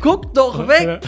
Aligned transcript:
Guck 0.00 0.32
doch 0.32 0.68
weg! 0.68 1.02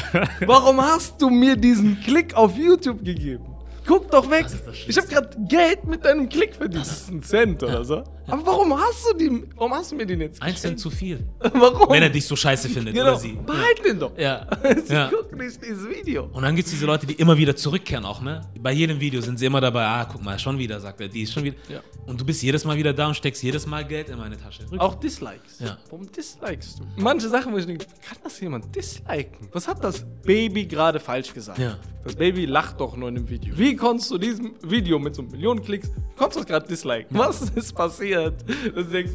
Warum 0.46 0.78
hast 0.78 1.22
du 1.22 1.30
mir 1.30 1.56
diesen 1.56 1.98
Klick 2.02 2.34
auf 2.34 2.54
YouTube 2.58 3.02
gegeben? 3.02 3.53
Guck 3.86 4.10
doch 4.10 4.30
weg! 4.30 4.46
Ich 4.86 4.96
habe 4.96 5.06
gerade 5.06 5.30
Geld 5.48 5.84
mit 5.84 6.04
deinem 6.04 6.28
Klick 6.28 6.54
verdient. 6.54 6.80
Das 6.80 6.92
ist 6.92 7.10
ein 7.10 7.22
Cent 7.22 7.62
oder 7.62 7.84
so. 7.84 8.04
Aber 8.26 8.46
warum 8.46 8.78
hast 8.78 9.06
du 9.10 9.16
den? 9.18 9.46
Warum 9.54 9.74
hast 9.74 9.92
du 9.92 9.96
mir 9.96 10.06
den 10.06 10.20
jetzt 10.20 10.40
Ein 10.40 10.56
Cent 10.56 10.80
zu 10.80 10.88
viel. 10.90 11.26
Warum? 11.38 11.90
Wenn 11.90 12.02
er 12.02 12.08
dich 12.08 12.26
so 12.26 12.34
scheiße 12.34 12.68
findet 12.68 12.94
genau. 12.94 13.08
oder 13.08 13.18
sie. 13.18 13.32
Behalt 13.32 13.84
den 13.84 13.98
doch. 13.98 14.16
Ja. 14.16 14.46
Sie 14.84 14.94
ja. 14.94 15.08
gucken 15.08 15.38
nicht 15.38 15.62
dieses 15.62 15.86
Video. 15.88 16.30
Und 16.32 16.42
dann 16.42 16.56
gibt 16.56 16.66
es 16.66 16.72
diese 16.72 16.86
Leute, 16.86 17.06
die 17.06 17.14
immer 17.14 17.36
wieder 17.36 17.54
zurückkehren 17.54 18.04
auch, 18.04 18.22
ne? 18.22 18.40
Bei 18.58 18.72
jedem 18.72 18.98
Video 18.98 19.20
sind 19.20 19.38
sie 19.38 19.46
immer 19.46 19.60
dabei, 19.60 19.84
ah, 19.84 20.08
guck 20.10 20.22
mal, 20.22 20.38
schon 20.38 20.58
wieder, 20.58 20.80
sagt 20.80 21.00
er, 21.00 21.08
die 21.08 21.22
ist 21.22 21.32
schon 21.32 21.44
wieder. 21.44 21.56
Ja. 21.68 21.80
Und 22.06 22.20
du 22.20 22.24
bist 22.24 22.42
jedes 22.42 22.64
Mal 22.64 22.76
wieder 22.76 22.92
da 22.92 23.08
und 23.08 23.14
steckst 23.14 23.42
jedes 23.42 23.66
Mal 23.66 23.84
Geld 23.84 24.08
in 24.08 24.18
meine 24.18 24.36
Tasche. 24.36 24.64
Auch 24.78 24.94
Dislikes. 24.94 25.58
Ja. 25.60 25.78
Warum 25.90 26.10
dislikest 26.10 26.80
du? 26.80 26.84
Manche 26.96 27.28
Sachen, 27.28 27.52
wo 27.52 27.58
ich 27.58 27.66
denke, 27.66 27.86
kann 28.06 28.18
das 28.22 28.40
jemand 28.40 28.74
disliken? 28.74 29.48
Was 29.52 29.68
hat 29.68 29.82
das 29.84 30.04
Baby 30.22 30.66
gerade 30.66 30.98
falsch 31.00 31.32
gesagt? 31.32 31.58
Ja. 31.58 31.78
Das 32.04 32.16
Baby 32.16 32.44
lacht 32.44 32.80
doch 32.80 32.96
nur 32.96 33.08
in 33.08 33.14
dem 33.14 33.28
Video. 33.28 33.56
Wie 33.56 33.73
konntest 33.76 34.10
du 34.10 34.18
diesem 34.18 34.54
Video 34.62 34.98
mit 34.98 35.14
so 35.14 35.22
Millionen 35.22 35.62
Klicks, 35.62 35.90
konntest 36.16 36.36
du 36.36 36.40
es 36.40 36.46
gerade 36.46 36.66
disliken? 36.66 37.16
Was 37.16 37.42
ist 37.50 37.72
passiert? 37.74 38.44
Dass 38.74 38.86
du 38.86 38.92
denkst, 38.92 39.12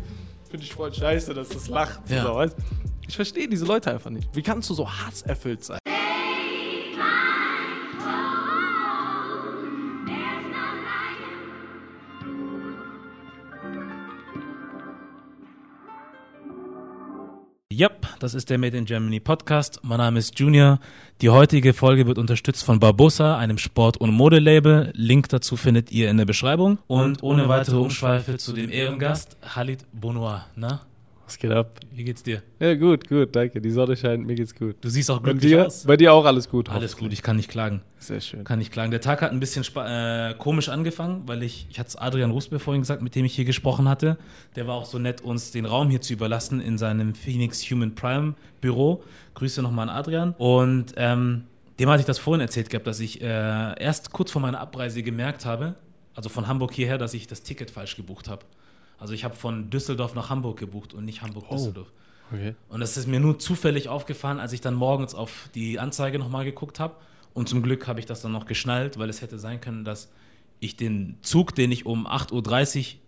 finde 0.50 0.66
ich 0.66 0.74
voll 0.74 0.94
scheiße, 0.94 1.34
dass 1.34 1.50
das 1.50 1.68
lacht. 1.68 2.00
Ja. 2.10 2.24
So? 2.24 2.56
Ich 3.08 3.16
verstehe 3.16 3.48
diese 3.48 3.66
Leute 3.66 3.92
einfach 3.92 4.10
nicht. 4.12 4.30
Wie 4.36 4.44
kannst 4.44 4.70
du 4.70 4.74
so 4.74 4.90
hasserfüllt 4.90 5.64
sein? 5.64 5.80
Yep, 17.80 18.08
das 18.20 18.34
ist 18.34 18.50
der 18.50 18.58
Made 18.58 18.76
in 18.78 18.84
Germany 18.84 19.22
Podcast. 19.22 19.80
Mein 19.84 20.00
Name 20.00 20.20
ist 20.20 20.38
Junior. 20.38 20.82
Die 21.22 21.30
heutige 21.30 21.74
Folge 21.74 22.08
wird 22.08 22.18
unterstützt 22.18 22.66
von 22.66 22.78
Barbosa, 22.78 23.38
einem 23.38 23.58
Sport- 23.58 23.96
und 23.96 24.12
Modelabel. 24.12 24.92
Link 24.96 25.30
dazu 25.30 25.56
findet 25.56 25.90
ihr 25.90 26.10
in 26.10 26.18
der 26.18 26.26
Beschreibung. 26.26 26.80
Und 26.88 27.24
ohne 27.24 27.48
weitere 27.48 27.78
Umschweife 27.78 28.36
zu 28.36 28.52
dem 28.52 28.70
Ehrengast, 28.70 29.38
Khalid 29.42 29.86
Bonoir. 29.94 30.48
Na, 30.58 30.82
Was 31.30 31.38
geht 31.38 31.52
ab? 31.52 31.80
wie 31.92 32.04
geht's 32.04 32.24
dir? 32.24 32.42
Ja, 32.60 32.74
gut, 32.74 33.08
gut, 33.08 33.36
danke. 33.36 33.62
Die 33.62 33.70
Sonne 33.70 33.96
scheint, 33.96 34.26
mir 34.26 34.34
geht's 34.34 34.56
gut. 34.56 34.78
Du 34.82 34.90
siehst 34.90 35.12
auch 35.12 35.22
glücklich 35.22 35.52
dir, 35.52 35.68
aus. 35.68 35.84
bei 35.86 35.96
dir 35.96 36.12
auch 36.12 36.26
alles 36.26 36.50
gut? 36.50 36.70
Alles 36.70 36.98
gut, 36.98 37.14
ich 37.14 37.22
kann 37.22 37.36
nicht 37.36 37.50
klagen. 37.50 37.84
Sehr 38.00 38.20
schön. 38.20 38.44
Kann 38.44 38.58
nicht 38.58 38.72
klagen. 38.72 38.90
Der 38.90 39.00
Tag 39.00 39.22
hat 39.22 39.32
ein 39.32 39.40
bisschen 39.40 39.64
äh, 39.76 40.34
komisch 40.40 40.70
angefangen, 40.70 41.22
weil 41.28 41.44
ich, 41.44 41.68
ich 41.70 41.78
hatte 41.78 41.90
es 41.90 41.96
Adrian 41.98 42.32
Rusbe 42.32 42.58
vorhin 42.58 42.82
gesagt, 42.82 43.04
mit 43.04 43.14
dem 43.14 43.26
ich 43.26 43.36
hier 43.36 43.46
gesprochen 43.46 43.88
hatte. 43.88 44.18
Der 44.56 44.66
war 44.66 44.74
auch 44.74 44.86
so 44.86 44.98
nett, 44.98 45.22
uns 45.22 45.52
den 45.52 45.66
Raum 45.66 45.92
hier 45.92 46.02
zu 46.02 46.14
überlassen 46.14 46.62
in 46.62 46.80
seinem 46.80 47.14
Phoenix 47.14 47.62
Human 47.70 47.94
Prime 47.94 48.34
Büro. 48.60 49.04
Grüße 49.36 49.62
nochmal 49.62 49.88
an 49.88 49.96
Adrian. 49.96 50.34
Und 50.40 50.96
ähm, 50.98 51.44
dem 51.80 51.90
hatte 51.90 52.00
ich 52.00 52.08
das 52.08 52.18
vorhin 52.18 52.42
erzählt 52.42 52.72
gehabt, 52.72 52.88
dass 52.88 53.00
ich 53.00 53.22
äh, 53.22 53.26
erst 53.80 54.12
kurz 54.14 54.32
vor 54.32 54.42
meiner 54.42 54.62
Abreise 54.62 55.04
gemerkt 55.04 55.46
habe, 55.46 55.76
also 56.16 56.28
von 56.28 56.48
Hamburg 56.48 56.74
hierher, 56.74 56.98
dass 56.98 57.14
ich 57.14 57.28
das 57.28 57.44
Ticket 57.44 57.70
falsch 57.70 57.98
gebucht 57.98 58.28
habe. 58.30 58.42
Also 59.00 59.14
ich 59.14 59.24
habe 59.24 59.36
von 59.36 59.70
Düsseldorf 59.70 60.14
nach 60.16 60.30
Hamburg 60.30 60.58
gebucht 60.60 60.94
und 60.94 61.06
nicht 61.06 61.22
Hamburg-Düsseldorf. 61.22 61.92
Okay. 62.32 62.54
Und 62.68 62.80
das 62.82 62.98
ist 62.98 63.08
mir 63.08 63.20
nur 63.20 63.40
zufällig 63.40 63.90
aufgefallen, 63.90 64.40
als 64.40 64.54
ich 64.54 64.62
dann 64.62 64.76
morgens 64.76 65.16
auf 65.16 65.50
die 65.56 65.80
Anzeige 65.80 66.20
nochmal 66.20 66.46
geguckt 66.46 66.80
habe. 66.80 66.96
Und 67.34 67.48
zum 67.50 67.62
Glück 67.64 67.88
habe 67.88 68.00
ich 68.00 68.06
das 68.06 68.22
dann 68.22 68.32
noch 68.32 68.46
geschnallt, 68.46 69.00
weil 69.00 69.10
es 69.10 69.22
hätte 69.22 69.40
sein 69.40 69.62
können, 69.62 69.84
dass 69.86 70.10
ich 70.60 70.76
den 70.76 71.18
Zug, 71.22 71.56
den 71.56 71.72
ich 71.72 71.86
um 71.86 72.06
8.30 72.08 72.80
Uhr 72.96 73.00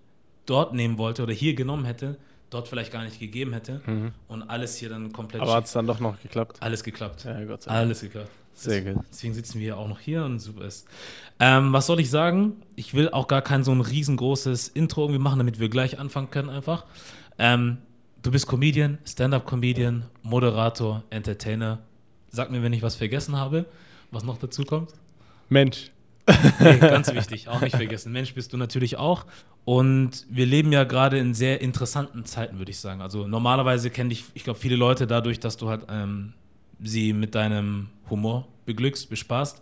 dort 0.45 0.73
nehmen 0.73 0.98
wollte 0.98 1.23
oder 1.23 1.33
hier 1.33 1.53
genommen 1.53 1.86
hätte, 1.86 2.17
dort 2.50 2.67
vielleicht 2.67 2.92
gar 2.92 3.03
nicht 3.03 3.20
gegeben 3.20 3.53
hätte. 3.53 3.81
Und 4.28 4.44
alles 4.44 4.78
hier 4.78 4.89
dann 4.89 5.11
komplett 5.11 5.42
Mhm. 5.42 5.48
Aber 5.48 5.58
hat 5.58 5.66
es 5.66 5.73
dann 5.73 5.86
doch 5.88 6.00
noch 6.00 6.20
geklappt? 6.22 6.58
alles 6.61 6.83
geklappt. 6.83 7.26
Ja, 7.26 7.44
Gott 7.44 7.64
sei 7.64 7.72
Dank. 7.72 7.81
Alles 7.81 8.02
geklappt. 8.02 8.30
Sehr 8.64 8.81
gut. 8.81 9.04
Deswegen 9.09 9.34
sitzen 9.34 9.59
wir 9.59 9.67
ja 9.67 9.76
auch 9.76 9.88
noch 9.88 10.00
hier 10.00 10.23
und 10.23 10.40
super 10.40 10.66
ist. 10.66 10.88
Ähm, 11.40 11.73
was 11.73 11.88
soll 11.88 12.00
ich 12.00 12.09
sagen? 12.09 12.62
Ich 12.76 12.94
will 12.94 13.09
auch 13.09 13.28
gar 13.28 13.42
kein 13.42 13.64
so 13.64 13.72
ein 13.72 13.81
riesengroßes 13.81 14.67
Intro 14.70 15.02
irgendwie 15.02 15.20
machen, 15.20 15.39
damit 15.39 15.60
wir 15.60 15.70
gleich 15.70 15.99
anfangen 15.99 16.30
können 16.30 16.49
einfach. 16.49 16.86
Ähm, 17.39 17.80
du 18.22 18.30
bist 18.30 18.48
Comedian, 18.48 18.99
Stand-Up-Comedian, 19.05 20.05
Moderator, 20.22 21.04
Entertainer. 21.10 21.80
Sag 22.30 22.52
mir, 22.52 22.61
wenn 22.61 22.73
ich 22.73 22.83
was 22.83 22.95
vergessen 22.95 23.36
habe, 23.36 23.66
was 24.11 24.23
noch 24.23 24.38
dazu 24.38 24.64
kommt. 24.64 24.92
Mensch. 25.49 25.92
Nee, 26.60 26.78
ganz 26.78 27.11
wichtig, 27.14 27.48
auch 27.48 27.61
nicht 27.61 27.76
vergessen. 27.76 28.11
Mensch 28.11 28.36
bist 28.36 28.54
du 28.54 28.58
natürlich 28.58 28.98
auch. 28.98 29.26
Und 29.66 30.26
wir 30.30 30.45
leben 30.45 30.72
ja 30.72 30.83
gerade 30.83 31.17
in 31.17 31.33
sehr 31.33 31.61
interessanten 31.61 32.26
Zeiten, 32.26 32.60
würde 32.60 32.72
ich 32.72 32.80
sagen. 32.80 33.02
Also 33.02 33.28
normalerweise 33.28 33.89
kennen 33.89 34.10
dich, 34.10 34.26
ich 34.36 34.43
glaube, 34.43 34.60
viele 34.60 34.76
Leute 34.76 35.08
dadurch, 35.08 35.39
dass 35.39 35.58
du 35.58 35.70
halt 35.70 35.88
ähm, 35.89 36.33
sie 36.83 37.14
mit 37.14 37.36
deinem 37.36 37.89
Humor 38.09 38.47
beglückst, 38.65 39.09
bespaßt. 39.09 39.61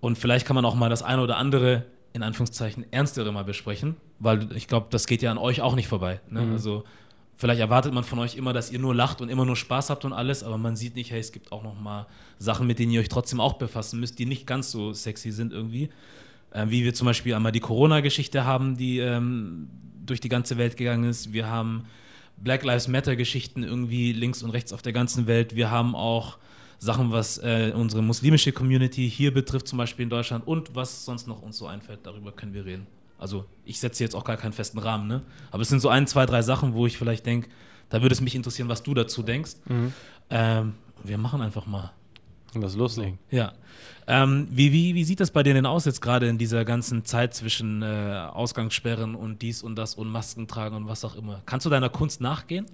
Und 0.00 0.18
vielleicht 0.18 0.46
kann 0.46 0.54
man 0.54 0.64
auch 0.64 0.74
mal 0.74 0.88
das 0.88 1.02
eine 1.02 1.22
oder 1.22 1.36
andere, 1.36 1.86
in 2.12 2.22
Anführungszeichen, 2.22 2.84
ernstere 2.92 3.32
mal 3.32 3.44
besprechen, 3.44 3.96
weil 4.18 4.54
ich 4.56 4.68
glaube, 4.68 4.86
das 4.90 5.06
geht 5.06 5.22
ja 5.22 5.30
an 5.30 5.38
euch 5.38 5.60
auch 5.60 5.74
nicht 5.74 5.88
vorbei. 5.88 6.20
Ne? 6.28 6.46
Also 6.52 6.84
vielleicht 7.36 7.60
erwartet 7.60 7.92
man 7.92 8.04
von 8.04 8.18
euch 8.18 8.36
immer, 8.36 8.52
dass 8.52 8.70
ihr 8.70 8.78
nur 8.78 8.94
lacht 8.94 9.20
und 9.20 9.28
immer 9.28 9.44
nur 9.44 9.56
Spaß 9.56 9.90
habt 9.90 10.04
und 10.04 10.12
alles, 10.12 10.42
aber 10.42 10.58
man 10.58 10.76
sieht 10.76 10.94
nicht, 10.94 11.10
hey, 11.10 11.20
es 11.20 11.32
gibt 11.32 11.52
auch 11.52 11.62
noch 11.62 11.80
mal 11.80 12.06
Sachen, 12.38 12.66
mit 12.66 12.78
denen 12.78 12.92
ihr 12.92 13.00
euch 13.00 13.08
trotzdem 13.08 13.40
auch 13.40 13.54
befassen 13.54 14.00
müsst, 14.00 14.18
die 14.18 14.26
nicht 14.26 14.46
ganz 14.46 14.70
so 14.70 14.92
sexy 14.92 15.30
sind 15.30 15.52
irgendwie. 15.52 15.90
Ähm, 16.52 16.70
wie 16.70 16.84
wir 16.84 16.94
zum 16.94 17.06
Beispiel 17.06 17.34
einmal 17.34 17.52
die 17.52 17.60
Corona-Geschichte 17.60 18.44
haben, 18.44 18.76
die 18.76 18.98
ähm, 18.98 19.68
durch 20.04 20.20
die 20.20 20.28
ganze 20.28 20.56
Welt 20.58 20.76
gegangen 20.76 21.04
ist. 21.04 21.32
Wir 21.32 21.48
haben 21.48 21.86
Black 22.36 22.64
Lives 22.64 22.88
Matter-Geschichten 22.88 23.62
irgendwie 23.62 24.12
links 24.12 24.42
und 24.42 24.50
rechts 24.50 24.72
auf 24.72 24.82
der 24.82 24.92
ganzen 24.92 25.26
Welt. 25.26 25.54
Wir 25.54 25.70
haben 25.70 25.94
auch 25.94 26.38
Sachen, 26.78 27.12
was 27.12 27.38
äh, 27.38 27.72
unsere 27.74 28.02
muslimische 28.02 28.52
Community 28.52 29.08
hier 29.08 29.32
betrifft, 29.32 29.68
zum 29.68 29.78
Beispiel 29.78 30.04
in 30.04 30.10
Deutschland 30.10 30.46
und 30.46 30.74
was 30.74 31.04
sonst 31.04 31.26
noch 31.26 31.40
uns 31.42 31.56
so 31.56 31.66
einfällt, 31.66 32.00
darüber 32.02 32.32
können 32.32 32.52
wir 32.52 32.64
reden. 32.64 32.86
Also 33.18 33.46
ich 33.64 33.80
setze 33.80 34.04
jetzt 34.04 34.14
auch 34.14 34.24
gar 34.24 34.36
keinen 34.36 34.52
festen 34.52 34.78
Rahmen, 34.78 35.06
ne? 35.06 35.22
Aber 35.50 35.62
es 35.62 35.68
sind 35.68 35.80
so 35.80 35.88
ein, 35.88 36.06
zwei, 36.06 36.26
drei 36.26 36.42
Sachen, 36.42 36.74
wo 36.74 36.86
ich 36.86 36.98
vielleicht 36.98 37.24
denke, 37.24 37.48
da 37.88 38.02
würde 38.02 38.12
es 38.12 38.20
mich 38.20 38.34
interessieren, 38.34 38.68
was 38.68 38.82
du 38.82 38.92
dazu 38.92 39.22
denkst. 39.22 39.52
Ähm, 40.30 40.74
wir 41.02 41.16
machen 41.16 41.40
einfach 41.40 41.66
mal. 41.66 41.92
Lass 42.62 42.76
loslegen. 42.76 43.18
Ja. 43.30 43.52
Ähm, 44.06 44.48
wie, 44.50 44.72
wie, 44.72 44.94
wie 44.94 45.04
sieht 45.04 45.20
das 45.20 45.30
bei 45.30 45.42
dir 45.42 45.54
denn 45.54 45.66
aus 45.66 45.86
jetzt 45.86 46.02
gerade 46.02 46.28
in 46.28 46.36
dieser 46.36 46.64
ganzen 46.64 47.04
Zeit 47.04 47.34
zwischen 47.34 47.82
äh, 47.82 48.28
Ausgangssperren 48.32 49.14
und 49.14 49.40
dies 49.40 49.62
und 49.62 49.76
das 49.76 49.94
und 49.94 50.08
Masken 50.08 50.46
tragen 50.46 50.76
und 50.76 50.88
was 50.88 51.04
auch 51.04 51.16
immer? 51.16 51.42
Kannst 51.46 51.64
du 51.64 51.70
deiner 51.70 51.88
Kunst 51.88 52.20
nachgehen? 52.20 52.66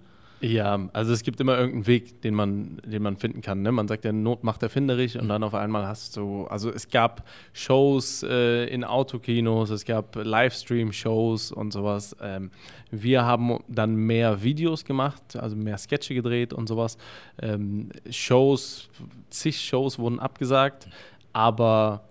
Ja, 0.43 0.89
also 0.95 1.13
es 1.13 1.23
gibt 1.23 1.39
immer 1.41 1.59
irgendeinen 1.59 1.87
Weg, 1.87 2.23
den 2.23 2.35
man, 2.35 2.81
den 2.87 3.03
man 3.03 3.19
finden 3.19 3.43
kann. 3.43 3.61
Ne? 3.61 3.73
Man 3.73 3.89
sagt 3.89 4.07
ja, 4.07 4.13
Not 4.13 4.43
macht 4.43 4.63
erfinderisch 4.63 5.17
und 5.17 5.29
dann 5.29 5.43
auf 5.43 5.55
einmal 5.55 5.87
hast 5.87 6.17
du, 6.17 6.45
also 6.45 6.71
es 6.71 6.89
gab 6.89 7.29
Shows 7.53 8.23
äh, 8.23 8.65
in 8.65 8.83
Autokinos, 8.83 9.69
es 9.69 9.85
gab 9.85 10.17
Livestream-Shows 10.17 11.53
und 11.53 11.73
sowas. 11.73 12.17
Ähm, 12.23 12.51
wir 12.91 13.25
haben 13.25 13.59
dann 13.69 13.95
mehr 13.95 14.43
Videos 14.43 14.87
gemacht, 14.87 15.37
also 15.37 15.57
mehr 15.57 15.77
Sketche 15.77 16.15
gedreht 16.15 16.55
und 16.55 16.69
sowas. 16.69 16.97
Ähm, 17.43 17.91
Shows, 18.09 18.89
zig 19.29 19.61
Shows 19.61 19.99
wurden 19.99 20.21
abgesagt, 20.21 20.89
aber 21.35 22.10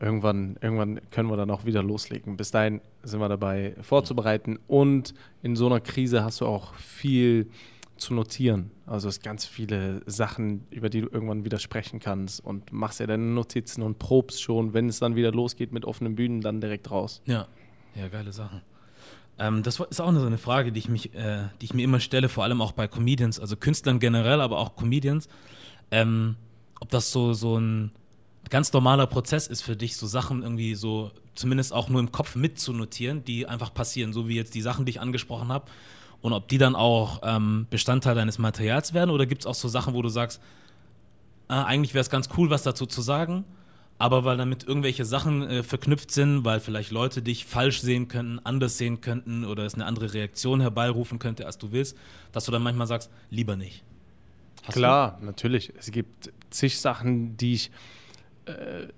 irgendwann, 0.00 0.56
irgendwann 0.60 1.00
können 1.10 1.30
wir 1.30 1.36
dann 1.36 1.50
auch 1.50 1.64
wieder 1.64 1.82
loslegen. 1.82 2.36
Bis 2.36 2.50
dahin 2.50 2.80
sind 3.02 3.20
wir 3.20 3.28
dabei 3.28 3.74
vorzubereiten 3.80 4.58
und 4.66 5.14
in 5.42 5.56
so 5.56 5.66
einer 5.66 5.80
Krise 5.80 6.24
hast 6.24 6.40
du 6.40 6.46
auch 6.46 6.74
viel 6.74 7.50
zu 7.96 8.14
notieren. 8.14 8.70
Also 8.86 9.08
es 9.08 9.20
ganz 9.20 9.44
viele 9.44 10.02
Sachen, 10.06 10.64
über 10.70 10.88
die 10.88 11.02
du 11.02 11.08
irgendwann 11.08 11.44
wieder 11.44 11.58
sprechen 11.58 12.00
kannst 12.00 12.44
und 12.44 12.72
machst 12.72 12.98
ja 13.00 13.06
deine 13.06 13.22
Notizen 13.22 13.82
und 13.82 13.98
probst 13.98 14.42
schon, 14.42 14.74
wenn 14.74 14.88
es 14.88 14.98
dann 14.98 15.16
wieder 15.16 15.32
losgeht 15.32 15.72
mit 15.72 15.84
offenen 15.84 16.16
Bühnen, 16.16 16.40
dann 16.40 16.60
direkt 16.60 16.90
raus. 16.90 17.22
Ja. 17.26 17.46
Ja, 17.94 18.08
geile 18.08 18.32
Sachen. 18.32 18.62
Ähm, 19.38 19.62
das 19.62 19.80
ist 19.80 20.00
auch 20.00 20.12
so 20.12 20.26
eine 20.26 20.38
Frage, 20.38 20.72
die 20.72 20.78
ich, 20.78 20.88
mich, 20.88 21.14
äh, 21.14 21.48
die 21.60 21.66
ich 21.66 21.74
mir 21.74 21.82
immer 21.82 22.00
stelle, 22.00 22.28
vor 22.28 22.44
allem 22.44 22.60
auch 22.60 22.72
bei 22.72 22.88
Comedians, 22.88 23.40
also 23.40 23.56
Künstlern 23.56 23.98
generell, 23.98 24.40
aber 24.40 24.58
auch 24.58 24.76
Comedians. 24.76 25.28
Ähm, 25.90 26.36
ob 26.80 26.90
das 26.90 27.10
so, 27.10 27.32
so 27.32 27.58
ein 27.58 27.90
ganz 28.50 28.72
normaler 28.72 29.06
Prozess 29.06 29.46
ist 29.46 29.62
für 29.62 29.76
dich, 29.76 29.96
so 29.96 30.06
Sachen 30.06 30.42
irgendwie 30.42 30.74
so 30.74 31.12
zumindest 31.34 31.72
auch 31.72 31.88
nur 31.88 32.00
im 32.00 32.12
Kopf 32.12 32.34
mitzunotieren, 32.36 33.24
die 33.24 33.46
einfach 33.46 33.72
passieren, 33.72 34.12
so 34.12 34.28
wie 34.28 34.34
jetzt 34.34 34.54
die 34.54 34.60
Sachen, 34.60 34.84
die 34.84 34.90
ich 34.90 35.00
angesprochen 35.00 35.48
habe. 35.48 35.66
Und 36.20 36.34
ob 36.34 36.48
die 36.48 36.58
dann 36.58 36.74
auch 36.74 37.20
ähm, 37.22 37.66
Bestandteil 37.70 38.14
deines 38.14 38.38
Materials 38.38 38.92
werden 38.92 39.10
oder 39.10 39.24
gibt 39.24 39.42
es 39.42 39.46
auch 39.46 39.54
so 39.54 39.68
Sachen, 39.68 39.94
wo 39.94 40.02
du 40.02 40.10
sagst, 40.10 40.40
äh, 41.48 41.54
eigentlich 41.54 41.94
wäre 41.94 42.02
es 42.02 42.10
ganz 42.10 42.28
cool, 42.36 42.50
was 42.50 42.62
dazu 42.62 42.84
zu 42.84 43.00
sagen, 43.00 43.44
aber 43.98 44.24
weil 44.24 44.36
damit 44.36 44.64
irgendwelche 44.64 45.04
Sachen 45.04 45.42
äh, 45.42 45.62
verknüpft 45.62 46.10
sind, 46.10 46.44
weil 46.44 46.60
vielleicht 46.60 46.90
Leute 46.90 47.22
dich 47.22 47.46
falsch 47.46 47.80
sehen 47.80 48.08
könnten, 48.08 48.38
anders 48.44 48.76
sehen 48.76 49.00
könnten 49.00 49.44
oder 49.44 49.64
es 49.64 49.74
eine 49.74 49.86
andere 49.86 50.12
Reaktion 50.12 50.60
herbeirufen 50.60 51.18
könnte, 51.18 51.46
als 51.46 51.56
du 51.56 51.72
willst, 51.72 51.96
dass 52.32 52.44
du 52.44 52.52
dann 52.52 52.62
manchmal 52.62 52.86
sagst, 52.86 53.10
lieber 53.30 53.56
nicht. 53.56 53.82
Hast 54.64 54.74
Klar, 54.74 55.18
natürlich. 55.22 55.72
Es 55.78 55.90
gibt 55.90 56.32
zig 56.50 56.78
Sachen, 56.78 57.36
die 57.38 57.54
ich 57.54 57.70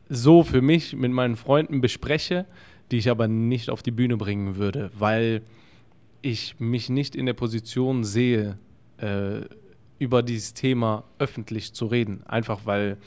so 0.08 0.42
für 0.42 0.62
mich 0.62 0.94
mit 0.94 1.12
meinen 1.12 1.36
Freunden 1.36 1.80
bespreche, 1.80 2.46
die 2.90 2.98
ich 2.98 3.10
aber 3.10 3.28
nicht 3.28 3.70
auf 3.70 3.82
die 3.82 3.90
Bühne 3.90 4.16
bringen 4.16 4.56
würde, 4.56 4.90
weil 4.98 5.42
ich 6.20 6.58
mich 6.58 6.88
nicht 6.88 7.16
in 7.16 7.26
der 7.26 7.32
Position 7.32 8.04
sehe, 8.04 8.58
äh, 8.98 9.40
über 9.98 10.22
dieses 10.22 10.54
Thema 10.54 11.04
öffentlich 11.18 11.74
zu 11.74 11.86
reden. 11.86 12.22
Einfach 12.26 12.60
weil 12.64 12.98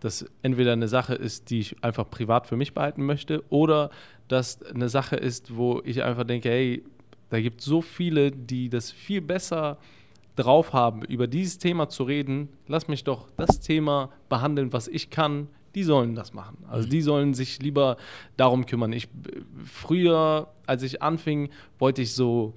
das 0.00 0.24
entweder 0.42 0.72
eine 0.72 0.88
Sache 0.88 1.14
ist, 1.14 1.50
die 1.50 1.60
ich 1.60 1.84
einfach 1.84 2.08
privat 2.08 2.46
für 2.46 2.56
mich 2.56 2.72
behalten 2.72 3.04
möchte, 3.04 3.44
oder 3.50 3.90
dass 4.28 4.62
eine 4.62 4.88
Sache 4.88 5.16
ist, 5.16 5.56
wo 5.56 5.82
ich 5.84 6.02
einfach 6.02 6.24
denke, 6.24 6.48
hey, 6.48 6.82
da 7.28 7.40
gibt 7.40 7.60
es 7.60 7.66
so 7.66 7.82
viele, 7.82 8.30
die 8.30 8.68
das 8.68 8.90
viel 8.90 9.20
besser 9.20 9.78
drauf 10.36 10.72
haben, 10.72 11.02
über 11.04 11.26
dieses 11.26 11.58
Thema 11.58 11.88
zu 11.88 12.04
reden. 12.04 12.48
Lass 12.66 12.88
mich 12.88 13.04
doch 13.04 13.28
das 13.36 13.60
Thema 13.60 14.10
behandeln, 14.28 14.72
was 14.72 14.88
ich 14.88 15.10
kann. 15.10 15.48
Die 15.74 15.84
sollen 15.84 16.14
das 16.14 16.32
machen. 16.32 16.58
Also 16.68 16.88
die 16.88 17.00
sollen 17.00 17.34
sich 17.34 17.60
lieber 17.60 17.96
darum 18.36 18.66
kümmern. 18.66 18.92
Ich 18.92 19.08
früher, 19.64 20.48
als 20.66 20.82
ich 20.82 21.02
anfing, 21.02 21.50
wollte 21.78 22.02
ich 22.02 22.12
so 22.14 22.54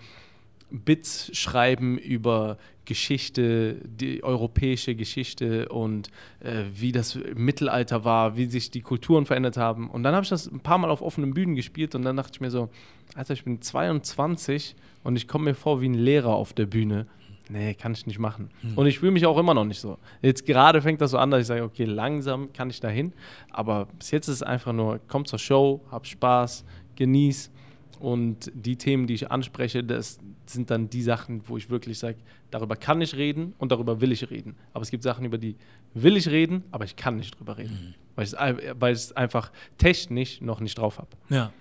Bits 0.71 1.30
schreiben 1.38 2.00
über 2.00 2.57
Geschichte, 2.86 3.75
die 3.86 4.24
europäische 4.24 4.95
Geschichte 4.95 5.69
und 5.69 6.10
äh, 6.39 6.63
wie 6.74 6.92
das 6.92 7.18
Mittelalter 7.36 8.04
war, 8.04 8.36
wie 8.36 8.48
sich 8.48 8.71
die 8.71 8.81
Kulturen 8.81 9.25
verändert 9.25 9.56
haben. 9.56 9.89
Und 9.89 10.04
dann 10.04 10.15
habe 10.15 10.24
ich 10.24 10.30
das 10.30 10.51
ein 10.51 10.60
paar 10.60 10.80
Mal 10.80 10.89
auf 10.89 11.01
offenen 11.01 11.33
Bühnen 11.33 11.56
gespielt 11.56 11.95
und 11.95 12.04
dann 12.04 12.18
dachte 12.18 12.31
ich 12.33 12.42
mir 12.42 12.51
so, 12.51 12.69
Alter, 13.15 13.33
ich 13.33 13.44
bin 13.44 13.62
22 13.62 14.75
und 15.04 15.15
ich 15.15 15.27
komme 15.27 15.45
mir 15.45 15.56
vor 15.56 15.81
wie 15.81 15.89
ein 15.89 15.94
Lehrer 15.94 16.33
auf 16.33 16.54
der 16.54 16.65
Bühne. 16.65 17.07
Nee, 17.49 17.73
kann 17.73 17.91
ich 17.91 18.05
nicht 18.05 18.19
machen. 18.19 18.49
Hm. 18.61 18.77
Und 18.77 18.87
ich 18.87 18.99
fühle 18.99 19.11
mich 19.11 19.25
auch 19.25 19.37
immer 19.37 19.53
noch 19.53 19.65
nicht 19.65 19.79
so. 19.79 19.97
Jetzt 20.21 20.45
gerade 20.45 20.81
fängt 20.81 21.01
das 21.01 21.11
so 21.11 21.17
an, 21.17 21.29
dass 21.29 21.41
ich 21.41 21.47
sage, 21.47 21.63
okay, 21.63 21.85
langsam 21.85 22.53
kann 22.53 22.69
ich 22.69 22.79
da 22.79 22.87
hin. 22.87 23.13
Aber 23.51 23.87
bis 23.99 24.11
jetzt 24.11 24.27
ist 24.27 24.35
es 24.35 24.43
einfach 24.43 24.71
nur, 24.71 24.99
komm 25.07 25.25
zur 25.25 25.39
Show, 25.39 25.81
hab 25.91 26.07
Spaß, 26.07 26.63
genieß. 26.95 27.51
Und 27.99 28.51
die 28.53 28.75
Themen, 28.75 29.07
die 29.07 29.13
ich 29.13 29.31
anspreche, 29.31 29.83
das 29.83 30.19
sind 30.45 30.69
dann 30.69 30.89
die 30.89 31.01
Sachen, 31.01 31.41
wo 31.47 31.57
ich 31.57 31.69
wirklich 31.69 31.99
sage, 31.99 32.17
darüber 32.51 32.75
kann 32.75 33.01
ich 33.01 33.15
reden 33.15 33.53
und 33.57 33.71
darüber 33.71 34.01
will 34.01 34.11
ich 34.11 34.29
reden. 34.29 34.55
Aber 34.73 34.83
es 34.83 34.91
gibt 34.91 35.03
Sachen, 35.03 35.25
über 35.25 35.37
die 35.37 35.55
will 35.93 36.17
ich 36.17 36.27
reden, 36.27 36.63
aber 36.71 36.85
ich 36.85 36.95
kann 36.95 37.17
nicht 37.17 37.37
drüber 37.39 37.57
reden. 37.57 37.73
Mhm. 37.73 37.93
Weil, 38.15 38.25
ich, 38.25 38.33
weil 38.79 38.93
ich 38.93 38.99
es 38.99 39.11
einfach 39.13 39.51
technisch 39.77 40.41
noch 40.41 40.59
nicht 40.59 40.77
drauf 40.77 40.97
habe. 40.97 41.09
Ja. 41.29 41.51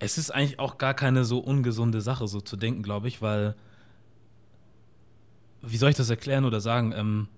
Es 0.00 0.18
ist 0.18 0.30
eigentlich 0.30 0.58
auch 0.58 0.78
gar 0.78 0.94
keine 0.94 1.24
so 1.24 1.38
ungesunde 1.38 2.00
Sache, 2.00 2.28
so 2.28 2.40
zu 2.40 2.56
denken, 2.56 2.82
glaube 2.82 3.08
ich, 3.08 3.20
weil 3.22 3.54
wie 5.62 5.76
soll 5.76 5.90
ich 5.90 5.96
das 5.96 6.10
erklären 6.10 6.44
oder 6.44 6.60
sagen? 6.60 6.92
Ähm, 6.96 7.28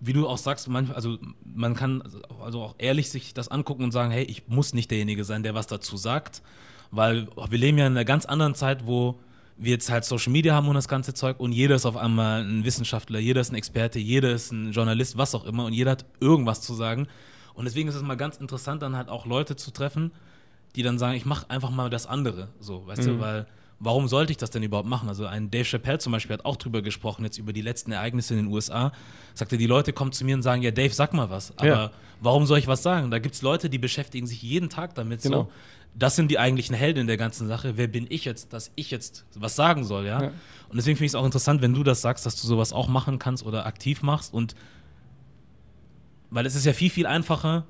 wie 0.00 0.12
du 0.12 0.26
auch 0.26 0.38
sagst, 0.38 0.68
manchmal, 0.68 0.96
also 0.96 1.18
man 1.44 1.74
kann 1.74 2.02
also 2.42 2.62
auch 2.62 2.74
ehrlich 2.78 3.08
sich 3.10 3.34
das 3.34 3.48
angucken 3.48 3.84
und 3.84 3.92
sagen, 3.92 4.10
hey, 4.10 4.24
ich 4.24 4.48
muss 4.48 4.74
nicht 4.74 4.90
derjenige 4.90 5.24
sein, 5.24 5.44
der 5.44 5.54
was 5.54 5.68
dazu 5.68 5.96
sagt, 5.96 6.42
weil 6.90 7.28
wir 7.48 7.58
leben 7.58 7.78
ja 7.78 7.86
in 7.86 7.92
einer 7.92 8.04
ganz 8.04 8.26
anderen 8.26 8.56
Zeit, 8.56 8.86
wo 8.86 9.20
wir 9.56 9.70
jetzt 9.70 9.90
halt 9.90 10.04
Social 10.04 10.32
Media 10.32 10.54
haben 10.54 10.66
und 10.66 10.74
das 10.74 10.88
ganze 10.88 11.14
Zeug 11.14 11.38
und 11.38 11.52
jeder 11.52 11.76
ist 11.76 11.86
auf 11.86 11.96
einmal 11.96 12.42
ein 12.42 12.64
Wissenschaftler, 12.64 13.20
jeder 13.20 13.40
ist 13.40 13.52
ein 13.52 13.54
Experte, 13.54 14.00
jeder 14.00 14.32
ist 14.32 14.50
ein 14.50 14.72
Journalist, 14.72 15.16
was 15.18 15.36
auch 15.36 15.44
immer 15.44 15.66
und 15.66 15.72
jeder 15.72 15.92
hat 15.92 16.04
irgendwas 16.18 16.62
zu 16.62 16.74
sagen. 16.74 17.06
Und 17.54 17.66
deswegen 17.66 17.88
ist 17.88 17.94
es 17.94 18.02
mal 18.02 18.16
ganz 18.16 18.38
interessant, 18.38 18.82
dann 18.82 18.96
halt 18.96 19.08
auch 19.08 19.24
Leute 19.24 19.54
zu 19.54 19.70
treffen, 19.70 20.10
die 20.74 20.82
dann 20.82 20.98
sagen, 20.98 21.16
ich 21.16 21.26
mache 21.26 21.48
einfach 21.48 21.70
mal 21.70 21.90
das 21.90 22.06
andere, 22.06 22.48
so, 22.58 22.86
weißt 22.86 23.02
mhm. 23.02 23.06
du, 23.06 23.20
weil 23.20 23.46
warum 23.82 24.06
sollte 24.06 24.30
ich 24.30 24.36
das 24.36 24.50
denn 24.50 24.62
überhaupt 24.62 24.88
machen? 24.88 25.08
Also 25.08 25.26
ein 25.26 25.50
Dave 25.50 25.64
Chappelle 25.64 25.98
zum 25.98 26.12
Beispiel 26.12 26.34
hat 26.34 26.44
auch 26.44 26.56
drüber 26.56 26.82
gesprochen, 26.82 27.24
jetzt 27.24 27.38
über 27.38 27.52
die 27.52 27.62
letzten 27.62 27.90
Ereignisse 27.90 28.34
in 28.34 28.44
den 28.44 28.52
USA. 28.52 28.92
Sagte, 29.34 29.58
die 29.58 29.66
Leute 29.66 29.92
kommen 29.92 30.12
zu 30.12 30.24
mir 30.24 30.36
und 30.36 30.42
sagen, 30.42 30.62
ja, 30.62 30.70
Dave, 30.70 30.94
sag 30.94 31.12
mal 31.12 31.30
was. 31.30 31.52
Aber 31.58 31.66
ja. 31.66 31.90
warum 32.20 32.46
soll 32.46 32.58
ich 32.58 32.68
was 32.68 32.82
sagen? 32.82 33.10
Da 33.10 33.18
gibt 33.18 33.34
es 33.34 33.42
Leute, 33.42 33.68
die 33.68 33.78
beschäftigen 33.78 34.26
sich 34.26 34.40
jeden 34.40 34.70
Tag 34.70 34.94
damit. 34.94 35.22
Genau. 35.22 35.42
So. 35.42 35.52
Das 35.94 36.14
sind 36.16 36.30
die 36.30 36.38
eigentlichen 36.38 36.76
Helden 36.76 37.08
der 37.08 37.16
ganzen 37.16 37.48
Sache. 37.48 37.76
Wer 37.76 37.88
bin 37.88 38.06
ich 38.08 38.24
jetzt, 38.24 38.52
dass 38.52 38.70
ich 38.76 38.90
jetzt 38.92 39.26
was 39.34 39.56
sagen 39.56 39.84
soll, 39.84 40.06
ja? 40.06 40.22
ja. 40.22 40.28
Und 40.68 40.76
deswegen 40.76 40.96
finde 40.96 41.06
ich 41.06 41.10
es 41.10 41.16
auch 41.16 41.24
interessant, 41.24 41.60
wenn 41.60 41.74
du 41.74 41.82
das 41.82 42.00
sagst, 42.00 42.24
dass 42.24 42.40
du 42.40 42.46
sowas 42.46 42.72
auch 42.72 42.86
machen 42.86 43.18
kannst 43.18 43.44
oder 43.44 43.66
aktiv 43.66 44.02
machst. 44.02 44.32
Und 44.32 44.54
weil 46.30 46.46
es 46.46 46.54
ist 46.54 46.64
ja 46.64 46.72
viel, 46.72 46.88
viel 46.88 47.06
einfacher, 47.06 47.66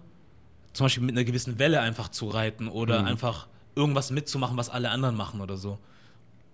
zum 0.75 0.85
Beispiel 0.85 1.05
mit 1.05 1.17
einer 1.17 1.25
gewissen 1.25 1.59
Welle 1.59 1.81
einfach 1.81 2.11
zu 2.11 2.29
reiten 2.29 2.69
oder 2.69 3.01
mhm. 3.01 3.07
einfach 3.07 3.49
irgendwas 3.75 4.11
mitzumachen, 4.11 4.59
was 4.59 4.69
alle 4.69 4.91
anderen 4.91 5.17
machen 5.17 5.41
oder 5.41 5.57
so. 5.57 5.79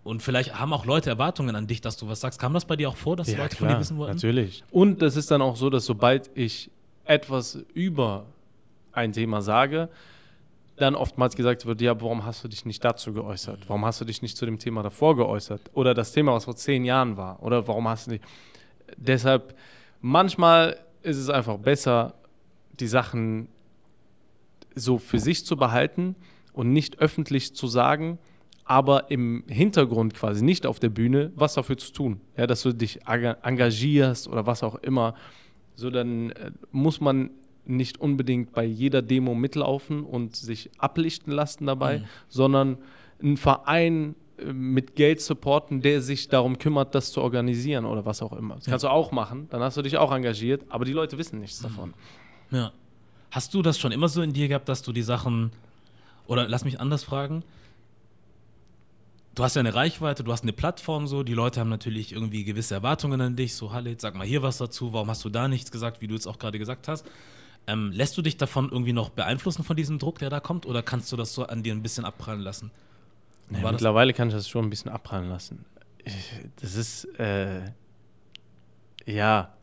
Und 0.08 0.22
vielleicht 0.22 0.58
haben 0.58 0.72
auch 0.72 0.87
Leute 0.87 1.10
Erwartungen 1.10 1.55
an 1.55 1.66
dich, 1.66 1.82
dass 1.82 1.99
du 1.99 2.08
was 2.08 2.20
sagst. 2.20 2.40
Kam 2.40 2.55
das 2.55 2.64
bei 2.64 2.76
dir 2.76 2.88
auch 2.88 2.96
vor, 2.96 3.14
dass 3.14 3.31
ja, 3.31 3.37
Leute 3.37 3.56
klar, 3.56 3.69
von 3.69 3.76
dir 3.76 3.81
wissen 3.81 3.99
wollten? 3.99 4.14
Natürlich. 4.14 4.64
Und 4.70 5.02
es 5.02 5.16
ist 5.16 5.31
dann 5.31 5.43
auch 5.43 5.55
so, 5.55 5.69
dass 5.69 5.84
sobald 5.84 6.31
ich 6.34 6.70
etwas 7.05 7.58
über 7.75 8.25
ein 8.93 9.12
Thema 9.12 9.43
sage, 9.43 9.90
dann 10.76 10.94
oftmals 10.94 11.37
gesagt 11.37 11.66
wird, 11.66 11.82
ja, 11.82 12.00
warum 12.00 12.25
hast 12.25 12.43
du 12.43 12.49
dich 12.49 12.64
nicht 12.64 12.82
dazu 12.82 13.12
geäußert? 13.12 13.69
Warum 13.69 13.84
hast 13.84 14.00
du 14.00 14.06
dich 14.06 14.22
nicht 14.22 14.38
zu 14.38 14.46
dem 14.46 14.58
Thema 14.58 14.82
davor 14.82 15.14
geäußert? 15.14 15.60
Oder 15.75 15.93
das 15.93 16.12
Thema, 16.12 16.32
was 16.32 16.46
vor 16.46 16.56
zehn 16.56 16.87
Jahren 16.87 17.19
war? 17.19 17.43
Oder 17.43 17.69
warum 17.69 17.87
hast 17.87 18.06
du 18.06 18.12
nicht? 18.12 18.25
Deshalb, 18.96 19.54
manchmal 20.00 20.78
ist 21.02 21.19
es 21.19 21.28
einfach 21.28 21.58
besser, 21.58 22.14
die 22.81 22.88
Sachen 22.88 23.49
so 24.75 24.96
für 24.96 25.19
sich 25.19 25.44
zu 25.44 25.58
behalten 25.58 26.16
und 26.54 26.72
nicht 26.72 26.99
öffentlich 26.99 27.54
zu 27.54 27.66
sagen, 27.66 28.19
aber 28.69 29.11
im 29.11 29.44
Hintergrund 29.49 30.15
quasi, 30.15 30.44
nicht 30.44 30.67
auf 30.67 30.79
der 30.79 30.91
Bühne, 30.91 31.32
was 31.35 31.55
dafür 31.55 31.79
zu 31.79 31.91
tun. 31.91 32.20
Ja, 32.37 32.47
dass 32.47 32.62
du 32.62 32.73
dich 32.73 33.00
engagierst 33.06 34.29
oder 34.29 34.47
was 34.47 34.62
auch 34.62 34.75
immer. 34.76 35.15
So, 35.75 35.91
dann 35.91 36.31
äh, 36.31 36.50
muss 36.70 37.00
man 37.00 37.31
nicht 37.65 37.99
unbedingt 37.99 38.53
bei 38.53 38.65
jeder 38.65 39.00
Demo 39.00 39.35
mitlaufen 39.35 40.05
und 40.05 40.37
sich 40.37 40.70
ablichten 40.76 41.32
lassen 41.32 41.67
dabei, 41.67 42.00
mhm. 42.00 42.05
sondern 42.29 42.79
einen 43.23 43.38
Verein 43.38 44.15
äh, 44.37 44.53
mit 44.53 44.97
Geld 44.97 45.23
supporten, 45.23 45.81
der 45.81 46.03
sich 46.03 46.29
darum 46.29 46.59
kümmert, 46.59 46.94
das 46.94 47.11
zu 47.11 47.23
organisieren 47.23 47.87
oder 47.87 48.05
was 48.05 48.21
auch 48.21 48.35
immer. 48.35 48.56
Das 48.56 48.67
ja. 48.67 48.73
kannst 48.73 48.85
du 48.85 48.88
auch 48.88 49.12
machen, 49.12 49.47
dann 49.49 49.62
hast 49.62 49.79
du 49.79 49.82
dich 49.82 49.97
auch 49.97 50.12
engagiert, 50.12 50.62
aber 50.69 50.85
die 50.85 50.93
Leute 50.93 51.17
wissen 51.17 51.41
nichts 51.41 51.62
mhm. 51.62 51.64
davon. 51.64 51.94
Ja. 52.50 52.73
Hast 53.31 53.55
du 53.55 53.62
das 53.62 53.79
schon 53.79 53.93
immer 53.93 54.09
so 54.09 54.21
in 54.21 54.35
dir 54.35 54.49
gehabt, 54.49 54.69
dass 54.69 54.82
du 54.82 54.93
die 54.93 55.03
Sachen, 55.03 55.53
oder 56.26 56.47
lass 56.49 56.64
mich 56.64 56.81
anders 56.81 57.03
fragen, 57.03 57.44
du 59.34 59.44
hast 59.44 59.56
ja 59.56 59.60
eine 59.60 59.75
Reichweite, 59.75 60.25
du 60.25 60.32
hast 60.32 60.42
eine 60.42 60.52
Plattform 60.52 61.06
so, 61.06 61.22
die 61.22 61.34
Leute 61.34 61.60
haben 61.60 61.69
natürlich 61.69 62.12
irgendwie 62.12 62.44
gewisse 62.44 62.75
Erwartungen 62.75 63.20
an 63.20 63.36
dich, 63.36 63.54
so 63.54 63.72
Halle, 63.72 63.94
sag 63.98 64.14
mal 64.14 64.26
hier 64.26 64.42
was 64.42 64.58
dazu, 64.58 64.92
warum 64.92 65.08
hast 65.08 65.25
du 65.25 65.28
da 65.28 65.48
nichts 65.48 65.70
gesagt, 65.70 66.00
wie 66.00 66.08
du 66.08 66.14
jetzt 66.14 66.26
auch 66.26 66.38
gerade 66.38 66.58
gesagt 66.58 66.88
hast. 66.88 67.06
Ähm, 67.66 67.92
lässt 67.92 68.16
du 68.16 68.22
dich 68.22 68.36
davon 68.36 68.70
irgendwie 68.70 68.94
noch 68.94 69.10
beeinflussen 69.10 69.62
von 69.62 69.76
diesem 69.76 69.98
Druck, 69.98 70.19
der 70.19 70.30
da 70.30 70.40
kommt, 70.40 70.66
oder 70.66 70.82
kannst 70.82 71.12
du 71.12 71.16
das 71.16 71.34
so 71.34 71.44
an 71.44 71.62
dir 71.62 71.75
ein 71.75 71.82
bisschen 71.82 72.04
abprallen 72.04 72.40
lassen? 72.40 72.70
Ja, 73.50 73.70
mittlerweile 73.70 74.12
kann 74.12 74.28
ich 74.28 74.34
das 74.34 74.48
schon 74.48 74.64
ein 74.64 74.70
bisschen 74.70 74.90
abprallen 74.90 75.28
lassen. 75.28 75.64
Das 76.60 76.75
ist, 76.75 77.04
äh, 77.19 77.70
ja, 79.06 79.54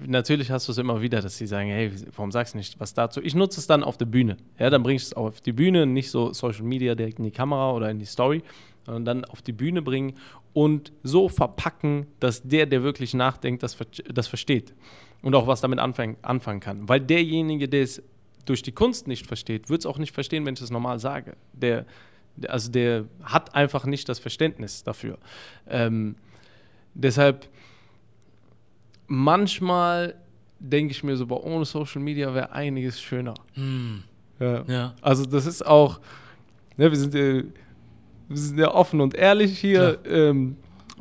natürlich 0.00 0.50
hast 0.50 0.68
du 0.68 0.72
es 0.72 0.78
immer 0.78 1.00
wieder, 1.00 1.20
dass 1.20 1.36
sie 1.36 1.46
sagen, 1.46 1.68
hey, 1.68 1.92
warum 2.16 2.32
sagst 2.32 2.54
du 2.54 2.58
nicht 2.58 2.78
was 2.80 2.94
dazu? 2.94 3.20
Ich 3.22 3.34
nutze 3.34 3.60
es 3.60 3.66
dann 3.66 3.82
auf 3.84 3.96
der 3.96 4.06
Bühne. 4.06 4.36
Ja, 4.58 4.70
dann 4.70 4.82
bringe 4.82 4.96
ich 4.96 5.02
es 5.02 5.12
auf 5.14 5.40
die 5.40 5.52
Bühne, 5.52 5.86
nicht 5.86 6.10
so 6.10 6.32
Social 6.32 6.64
Media 6.64 6.94
direkt 6.94 7.18
in 7.18 7.24
die 7.24 7.30
Kamera 7.30 7.72
oder 7.72 7.90
in 7.90 7.98
die 7.98 8.04
Story, 8.04 8.42
sondern 8.84 9.04
dann 9.04 9.24
auf 9.24 9.42
die 9.42 9.52
Bühne 9.52 9.82
bringen 9.82 10.14
und 10.52 10.92
so 11.02 11.28
verpacken, 11.28 12.06
dass 12.20 12.42
der, 12.42 12.66
der 12.66 12.82
wirklich 12.82 13.14
nachdenkt, 13.14 13.62
das, 13.62 13.76
das 14.12 14.26
versteht 14.26 14.74
und 15.22 15.34
auch 15.34 15.46
was 15.46 15.60
damit 15.60 15.78
anfang, 15.78 16.16
anfangen 16.22 16.60
kann. 16.60 16.88
Weil 16.88 17.00
derjenige, 17.00 17.68
der 17.68 17.82
es 17.82 18.02
durch 18.44 18.62
die 18.62 18.72
Kunst 18.72 19.08
nicht 19.08 19.26
versteht, 19.26 19.70
wird 19.70 19.80
es 19.80 19.86
auch 19.86 19.98
nicht 19.98 20.12
verstehen, 20.12 20.44
wenn 20.44 20.54
ich 20.54 20.60
es 20.60 20.70
normal 20.70 20.98
sage. 20.98 21.36
Der, 21.52 21.86
der, 22.36 22.50
also 22.50 22.70
der 22.70 23.06
hat 23.22 23.54
einfach 23.54 23.86
nicht 23.86 24.08
das 24.08 24.18
Verständnis 24.18 24.84
dafür. 24.84 25.18
Ähm, 25.66 26.16
deshalb 26.94 27.48
manchmal 29.06 30.14
denke 30.58 30.92
ich 30.92 31.02
mir 31.02 31.16
so, 31.16 31.26
boah, 31.26 31.44
ohne 31.44 31.64
Social 31.64 32.00
Media 32.00 32.34
wäre 32.34 32.52
einiges 32.52 33.00
schöner. 33.00 33.34
Hm. 33.54 34.04
Ja. 34.38 34.64
ja. 34.66 34.94
Also 35.00 35.24
das 35.26 35.46
ist 35.46 35.64
auch, 35.64 36.00
ne, 36.76 36.90
wir 36.90 36.98
sind 36.98 37.14
äh, 37.14 37.44
wir 38.28 38.36
sind 38.36 38.58
ja 38.58 38.72
offen 38.74 39.00
und 39.00 39.14
ehrlich 39.14 39.58
hier. 39.58 39.98
Ähm, 40.06 40.56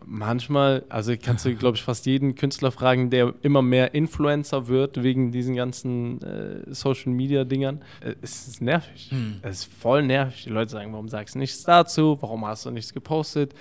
manchmal, 0.06 0.84
also 0.90 1.14
kannst 1.22 1.46
du, 1.46 1.56
glaube 1.56 1.78
ich, 1.78 1.84
fast 1.84 2.06
jeden 2.06 2.36
Künstler 2.36 2.72
fragen, 2.72 3.10
der 3.10 3.34
immer 3.42 3.62
mehr 3.62 3.94
Influencer 3.94 4.68
wird 4.68 5.02
wegen 5.04 5.32
diesen 5.32 5.56
ganzen 5.56 6.22
äh, 6.22 6.74
Social 6.74 7.12
Media 7.12 7.44
Dingern. 7.44 7.82
Äh, 8.02 8.16
es 8.22 8.48
ist 8.48 8.62
nervig. 8.62 9.08
Hm. 9.10 9.40
Es 9.42 9.60
ist 9.60 9.74
voll 9.74 10.04
nervig. 10.04 10.44
Die 10.44 10.50
Leute 10.50 10.72
sagen, 10.72 10.92
warum 10.92 11.10
sagst 11.10 11.36
du 11.36 11.40
nichts 11.40 11.64
dazu? 11.64 12.18
Warum 12.22 12.46
hast 12.46 12.66
du 12.66 12.72
nichts 12.72 12.94
gepostet? 12.94 13.54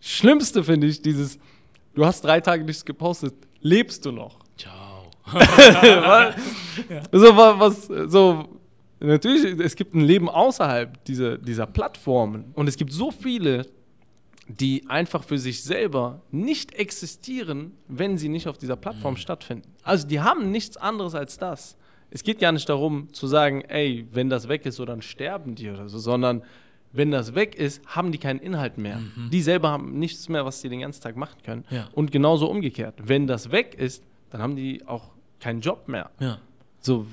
Schlimmste 0.00 0.62
finde 0.62 0.86
ich 0.86 1.02
dieses, 1.02 1.38
du 1.94 2.04
hast 2.04 2.24
drei 2.24 2.40
Tage 2.40 2.64
nichts 2.64 2.84
gepostet, 2.84 3.34
lebst 3.60 4.04
du 4.06 4.12
noch? 4.12 4.38
Ciao. 4.56 5.10
ja. 5.34 6.32
So 7.12 7.36
was, 7.36 7.86
so 8.10 8.57
Natürlich, 9.00 9.58
es 9.60 9.76
gibt 9.76 9.94
ein 9.94 10.00
Leben 10.00 10.28
außerhalb 10.28 11.04
dieser, 11.04 11.38
dieser 11.38 11.66
Plattformen. 11.66 12.52
Und 12.54 12.68
es 12.68 12.76
gibt 12.76 12.92
so 12.92 13.10
viele, 13.10 13.66
die 14.48 14.88
einfach 14.88 15.24
für 15.24 15.38
sich 15.38 15.62
selber 15.62 16.22
nicht 16.30 16.74
existieren, 16.74 17.72
wenn 17.86 18.18
sie 18.18 18.28
nicht 18.28 18.48
auf 18.48 18.58
dieser 18.58 18.76
Plattform 18.76 19.14
mhm. 19.14 19.18
stattfinden. 19.18 19.68
Also 19.82 20.06
die 20.06 20.20
haben 20.20 20.50
nichts 20.50 20.76
anderes 20.76 21.14
als 21.14 21.38
das. 21.38 21.76
Es 22.10 22.22
geht 22.22 22.38
gar 22.38 22.52
nicht 22.52 22.68
darum 22.68 23.12
zu 23.12 23.26
sagen, 23.26 23.60
ey, 23.62 24.06
wenn 24.12 24.30
das 24.30 24.48
weg 24.48 24.64
ist, 24.64 24.76
so 24.76 24.86
dann 24.86 25.02
sterben 25.02 25.54
die 25.54 25.68
oder 25.68 25.88
so, 25.88 25.98
sondern 25.98 26.42
wenn 26.92 27.10
das 27.10 27.34
weg 27.34 27.54
ist, 27.54 27.84
haben 27.86 28.12
die 28.12 28.18
keinen 28.18 28.40
Inhalt 28.40 28.78
mehr. 28.78 28.98
Mhm. 28.98 29.28
Die 29.30 29.42
selber 29.42 29.70
haben 29.70 29.98
nichts 29.98 30.28
mehr, 30.30 30.46
was 30.46 30.62
sie 30.62 30.70
den 30.70 30.80
ganzen 30.80 31.02
Tag 31.02 31.16
machen 31.16 31.36
können. 31.44 31.64
Ja. 31.70 31.88
Und 31.92 32.10
genauso 32.10 32.50
umgekehrt. 32.50 32.94
Wenn 33.04 33.26
das 33.26 33.52
weg 33.52 33.74
ist, 33.74 34.02
dann 34.30 34.40
haben 34.40 34.56
die 34.56 34.86
auch 34.86 35.10
keinen 35.40 35.60
Job 35.60 35.86
mehr. 35.86 36.10
Ja. 36.18 36.38
So, 36.80 37.06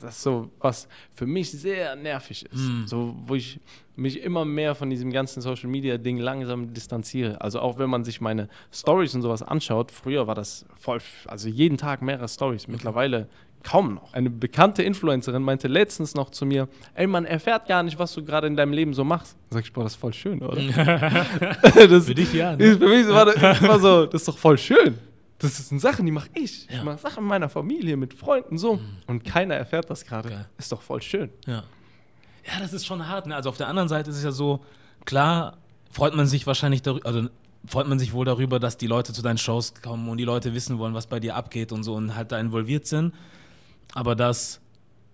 das 0.00 0.16
ist 0.16 0.22
so, 0.22 0.50
was 0.60 0.88
für 1.14 1.26
mich 1.26 1.50
sehr 1.50 1.96
nervig 1.96 2.46
ist. 2.46 2.60
Mm. 2.60 2.86
So, 2.86 3.14
wo 3.22 3.34
ich 3.34 3.60
mich 3.96 4.20
immer 4.22 4.44
mehr 4.44 4.74
von 4.74 4.90
diesem 4.90 5.10
ganzen 5.12 5.40
Social 5.40 5.68
Media 5.68 5.98
Ding 5.98 6.18
langsam 6.18 6.72
distanziere. 6.72 7.40
Also 7.40 7.60
auch 7.60 7.78
wenn 7.78 7.90
man 7.90 8.04
sich 8.04 8.20
meine 8.20 8.48
Stories 8.72 9.14
und 9.14 9.22
sowas 9.22 9.42
anschaut, 9.42 9.90
früher 9.90 10.26
war 10.26 10.34
das 10.34 10.66
voll, 10.74 11.00
also 11.26 11.48
jeden 11.48 11.76
Tag 11.76 12.02
mehrere 12.02 12.28
Stories. 12.28 12.68
Mittlerweile 12.68 13.28
kaum 13.62 13.94
noch. 13.94 14.12
Eine 14.12 14.30
bekannte 14.30 14.82
Influencerin 14.82 15.42
meinte 15.42 15.68
letztens 15.68 16.14
noch 16.14 16.30
zu 16.30 16.46
mir, 16.46 16.68
ey, 16.94 17.06
man 17.06 17.24
erfährt 17.24 17.66
gar 17.66 17.82
nicht, 17.82 17.98
was 17.98 18.12
du 18.14 18.24
gerade 18.24 18.46
in 18.46 18.56
deinem 18.56 18.72
Leben 18.72 18.94
so 18.94 19.04
machst. 19.04 19.36
Da 19.50 19.56
sag 19.56 19.64
ich, 19.64 19.72
boah, 19.72 19.84
das 19.84 19.92
ist 19.92 20.00
voll 20.00 20.12
schön, 20.12 20.42
oder? 20.42 20.60
das 21.88 22.06
Für 22.06 22.14
dich 22.14 22.32
ja. 22.32 22.56
Ne? 22.56 22.76
für 22.76 22.88
mich 22.88 23.08
war 23.08 23.26
das 23.26 23.60
immer 23.60 23.78
so, 23.78 24.06
das 24.06 24.22
ist 24.22 24.28
doch 24.28 24.38
voll 24.38 24.58
schön. 24.58 24.98
Das 25.42 25.68
sind 25.68 25.80
Sachen, 25.80 26.06
die 26.06 26.12
mache 26.12 26.30
ich. 26.34 26.66
Ja. 26.66 26.78
Ich 26.78 26.82
mache 26.84 26.98
Sachen 26.98 27.24
mit 27.24 27.30
meiner 27.30 27.48
Familie, 27.48 27.96
mit 27.96 28.14
Freunden, 28.14 28.56
so. 28.58 28.80
Und 29.06 29.24
keiner 29.24 29.54
erfährt 29.54 29.90
das 29.90 30.04
gerade. 30.04 30.46
Ist 30.56 30.72
doch 30.72 30.82
voll 30.82 31.02
schön. 31.02 31.30
Ja. 31.46 31.64
Ja, 32.46 32.60
das 32.60 32.72
ist 32.72 32.86
schon 32.86 33.06
hart. 33.06 33.26
Ne? 33.26 33.36
Also 33.36 33.48
auf 33.48 33.56
der 33.56 33.68
anderen 33.68 33.88
Seite 33.88 34.10
ist 34.10 34.16
es 34.16 34.24
ja 34.24 34.32
so, 34.32 34.64
klar 35.04 35.58
freut 35.90 36.14
man 36.14 36.26
sich 36.26 36.46
wahrscheinlich 36.46 36.82
darüber, 36.82 37.06
also 37.06 37.28
freut 37.66 37.86
man 37.86 37.98
sich 37.98 38.12
wohl 38.12 38.24
darüber, 38.24 38.58
dass 38.58 38.76
die 38.76 38.86
Leute 38.86 39.12
zu 39.12 39.22
deinen 39.22 39.38
Shows 39.38 39.74
kommen 39.82 40.08
und 40.08 40.18
die 40.18 40.24
Leute 40.24 40.54
wissen 40.54 40.78
wollen, 40.78 40.94
was 40.94 41.06
bei 41.06 41.20
dir 41.20 41.36
abgeht 41.36 41.70
und 41.72 41.84
so 41.84 41.94
und 41.94 42.16
halt 42.16 42.32
da 42.32 42.38
involviert 42.38 42.86
sind. 42.86 43.14
Aber 43.94 44.16
dass 44.16 44.60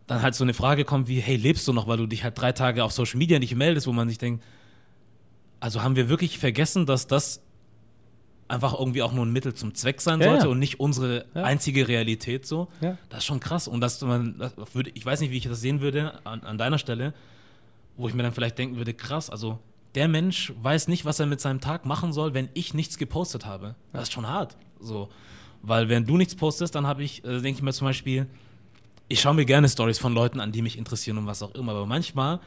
dann 0.07 0.23
halt 0.23 0.35
so 0.35 0.45
eine 0.45 0.55
Frage 0.55 0.85
kommt 0.85 1.09
wie, 1.09 1.21
hey, 1.21 1.37
lebst 1.37 1.69
du 1.69 1.73
noch, 1.73 1.87
weil 1.87 1.99
du 1.99 2.07
dich 2.07 2.25
halt 2.25 2.39
drei 2.39 2.53
Tage 2.53 2.85
auf 2.85 2.93
Social 2.93 3.19
Media 3.19 3.39
nicht 3.39 3.55
meldest, 3.55 3.87
wo 3.87 3.93
man 3.93 4.09
sich 4.09 4.19
denkt, 4.19 4.43
also 5.61 5.83
haben 5.83 5.97
wir 5.97 6.09
wirklich 6.09 6.39
vergessen, 6.39 6.87
dass 6.87 7.07
das 7.07 7.43
einfach 8.49 8.79
irgendwie 8.79 9.03
auch 9.03 9.13
nur 9.13 9.25
ein 9.27 9.33
Mittel 9.33 9.55
zum 9.55 9.75
Zweck 9.75 10.01
sein 10.01 10.21
Ja, 10.21 10.29
sollte 10.31 10.45
ja. 10.47 10.51
und 10.51 10.59
nicht 10.59 10.81
unsere 10.81 11.27
Ja. 11.35 11.45
einzige 11.45 11.87
Realität 11.87 12.47
so. 12.47 12.69
Das 13.11 13.19
ist 13.19 13.25
schon 13.25 13.41
krass. 13.41 13.69
Und 13.69 13.81
dass 13.81 14.01
man, 14.03 14.39
das 14.39 14.53
würde, 14.75 14.91
ich 14.95 15.05
weiß 15.05 15.21
nicht, 15.21 15.31
wie 15.31 15.37
ich 15.37 15.45
das 15.45 15.61
sehen 15.61 15.81
würde 15.81 16.25
an, 16.25 16.41
an 16.41 16.57
deiner 16.59 16.79
Stelle, 16.79 17.13
wo 17.97 18.09
ich 18.09 18.15
mir 18.15 18.23
dann 18.23 18.33
vielleicht 18.33 18.59
denken 18.59 18.77
würde, 18.77 18.95
krass, 18.95 19.29
also 19.29 19.59
der 19.95 20.09
Mensch 20.09 20.53
weiß 20.63 20.89
nicht, 20.89 21.05
was 21.05 21.19
er 21.21 21.27
mit 21.27 21.41
seinem 21.41 21.61
Tag 21.61 21.85
machen 21.85 22.13
soll, 22.13 22.33
wenn 22.35 22.49
ich 22.55 22.73
nichts 22.75 22.99
gepostet 22.99 23.45
habe. 23.47 23.75
Das 23.93 24.05
ist 24.05 24.13
schon 24.13 24.27
hart. 24.29 24.57
So. 24.81 25.09
Weil 25.63 25.89
wenn 25.89 26.07
du 26.07 26.17
nichts 26.17 26.35
postest, 26.35 26.75
dann 26.75 26.87
habe 26.87 27.03
ich, 27.03 27.25
äh, 27.25 27.41
denke 27.41 27.59
ich 27.59 27.63
mir 27.63 27.73
zum 27.73 27.87
Beispiel, 27.87 28.27
ich 29.09 29.21
schaue 29.21 29.35
mir 29.35 29.45
gerne 29.45 29.69
Stories 29.69 29.99
von 29.99 30.13
Leuten 30.15 30.39
an, 30.41 30.53
die 30.53 30.63
mich 30.63 30.79
interessieren 30.79 31.19
und 31.19 31.27
was 31.27 31.43
auch 31.43 31.55
immer. 31.55 31.73
Aber 31.73 31.87
manchmal, 31.87 32.41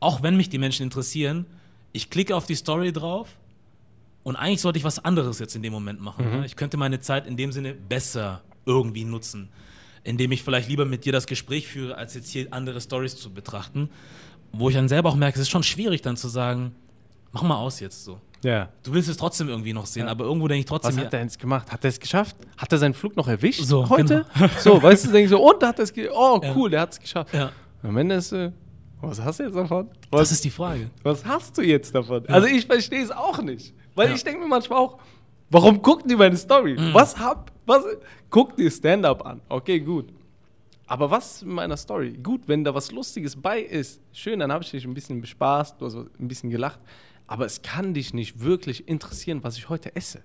auch 0.00 0.22
wenn 0.22 0.36
mich 0.36 0.48
die 0.48 0.58
Menschen 0.58 0.82
interessieren, 0.84 1.46
ich 1.92 2.10
klicke 2.10 2.34
auf 2.34 2.46
die 2.46 2.54
Story 2.54 2.92
drauf 2.92 3.28
und 4.24 4.36
eigentlich 4.36 4.60
sollte 4.60 4.78
ich 4.78 4.84
was 4.84 5.04
anderes 5.04 5.38
jetzt 5.38 5.56
in 5.56 5.62
dem 5.62 5.72
Moment 5.72 6.00
machen. 6.00 6.24
Ne? 6.40 6.46
Ich 6.46 6.56
könnte 6.56 6.76
meine 6.76 7.00
Zeit 7.00 7.26
in 7.26 7.36
dem 7.36 7.52
Sinne 7.52 7.74
besser 7.74 8.42
irgendwie 8.66 9.04
nutzen, 9.04 9.48
indem 10.04 10.32
ich 10.32 10.42
vielleicht 10.42 10.68
lieber 10.68 10.84
mit 10.84 11.04
dir 11.04 11.12
das 11.12 11.26
Gespräch 11.26 11.66
führe, 11.68 11.96
als 11.96 12.14
jetzt 12.14 12.30
hier 12.30 12.46
andere 12.52 12.80
Stories 12.80 13.16
zu 13.16 13.32
betrachten, 13.32 13.88
wo 14.52 14.68
ich 14.68 14.74
dann 14.76 14.88
selber 14.88 15.08
auch 15.08 15.16
merke, 15.16 15.36
es 15.36 15.42
ist 15.42 15.50
schon 15.50 15.62
schwierig 15.62 16.02
dann 16.02 16.16
zu 16.16 16.28
sagen, 16.28 16.74
mach 17.32 17.42
mal 17.42 17.56
aus 17.56 17.80
jetzt 17.80 18.04
so. 18.04 18.20
Ja. 18.44 18.68
Du 18.82 18.92
willst 18.92 19.08
es 19.08 19.16
trotzdem 19.16 19.48
irgendwie 19.48 19.72
noch 19.72 19.86
sehen, 19.86 20.06
Ja. 20.06 20.10
aber 20.10 20.24
irgendwo 20.24 20.48
denke 20.48 20.60
ich 20.60 20.66
trotzdem, 20.66 20.96
Was 20.96 21.04
hat 21.04 21.14
er 21.14 21.22
jetzt 21.22 21.38
gemacht? 21.38 21.70
Hat 21.70 21.84
er 21.84 21.88
es 21.88 22.00
geschafft? 22.00 22.36
Hat 22.56 22.72
er 22.72 22.78
seinen 22.78 22.92
Flug 22.94 23.16
noch 23.16 23.28
erwischt 23.28 23.62
So, 23.64 23.88
heute? 23.88 24.26
So, 24.58 24.82
weißt 24.82 25.04
du, 25.06 25.08
denke 25.12 25.24
ich 25.24 25.30
so, 25.30 25.40
und 25.48 25.62
hat 25.62 25.78
er 25.78 25.84
es 25.84 25.92
ge 25.92 26.08
Oh, 26.12 26.40
Ja. 26.42 26.52
cool, 26.56 26.70
der 26.70 26.80
hat 26.80 26.92
es 26.92 26.98
geschafft. 27.00 27.32
ja, 27.32 27.52
Am 27.84 27.96
Ende 27.96 28.16
ist, 28.16 28.32
äh, 28.32 28.50
was 29.00 29.20
hast 29.20 29.38
du 29.40 29.44
jetzt 29.44 29.54
davon? 29.56 29.88
das 30.10 30.20
Was, 30.20 30.32
ist 30.32 30.44
die 30.44 30.50
Frage. 30.50 30.90
was 31.04 31.24
hast 31.24 31.56
du 31.56 31.62
jetzt 31.62 31.94
davon? 31.94 32.26
Also 32.28 32.48
ich 32.48 32.66
verstehe 32.66 33.02
es 33.02 33.10
auch 33.12 33.40
nicht. 33.42 33.74
Weil 33.94 34.08
Ja. 34.08 34.14
ich 34.14 34.24
denke 34.24 34.40
mir 34.40 34.48
manchmal 34.48 34.78
auch, 34.78 34.98
warum 35.50 35.80
gucken 35.82 36.08
die 36.08 36.16
meine 36.16 36.36
Story? 36.36 36.74
Mhm. 36.78 36.94
Was 36.94 37.18
hab, 37.18 37.50
was, 37.66 37.84
guck 38.30 38.56
dir 38.56 38.70
Stand-Up 38.70 39.24
an. 39.26 39.40
Okay, 39.48 39.80
gut. 39.80 40.06
Aber 40.86 41.10
was 41.10 41.42
mit 41.44 41.54
meiner 41.54 41.76
Story? 41.76 42.18
Gut, 42.22 42.42
wenn 42.46 42.64
da 42.64 42.74
was 42.74 42.90
Lustiges 42.92 43.36
bei 43.40 43.60
ist, 43.60 44.00
schön, 44.12 44.40
dann 44.40 44.52
habe 44.52 44.62
ich 44.64 44.70
dich 44.70 44.84
ein 44.84 44.92
bisschen 44.94 45.20
bespaßt, 45.20 45.76
hast 45.80 45.94
ein 45.96 46.28
bisschen 46.28 46.50
gelacht. 46.50 46.80
Aber 47.26 47.46
es 47.46 47.62
kann 47.62 47.94
dich 47.94 48.12
nicht 48.12 48.42
wirklich 48.42 48.86
interessieren, 48.88 49.42
was 49.42 49.56
ich 49.56 49.68
heute 49.68 49.94
esse. 49.96 50.22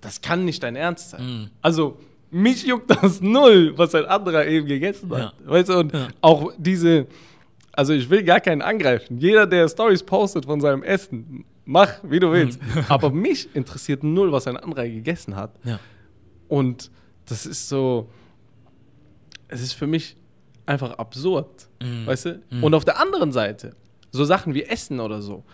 Das 0.00 0.22
kann 0.22 0.44
nicht 0.46 0.62
dein 0.62 0.76
Ernst 0.76 1.10
sein. 1.10 1.22
Mhm. 1.26 1.50
Also, 1.60 1.98
mich 2.30 2.64
juckt 2.64 2.88
das 3.02 3.20
null, 3.20 3.76
was 3.76 3.94
ein 3.94 4.06
anderer 4.06 4.46
eben 4.46 4.66
gegessen 4.66 5.10
hat. 5.10 5.34
Ja. 5.44 5.50
Weißt 5.50 5.68
du, 5.68 5.78
und 5.80 5.92
Ja. 5.92 6.08
auch 6.22 6.52
diese, 6.56 7.06
also 7.72 7.92
ich 7.92 8.08
will 8.10 8.22
gar 8.24 8.40
keinen 8.40 8.62
angreifen. 8.62 9.18
Jeder, 9.18 9.46
der 9.46 9.68
Stories 9.68 10.02
postet 10.02 10.44
von 10.46 10.60
seinem 10.60 10.82
Essen, 10.82 11.44
mach, 11.64 11.92
wie 12.02 12.18
du 12.20 12.32
willst. 12.32 12.60
Aber 12.88 13.10
mich 13.10 13.54
interessiert 13.54 14.02
null, 14.02 14.32
was 14.32 14.46
ein 14.46 14.56
anderer 14.56 14.88
gegessen 14.88 15.36
hat. 15.36 15.52
Ja. 15.64 15.78
Und 16.48 16.90
das 17.26 17.46
ist 17.46 17.68
so, 17.68 18.08
es 19.48 19.60
ist 19.62 19.72
für 19.74 19.86
mich 19.86 20.16
einfach 20.66 20.92
absurd, 20.98 21.68
Mhm. 21.82 22.06
weißt 22.06 22.24
du? 22.26 22.42
Und 22.60 22.74
auf 22.74 22.84
der 22.84 23.00
anderen 23.00 23.32
Seite, 23.32 23.74
so 24.10 24.24
Sachen 24.24 24.52
wie 24.54 24.64
Essen 24.64 25.00
oder 25.00 25.22
so, 25.22 25.44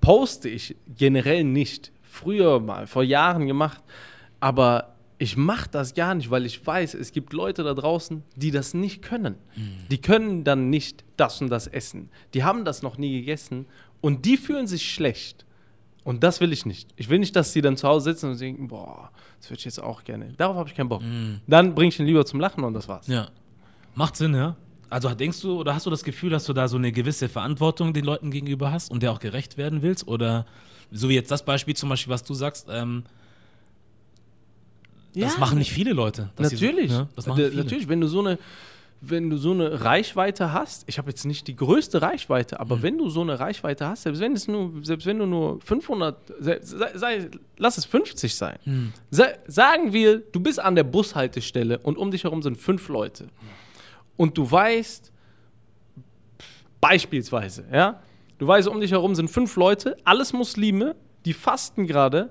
poste 0.00 0.48
ich 0.48 0.76
generell 0.96 1.44
nicht. 1.44 1.92
Früher 2.02 2.60
mal, 2.60 2.86
vor 2.86 3.02
Jahren 3.02 3.46
gemacht. 3.46 3.82
Aber 4.40 4.93
ich 5.18 5.36
mache 5.36 5.68
das 5.70 5.94
gar 5.94 6.14
nicht, 6.14 6.30
weil 6.30 6.44
ich 6.44 6.64
weiß, 6.66 6.94
es 6.94 7.12
gibt 7.12 7.32
Leute 7.32 7.62
da 7.62 7.74
draußen, 7.74 8.22
die 8.36 8.50
das 8.50 8.74
nicht 8.74 9.02
können. 9.02 9.36
Die 9.90 9.98
können 9.98 10.44
dann 10.44 10.70
nicht 10.70 11.04
das 11.16 11.40
und 11.40 11.50
das 11.50 11.66
essen. 11.66 12.10
Die 12.34 12.44
haben 12.44 12.64
das 12.64 12.82
noch 12.82 12.98
nie 12.98 13.20
gegessen 13.20 13.66
und 14.00 14.24
die 14.24 14.36
fühlen 14.36 14.66
sich 14.66 14.92
schlecht. 14.92 15.44
Und 16.02 16.22
das 16.22 16.40
will 16.40 16.52
ich 16.52 16.66
nicht. 16.66 16.90
Ich 16.96 17.08
will 17.08 17.18
nicht, 17.18 17.34
dass 17.34 17.52
sie 17.52 17.62
dann 17.62 17.78
zu 17.78 17.88
Hause 17.88 18.10
sitzen 18.10 18.30
und 18.30 18.40
denken, 18.40 18.68
boah, 18.68 19.10
das 19.38 19.50
würde 19.50 19.60
ich 19.60 19.64
jetzt 19.64 19.82
auch 19.82 20.04
gerne. 20.04 20.34
Darauf 20.36 20.56
habe 20.56 20.68
ich 20.68 20.74
keinen 20.74 20.90
Bock. 20.90 21.02
Dann 21.46 21.74
bringe 21.74 21.88
ich 21.88 21.98
ihn 21.98 22.06
lieber 22.06 22.26
zum 22.26 22.40
Lachen 22.40 22.62
und 22.64 22.74
das 22.74 22.88
war's. 22.88 23.06
Ja. 23.06 23.28
Macht 23.94 24.16
Sinn, 24.16 24.34
ja. 24.34 24.56
Also 24.90 25.08
denkst 25.14 25.40
du 25.40 25.58
oder 25.58 25.74
hast 25.74 25.86
du 25.86 25.90
das 25.90 26.04
Gefühl, 26.04 26.30
dass 26.30 26.44
du 26.44 26.52
da 26.52 26.68
so 26.68 26.76
eine 26.76 26.92
gewisse 26.92 27.28
Verantwortung 27.28 27.94
den 27.94 28.04
Leuten 28.04 28.30
gegenüber 28.30 28.70
hast 28.70 28.90
und 28.90 29.02
der 29.02 29.12
auch 29.12 29.18
gerecht 29.18 29.56
werden 29.56 29.80
willst? 29.80 30.06
Oder 30.06 30.44
so 30.92 31.08
wie 31.08 31.14
jetzt 31.14 31.30
das 31.30 31.44
Beispiel 31.44 31.74
zum 31.74 31.88
Beispiel, 31.88 32.12
was 32.12 32.22
du 32.22 32.34
sagst, 32.34 32.68
ähm, 32.70 33.04
das 35.14 35.34
Ja. 35.34 35.40
machen 35.40 35.58
nicht 35.58 35.72
viele 35.72 35.92
Leute. 35.92 36.30
sie 36.38 36.44
so- 36.44 36.54
Natürlich. 36.66 36.90
ja, 36.90 37.08
das 37.16 37.26
machen 37.26 37.36
viele. 37.44 37.56
Natürlich, 37.62 37.88
wenn 37.88 38.00
du 38.00 38.06
so 38.08 38.20
eine, 38.20 38.38
wenn 39.06 39.28
du 39.28 39.36
so 39.36 39.50
eine 39.50 39.82
Reichweite 39.84 40.52
hast, 40.52 40.84
ich 40.86 40.96
habe 40.96 41.10
jetzt 41.10 41.26
nicht 41.26 41.46
die 41.46 41.54
größte 41.56 42.00
Reichweite, 42.00 42.54
Mhm. 42.54 42.60
aber 42.62 42.82
wenn 42.82 42.96
du 42.96 43.10
so 43.10 43.20
eine 43.20 43.38
Reichweite 43.38 43.86
hast, 43.86 44.04
selbst 44.04 44.20
wenn 44.20 44.32
es 44.32 44.48
nur, 44.48 44.72
selbst 44.82 45.06
wenn 45.06 45.18
du 45.18 45.26
nur 45.26 45.60
500, 45.60 46.16
sei, 46.40 46.58
sei, 46.62 47.28
lass 47.58 47.76
es 47.76 47.84
50 47.84 48.34
sein. 48.34 48.58
Mhm. 48.64 48.92
Sei, 49.10 49.36
sagen 49.46 49.92
wir, 49.92 50.18
du 50.20 50.40
bist 50.40 50.58
an 50.58 50.74
der 50.74 50.84
Bushaltestelle 50.84 51.78
und 51.80 51.98
um 51.98 52.10
dich 52.10 52.24
herum 52.24 52.40
sind 52.42 52.56
fünf 52.56 52.88
Leute. 52.88 53.26
Und 54.16 54.38
du 54.38 54.50
weißt, 54.50 55.12
beispielsweise, 56.80 57.64
ja, 57.72 58.00
du 58.38 58.46
weißt, 58.46 58.68
um 58.68 58.80
dich 58.80 58.90
herum 58.92 59.14
sind 59.14 59.28
fünf 59.28 59.56
Leute, 59.56 59.96
alles 60.04 60.32
Muslime, 60.32 60.94
die 61.24 61.32
fasten 61.32 61.86
gerade, 61.86 62.30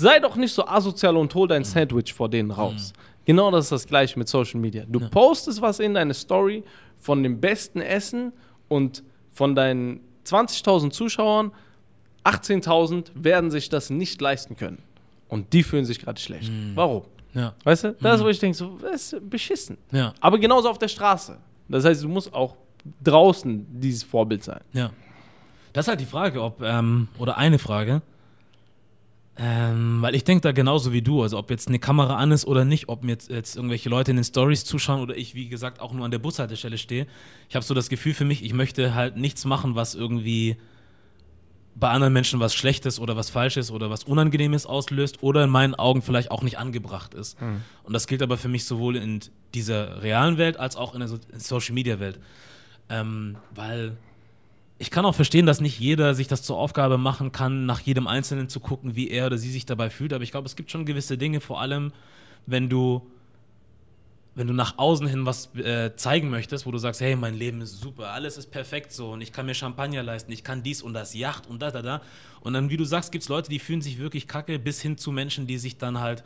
sei 0.00 0.18
doch 0.18 0.36
nicht 0.36 0.52
so 0.52 0.66
asozial 0.66 1.16
und 1.16 1.34
hol 1.34 1.46
Mhm. 1.46 1.50
dein 1.50 1.64
Sandwich 1.64 2.12
vor 2.14 2.28
denen 2.28 2.50
raus. 2.50 2.92
Genau 3.24 3.50
das 3.50 3.66
ist 3.66 3.72
das 3.72 3.86
gleiche 3.86 4.18
mit 4.18 4.28
Social 4.28 4.58
Media. 4.60 4.84
Du 4.88 4.98
postest 5.10 5.60
was 5.62 5.78
in 5.78 5.94
deine 5.94 6.14
Story 6.14 6.64
von 6.98 7.22
dem 7.22 7.40
besten 7.40 7.80
Essen 7.80 8.32
und 8.68 9.02
von 9.30 9.54
deinen 9.54 10.00
20.000 10.24 10.90
Zuschauern, 10.92 11.52
18.000 12.24 13.10
werden 13.14 13.50
sich 13.50 13.68
das 13.68 13.90
nicht 13.90 14.20
leisten 14.20 14.56
können. 14.56 14.82
Und 15.28 15.52
die 15.52 15.62
fühlen 15.62 15.84
sich 15.84 15.98
gerade 16.00 16.20
schlecht. 16.20 16.50
Mhm. 16.50 16.72
Warum? 16.74 17.02
Ja, 17.32 17.54
Weißt 17.64 17.84
du? 17.84 17.92
Das 18.00 18.18
ist, 18.18 18.24
wo 18.24 18.28
ich 18.28 18.38
denke, 18.40 18.56
so, 18.56 18.76
das 18.82 19.12
ist 19.12 19.30
beschissen. 19.30 19.78
ja, 19.92 20.12
Aber 20.20 20.38
genauso 20.38 20.68
auf 20.68 20.78
der 20.78 20.88
Straße. 20.88 21.38
Das 21.68 21.84
heißt, 21.84 22.02
du 22.02 22.08
musst 22.08 22.34
auch 22.34 22.56
draußen 23.04 23.66
dieses 23.80 24.02
Vorbild 24.02 24.42
sein. 24.44 24.60
ja. 24.72 24.90
Das 25.72 25.84
ist 25.84 25.88
halt 25.88 26.00
die 26.00 26.06
Frage, 26.06 26.42
ob, 26.42 26.60
ähm, 26.62 27.06
oder 27.16 27.36
eine 27.38 27.60
Frage, 27.60 28.02
ähm, 29.42 30.02
weil 30.02 30.14
ich 30.14 30.24
denke 30.24 30.42
da 30.42 30.52
genauso 30.52 30.92
wie 30.92 31.00
du, 31.00 31.22
also 31.22 31.38
ob 31.38 31.50
jetzt 31.50 31.68
eine 31.68 31.78
Kamera 31.78 32.16
an 32.16 32.30
ist 32.30 32.46
oder 32.46 32.66
nicht, 32.66 32.90
ob 32.90 33.04
mir 33.04 33.12
jetzt, 33.12 33.30
jetzt 33.30 33.56
irgendwelche 33.56 33.88
Leute 33.88 34.10
in 34.10 34.18
den 34.18 34.24
Stories 34.24 34.66
zuschauen 34.66 35.00
oder 35.00 35.16
ich, 35.16 35.34
wie 35.34 35.48
gesagt, 35.48 35.80
auch 35.80 35.94
nur 35.94 36.04
an 36.04 36.10
der 36.10 36.18
Bushaltestelle 36.18 36.76
stehe. 36.76 37.06
Ich 37.48 37.56
habe 37.56 37.64
so 37.64 37.72
das 37.72 37.88
Gefühl 37.88 38.12
für 38.12 38.26
mich, 38.26 38.44
ich 38.44 38.52
möchte 38.52 38.94
halt 38.94 39.16
nichts 39.16 39.46
machen, 39.46 39.76
was 39.76 39.94
irgendwie 39.94 40.58
bei 41.74 41.88
anderen 41.88 42.12
Menschen 42.12 42.38
was 42.38 42.54
Schlechtes 42.54 43.00
oder 43.00 43.16
was 43.16 43.30
Falsches 43.30 43.70
oder 43.70 43.88
was 43.88 44.04
Unangenehmes 44.04 44.66
auslöst 44.66 45.22
oder 45.22 45.44
in 45.44 45.50
meinen 45.50 45.74
Augen 45.74 46.02
vielleicht 46.02 46.30
auch 46.30 46.42
nicht 46.42 46.58
angebracht 46.58 47.14
ist. 47.14 47.38
Und 47.84 47.94
das 47.94 48.06
gilt 48.06 48.20
aber 48.20 48.36
für 48.36 48.48
mich 48.48 48.66
sowohl 48.66 48.96
in 48.96 49.20
dieser 49.54 50.02
realen 50.02 50.36
Welt 50.36 50.58
als 50.58 50.76
auch 50.76 50.92
in 50.92 51.00
der 51.00 51.08
so 51.08 51.18
Social 51.38 51.72
Media 51.74 51.98
Welt. 51.98 52.18
Ähm, 52.90 53.36
weil 53.54 53.96
ich 54.80 54.90
kann 54.90 55.04
auch 55.04 55.14
verstehen, 55.14 55.44
dass 55.44 55.60
nicht 55.60 55.78
jeder 55.78 56.14
sich 56.14 56.26
das 56.26 56.42
zur 56.42 56.56
Aufgabe 56.56 56.96
machen 56.96 57.32
kann, 57.32 57.66
nach 57.66 57.80
jedem 57.80 58.06
Einzelnen 58.06 58.48
zu 58.48 58.60
gucken, 58.60 58.96
wie 58.96 59.10
er 59.10 59.26
oder 59.26 59.36
sie 59.36 59.50
sich 59.50 59.66
dabei 59.66 59.90
fühlt. 59.90 60.14
Aber 60.14 60.24
ich 60.24 60.30
glaube, 60.30 60.46
es 60.46 60.56
gibt 60.56 60.70
schon 60.70 60.86
gewisse 60.86 61.18
Dinge, 61.18 61.40
vor 61.40 61.60
allem, 61.60 61.92
wenn 62.46 62.70
du 62.70 63.06
wenn 64.34 64.46
du 64.46 64.54
nach 64.54 64.78
außen 64.78 65.06
hin 65.06 65.26
was 65.26 65.54
äh, 65.56 65.94
zeigen 65.96 66.30
möchtest, 66.30 66.64
wo 66.64 66.70
du 66.70 66.78
sagst, 66.78 67.02
hey, 67.02 67.14
mein 67.14 67.34
Leben 67.34 67.60
ist 67.60 67.78
super, 67.78 68.12
alles 68.12 68.38
ist 68.38 68.50
perfekt 68.50 68.92
so 68.92 69.10
und 69.10 69.20
ich 69.20 69.32
kann 69.32 69.44
mir 69.44 69.54
Champagner 69.54 70.02
leisten, 70.02 70.32
ich 70.32 70.44
kann 70.44 70.62
dies 70.62 70.80
und 70.82 70.94
das, 70.94 71.14
Yacht 71.14 71.46
und 71.46 71.60
da, 71.60 71.70
da, 71.70 71.82
da. 71.82 72.00
Und 72.40 72.54
dann, 72.54 72.70
wie 72.70 72.78
du 72.78 72.84
sagst, 72.84 73.12
gibt 73.12 73.22
es 73.22 73.28
Leute, 73.28 73.50
die 73.50 73.58
fühlen 73.58 73.82
sich 73.82 73.98
wirklich 73.98 74.28
kacke, 74.28 74.58
bis 74.58 74.80
hin 74.80 74.96
zu 74.96 75.12
Menschen, 75.12 75.46
die 75.46 75.58
sich 75.58 75.76
dann 75.76 76.00
halt 76.00 76.24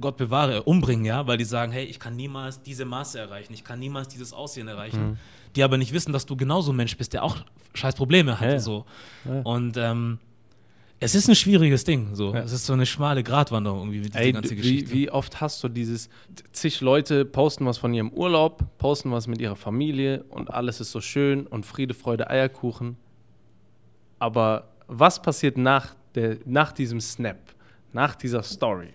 Gott 0.00 0.18
bewahre, 0.18 0.62
umbringen, 0.62 1.04
ja, 1.04 1.26
weil 1.26 1.36
die 1.36 1.44
sagen, 1.44 1.72
hey, 1.72 1.84
ich 1.84 1.98
kann 1.98 2.14
niemals 2.14 2.62
diese 2.62 2.84
Maße 2.84 3.18
erreichen, 3.18 3.54
ich 3.54 3.64
kann 3.64 3.80
niemals 3.80 4.08
dieses 4.08 4.32
Aussehen 4.32 4.68
erreichen. 4.68 5.10
Mhm. 5.10 5.18
Die 5.56 5.62
aber 5.62 5.76
nicht 5.76 5.92
wissen, 5.92 6.12
dass 6.12 6.26
du 6.26 6.36
genauso 6.36 6.72
ein 6.72 6.76
Mensch 6.76 6.96
bist, 6.96 7.12
der 7.12 7.22
auch 7.22 7.38
scheiß 7.74 7.94
Probleme 7.94 8.40
hat. 8.40 8.50
Ja. 8.52 8.58
So. 8.58 8.86
Ja. 9.24 9.40
Und 9.42 9.76
ähm, 9.76 10.18
es 11.04 11.16
ist 11.16 11.28
ein 11.28 11.34
schwieriges 11.34 11.84
Ding. 11.84 12.14
So. 12.14 12.32
Ja. 12.32 12.42
Es 12.42 12.52
ist 12.52 12.64
so 12.64 12.72
eine 12.72 12.86
schmale 12.86 13.22
Gratwanderung 13.22 13.80
irgendwie 13.80 14.00
mit 14.00 14.14
dieser 14.14 14.32
ganzen 14.32 14.56
Geschichte. 14.56 14.90
Wie, 14.90 14.94
wie 14.94 15.10
oft 15.10 15.40
hast 15.40 15.62
du 15.64 15.68
dieses, 15.68 16.08
zig 16.52 16.80
Leute 16.80 17.24
posten 17.24 17.66
was 17.66 17.78
von 17.78 17.92
ihrem 17.92 18.10
Urlaub, 18.10 18.64
posten 18.78 19.10
was 19.10 19.26
mit 19.26 19.40
ihrer 19.40 19.56
Familie 19.56 20.24
und 20.28 20.52
alles 20.52 20.80
ist 20.80 20.92
so 20.92 21.00
schön 21.00 21.46
und 21.46 21.66
Friede, 21.66 21.92
Freude, 21.92 22.30
Eierkuchen. 22.30 22.96
Aber 24.20 24.68
was 24.86 25.20
passiert 25.20 25.56
nach, 25.56 25.96
der, 26.14 26.36
nach 26.44 26.70
diesem 26.70 27.00
Snap, 27.00 27.40
nach 27.92 28.14
dieser 28.14 28.44
Story? 28.44 28.90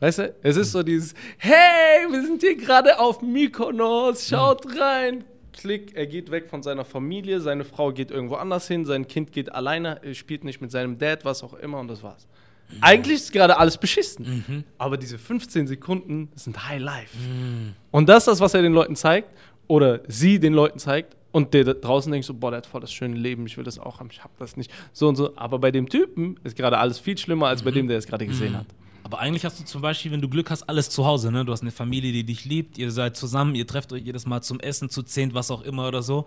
Weißt 0.00 0.20
du, 0.20 0.34
es 0.42 0.56
ist 0.56 0.72
so 0.72 0.82
dieses, 0.82 1.12
hey, 1.36 2.10
wir 2.10 2.22
sind 2.22 2.40
hier 2.40 2.56
gerade 2.56 2.98
auf 2.98 3.20
Mykonos, 3.20 4.28
schaut 4.28 4.64
rein, 4.80 5.24
Klick, 5.52 5.96
er 5.96 6.06
geht 6.06 6.30
weg 6.30 6.48
von 6.48 6.62
seiner 6.62 6.84
Familie, 6.84 7.40
seine 7.40 7.64
Frau 7.64 7.92
geht 7.92 8.10
irgendwo 8.10 8.36
anders 8.36 8.68
hin, 8.68 8.84
sein 8.84 9.06
Kind 9.06 9.32
geht 9.32 9.52
alleine, 9.52 10.00
spielt 10.14 10.44
nicht 10.44 10.60
mit 10.60 10.70
seinem 10.70 10.98
Dad, 10.98 11.24
was 11.24 11.42
auch 11.42 11.54
immer 11.54 11.78
und 11.78 11.88
das 11.88 12.02
war's. 12.02 12.26
Mhm. 12.68 12.76
Eigentlich 12.80 13.16
ist 13.16 13.32
gerade 13.32 13.56
alles 13.56 13.78
beschissen, 13.78 14.44
mhm. 14.46 14.64
aber 14.76 14.96
diese 14.96 15.18
15 15.18 15.66
Sekunden 15.66 16.28
sind 16.34 16.68
High 16.68 16.80
Life. 16.80 17.16
Mhm. 17.16 17.74
Und 17.90 18.08
das 18.08 18.18
ist 18.18 18.28
das, 18.28 18.40
was 18.40 18.54
er 18.54 18.62
den 18.62 18.72
Leuten 18.72 18.96
zeigt 18.96 19.30
oder 19.66 20.00
sie 20.06 20.38
den 20.38 20.52
Leuten 20.52 20.78
zeigt 20.78 21.16
und 21.32 21.54
der 21.54 21.64
draußen 21.64 22.10
denkt 22.10 22.26
so, 22.26 22.34
boah, 22.34 22.50
der 22.50 22.58
hat 22.58 22.66
voll 22.66 22.80
das 22.80 22.92
schöne 22.92 23.16
Leben, 23.16 23.46
ich 23.46 23.56
will 23.56 23.64
das 23.64 23.78
auch 23.78 24.00
haben, 24.00 24.08
ich 24.10 24.24
hab 24.24 24.36
das 24.38 24.56
nicht. 24.56 24.72
So 24.92 25.08
und 25.08 25.16
so. 25.16 25.36
Aber 25.36 25.58
bei 25.58 25.70
dem 25.70 25.88
Typen 25.88 26.38
ist 26.44 26.56
gerade 26.56 26.78
alles 26.78 26.98
viel 26.98 27.18
schlimmer 27.18 27.48
als 27.48 27.62
bei 27.62 27.70
mhm. 27.70 27.74
dem, 27.74 27.88
der 27.88 27.98
es 27.98 28.06
gerade 28.06 28.26
gesehen 28.26 28.52
mhm. 28.52 28.58
hat. 28.58 28.66
Aber 29.10 29.20
eigentlich 29.20 29.46
hast 29.46 29.58
du 29.58 29.64
zum 29.64 29.80
Beispiel, 29.80 30.12
wenn 30.12 30.20
du 30.20 30.28
Glück 30.28 30.50
hast, 30.50 30.68
alles 30.68 30.90
zu 30.90 31.06
Hause. 31.06 31.32
Ne? 31.32 31.42
Du 31.42 31.50
hast 31.50 31.62
eine 31.62 31.70
Familie, 31.70 32.12
die 32.12 32.24
dich 32.24 32.44
liebt, 32.44 32.76
ihr 32.76 32.90
seid 32.90 33.16
zusammen, 33.16 33.54
ihr 33.54 33.66
trefft 33.66 33.90
euch 33.90 34.02
jedes 34.02 34.26
Mal 34.26 34.42
zum 34.42 34.60
Essen, 34.60 34.90
zu 34.90 35.02
zehnt, 35.02 35.32
was 35.32 35.50
auch 35.50 35.62
immer 35.62 35.88
oder 35.88 36.02
so. 36.02 36.26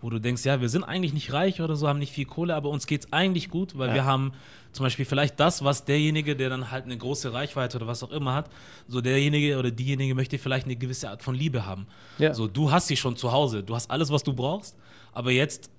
Wo 0.00 0.08
du 0.08 0.18
denkst, 0.18 0.42
ja, 0.42 0.58
wir 0.62 0.70
sind 0.70 0.84
eigentlich 0.84 1.12
nicht 1.12 1.34
reich 1.34 1.60
oder 1.60 1.76
so, 1.76 1.86
haben 1.86 1.98
nicht 1.98 2.14
viel 2.14 2.24
Kohle, 2.24 2.54
aber 2.54 2.70
uns 2.70 2.86
geht 2.86 3.04
es 3.04 3.12
eigentlich 3.12 3.50
gut, 3.50 3.76
weil 3.76 3.88
ja. 3.88 3.94
wir 3.96 4.04
haben 4.06 4.32
zum 4.72 4.84
Beispiel 4.84 5.04
vielleicht 5.04 5.38
das, 5.38 5.62
was 5.64 5.84
derjenige, 5.84 6.34
der 6.34 6.48
dann 6.48 6.70
halt 6.70 6.86
eine 6.86 6.96
große 6.96 7.34
Reichweite 7.34 7.76
oder 7.76 7.86
was 7.86 8.02
auch 8.02 8.10
immer 8.10 8.34
hat, 8.34 8.48
so 8.88 9.02
derjenige 9.02 9.58
oder 9.58 9.70
diejenige 9.70 10.14
möchte 10.14 10.38
vielleicht 10.38 10.64
eine 10.64 10.76
gewisse 10.76 11.10
Art 11.10 11.22
von 11.22 11.34
Liebe 11.34 11.66
haben. 11.66 11.86
Ja. 12.16 12.32
So, 12.32 12.48
du 12.48 12.70
hast 12.70 12.86
sie 12.86 12.96
schon 12.96 13.16
zu 13.16 13.32
Hause, 13.32 13.62
du 13.62 13.74
hast 13.74 13.90
alles, 13.90 14.10
was 14.10 14.22
du 14.22 14.32
brauchst, 14.32 14.76
aber 15.12 15.30
jetzt 15.30 15.70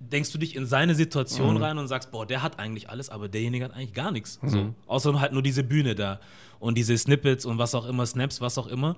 denkst 0.00 0.32
du 0.32 0.38
dich 0.38 0.56
in 0.56 0.66
seine 0.66 0.94
Situation 0.94 1.54
mhm. 1.54 1.62
rein 1.62 1.78
und 1.78 1.88
sagst, 1.88 2.10
boah, 2.10 2.26
der 2.26 2.42
hat 2.42 2.58
eigentlich 2.58 2.90
alles, 2.90 3.10
aber 3.10 3.28
derjenige 3.28 3.64
hat 3.64 3.74
eigentlich 3.74 3.94
gar 3.94 4.10
nichts. 4.10 4.40
Mhm. 4.42 4.48
So. 4.48 4.74
Außer 4.86 5.20
halt 5.20 5.32
nur 5.32 5.42
diese 5.42 5.64
Bühne 5.64 5.94
da 5.94 6.20
und 6.58 6.76
diese 6.76 6.96
Snippets 6.96 7.44
und 7.44 7.58
was 7.58 7.74
auch 7.74 7.86
immer, 7.86 8.06
Snaps, 8.06 8.40
was 8.40 8.58
auch 8.58 8.66
immer. 8.66 8.96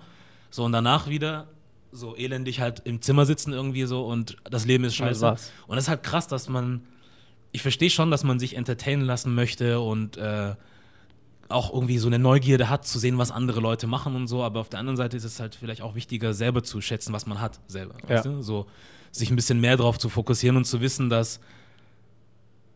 So, 0.51 0.65
und 0.65 0.73
danach 0.73 1.09
wieder 1.09 1.49
so 1.93 2.17
elendig 2.17 2.61
halt 2.61 2.83
im 2.85 3.01
Zimmer 3.01 3.27
sitzen 3.27 3.53
irgendwie 3.53 3.85
so 3.85 4.07
und 4.07 4.37
das 4.45 4.67
Leben 4.67 4.85
ist 4.85 4.97
scheiße. 4.97 5.21
Das 5.21 5.53
und 5.67 5.77
das 5.77 5.85
ist 5.85 5.89
halt 5.89 6.03
krass, 6.03 6.27
dass 6.29 6.49
man, 6.49 6.83
ich 7.53 7.63
verstehe 7.63 7.91
schon, 7.91 8.11
dass 8.11 8.25
man 8.25 8.39
sich 8.39 8.57
entertainen 8.57 9.03
lassen 9.03 9.35
möchte 9.35 9.81
und 9.81 10.17
äh, 10.17 10.55
auch 11.49 11.73
irgendwie 11.73 11.99
so 11.99 12.09
eine 12.09 12.19
Neugierde 12.19 12.69
hat, 12.69 12.87
zu 12.87 12.99
sehen, 12.99 13.19
was 13.19 13.31
andere 13.31 13.61
Leute 13.61 13.87
machen 13.87 14.17
und 14.17 14.27
so, 14.27 14.43
aber 14.43 14.61
auf 14.61 14.69
der 14.69 14.81
anderen 14.81 14.97
Seite 14.97 15.17
ist 15.17 15.25
es 15.25 15.39
halt 15.41 15.55
vielleicht 15.55 15.81
auch 15.81 15.95
wichtiger, 15.95 16.35
selber 16.35 16.63
zu 16.63 16.81
schätzen, 16.81 17.13
was 17.13 17.27
man 17.27 17.41
hat, 17.41 17.61
selber. 17.69 17.95
Ja. 18.03 18.17
Weißt 18.17 18.27
du? 18.27 18.43
So, 18.43 18.67
sich 19.19 19.31
ein 19.31 19.37
bisschen 19.37 19.61
mehr 19.61 19.77
darauf 19.77 19.99
zu 19.99 20.09
fokussieren 20.09 20.57
und 20.57 20.65
zu 20.65 20.81
wissen, 20.81 21.11
dass, 21.11 21.41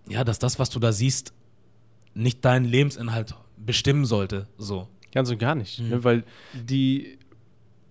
ja, 0.08 0.24
dass 0.24 0.38
das, 0.38 0.58
was 0.58 0.70
du 0.70 0.78
da 0.78 0.92
siehst, 0.92 1.32
nicht 2.14 2.44
deinen 2.44 2.64
Lebensinhalt 2.64 3.34
bestimmen 3.56 4.04
sollte. 4.04 4.46
So. 4.58 4.88
Ganz 5.12 5.30
und 5.30 5.38
gar 5.38 5.54
nicht. 5.54 5.80
Mhm. 5.80 5.88
Ne, 5.88 6.04
weil 6.04 6.24
die 6.54 7.18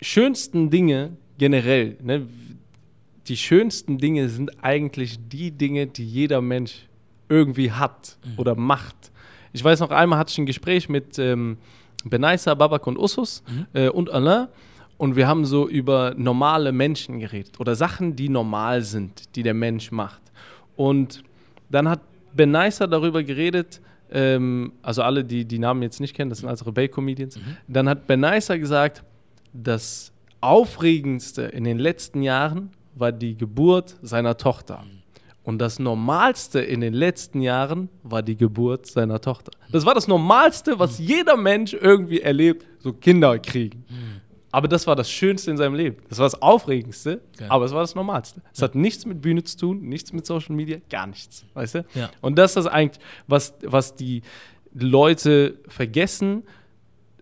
schönsten 0.02 0.70
Dinge 0.70 1.18
generell, 1.38 1.98
ne, 2.02 2.28
die 3.28 3.38
schönsten 3.38 3.98
Dinge 3.98 4.30
sind 4.30 4.64
eigentlich 4.64 5.20
die 5.30 5.52
Dinge, 5.52 5.88
die 5.88 6.06
jeder 6.06 6.42
Mensch 6.42 6.88
irgendwie 7.28 7.72
hat 7.72 8.18
mhm. 8.26 8.40
oder 8.40 8.56
macht. 8.56 9.12
Ich 9.54 9.64
weiß 9.64 9.80
noch 9.80 9.92
einmal 9.92 10.20
hatte 10.20 10.32
ich 10.32 10.38
ein 10.38 10.46
Gespräch 10.46 10.90
mit 10.90 11.20
ähm, 11.20 11.58
Benaisa, 12.04 12.54
Babak 12.56 12.88
und 12.88 12.98
Usus 12.98 13.44
mhm. 13.48 13.66
äh, 13.74 13.90
und 13.90 14.10
Alain 14.10 14.48
und 15.00 15.16
wir 15.16 15.28
haben 15.28 15.46
so 15.46 15.68
über 15.68 16.14
normale 16.18 16.74
Menschen 16.74 17.20
geredet 17.20 17.58
oder 17.60 17.74
Sachen, 17.74 18.18
die 18.18 18.28
normal 18.28 18.82
sind, 18.84 19.34
die 19.38 19.44
der 19.44 19.54
Mensch 19.54 19.92
macht. 19.92 20.22
Und 20.76 21.24
dann 21.70 21.88
hat 21.88 22.02
Ben 22.34 22.52
Nicer 22.52 22.86
darüber 22.86 23.24
geredet, 23.24 23.82
ähm, 24.12 24.74
also 24.82 25.02
alle, 25.02 25.24
die 25.24 25.46
die 25.46 25.58
Namen 25.58 25.84
jetzt 25.84 26.02
nicht 26.02 26.14
kennen, 26.14 26.30
das 26.30 26.40
sind 26.40 26.50
also 26.50 26.66
Rebell-Comedians. 26.66 27.38
Mhm. 27.38 27.42
Dann 27.70 27.88
hat 27.88 28.08
Ben 28.08 28.20
Nicer 28.20 28.60
gesagt, 28.60 29.04
das 29.54 30.12
Aufregendste 30.42 31.44
in 31.44 31.64
den 31.64 31.80
letzten 31.80 32.22
Jahren 32.22 32.72
war 32.94 33.14
die 33.14 33.38
Geburt 33.38 33.96
seiner 34.02 34.36
Tochter. 34.36 34.84
Und 35.44 35.60
das 35.60 35.80
Normalste 35.80 36.60
in 36.60 36.82
den 36.82 36.94
letzten 36.94 37.42
Jahren 37.42 37.88
war 38.04 38.22
die 38.22 38.36
Geburt 38.36 38.86
seiner 38.86 39.22
Tochter. 39.22 39.52
Das 39.72 39.86
war 39.86 39.96
das 39.96 40.10
Normalste, 40.10 40.78
was 40.78 41.00
mhm. 41.00 41.06
jeder 41.06 41.38
Mensch 41.38 41.74
irgendwie 41.74 42.20
erlebt, 42.20 42.66
so 42.80 42.92
Kinder 42.92 43.40
kriegen. 43.40 43.86
Mhm. 43.88 44.09
Aber 44.52 44.68
das 44.68 44.88
war 44.88 44.96
das 44.96 45.12
Schönste 45.12 45.52
in 45.52 45.58
seinem 45.58 45.76
Leben. 45.76 45.98
Das 46.10 46.18
war 46.18 46.26
das 46.26 46.42
Aufregendste, 46.42 47.22
ja. 47.40 47.48
aber 47.50 47.66
es 47.66 47.72
war 47.72 47.82
das 47.82 47.96
Normalste. 47.96 48.42
Es 48.52 48.60
ja. 48.60 48.68
hat 48.68 48.76
nichts 48.76 49.06
mit 49.06 49.22
Bühne 49.22 49.44
zu 49.44 49.58
tun, 49.58 49.82
nichts 49.82 50.12
mit 50.12 50.26
Social 50.26 50.56
Media, 50.56 50.78
gar 50.90 51.08
nichts. 51.08 51.46
Weißt 51.54 51.76
du? 51.76 51.86
Ja. 51.94 52.10
Und 52.22 52.38
das 52.38 52.52
ist 52.52 52.56
das 52.56 52.68
eigentlich, 52.68 53.04
was, 53.28 53.54
was 53.64 53.96
die 53.96 54.24
Leute 54.74 55.60
vergessen 55.68 56.44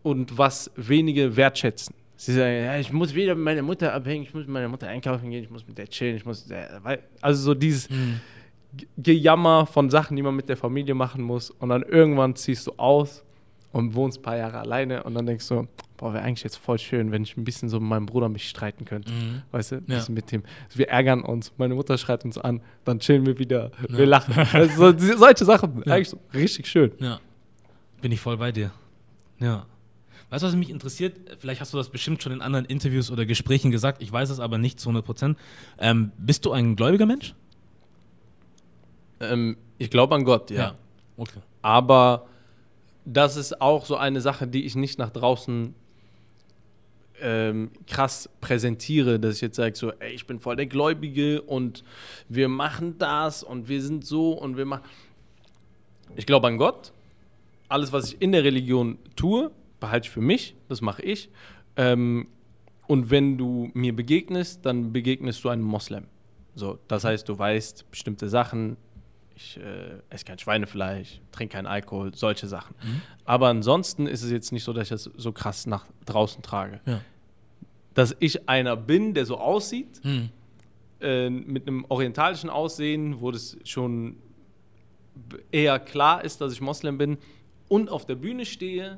und 0.04 0.38
was 0.38 0.72
wenige 0.76 1.36
wertschätzen. 1.36 1.96
Sie 2.16 2.34
sagen, 2.34 2.64
ja, 2.64 2.78
ich 2.78 2.92
muss 2.92 3.14
wieder 3.14 3.36
mit 3.36 3.44
meiner 3.44 3.62
Mutter 3.62 3.94
abhängen, 3.94 4.24
ich 4.24 4.34
muss 4.34 4.46
mit 4.46 4.54
meiner 4.54 4.70
Mutter 4.70 4.88
einkaufen 4.88 5.30
gehen, 5.30 5.44
ich 5.44 5.52
muss 5.52 5.68
mit 5.68 5.78
der 5.78 5.88
chillen, 5.88 6.16
ich 6.16 6.26
muss. 6.26 6.48
Also 7.22 7.44
so 7.44 7.54
dieses 7.54 7.90
mhm. 7.90 8.20
Gejammer 8.98 9.66
von 9.68 9.90
Sachen, 9.90 10.16
die 10.16 10.24
man 10.24 10.36
mit 10.36 10.50
der 10.50 10.58
Familie 10.58 10.96
machen 10.96 11.22
muss. 11.22 11.52
Und 11.52 11.70
dann 11.70 11.84
irgendwann 11.84 12.36
ziehst 12.36 12.68
du 12.68 12.74
aus 12.78 13.24
und 13.72 13.96
wohnst 13.96 14.20
ein 14.20 14.22
paar 14.22 14.38
Jahre 14.38 14.60
alleine 14.60 15.04
und 15.04 15.14
dann 15.14 15.26
denkst 15.26 15.48
du, 15.48 15.68
boah, 15.98 16.14
wäre 16.14 16.24
eigentlich 16.24 16.44
jetzt 16.44 16.58
voll 16.58 16.80
schön, 16.80 17.12
wenn 17.12 17.24
ich 17.24 17.36
ein 17.38 17.44
bisschen 17.44 17.70
so 17.70 17.80
mit 17.80 17.90
meinem 17.90 18.06
Bruder 18.06 18.30
mich 18.30 18.48
streiten 18.48 18.86
könnte. 18.86 19.12
Mhm. 19.12 19.42
Weißt 19.52 19.72
du? 19.72 19.76
Ein 19.78 19.86
bisschen 19.86 20.16
mit 20.16 20.32
dem. 20.32 20.44
Wir 20.74 20.90
ärgern 20.90 21.24
uns, 21.24 21.52
meine 21.58 21.76
Mutter 21.76 21.98
schreit 21.98 22.24
uns 22.24 22.38
an, 22.38 22.62
dann 22.86 23.00
chillen 23.00 23.26
wir 23.26 23.40
wieder, 23.40 23.72
ja. 23.90 23.98
wir 23.98 24.06
lachen. 24.06 24.34
Also 24.54 24.98
so, 24.98 25.18
solche 25.18 25.46
Sachen, 25.46 25.84
ja. 25.86 25.94
eigentlich 25.94 26.10
so 26.10 26.20
richtig 26.34 26.68
schön. 26.68 26.92
Ja. 27.00 27.20
Bin 28.02 28.12
ich 28.12 28.20
voll 28.20 28.38
bei 28.38 28.52
dir. 28.52 28.72
Ja. 29.40 29.66
Weißt 30.30 30.44
du, 30.44 30.48
was 30.48 30.56
mich 30.56 30.70
interessiert? 30.70 31.16
Vielleicht 31.40 31.62
hast 31.62 31.74
du 31.74 31.78
das 31.78 31.90
bestimmt 31.90 32.22
schon 32.22 32.34
in 32.34 32.42
anderen 32.42 32.66
Interviews 32.66 33.12
oder 33.12 33.26
Gesprächen 33.26 33.72
gesagt, 33.72 34.02
ich 34.02 34.12
weiß 34.12 34.30
es 34.30 34.40
aber 34.40 34.58
nicht 34.58 34.80
zu 34.80 34.90
100 34.90 35.06
Prozent. 35.06 35.38
Ähm, 35.80 36.12
bist 36.18 36.46
du 36.46 36.52
ein 36.52 36.76
gläubiger 36.76 37.06
Mensch? 37.06 37.34
Ähm, 39.20 39.58
ich 39.78 39.90
glaube 39.90 40.16
an 40.16 40.26
Gott, 40.26 40.52
ja. 40.52 40.58
ja. 40.58 40.76
Okay. 41.16 41.40
Aber 41.62 42.28
das 43.08 43.38
ist 43.38 43.62
auch 43.62 43.86
so 43.86 43.96
eine 43.96 44.20
Sache, 44.20 44.48
die 44.48 44.66
ich 44.66 44.76
nicht 44.76 45.00
nach 45.00 45.12
draußen 45.12 45.74
ähm, 47.22 47.72
krass 47.88 48.30
präsentiere, 48.42 49.20
dass 49.20 49.36
ich 49.36 49.42
jetzt 49.42 49.56
sage 49.56 49.76
so, 49.76 49.92
ey, 49.94 50.12
ich 50.14 50.28
bin 50.28 50.40
voll 50.40 50.58
der 50.58 50.68
Gläubige 50.68 51.42
und 51.42 51.86
wir 52.28 52.50
machen 52.50 52.98
das 52.98 53.44
und 53.44 53.70
wir 53.70 53.82
sind 53.82 54.06
so 54.06 54.34
und 54.34 54.58
wir 54.58 54.66
machen. 54.66 54.84
Ich 56.16 56.26
glaube 56.26 56.48
an 56.48 56.58
Gott. 56.58 56.92
Alles, 57.70 57.92
was 57.94 58.14
ich 58.14 58.22
in 58.22 58.34
der 58.34 58.44
Religion 58.44 59.00
tue, 59.16 59.52
behalte 59.80 60.08
ich 60.08 60.12
für 60.12 60.22
mich. 60.22 60.56
Das 60.68 60.82
mache 60.82 61.02
ich. 61.02 61.30
Ähm, 61.78 62.28
und 62.88 63.10
wenn 63.10 63.38
du 63.38 63.72
mir 63.74 63.96
begegnest, 63.96 64.66
dann 64.66 64.92
begegnest 64.92 65.44
du 65.44 65.50
einem 65.50 65.64
Moslem. 65.64 66.08
So, 66.56 66.78
das 66.88 67.04
heißt, 67.04 67.28
du 67.30 67.38
weißt 67.38 67.90
bestimmte 67.90 68.28
Sachen, 68.28 68.78
ich 69.38 69.58
äh, 69.58 70.00
esse 70.10 70.26
kein 70.26 70.40
Schweinefleisch, 70.40 71.22
trinke 71.32 71.54
keinen 71.54 71.68
Alkohol, 71.68 72.14
solche 72.16 72.48
Sachen. 72.48 72.76
Mhm. 72.82 73.02
Aber 73.24 73.48
ansonsten 73.48 74.08
ist 74.08 74.24
es 74.24 74.32
jetzt 74.32 74.52
nicht 74.52 74.64
so, 74.64 74.74
dass 74.74 74.84
ich 74.84 74.90
das 74.90 75.04
so 75.16 75.32
krass 75.32 75.68
nach 75.68 75.86
draußen 76.06 76.42
trage. 76.42 76.82
Ja. 76.86 77.02
Dass 77.94 78.16
ich 78.20 78.50
einer 78.50 78.76
bin, 78.76 79.14
der 79.14 79.26
so 79.26 79.38
aussieht, 79.38 80.04
mhm. 80.04 80.30
äh, 81.02 81.30
mit 81.30 81.68
einem 81.68 81.86
orientalischen 81.88 82.50
Aussehen, 82.50 83.22
wo 83.22 83.32
das 83.32 83.58
schon 83.64 84.18
eher 85.52 85.80
klar 85.80 86.24
ist, 86.24 86.42
dass 86.42 86.52
ich 86.52 86.62
Moslem 86.62 86.98
bin 86.98 87.18
und 87.70 87.90
auf 87.90 88.06
der 88.06 88.16
Bühne 88.16 88.46
stehe 88.46 88.98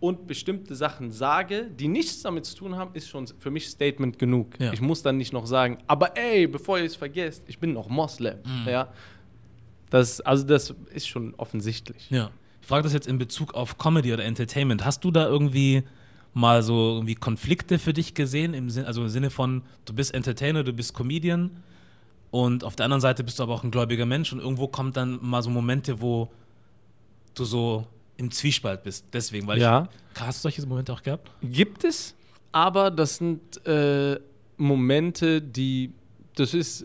und 0.00 0.26
bestimmte 0.26 0.74
Sachen 0.74 1.10
sage, 1.10 1.70
die 1.70 1.88
nichts 1.88 2.22
damit 2.22 2.44
zu 2.44 2.54
tun 2.56 2.76
haben, 2.76 2.94
ist 2.94 3.08
schon 3.08 3.26
für 3.26 3.50
mich 3.50 3.68
Statement 3.68 4.18
genug. 4.18 4.60
Ja. 4.60 4.72
Ich 4.74 4.82
muss 4.82 5.02
dann 5.02 5.16
nicht 5.16 5.32
noch 5.32 5.46
sagen, 5.46 5.78
aber 5.86 6.16
ey, 6.16 6.46
bevor 6.46 6.78
ihr 6.78 6.84
es 6.84 6.96
vergesst, 6.96 7.44
ich 7.46 7.58
bin 7.58 7.72
noch 7.72 7.88
Moslem. 7.88 8.38
Mhm. 8.44 8.68
Ja? 8.68 8.92
Das, 9.94 10.20
also 10.20 10.44
das 10.44 10.74
ist 10.92 11.06
schon 11.06 11.34
offensichtlich. 11.36 12.10
Ja. 12.10 12.30
Ich 12.60 12.66
frage 12.66 12.82
das 12.82 12.92
jetzt 12.92 13.06
in 13.06 13.16
Bezug 13.16 13.54
auf 13.54 13.78
Comedy 13.78 14.12
oder 14.12 14.24
Entertainment. 14.24 14.84
Hast 14.84 15.04
du 15.04 15.12
da 15.12 15.24
irgendwie 15.28 15.84
mal 16.32 16.64
so 16.64 16.94
irgendwie 16.94 17.14
Konflikte 17.14 17.78
für 17.78 17.92
dich 17.92 18.14
gesehen? 18.14 18.54
Im 18.54 18.70
Sinn, 18.70 18.86
also 18.86 19.02
im 19.02 19.08
Sinne 19.08 19.30
von, 19.30 19.62
du 19.84 19.92
bist 19.92 20.12
Entertainer, 20.12 20.64
du 20.64 20.72
bist 20.72 20.94
Comedian 20.94 21.62
und 22.32 22.64
auf 22.64 22.74
der 22.74 22.86
anderen 22.86 23.02
Seite 23.02 23.22
bist 23.22 23.38
du 23.38 23.44
aber 23.44 23.54
auch 23.54 23.62
ein 23.62 23.70
gläubiger 23.70 24.04
Mensch 24.04 24.32
und 24.32 24.40
irgendwo 24.40 24.66
kommt 24.66 24.96
dann 24.96 25.20
mal 25.22 25.44
so 25.44 25.50
Momente, 25.50 26.00
wo 26.00 26.28
du 27.36 27.44
so 27.44 27.86
im 28.16 28.32
Zwiespalt 28.32 28.82
bist. 28.82 29.04
Deswegen, 29.12 29.46
weil 29.46 29.60
Ja. 29.60 29.88
ich. 30.14 30.20
Hast 30.20 30.38
du 30.40 30.42
solche 30.42 30.66
Momente 30.66 30.92
auch 30.92 31.02
gehabt? 31.04 31.30
Gibt 31.40 31.84
es, 31.84 32.16
aber 32.50 32.90
das 32.90 33.18
sind 33.18 33.64
äh, 33.64 34.18
Momente, 34.56 35.40
die, 35.40 35.92
das 36.34 36.52
ist 36.52 36.84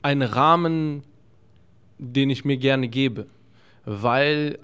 ein 0.00 0.22
Rahmen, 0.22 1.02
den 2.02 2.30
ich 2.30 2.44
mir 2.44 2.56
gerne 2.56 2.88
gebe, 2.88 3.26
weil 3.84 4.58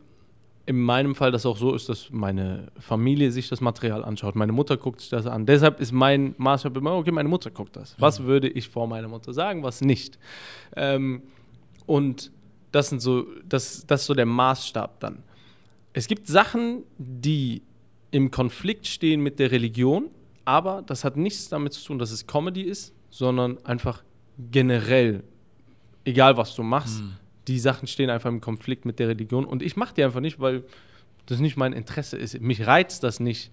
in 0.66 0.81
meinem 0.83 1.14
Fall 1.14 1.31
das 1.31 1.46
auch 1.46 1.57
so 1.57 1.74
ist, 1.74 1.88
dass 1.88 2.11
meine 2.11 2.70
Familie 2.79 3.33
sich 3.33 3.48
das 3.48 3.62
Material 3.62 4.05
anschaut. 4.05 4.37
Meine 4.37 4.53
Mutter 4.53 4.77
guckt 4.77 5.01
sich 5.01 5.09
das 5.09 5.24
an. 5.24 5.46
Deshalb 5.46 5.81
ist 5.81 5.92
mein 5.92 6.35
Maßstab 6.37 6.77
immer, 6.77 6.94
okay, 6.94 7.11
meine 7.11 7.29
Mutter 7.29 7.51
guckt 7.51 7.77
das. 7.77 7.94
Was 7.98 8.24
würde 8.24 8.48
ich 8.48 8.68
vor 8.68 8.87
meiner 8.87 9.09
Mutter 9.09 9.33
sagen, 9.33 9.62
was 9.62 9.81
nicht? 9.81 10.18
Ähm, 10.77 11.22
und 11.87 12.31
das 12.70 12.90
sind 12.90 13.01
so, 13.01 13.27
das, 13.48 13.87
das 13.87 14.03
ist 14.03 14.07
so 14.09 14.14
der 14.14 14.27
Maßstab 14.27 15.01
dann. 15.01 15.22
Es 15.94 16.07
gibt 16.07 16.27
Sachen, 16.27 16.83
die 16.98 17.62
im 18.11 18.31
Konflikt 18.31 18.87
stehen 18.87 19.22
mit 19.22 19.38
der 19.38 19.51
Religion, 19.51 20.11
aber 20.44 20.83
das 20.83 21.03
hat 21.03 21.16
nichts 21.16 21.48
damit 21.48 21.72
zu 21.72 21.83
tun, 21.87 21.98
dass 21.98 22.11
es 22.11 22.27
Comedy 22.27 22.62
ist, 22.62 22.92
sondern 23.09 23.57
einfach 23.64 24.03
generell, 24.51 25.24
egal 26.05 26.37
was 26.37 26.55
du 26.55 26.62
machst, 26.62 27.03
die 27.49 27.59
Sachen 27.59 27.89
stehen 27.89 28.11
einfach 28.11 28.29
im 28.29 28.41
Konflikt 28.41 28.85
mit 28.85 28.99
der 28.99 29.09
Religion 29.09 29.45
und 29.45 29.63
ich 29.63 29.77
mache 29.77 29.95
die 29.95 30.05
einfach 30.05 30.21
nicht, 30.21 30.39
weil 30.39 30.65
das 31.27 31.41
nicht 31.41 31.57
mein 31.57 31.73
Interesse 31.73 32.17
ist. 32.17 32.41
Mich 32.41 32.67
reizt 32.67 33.03
das 33.03 33.21
nicht, 33.21 33.51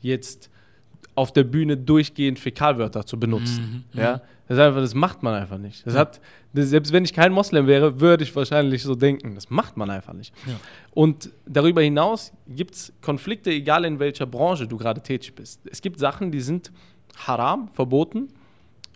jetzt 0.00 0.50
auf 1.14 1.32
der 1.32 1.44
Bühne 1.44 1.76
durchgehend 1.76 2.38
Fäkalwörter 2.38 3.04
zu 3.04 3.18
benutzen. 3.18 3.84
Ja, 3.92 4.22
das, 4.48 4.56
ist 4.56 4.62
einfach, 4.62 4.80
das 4.80 4.94
macht 4.94 5.22
man 5.22 5.34
einfach 5.34 5.58
nicht. 5.58 5.86
Das 5.86 5.94
hat, 5.94 6.20
das, 6.54 6.68
selbst 6.68 6.92
wenn 6.92 7.04
ich 7.04 7.12
kein 7.12 7.32
Moslem 7.32 7.66
wäre, 7.66 8.00
würde 8.00 8.24
ich 8.24 8.34
wahrscheinlich 8.34 8.82
so 8.82 8.94
denken. 8.94 9.34
Das 9.34 9.50
macht 9.50 9.76
man 9.76 9.90
einfach 9.90 10.14
nicht. 10.14 10.34
Ja. 10.46 10.54
Und 10.92 11.30
darüber 11.46 11.82
hinaus 11.82 12.32
gibt 12.48 12.74
es 12.74 12.92
Konflikte, 13.02 13.50
egal 13.50 13.84
in 13.84 13.98
welcher 13.98 14.26
Branche 14.26 14.66
du 14.66 14.76
gerade 14.78 15.02
tätig 15.02 15.34
bist. 15.34 15.60
Es 15.70 15.82
gibt 15.82 15.98
Sachen, 15.98 16.30
die 16.30 16.40
sind 16.40 16.72
haram, 17.26 17.68
verboten, 17.68 18.28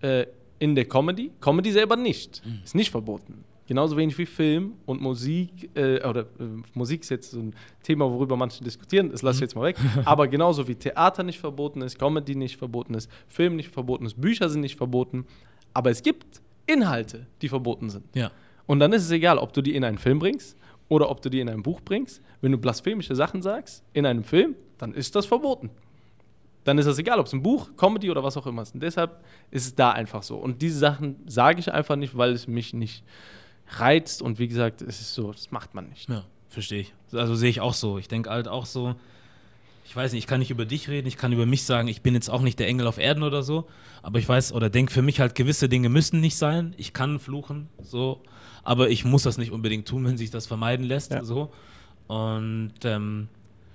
äh, 0.00 0.26
in 0.58 0.74
der 0.74 0.86
Comedy. 0.86 1.32
Comedy 1.40 1.70
selber 1.70 1.96
nicht. 1.96 2.42
Ist 2.64 2.74
nicht 2.74 2.90
verboten. 2.90 3.44
Genauso 3.66 3.96
wenig 3.96 4.16
wie 4.16 4.26
Film 4.26 4.74
und 4.86 5.00
Musik, 5.00 5.70
äh, 5.74 6.00
oder 6.06 6.22
äh, 6.38 6.44
Musik 6.74 7.02
ist 7.02 7.10
jetzt 7.10 7.32
so 7.32 7.40
ein 7.40 7.54
Thema, 7.82 8.10
worüber 8.10 8.36
manche 8.36 8.62
diskutieren, 8.62 9.10
das 9.10 9.22
lasse 9.22 9.38
ich 9.38 9.40
jetzt 9.42 9.56
mal 9.56 9.64
weg. 9.64 9.76
Aber 10.04 10.28
genauso 10.28 10.68
wie 10.68 10.76
Theater 10.76 11.24
nicht 11.24 11.40
verboten 11.40 11.82
ist, 11.82 11.98
Comedy 11.98 12.36
nicht 12.36 12.56
verboten 12.56 12.94
ist, 12.94 13.10
Film 13.26 13.56
nicht 13.56 13.70
verboten 13.70 14.06
ist, 14.06 14.20
Bücher 14.20 14.48
sind 14.48 14.60
nicht 14.60 14.76
verboten. 14.76 15.26
Aber 15.74 15.90
es 15.90 16.02
gibt 16.02 16.40
Inhalte, 16.66 17.26
die 17.42 17.48
verboten 17.48 17.90
sind. 17.90 18.04
Ja. 18.14 18.30
Und 18.66 18.78
dann 18.80 18.92
ist 18.92 19.02
es 19.02 19.10
egal, 19.10 19.38
ob 19.38 19.52
du 19.52 19.62
die 19.62 19.74
in 19.74 19.84
einen 19.84 19.98
Film 19.98 20.20
bringst 20.20 20.56
oder 20.88 21.10
ob 21.10 21.20
du 21.22 21.28
die 21.28 21.40
in 21.40 21.48
ein 21.48 21.62
Buch 21.62 21.80
bringst. 21.80 22.22
Wenn 22.40 22.52
du 22.52 22.58
blasphemische 22.58 23.16
Sachen 23.16 23.42
sagst 23.42 23.84
in 23.92 24.06
einem 24.06 24.24
Film, 24.24 24.54
dann 24.78 24.94
ist 24.94 25.16
das 25.16 25.26
verboten. 25.26 25.70
Dann 26.64 26.78
ist 26.78 26.86
das 26.86 26.98
egal, 26.98 27.20
ob 27.20 27.26
es 27.26 27.32
ein 27.32 27.42
Buch, 27.42 27.70
Comedy 27.76 28.10
oder 28.10 28.24
was 28.24 28.36
auch 28.36 28.46
immer 28.46 28.62
ist. 28.62 28.74
Und 28.74 28.82
deshalb 28.82 29.24
ist 29.50 29.66
es 29.66 29.74
da 29.74 29.92
einfach 29.92 30.22
so. 30.22 30.36
Und 30.36 30.62
diese 30.62 30.78
Sachen 30.78 31.16
sage 31.26 31.60
ich 31.60 31.72
einfach 31.72 31.94
nicht, 31.94 32.16
weil 32.16 32.32
es 32.32 32.48
mich 32.48 32.74
nicht 32.74 33.04
reizt. 33.68 34.22
Und 34.22 34.38
wie 34.38 34.48
gesagt, 34.48 34.82
es 34.82 35.00
ist 35.00 35.14
so, 35.14 35.32
das 35.32 35.50
macht 35.50 35.74
man 35.74 35.88
nicht. 35.88 36.08
Ja, 36.08 36.24
verstehe 36.48 36.80
ich. 36.80 36.94
Also 37.12 37.34
sehe 37.34 37.50
ich 37.50 37.60
auch 37.60 37.74
so. 37.74 37.98
Ich 37.98 38.08
denke 38.08 38.30
halt 38.30 38.48
auch 38.48 38.66
so, 38.66 38.94
ich 39.84 39.94
weiß 39.94 40.12
nicht, 40.12 40.24
ich 40.24 40.26
kann 40.26 40.40
nicht 40.40 40.50
über 40.50 40.64
dich 40.64 40.88
reden, 40.88 41.06
ich 41.06 41.16
kann 41.16 41.32
über 41.32 41.46
mich 41.46 41.64
sagen, 41.64 41.86
ich 41.88 42.02
bin 42.02 42.14
jetzt 42.14 42.28
auch 42.28 42.42
nicht 42.42 42.58
der 42.58 42.66
Engel 42.68 42.86
auf 42.88 42.98
Erden 42.98 43.22
oder 43.22 43.42
so, 43.44 43.68
aber 44.02 44.18
ich 44.18 44.28
weiß 44.28 44.52
oder 44.52 44.68
denke 44.68 44.92
für 44.92 45.02
mich 45.02 45.20
halt, 45.20 45.34
gewisse 45.36 45.68
Dinge 45.68 45.88
müssen 45.88 46.20
nicht 46.20 46.36
sein. 46.36 46.74
Ich 46.76 46.92
kann 46.92 47.20
fluchen, 47.20 47.68
so, 47.80 48.20
aber 48.64 48.90
ich 48.90 49.04
muss 49.04 49.22
das 49.22 49.38
nicht 49.38 49.52
unbedingt 49.52 49.86
tun, 49.86 50.04
wenn 50.06 50.16
sich 50.16 50.30
das 50.30 50.46
vermeiden 50.46 50.84
lässt, 50.86 51.12
Ja. 51.12 51.24
so. 51.24 51.52
Und 52.08 52.72
ähm, 52.84 53.28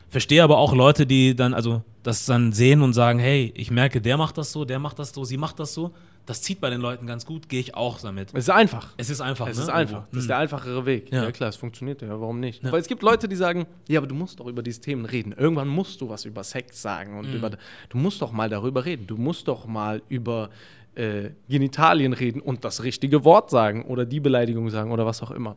verstehe 0.10 0.44
aber 0.44 0.58
auch 0.58 0.74
Leute, 0.76 1.06
die 1.06 1.36
dann, 1.36 1.54
also 1.54 1.82
das 2.04 2.26
dann 2.26 2.52
sehen 2.54 2.82
und 2.82 2.94
sagen, 2.94 3.20
hey, 3.20 3.52
ich 3.56 3.72
merke, 3.72 4.02
der 4.02 4.18
macht 4.18 4.38
das 4.38 4.52
so, 4.52 4.66
der 4.66 4.80
macht 4.80 5.00
das 5.00 5.12
so, 5.12 5.24
sie 5.24 5.38
macht 5.38 5.60
das 5.60 5.74
so. 5.74 5.94
Das 6.26 6.42
zieht 6.42 6.62
bei 6.62 6.70
den 6.70 6.80
Leuten 6.82 7.08
ganz 7.08 7.26
gut, 7.26 7.50
gehe 7.50 7.60
ich 7.60 7.74
auch 7.76 8.00
damit. 8.00 8.30
Es 8.34 8.44
ist 8.46 8.50
einfach. 8.50 8.90
Es 8.98 9.10
ist 9.10 9.22
einfach, 9.22 9.48
Es 9.48 9.58
ne? 9.58 9.64
ist 9.64 9.70
einfach. 9.70 10.04
Das 10.10 10.18
ist 10.20 10.24
Hm. 10.24 10.28
der 10.28 10.38
einfachere 10.38 10.86
Weg. 10.86 11.12
Ja. 11.12 11.24
Ja, 11.24 11.32
klar, 11.32 11.50
es 11.50 11.56
funktioniert 11.56 12.02
ja. 12.02 12.10
Warum 12.10 12.40
nicht? 12.40 12.64
Ja. 12.64 12.72
Weil 12.72 12.80
es 12.80 12.88
gibt 12.88 13.02
Leute, 13.02 13.28
die 13.28 13.36
sagen, 13.36 13.66
ja, 13.90 14.00
aber 14.00 14.08
du 14.08 14.16
musst 14.16 14.40
doch 14.40 14.46
über 14.48 14.62
diese 14.62 14.82
Themen 14.82 15.06
reden. 15.06 15.34
Irgendwann 15.36 15.68
musst 15.68 16.00
du 16.00 16.10
was 16.10 16.26
über 16.26 16.44
Sex 16.44 16.82
sagen 16.82 17.18
und 17.18 17.28
Mhm. 17.30 17.36
über. 17.36 17.50
Du 17.90 17.98
musst 17.98 18.22
doch 18.22 18.32
mal 18.32 18.50
darüber 18.50 18.86
reden. 18.86 19.08
Du 19.08 19.18
musst 19.18 19.48
doch 19.48 19.66
mal 19.66 20.02
über 20.10 20.50
äh, 20.94 21.30
Genitalien 21.48 22.12
reden 22.12 22.42
und 22.42 22.66
das 22.66 22.84
richtige 22.84 23.24
Wort 23.24 23.50
sagen 23.50 23.86
oder 23.86 24.06
die 24.06 24.20
Beleidigung 24.20 24.70
sagen 24.70 24.92
oder 24.92 25.06
was 25.06 25.24
auch 25.24 25.32
immer. 25.32 25.56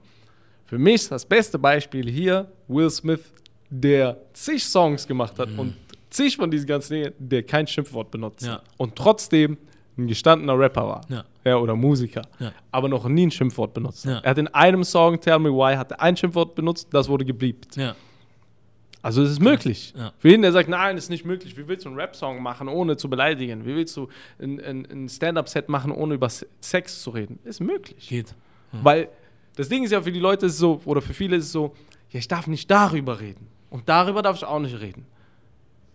Für 0.64 0.78
mich 0.78 1.08
das 1.08 1.26
beste 1.26 1.58
Beispiel 1.58 2.08
hier 2.08 2.50
Will 2.68 2.88
Smith, 2.88 3.32
der 3.68 4.16
zig 4.32 4.62
Songs 4.64 5.06
gemacht 5.08 5.36
hat 5.40 5.48
und 5.58 5.74
zig 6.08 6.36
von 6.36 6.50
diesen 6.50 6.66
ganzen 6.68 6.92
Dingen, 6.94 7.12
der 7.18 7.42
kein 7.42 7.66
Schimpfwort 7.66 8.12
benutzt 8.12 8.42
Mhm. 8.42 8.48
Ja. 8.48 8.62
und 8.76 8.94
trotzdem 8.94 9.58
ein 9.96 10.06
gestandener 10.06 10.58
Rapper 10.58 10.86
war. 10.86 11.00
Ja. 11.08 11.24
Ja, 11.44 11.56
oder 11.58 11.76
Musiker. 11.76 12.22
Ja. 12.40 12.52
Aber 12.72 12.88
noch 12.88 13.06
nie 13.08 13.26
ein 13.26 13.30
Schimpfwort 13.30 13.74
benutzt. 13.74 14.04
Ja. 14.04 14.18
Er 14.20 14.30
hat 14.30 14.38
in 14.38 14.48
einem 14.48 14.82
Song, 14.84 15.20
Tell 15.20 15.38
Me 15.38 15.50
Why, 15.50 15.76
hat 15.76 15.92
er 15.92 16.00
ein 16.02 16.16
Schimpfwort 16.16 16.54
benutzt, 16.54 16.88
das 16.92 17.08
wurde 17.08 17.24
gebliebt. 17.24 17.76
Ja, 17.76 17.94
Also 19.02 19.22
es 19.22 19.30
ist 19.30 19.40
möglich. 19.40 19.92
Für 20.18 20.28
jeden, 20.30 20.42
der 20.42 20.52
sagt, 20.52 20.68
nein, 20.68 20.96
es 20.96 21.04
ist 21.04 21.10
nicht 21.10 21.24
möglich. 21.24 21.56
Wie 21.58 21.68
willst 21.68 21.84
du 21.84 21.90
einen 21.90 21.98
Rap-Song 22.00 22.42
machen, 22.42 22.68
ohne 22.68 22.96
zu 22.96 23.08
beleidigen? 23.10 23.64
Wie 23.66 23.76
willst 23.76 23.96
du 23.96 24.08
ein, 24.40 24.58
ein, 24.60 24.86
ein 24.90 25.08
Stand-Up-Set 25.08 25.68
machen, 25.68 25.92
ohne 25.92 26.14
über 26.14 26.28
Se- 26.30 26.46
Sex 26.60 27.02
zu 27.02 27.10
reden? 27.10 27.38
Ist 27.44 27.60
möglich. 27.60 28.08
geht. 28.08 28.34
Weil 28.72 29.08
das 29.56 29.68
Ding 29.68 29.84
ist 29.84 29.90
ja 29.92 30.00
für 30.02 30.10
die 30.10 30.18
Leute 30.20 30.46
ist 30.46 30.52
es 30.54 30.58
so, 30.58 30.80
oder 30.86 31.00
für 31.02 31.12
viele 31.14 31.36
ist 31.36 31.44
es 31.44 31.52
so, 31.52 31.74
ja, 32.10 32.18
ich 32.18 32.26
darf 32.28 32.46
nicht 32.46 32.68
darüber 32.70 33.20
reden. 33.20 33.46
Und 33.70 33.88
darüber 33.88 34.22
darf 34.22 34.36
ich 34.36 34.44
auch 34.44 34.58
nicht 34.60 34.80
reden. 34.80 35.06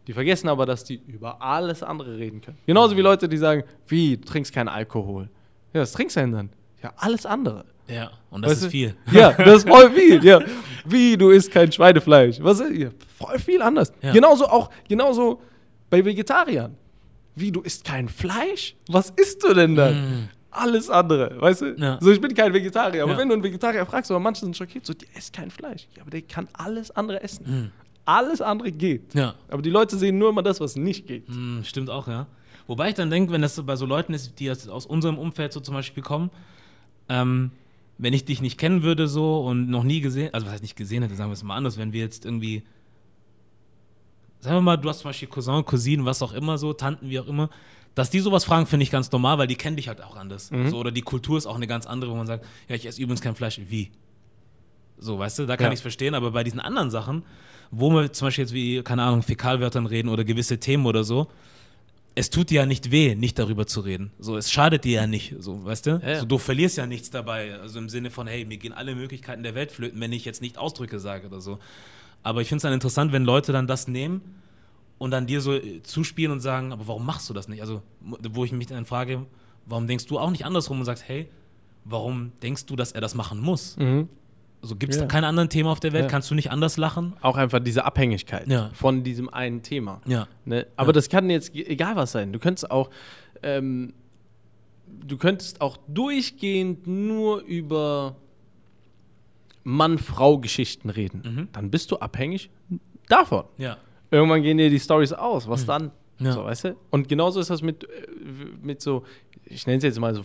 Die 0.09 0.13
vergessen 0.13 0.49
aber, 0.49 0.65
dass 0.65 0.83
die 0.83 0.99
über 1.05 1.39
alles 1.39 1.83
andere 1.83 2.17
reden 2.17 2.41
können. 2.41 2.57
Genauso 2.65 2.97
wie 2.97 3.01
Leute, 3.01 3.29
die 3.29 3.37
sagen, 3.37 3.63
wie, 3.85 4.17
du 4.17 4.25
trinkst 4.25 4.51
keinen 4.51 4.67
Alkohol. 4.67 5.29
Ja, 5.71 5.81
was 5.81 5.91
trinkst 5.91 6.15
du 6.15 6.21
denn 6.21 6.31
dann? 6.31 6.49
Ja, 6.81 6.91
alles 6.97 7.27
andere. 7.27 7.65
Ja, 7.87 8.09
und 8.31 8.41
das 8.41 8.53
Weißt 8.53 8.61
ist 8.61 8.65
du? 8.65 8.71
viel. 8.71 8.95
Ja, 9.11 9.33
das 9.37 9.57
ist 9.57 9.69
voll 9.69 9.91
viel. 9.91 10.25
Ja. 10.25 10.39
Wie, 10.83 11.15
du 11.15 11.29
isst 11.29 11.51
kein 11.51 11.71
Schweinefleisch. 11.71 12.39
Was 12.41 12.59
ist? 12.59 12.75
Ja, 12.75 12.89
voll 13.19 13.37
viel 13.37 13.61
anders. 13.61 13.93
Ja. 14.01 14.11
Genauso 14.11 14.47
auch, 14.47 14.71
genauso 14.87 15.43
bei 15.91 16.03
Vegetariern. 16.03 16.75
Wie, 17.35 17.51
du 17.51 17.61
isst 17.61 17.83
kein 17.83 18.09
Fleisch? 18.09 18.75
Was 18.87 19.11
isst 19.11 19.43
du 19.43 19.53
denn 19.53 19.75
dann? 19.75 20.29
Alles 20.49 20.89
andere, 20.89 21.39
weißt 21.39 21.61
du? 21.61 21.65
Mm. 21.65 21.83
Ja. 21.83 21.99
So, 22.01 22.09
ich 22.09 22.19
bin 22.19 22.33
kein 22.33 22.51
Vegetarier, 22.51 23.03
aber 23.03 23.15
wenn 23.15 23.27
du 23.27 23.35
einen 23.35 23.43
Vegetarier 23.43 23.85
fragst, 23.85 24.09
aber 24.09 24.19
manche 24.19 24.39
sind 24.39 24.57
schockiert, 24.57 24.87
so, 24.87 24.95
die 24.95 25.05
isst 25.15 25.33
kein 25.33 25.51
Fleisch. 25.51 25.87
Ja, 25.95 26.01
aber 26.01 26.09
der 26.09 26.23
kann 26.23 26.47
alles 26.53 26.89
andere 26.89 27.21
essen. 27.21 27.45
Mhm. 27.47 27.71
Alles 28.09 28.41
andere 28.41 28.71
geht. 28.71 29.13
Ja, 29.13 29.35
Aber 29.49 29.61
die 29.61 29.69
Leute 29.69 29.97
sehen 29.97 30.17
nur 30.17 30.29
immer 30.29 30.41
das, 30.41 30.59
was 30.59 30.75
nicht 30.75 31.05
geht. 31.07 31.27
hm, 31.27 31.61
stimmt 31.63 31.89
auch, 31.89 32.07
ja. 32.07 32.25
Wobei 32.65 32.89
ich 32.89 32.95
dann 32.95 33.09
denke, 33.09 33.31
wenn 33.31 33.41
das 33.41 33.55
so 33.55 33.63
bei 33.63 33.75
so 33.75 33.85
Leuten 33.85 34.13
ist, 34.13 34.39
die 34.39 34.49
aus 34.51 34.85
unserem 34.85 35.17
Umfeld 35.17 35.53
so 35.53 35.59
zum 35.59 35.75
Beispiel 35.75 36.01
kommen, 36.03 36.29
ähm, 37.07 37.51
wenn 37.97 38.13
ich 38.13 38.25
dich 38.25 38.41
nicht 38.41 38.57
kennen 38.57 38.81
würde 38.83 39.07
so 39.07 39.41
und 39.45 39.69
noch 39.69 39.83
nie 39.83 40.01
gesehen, 40.01 40.33
also 40.33 40.45
was 40.45 40.53
heißt 40.53 40.63
nicht 40.63 40.75
gesehen 40.75 41.03
hätte, 41.03 41.15
sagen 41.15 41.29
wir 41.29 41.33
es 41.33 41.43
mal 41.43 41.55
anders, 41.55 41.77
wenn 41.77 41.91
wir 41.93 41.99
jetzt 42.01 42.25
irgendwie, 42.25 42.63
sagen 44.39 44.55
wir 44.57 44.61
mal, 44.61 44.77
du 44.77 44.87
hast 44.89 44.99
zum 44.99 45.09
Beispiel 45.09 45.27
Cousin, 45.27 45.65
Cousinen, 45.65 46.05
was 46.05 46.21
auch 46.21 46.33
immer 46.33 46.57
so, 46.57 46.73
Tanten, 46.73 47.09
wie 47.09 47.19
auch 47.19 47.27
immer, 47.27 47.49
dass 47.95 48.09
die 48.09 48.19
sowas 48.19 48.45
fragen, 48.45 48.65
finde 48.67 48.83
ich 48.83 48.91
ganz 48.91 49.11
normal, 49.11 49.37
weil 49.37 49.47
die 49.47 49.55
kennen 49.55 49.75
dich 49.75 49.87
halt 49.87 50.01
auch 50.01 50.15
anders. 50.15 50.49
So, 50.67 50.77
oder 50.77 50.91
die 50.91 51.01
Kultur 51.01 51.37
ist 51.37 51.45
auch 51.47 51.55
eine 51.55 51.67
ganz 51.67 51.85
andere, 51.85 52.11
wo 52.11 52.15
man 52.15 52.27
sagt, 52.27 52.45
ja, 52.69 52.75
ich 52.75 52.85
esse 52.85 53.01
übrigens 53.01 53.21
kein 53.21 53.35
Fleisch. 53.35 53.59
Wie? 53.67 53.91
So, 54.97 55.19
weißt 55.19 55.39
du, 55.39 55.45
da 55.45 55.57
kann 55.57 55.65
Ja. 55.67 55.71
ich 55.73 55.79
es 55.79 55.81
verstehen, 55.81 56.13
aber 56.15 56.31
bei 56.31 56.43
diesen 56.43 56.59
anderen 56.59 56.91
Sachen, 56.91 57.23
wo 57.71 57.89
wir 57.91 58.11
zum 58.11 58.27
Beispiel 58.27 58.43
jetzt 58.43 58.53
wie, 58.53 58.81
keine 58.83 59.03
Ahnung, 59.03 59.21
Fäkalwörtern 59.21 59.85
reden 59.85 60.09
oder 60.09 60.23
gewisse 60.23 60.59
Themen 60.59 60.85
oder 60.85 61.03
so, 61.03 61.27
es 62.15 62.29
tut 62.29 62.49
dir 62.49 62.61
ja 62.61 62.65
nicht 62.65 62.91
weh, 62.91 63.15
nicht 63.15 63.39
darüber 63.39 63.67
zu 63.67 63.81
reden. 63.81 64.11
So, 64.19 64.35
es 64.35 64.51
schadet 64.51 64.83
dir 64.83 65.01
ja 65.01 65.07
nicht, 65.07 65.35
so, 65.39 65.63
weißt 65.63 65.85
du? 65.85 65.89
Ja, 66.01 66.09
ja. 66.09 66.19
So, 66.19 66.25
du 66.25 66.37
verlierst 66.37 66.77
ja 66.77 66.85
nichts 66.85 67.09
dabei. 67.09 67.55
Also 67.59 67.79
im 67.79 67.87
Sinne 67.87 68.09
von, 68.09 68.27
hey, 68.27 68.43
mir 68.45 68.57
gehen 68.57 68.73
alle 68.73 68.95
Möglichkeiten 68.95 69.43
der 69.43 69.55
Welt 69.55 69.71
flöten, 69.71 70.01
wenn 70.01 70.11
ich 70.11 70.25
jetzt 70.25 70.41
nicht 70.41 70.57
Ausdrücke 70.57 70.99
sage 70.99 71.27
oder 71.27 71.39
so. 71.39 71.59
Aber 72.23 72.41
ich 72.41 72.49
finde 72.49 72.57
es 72.57 72.63
dann 72.63 72.73
interessant, 72.73 73.13
wenn 73.13 73.23
Leute 73.23 73.53
dann 73.53 73.67
das 73.67 73.87
nehmen 73.87 74.21
und 74.97 75.11
dann 75.11 75.27
dir 75.27 75.39
so 75.39 75.53
äh, 75.53 75.81
zuspielen 75.83 76.31
und 76.31 76.39
sagen, 76.41 76.73
aber 76.73 76.87
warum 76.87 77.05
machst 77.05 77.29
du 77.29 77.33
das 77.33 77.47
nicht? 77.47 77.61
Also, 77.61 77.81
wo 78.01 78.43
ich 78.43 78.51
mich 78.51 78.67
dann 78.67 78.85
frage, 78.85 79.25
warum 79.65 79.87
denkst 79.87 80.07
du 80.07 80.19
auch 80.19 80.31
nicht 80.31 80.45
andersrum 80.45 80.79
und 80.79 80.85
sagst, 80.85 81.07
hey, 81.07 81.29
warum 81.85 82.33
denkst 82.41 82.65
du, 82.65 82.75
dass 82.75 82.91
er 82.91 82.99
das 82.99 83.15
machen 83.15 83.39
muss? 83.39 83.77
Also 84.61 84.75
gibt 84.75 84.91
es 84.93 84.99
Ja. 84.99 85.05
da 85.05 85.07
keine 85.07 85.27
anderen 85.27 85.49
Themen 85.49 85.69
auf 85.69 85.79
der 85.79 85.93
Welt? 85.93 86.05
Ja. 86.05 86.09
Kannst 86.09 86.29
du 86.31 86.35
nicht 86.35 86.51
anders 86.51 86.75
lachen? 86.77 87.13
Auch 87.21 87.37
einfach 87.37 87.59
diese 87.59 87.85
Abhängigkeit 87.85 88.47
Ja. 88.47 88.69
von 88.73 89.03
diesem 89.03 89.29
einen 89.29 89.61
Thema. 89.63 90.01
Ja. 90.05 90.27
Ne? 90.45 90.67
Aber 90.75 90.91
das 90.93 91.07
kann 91.09 91.29
jetzt 91.29 91.55
egal 91.55 91.95
was 91.95 92.11
sein. 92.11 92.33
Du 92.33 92.39
könntest 92.39 92.69
auch, 92.69 92.89
ähm, 93.41 93.93
du 94.87 95.17
könntest 95.17 95.61
auch 95.61 95.77
durchgehend 95.87 96.87
nur 96.87 97.39
über 97.41 98.17
Mann-Frau-Geschichten 99.63 100.89
reden. 100.89 101.21
Mhm. 101.23 101.47
Dann 101.51 101.69
bist 101.71 101.91
du 101.91 101.97
abhängig 101.97 102.49
davon. 103.07 103.45
Ja. 103.57 103.77
Irgendwann 104.11 104.41
gehen 104.41 104.57
dir 104.57 104.69
die 104.69 104.79
Stories 104.79 105.13
aus. 105.13 105.47
Was 105.47 105.65
dann? 105.65 105.91
Mhm. 106.19 106.25
Ja. 106.25 106.31
So, 106.33 106.43
weißt 106.43 106.63
du? 106.65 106.75
Und 106.89 107.07
genauso 107.07 107.39
ist 107.39 107.49
das 107.49 107.61
mit, 107.61 107.83
äh, 107.85 107.87
mit 108.61 108.81
so, 108.81 109.03
ich 109.45 109.65
nenne 109.67 109.77
es 109.77 109.83
jetzt 109.83 109.99
mal 109.99 110.13
so 110.13 110.23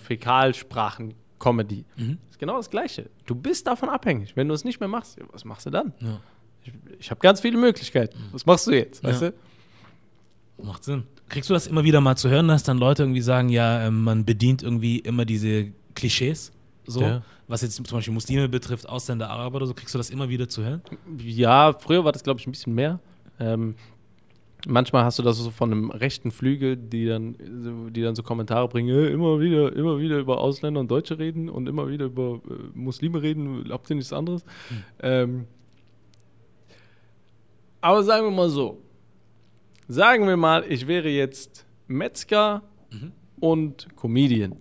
Fäkalsprachen-Comedy. 1.39 1.85
Mhm. 1.97 2.19
Ist 2.31 2.39
genau 2.39 2.57
das 2.57 2.71
Gleiche. 2.71 3.11
Du 3.27 3.35
bist 3.35 3.67
davon 3.67 3.89
abhängig. 3.89 4.37
Wenn 4.37 4.49
du 4.49 4.55
es 4.55 4.65
nicht 4.65 4.81
mehr 4.81 4.89
machst, 4.89 5.19
was 5.33 5.45
machst 5.45 5.67
du 5.67 5.71
dann? 5.71 5.93
Ja. 6.01 6.21
ich, 6.65 6.73
ich 6.99 7.11
habe 7.11 7.21
ganz 7.21 7.41
viele 7.41 7.59
Möglichkeiten. 7.59 8.19
Was 8.33 8.47
machst 8.47 8.67
du 8.67 8.73
jetzt? 8.73 9.03
Weißt 9.05 9.23
Ja. 9.23 9.31
du? 9.31 10.65
Macht 10.65 10.85
Sinn. 10.85 11.05
Kriegst 11.29 11.51
du 11.51 11.55
das 11.55 11.67
immer 11.67 11.85
wieder 11.85 12.01
mal 12.01 12.17
zu 12.17 12.29
hören, 12.29 12.49
dass 12.49 12.63
dann 12.63 12.79
Leute 12.79 13.03
irgendwie 13.03 13.21
sagen, 13.21 13.49
ja, 13.49 13.87
ähm, 13.87 14.05
man 14.05 14.25
bedient 14.25 14.63
irgendwie 14.63 14.99
immer 14.99 15.25
diese 15.25 15.73
Klischees? 15.95 16.53
So, 16.87 17.01
Ja. 17.01 17.23
was 17.49 17.63
jetzt 17.63 17.75
zum 17.75 17.85
Beispiel 17.85 18.13
Muslime 18.15 18.49
betrifft, 18.49 18.89
Ausländer, 18.89 19.31
Araber 19.31 19.57
oder 19.57 19.67
so, 19.67 19.75
kriegst 19.75 19.95
du 19.95 19.99
das 19.99 20.11
immer 20.11 20.29
wieder 20.29 20.49
zu 20.49 20.63
hören? 20.63 20.83
Ja, 21.19 21.73
früher 21.73 22.05
war 22.05 22.13
das, 22.13 22.23
glaube 22.23 22.41
ich, 22.41 22.47
ein 22.47 22.53
bisschen 22.53 22.75
mehr. 22.75 23.01
Ähm, 23.41 23.75
manchmal 24.67 25.05
hast 25.05 25.19
du 25.19 25.23
das 25.23 25.37
so 25.39 25.51
von 25.51 25.71
einem 25.73 25.91
rechten 25.91 26.31
Flügel, 26.31 26.77
die 26.77 27.07
dann, 27.07 27.37
so- 27.63 27.91
die 27.91 28.03
dann 28.03 28.15
so 28.15 28.23
Kommentare 28.23 28.69
bringen, 28.69 29.09
immer 29.09 29.41
wieder, 29.41 29.75
immer 29.75 29.99
wieder 29.99 30.19
über 30.19 30.39
Ausländer 30.41 30.81
und 30.81 30.91
Deutsche 30.91 31.19
reden 31.19 31.49
und 31.49 31.69
immer 31.69 31.89
wieder 31.89 32.07
über 32.07 32.41
äh, 32.49 32.55
Muslime 32.75 33.21
reden, 33.23 33.67
habt 33.71 33.91
ihr 33.91 33.97
nichts 33.97 34.13
anderes? 34.13 34.45
Ähm, 35.01 35.47
aber 37.81 38.03
sagen 38.03 38.27
wir 38.27 38.31
mal 38.31 38.49
so, 38.49 38.81
sagen 39.89 40.27
wir 40.27 40.37
mal, 40.37 40.65
ich 40.69 40.87
wäre 40.87 41.09
jetzt 41.09 41.67
Metzger 41.87 42.63
und 43.41 43.89
Comedian. 43.97 44.57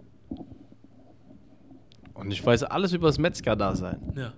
Und 2.13 2.31
ich 2.31 2.45
weiß 2.45 2.63
alles 2.63 2.93
über 2.93 3.07
das 3.07 3.17
Metzger-Dasein. 3.17 4.13
Ja, 4.15 4.33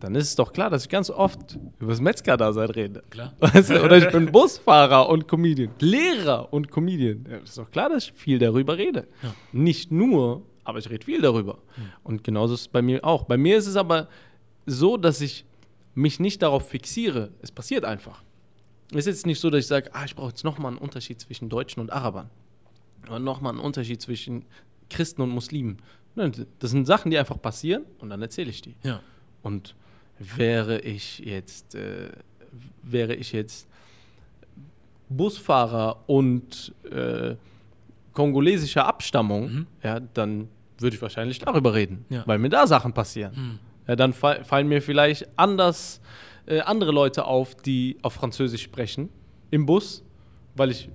dann 0.00 0.14
ist 0.14 0.28
es 0.28 0.36
doch 0.36 0.52
klar, 0.52 0.70
dass 0.70 0.84
ich 0.84 0.88
ganz 0.88 1.10
oft 1.10 1.58
über 1.78 1.90
das 1.90 2.00
Metzger-Dasein 2.00 2.70
rede. 2.70 3.02
klar. 3.10 3.34
Weißt 3.40 3.70
du? 3.70 3.82
Oder 3.82 3.98
ich 3.98 4.10
bin 4.12 4.26
Busfahrer 4.32 5.08
und 5.08 5.26
Comedian, 5.28 5.70
Lehrer 5.80 6.52
und 6.52 6.70
Comedian. 6.70 7.26
Ja, 7.28 7.38
ist 7.38 7.58
doch 7.58 7.70
klar, 7.70 7.88
dass 7.88 8.04
ich 8.04 8.12
viel 8.12 8.38
darüber 8.38 8.76
rede. 8.78 9.08
Ja. 9.22 9.34
Nicht 9.52 9.90
nur, 9.90 10.42
aber 10.64 10.78
ich 10.78 10.88
rede 10.88 11.04
viel 11.04 11.20
darüber. 11.20 11.58
Und 12.04 12.22
genauso 12.24 12.54
ist 12.54 12.60
es 12.62 12.68
bei 12.68 12.82
mir 12.82 13.04
auch. 13.04 13.24
Bei 13.24 13.36
mir 13.36 13.56
ist 13.56 13.66
es 13.66 13.76
aber 13.76 14.08
so, 14.66 14.96
dass 14.96 15.20
ich 15.20 15.44
mich 15.94 16.20
nicht 16.20 16.42
darauf 16.42 16.68
fixiere. 16.68 17.30
Es 17.42 17.50
passiert 17.50 17.84
einfach. 17.84 18.22
Es 18.92 18.98
ist 18.98 19.06
jetzt 19.06 19.26
nicht 19.26 19.40
so, 19.40 19.50
dass 19.50 19.60
ich 19.60 19.66
sage, 19.66 19.90
ah, 19.94 20.04
ich 20.04 20.14
brauche 20.14 20.28
jetzt 20.28 20.44
nochmal 20.44 20.70
einen 20.72 20.78
Unterschied 20.78 21.20
zwischen 21.20 21.48
Deutschen 21.48 21.80
und 21.80 21.92
Arabern. 21.92 22.30
Oder 23.06 23.18
nochmal 23.18 23.52
einen 23.52 23.60
Unterschied 23.60 24.00
zwischen 24.00 24.44
Christen 24.90 25.22
und 25.22 25.30
Muslimen. 25.30 25.78
Nein, 26.14 26.32
das 26.58 26.70
sind 26.70 26.86
Sachen, 26.86 27.10
die 27.10 27.18
einfach 27.18 27.40
passieren 27.40 27.84
und 27.98 28.10
dann 28.10 28.22
erzähle 28.22 28.50
ich 28.50 28.62
die. 28.62 28.76
Ja, 28.82 29.00
Und 29.42 29.74
wäre 30.18 30.80
ich 30.80 31.18
jetzt, 31.20 31.74
äh, 31.74 32.10
wäre 32.82 33.14
ich 33.14 33.32
jetzt 33.32 33.68
Busfahrer 35.08 36.04
und 36.06 36.74
äh, 36.90 37.34
kongolesischer 38.12 38.86
Abstammung, 38.86 39.50
Mhm. 39.52 39.66
ja, 39.82 40.00
dann 40.00 40.48
würde 40.78 40.96
ich 40.96 41.02
wahrscheinlich 41.02 41.38
darüber 41.38 41.74
reden, 41.74 42.04
Ja. 42.10 42.24
weil 42.26 42.38
mir 42.38 42.48
da 42.50 42.66
Sachen 42.66 42.92
passieren. 42.92 43.32
Mhm. 43.34 43.58
Ja, 43.86 43.96
dann 43.96 44.12
fa 44.12 44.44
fallen 44.44 44.68
mir 44.68 44.82
vielleicht 44.82 45.26
anders 45.36 46.00
äh, 46.46 46.60
andere 46.60 46.92
Leute 46.92 47.24
auf, 47.26 47.54
die 47.54 47.96
auf 48.02 48.14
Französisch 48.14 48.62
sprechen 48.62 49.08
im 49.50 49.66
Bus, 49.66 50.02
weil 50.56 50.70
ich 50.70 50.88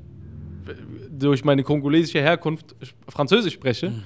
äh, 0.68 0.74
durch 1.12 1.44
meine 1.44 1.64
kongolesische 1.64 2.22
Herkunft 2.22 2.76
sch- 2.82 2.94
Französisch 3.08 3.54
spreche. 3.54 3.90
Mhm. 3.92 4.04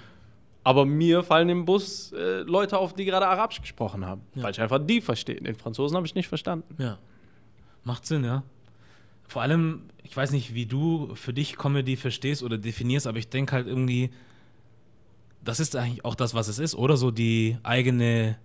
Aber 0.68 0.86
mir 0.86 1.24
fallen 1.24 1.48
im 1.48 1.64
Bus 1.64 2.12
äh, 2.12 2.42
Leute 2.42 2.78
auf, 2.78 2.94
die 2.94 3.06
gerade 3.06 3.26
Arabisch 3.26 3.62
gesprochen 3.62 4.06
haben, 4.06 4.22
Ja. 4.36 4.44
weil 4.44 4.52
ich 4.52 4.60
einfach 4.60 4.80
die 4.86 5.00
verstehe. 5.00 5.40
Den 5.40 5.56
Franzosen 5.56 5.96
habe 5.96 6.06
ich 6.06 6.14
nicht 6.16 6.28
verstanden. 6.28 6.76
ja. 6.82 6.98
Macht 7.86 8.06
Sinn, 8.06 8.26
ja. 8.26 8.44
Vor 9.30 9.42
allem, 9.44 9.84
ich 10.04 10.16
weiß 10.18 10.32
nicht, 10.32 10.54
wie 10.54 10.66
du 10.66 11.16
für 11.16 11.32
dich 11.32 11.56
Comedy 11.58 11.96
verstehst 11.96 12.44
oder 12.44 12.58
definierst, 12.58 13.08
aber 13.08 13.18
ich 13.18 13.30
denke 13.30 13.54
halt 13.54 13.66
irgendwie, 13.66 14.10
das 15.42 15.62
ist 15.62 15.74
eigentlich 15.78 16.04
auch 16.04 16.16
das, 16.16 16.34
was 16.34 16.50
es 16.50 16.60
ist, 16.60 16.76
oder 16.76 16.98
so 16.98 17.12
die 17.12 17.58
eigene, 17.64 18.38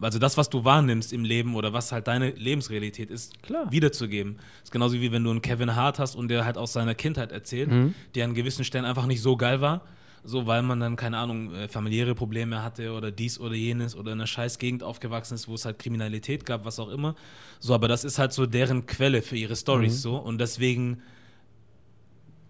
also 0.00 0.20
das, 0.20 0.36
was 0.36 0.50
du 0.50 0.64
wahrnimmst 0.64 1.12
im 1.12 1.24
Leben 1.24 1.56
oder 1.56 1.72
was 1.72 1.90
halt 1.90 2.06
deine 2.06 2.30
Lebensrealität 2.30 3.10
ist, 3.10 3.42
Klar. 3.42 3.72
wiederzugeben. 3.72 4.36
Das 4.36 4.64
ist 4.64 4.70
genauso 4.70 4.94
wie 5.00 5.10
wenn 5.10 5.24
du 5.24 5.30
einen 5.30 5.42
Kevin 5.42 5.74
Hart 5.74 5.98
hast 5.98 6.14
und 6.14 6.28
der 6.28 6.44
halt 6.44 6.56
aus 6.56 6.72
seiner 6.72 6.94
Kindheit 6.94 7.32
erzählt, 7.32 7.70
Mhm. 7.72 7.94
die 8.14 8.22
an 8.22 8.34
gewissen 8.34 8.62
Stellen 8.64 8.84
einfach 8.84 9.06
nicht 9.06 9.20
so 9.22 9.36
geil 9.36 9.60
war, 9.60 9.80
so 10.24 10.46
weil 10.46 10.62
man 10.62 10.80
dann, 10.80 10.96
keine 10.96 11.18
Ahnung, 11.18 11.54
äh, 11.54 11.68
familiäre 11.68 12.14
Probleme 12.14 12.62
hatte 12.62 12.92
oder 12.92 13.10
dies 13.10 13.38
oder 13.40 13.54
jenes 13.54 13.96
oder 13.96 14.12
in 14.12 14.18
einer 14.18 14.26
scheiß 14.26 14.58
Gegend 14.58 14.82
aufgewachsen 14.82 15.34
ist, 15.34 15.48
wo 15.48 15.54
es 15.54 15.64
halt 15.64 15.78
Kriminalität 15.78 16.44
gab, 16.44 16.64
was 16.64 16.78
auch 16.78 16.88
immer. 16.90 17.14
So, 17.58 17.74
aber 17.74 17.88
das 17.88 18.04
ist 18.04 18.18
halt 18.18 18.32
so 18.32 18.46
deren 18.46 18.86
Quelle 18.86 19.22
für 19.22 19.36
ihre 19.36 19.56
Stories 19.56 19.94
Mhm. 19.94 19.98
so 19.98 20.16
und 20.16 20.38
deswegen 20.38 21.02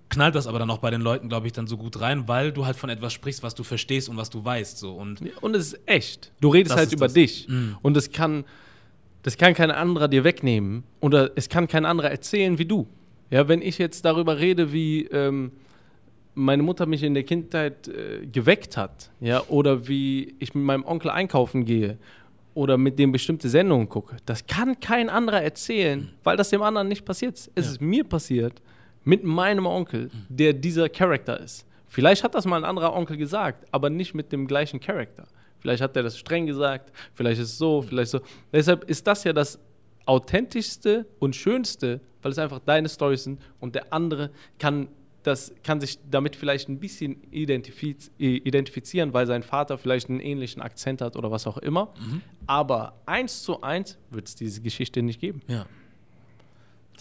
knallt 0.09 0.35
das 0.35 0.47
aber 0.49 0.59
dann 0.59 0.71
auch 0.71 0.79
bei 0.79 0.91
den 0.91 1.01
Leuten, 1.01 1.29
glaube 1.29 1.47
ich, 1.47 1.53
dann 1.53 1.67
so 1.69 1.77
gut 1.77 2.01
rein, 2.01 2.27
weil 2.27 2.51
du 2.53 2.67
halt 2.67 2.77
von 2.77 2.91
etwas 2.91 3.13
sprichst, 3.13 3.43
was 3.45 3.55
du 3.55 3.63
verstehst 3.63 4.09
und 4.09 4.17
was 4.17 4.29
du 4.31 4.45
weißt 4.45 4.77
so 4.79 4.93
und 4.95 5.21
Und 5.41 5.55
es 5.55 5.73
ist 5.75 5.81
echt. 5.87 6.33
Du 6.41 6.49
redest 6.49 6.75
halt 6.77 6.93
über 6.93 7.07
das. 7.07 7.15
dich. 7.15 7.47
Mhm. 7.49 7.77
Und 7.83 7.95
das 7.95 8.11
kann, 8.11 8.45
das 9.23 9.37
kann 9.37 9.55
kein 9.55 9.71
anderer 9.71 10.09
dir 10.09 10.25
wegnehmen. 10.25 10.83
Oder 10.99 11.31
es 11.37 11.49
kann 11.49 11.69
kein 11.69 11.85
anderer 11.87 12.11
erzählen 12.11 12.59
wie 12.59 12.65
du. 12.65 12.89
Ja, 13.31 13.47
wenn 13.47 13.63
ich 13.63 13.79
jetzt 13.79 14.05
darüber 14.05 14.39
rede, 14.41 14.73
wie 14.73 15.05
ähm, 15.07 15.53
meine 16.35 16.63
Mutter 16.63 16.87
mich 16.87 17.03
in 17.03 17.15
der 17.15 17.25
Kindheit 17.25 17.89
äh, 17.89 18.27
geweckt 18.27 18.77
hat, 18.77 19.11
ja, 19.21 19.43
oder 19.49 19.89
wie 19.89 20.35
ich 20.39 20.55
mit 20.55 20.65
meinem 20.65 20.85
Onkel 20.85 21.11
einkaufen 21.11 21.65
gehe 21.65 21.99
oder 22.55 22.77
mit 22.79 22.99
dem 22.99 23.13
bestimmte 23.13 23.49
Sendungen 23.49 23.89
gucke, 23.89 24.17
das 24.27 24.47
kann 24.47 24.79
kein 24.81 25.09
anderer 25.09 25.43
erzählen, 25.43 26.11
weil 26.25 26.37
das 26.37 26.51
dem 26.51 26.63
anderen 26.63 26.89
nicht 26.89 27.05
passiert. 27.05 27.35
ist. 27.35 27.51
Es 27.55 27.67
Ja. 27.67 27.73
ist 27.73 27.81
mir 27.81 28.05
passiert 28.05 28.61
mit 29.05 29.25
meinem 29.25 29.67
Onkel, 29.67 30.11
der 30.29 30.53
dieser 30.53 30.89
Charakter 30.89 31.39
ist. 31.41 31.67
Vielleicht 31.87 32.23
hat 32.23 32.35
das 32.35 32.45
mal 32.47 32.57
ein 32.59 32.65
anderer 32.65 32.95
Onkel 32.95 33.17
gesagt, 33.17 33.67
aber 33.73 33.91
nicht 33.91 34.15
mit 34.15 34.31
dem 34.33 34.47
gleichen 34.47 34.79
Charakter. 34.81 35.27
Vielleicht 35.59 35.83
hat 35.83 35.97
er 35.97 36.03
das 36.05 36.17
streng 36.19 36.47
gesagt, 36.47 36.93
vielleicht 37.15 37.41
ist 37.41 37.49
es 37.53 37.59
so, 37.59 37.83
vielleicht 37.83 38.11
so. 38.13 38.21
Deshalb 38.53 38.85
ist 38.89 39.07
das 39.07 39.25
ja 39.25 39.33
das 39.33 39.59
authentischste 40.07 41.07
und 41.19 41.35
schönste, 41.37 42.01
weil 42.23 42.33
es 42.33 42.39
einfach 42.39 42.61
deine 42.61 42.89
Storys 42.89 43.25
sind 43.25 43.41
und 43.61 43.75
der 43.75 43.93
andere 43.93 44.31
kann 44.59 44.89
das 45.23 45.53
kann 45.63 45.81
sich 45.81 45.99
damit 46.11 46.35
vielleicht 46.37 46.69
ein 46.69 46.79
bisschen 46.81 47.23
identifiz 47.31 48.11
identifizieren, 48.19 49.13
weil 49.13 49.27
sein 49.27 49.43
Vater 49.43 49.77
vielleicht 49.79 50.09
einen 50.09 50.21
ähnlichen 50.21 50.63
Akzent 50.63 51.01
hat 51.03 51.17
oder 51.17 51.31
was 51.31 51.47
auch 51.47 51.59
immer. 51.59 51.93
Aber 52.47 52.95
eins 53.07 53.43
zu 53.43 53.63
eins 53.63 53.99
wird 54.11 54.29
es 54.29 54.35
diese 54.35 54.61
Geschichte 54.63 55.03
nicht 55.03 55.21
geben. 55.21 55.43
ja, 55.47 55.67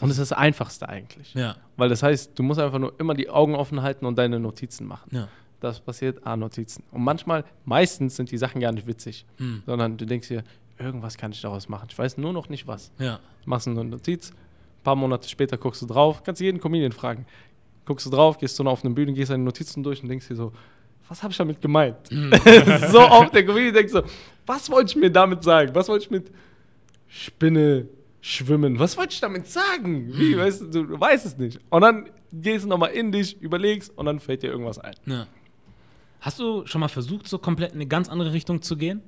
Und 0.02 0.10
es 0.12 0.18
ist 0.18 0.32
das 0.32 0.38
Einfachste 0.38 0.88
eigentlich. 0.90 1.34
ja, 1.34 1.56
Weil 1.78 1.90
das 1.90 2.04
heißt, 2.04 2.38
du 2.38 2.44
musst 2.44 2.60
einfach 2.60 2.80
nur 2.80 2.94
immer 3.00 3.14
die 3.14 3.30
Augen 3.30 3.56
offen 3.56 3.82
halten 3.82 4.06
und 4.06 4.18
deine 4.18 4.40
Notizen 4.40 4.86
machen. 4.88 5.10
ja, 5.14 5.28
Das 5.62 5.80
passiert, 5.80 6.20
ah, 6.26 6.36
Notizen. 6.38 6.84
Und 6.92 7.04
manchmal, 7.04 7.44
meistens 7.66 8.16
sind 8.16 8.32
die 8.32 8.38
Sachen 8.38 8.62
gar 8.62 8.72
nicht 8.72 8.88
witzig, 8.88 9.26
Hm. 9.38 9.64
sondern 9.66 9.98
du 9.98 10.06
denkst 10.06 10.28
dir, 10.30 10.44
irgendwas 10.78 11.18
kann 11.18 11.32
ich 11.32 11.42
daraus 11.42 11.68
machen. 11.70 11.88
Ich 11.90 11.98
weiß 11.98 12.18
nur 12.18 12.32
noch 12.34 12.50
nicht 12.50 12.68
was. 12.68 12.92
ja, 13.00 13.20
Machst 13.46 13.68
eine 13.68 13.84
Notiz, 13.84 14.32
ein 14.32 14.84
paar 14.84 14.96
Monate 14.96 15.28
später 15.28 15.58
guckst 15.58 15.82
du 15.82 15.86
drauf, 15.88 16.24
kannst 16.24 16.40
jeden 16.42 16.60
Comedian 16.62 16.92
fragen. 16.92 17.26
Guckst 17.90 18.06
du 18.06 18.12
drauf, 18.12 18.38
gehst 18.38 18.60
du 18.60 18.64
noch 18.64 18.74
auf 18.74 18.86
eine 18.86 18.94
Bühne, 18.94 19.14
gehst 19.14 19.32
deine 19.32 19.44
Notizen 19.44 19.82
durch 19.82 20.04
und 20.04 20.10
denkst 20.10 20.28
dir 20.28 20.36
so, 20.36 20.52
was 21.08 21.24
habe 21.24 21.32
ich 21.32 21.38
damit 21.38 21.60
gemeint? 21.60 21.98
Hm. 22.10 22.32
so 22.92 23.00
oft 23.00 23.34
der 23.34 23.44
Comedian 23.44 23.74
denkt 23.74 23.90
so, 23.90 24.04
was 24.46 24.70
wollte 24.70 24.92
ich 24.92 24.96
mir 24.96 25.10
damit 25.10 25.42
sagen? 25.44 25.74
Was 25.74 25.90
wollte 25.90 26.06
ich 26.06 26.12
mit 26.12 26.32
Spinne, 27.08 27.88
Schwimmen, 28.22 28.78
was 28.78 28.96
wollte 28.96 29.14
ich 29.14 29.20
damit 29.20 29.48
sagen? 29.48 30.12
Wie, 30.14 30.34
Hm. 30.34 30.40
weißt 30.40 30.62
du, 30.62 30.68
du 30.84 31.00
weißt 31.00 31.26
es 31.26 31.36
nicht. 31.40 31.60
Und 31.72 31.82
dann 31.82 32.10
gehst 32.32 32.66
du 32.66 32.70
nochmal 32.70 32.92
in 32.92 33.12
dich, 33.12 33.42
überlegst 33.42 33.98
und 33.98 34.06
dann 34.06 34.20
fällt 34.20 34.44
dir 34.44 34.52
irgendwas 34.52 34.78
ein. 34.78 34.94
ja. 35.08 35.26
Hast 36.22 36.38
du 36.38 36.66
schon 36.68 36.82
mal 36.82 36.90
versucht, 36.90 37.28
so 37.28 37.40
komplett 37.40 37.72
in 37.72 37.78
eine 37.78 37.88
ganz 37.88 38.08
andere 38.10 38.34
Richtung 38.34 38.62
zu 38.62 38.76
gehen? 38.78 39.02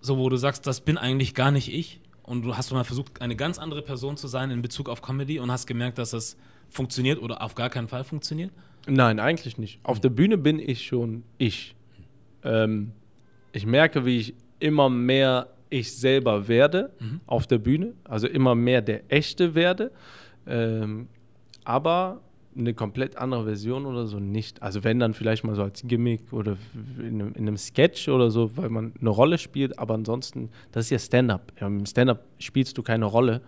So, 0.00 0.18
wo 0.18 0.28
du 0.28 0.36
sagst, 0.36 0.66
das 0.66 0.80
bin 0.82 0.98
eigentlich 0.98 1.34
gar 1.34 1.50
nicht 1.52 1.72
ich. 1.72 2.00
Und 2.24 2.42
du 2.42 2.56
hast 2.56 2.70
du 2.70 2.74
mal 2.74 2.82
versucht, 2.84 3.22
eine 3.22 3.36
ganz 3.36 3.58
andere 3.58 3.80
Person 3.80 4.16
zu 4.18 4.26
sein 4.26 4.50
in 4.50 4.60
Bezug 4.60 4.88
auf 4.90 5.00
Comedy 5.02 5.38
und 5.38 5.50
hast 5.52 5.66
gemerkt, 5.66 5.96
dass 5.98 6.10
das 6.10 6.36
funktioniert 6.72 7.20
oder 7.20 7.42
auf 7.42 7.54
gar 7.54 7.70
keinen 7.70 7.88
Fall 7.88 8.04
funktioniert? 8.04 8.50
Nein, 8.88 9.20
eigentlich 9.20 9.58
nicht. 9.58 9.78
Auf 9.84 10.00
der 10.00 10.10
Bühne 10.10 10.38
bin 10.38 10.58
ich 10.58 10.86
schon 10.86 11.22
ich. 11.38 11.76
Ähm, 12.42 12.92
ich 13.52 13.66
merke, 13.66 14.04
wie 14.04 14.18
ich 14.18 14.34
immer 14.58 14.88
mehr 14.88 15.48
ich 15.70 15.96
selber 15.96 16.48
werde 16.48 16.92
auf 17.26 17.46
der 17.46 17.58
Bühne, 17.58 17.94
also 18.04 18.26
immer 18.26 18.54
mehr 18.54 18.82
der 18.82 19.10
Echte 19.10 19.54
werde, 19.54 19.90
ähm, 20.46 21.08
aber 21.64 22.20
eine 22.54 22.74
komplett 22.74 23.16
andere 23.16 23.44
Version 23.44 23.86
oder 23.86 24.06
so 24.06 24.18
nicht. 24.18 24.62
Also 24.62 24.84
wenn 24.84 24.98
dann 24.98 25.14
vielleicht 25.14 25.44
mal 25.44 25.54
so 25.54 25.62
als 25.62 25.82
Gimmick 25.86 26.32
oder 26.32 26.58
in 26.98 27.22
einem, 27.22 27.32
in 27.34 27.48
einem 27.48 27.56
Sketch 27.56 28.08
oder 28.08 28.30
so, 28.30 28.54
weil 28.56 28.68
man 28.68 28.92
eine 29.00 29.08
Rolle 29.08 29.38
spielt, 29.38 29.78
aber 29.78 29.94
ansonsten, 29.94 30.50
das 30.72 30.86
ist 30.86 30.90
ja 30.90 30.98
Stand-up. 30.98 31.52
Im 31.60 31.86
Stand-up 31.86 32.26
spielst 32.38 32.76
du 32.76 32.82
keine 32.82 33.06
Rolle. 33.06 33.40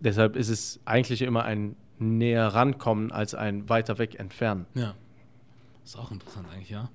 Deshalb 0.00 0.36
ist 0.36 0.48
es 0.48 0.80
eigentlich 0.84 1.22
immer 1.22 1.44
ein 1.44 1.76
näher 1.98 2.48
rankommen 2.48 3.12
als 3.12 3.34
ein 3.34 3.68
weiter 3.68 3.98
weg 3.98 4.18
entfernen. 4.18 4.66
Ja. 4.74 4.94
Ist 5.84 5.96
auch 5.96 6.10
interessant 6.10 6.46
eigentlich, 6.52 6.70
ja. 6.70 6.90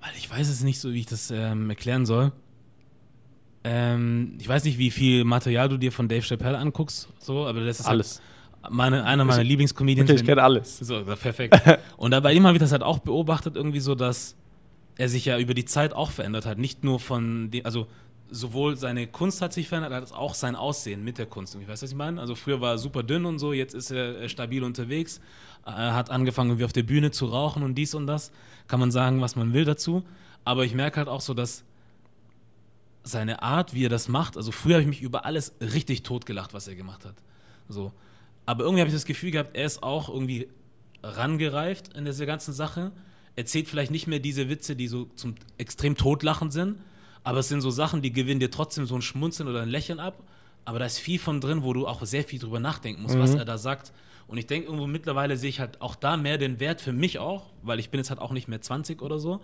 Weil 0.00 0.10
ich 0.16 0.30
weiß 0.30 0.48
es 0.48 0.62
nicht 0.62 0.80
so, 0.80 0.92
wie 0.92 1.00
ich 1.00 1.06
das 1.06 1.30
ähm, 1.30 1.70
erklären 1.70 2.06
soll. 2.06 2.32
Ähm, 3.64 4.36
ich 4.40 4.48
weiß 4.48 4.64
nicht, 4.64 4.78
wie 4.78 4.90
viel 4.90 5.24
Material 5.24 5.68
du 5.68 5.76
dir 5.76 5.92
von 5.92 6.08
Dave 6.08 6.22
Chappelle 6.22 6.58
anguckst, 6.58 7.08
so, 7.18 7.46
aber 7.46 7.64
das 7.64 7.80
ist 7.80 7.86
Alles. 7.86 8.16
Halt 8.18 8.32
meine, 8.70 9.04
einer 9.04 9.24
meiner 9.24 9.44
Lieblingscomedians. 9.44 10.10
Ich 10.10 10.24
kenne 10.24 10.42
alles. 10.42 10.78
So, 10.78 11.02
perfekt. 11.04 11.60
Und 11.96 12.12
da 12.12 12.20
bei 12.20 12.32
ihm 12.32 12.46
habe 12.46 12.56
ich 12.56 12.60
das 12.60 12.72
halt 12.72 12.82
auch 12.82 13.00
beobachtet, 13.00 13.56
irgendwie 13.56 13.80
so, 13.80 13.94
dass 13.94 14.36
er 14.96 15.08
sich 15.08 15.24
ja 15.24 15.38
über 15.38 15.54
die 15.54 15.64
Zeit 15.64 15.92
auch 15.94 16.10
verändert 16.10 16.46
hat. 16.46 16.58
Nicht 16.58 16.84
nur 16.84 17.00
von 17.00 17.50
dem, 17.50 17.66
also 17.66 17.86
sowohl 18.32 18.76
seine 18.76 19.06
Kunst 19.06 19.42
hat 19.42 19.52
sich 19.52 19.68
verändert, 19.68 19.92
als 19.92 20.12
auch 20.12 20.34
sein 20.34 20.56
Aussehen 20.56 21.04
mit 21.04 21.18
der 21.18 21.26
Kunst. 21.26 21.54
Ich 21.54 21.68
weiß, 21.68 21.82
was 21.82 21.90
ich 21.90 21.96
meine. 21.96 22.20
Also 22.20 22.34
früher 22.34 22.60
war 22.60 22.72
er 22.72 22.78
super 22.78 23.02
dünn 23.02 23.26
und 23.26 23.38
so, 23.38 23.52
jetzt 23.52 23.74
ist 23.74 23.90
er 23.90 24.28
stabil 24.28 24.64
unterwegs, 24.64 25.20
er 25.64 25.94
hat 25.94 26.10
angefangen, 26.10 26.58
wie 26.58 26.64
auf 26.64 26.72
der 26.72 26.82
Bühne 26.82 27.12
zu 27.12 27.26
rauchen 27.26 27.62
und 27.62 27.76
dies 27.76 27.94
und 27.94 28.06
das. 28.06 28.32
Kann 28.66 28.80
man 28.80 28.90
sagen, 28.90 29.20
was 29.20 29.36
man 29.36 29.52
will 29.52 29.64
dazu. 29.64 30.02
Aber 30.44 30.64
ich 30.64 30.74
merke 30.74 30.96
halt 30.96 31.08
auch 31.08 31.20
so, 31.20 31.34
dass 31.34 31.62
seine 33.04 33.42
Art, 33.42 33.74
wie 33.74 33.84
er 33.84 33.88
das 33.88 34.08
macht, 34.08 34.36
also 34.36 34.50
früher 34.50 34.74
habe 34.74 34.82
ich 34.82 34.88
mich 34.88 35.02
über 35.02 35.24
alles 35.24 35.54
richtig 35.60 36.02
totgelacht, 36.02 36.54
was 36.54 36.68
er 36.68 36.74
gemacht 36.74 37.04
hat. 37.04 37.14
So. 37.68 37.92
Aber 38.46 38.64
irgendwie 38.64 38.80
habe 38.80 38.88
ich 38.88 38.94
das 38.94 39.04
Gefühl 39.04 39.30
gehabt, 39.30 39.56
er 39.56 39.66
ist 39.66 39.82
auch 39.82 40.08
irgendwie 40.08 40.48
rangereift 41.02 41.96
in 41.96 42.04
dieser 42.04 42.26
ganzen 42.26 42.52
Sache. 42.52 42.92
Erzählt 43.36 43.68
vielleicht 43.68 43.90
nicht 43.90 44.06
mehr 44.06 44.18
diese 44.18 44.48
Witze, 44.48 44.76
die 44.76 44.88
so 44.88 45.06
zum 45.16 45.36
extrem 45.58 45.96
totlachen 45.96 46.50
sind, 46.50 46.78
aber 47.24 47.38
es 47.38 47.48
sind 47.48 47.60
so 47.60 47.70
Sachen, 47.70 48.02
die 48.02 48.12
gewinnen 48.12 48.40
dir 48.40 48.50
trotzdem 48.50 48.86
so 48.86 48.94
ein 48.94 49.02
Schmunzeln 49.02 49.48
oder 49.48 49.62
ein 49.62 49.68
Lächeln 49.68 50.00
ab. 50.00 50.22
Aber 50.64 50.78
da 50.78 50.84
ist 50.84 50.98
viel 50.98 51.18
von 51.18 51.40
drin, 51.40 51.62
wo 51.62 51.72
du 51.72 51.86
auch 51.86 52.04
sehr 52.04 52.24
viel 52.24 52.38
drüber 52.38 52.60
nachdenken 52.60 53.02
musst, 53.02 53.16
mhm. 53.16 53.20
was 53.20 53.34
er 53.34 53.44
da 53.44 53.58
sagt. 53.58 53.92
Und 54.28 54.38
ich 54.38 54.46
denke, 54.46 54.66
irgendwo 54.66 54.86
mittlerweile 54.86 55.36
sehe 55.36 55.50
ich 55.50 55.60
halt 55.60 55.80
auch 55.80 55.96
da 55.96 56.16
mehr 56.16 56.38
den 56.38 56.60
Wert 56.60 56.80
für 56.80 56.92
mich 56.92 57.18
auch, 57.18 57.50
weil 57.62 57.80
ich 57.80 57.90
bin 57.90 57.98
jetzt 57.98 58.10
halt 58.10 58.20
auch 58.20 58.30
nicht 58.30 58.48
mehr 58.48 58.60
20 58.60 59.02
oder 59.02 59.18
so 59.18 59.40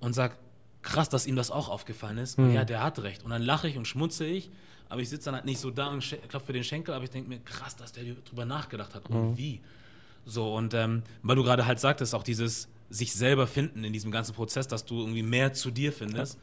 und 0.00 0.12
sag, 0.12 0.36
krass, 0.82 1.08
dass 1.08 1.26
ihm 1.26 1.34
das 1.34 1.50
auch 1.50 1.68
aufgefallen 1.68 2.18
ist. 2.18 2.38
Mhm. 2.38 2.44
Und 2.44 2.52
ja, 2.52 2.64
der 2.64 2.82
hat 2.82 2.98
recht. 3.02 3.24
Und 3.24 3.30
dann 3.30 3.42
lache 3.42 3.68
ich 3.68 3.76
und 3.76 3.88
schmunze 3.88 4.26
ich, 4.26 4.50
aber 4.88 5.00
ich 5.00 5.08
sitze 5.08 5.26
dann 5.26 5.34
halt 5.34 5.46
nicht 5.46 5.58
so 5.58 5.70
da 5.70 5.88
und 5.88 6.04
klopfe 6.28 6.46
für 6.46 6.52
den 6.52 6.64
Schenkel, 6.64 6.94
aber 6.94 7.04
ich 7.04 7.10
denke 7.10 7.28
mir, 7.28 7.38
krass, 7.40 7.74
dass 7.74 7.92
der 7.92 8.04
drüber 8.04 8.44
nachgedacht 8.44 8.94
hat. 8.94 9.08
Und 9.08 9.30
mhm. 9.30 9.38
wie? 9.38 9.60
So, 10.26 10.54
und 10.54 10.74
ähm, 10.74 11.02
weil 11.22 11.36
du 11.36 11.42
gerade 11.42 11.66
halt 11.66 11.80
sagtest, 11.80 12.14
auch 12.14 12.22
dieses 12.22 12.68
sich 12.90 13.14
selber 13.14 13.46
finden 13.46 13.82
in 13.82 13.92
diesem 13.92 14.10
ganzen 14.10 14.34
Prozess, 14.34 14.68
dass 14.68 14.84
du 14.84 15.00
irgendwie 15.00 15.22
mehr 15.22 15.54
zu 15.54 15.70
dir 15.70 15.92
findest. 15.92 16.34
Ja. 16.34 16.40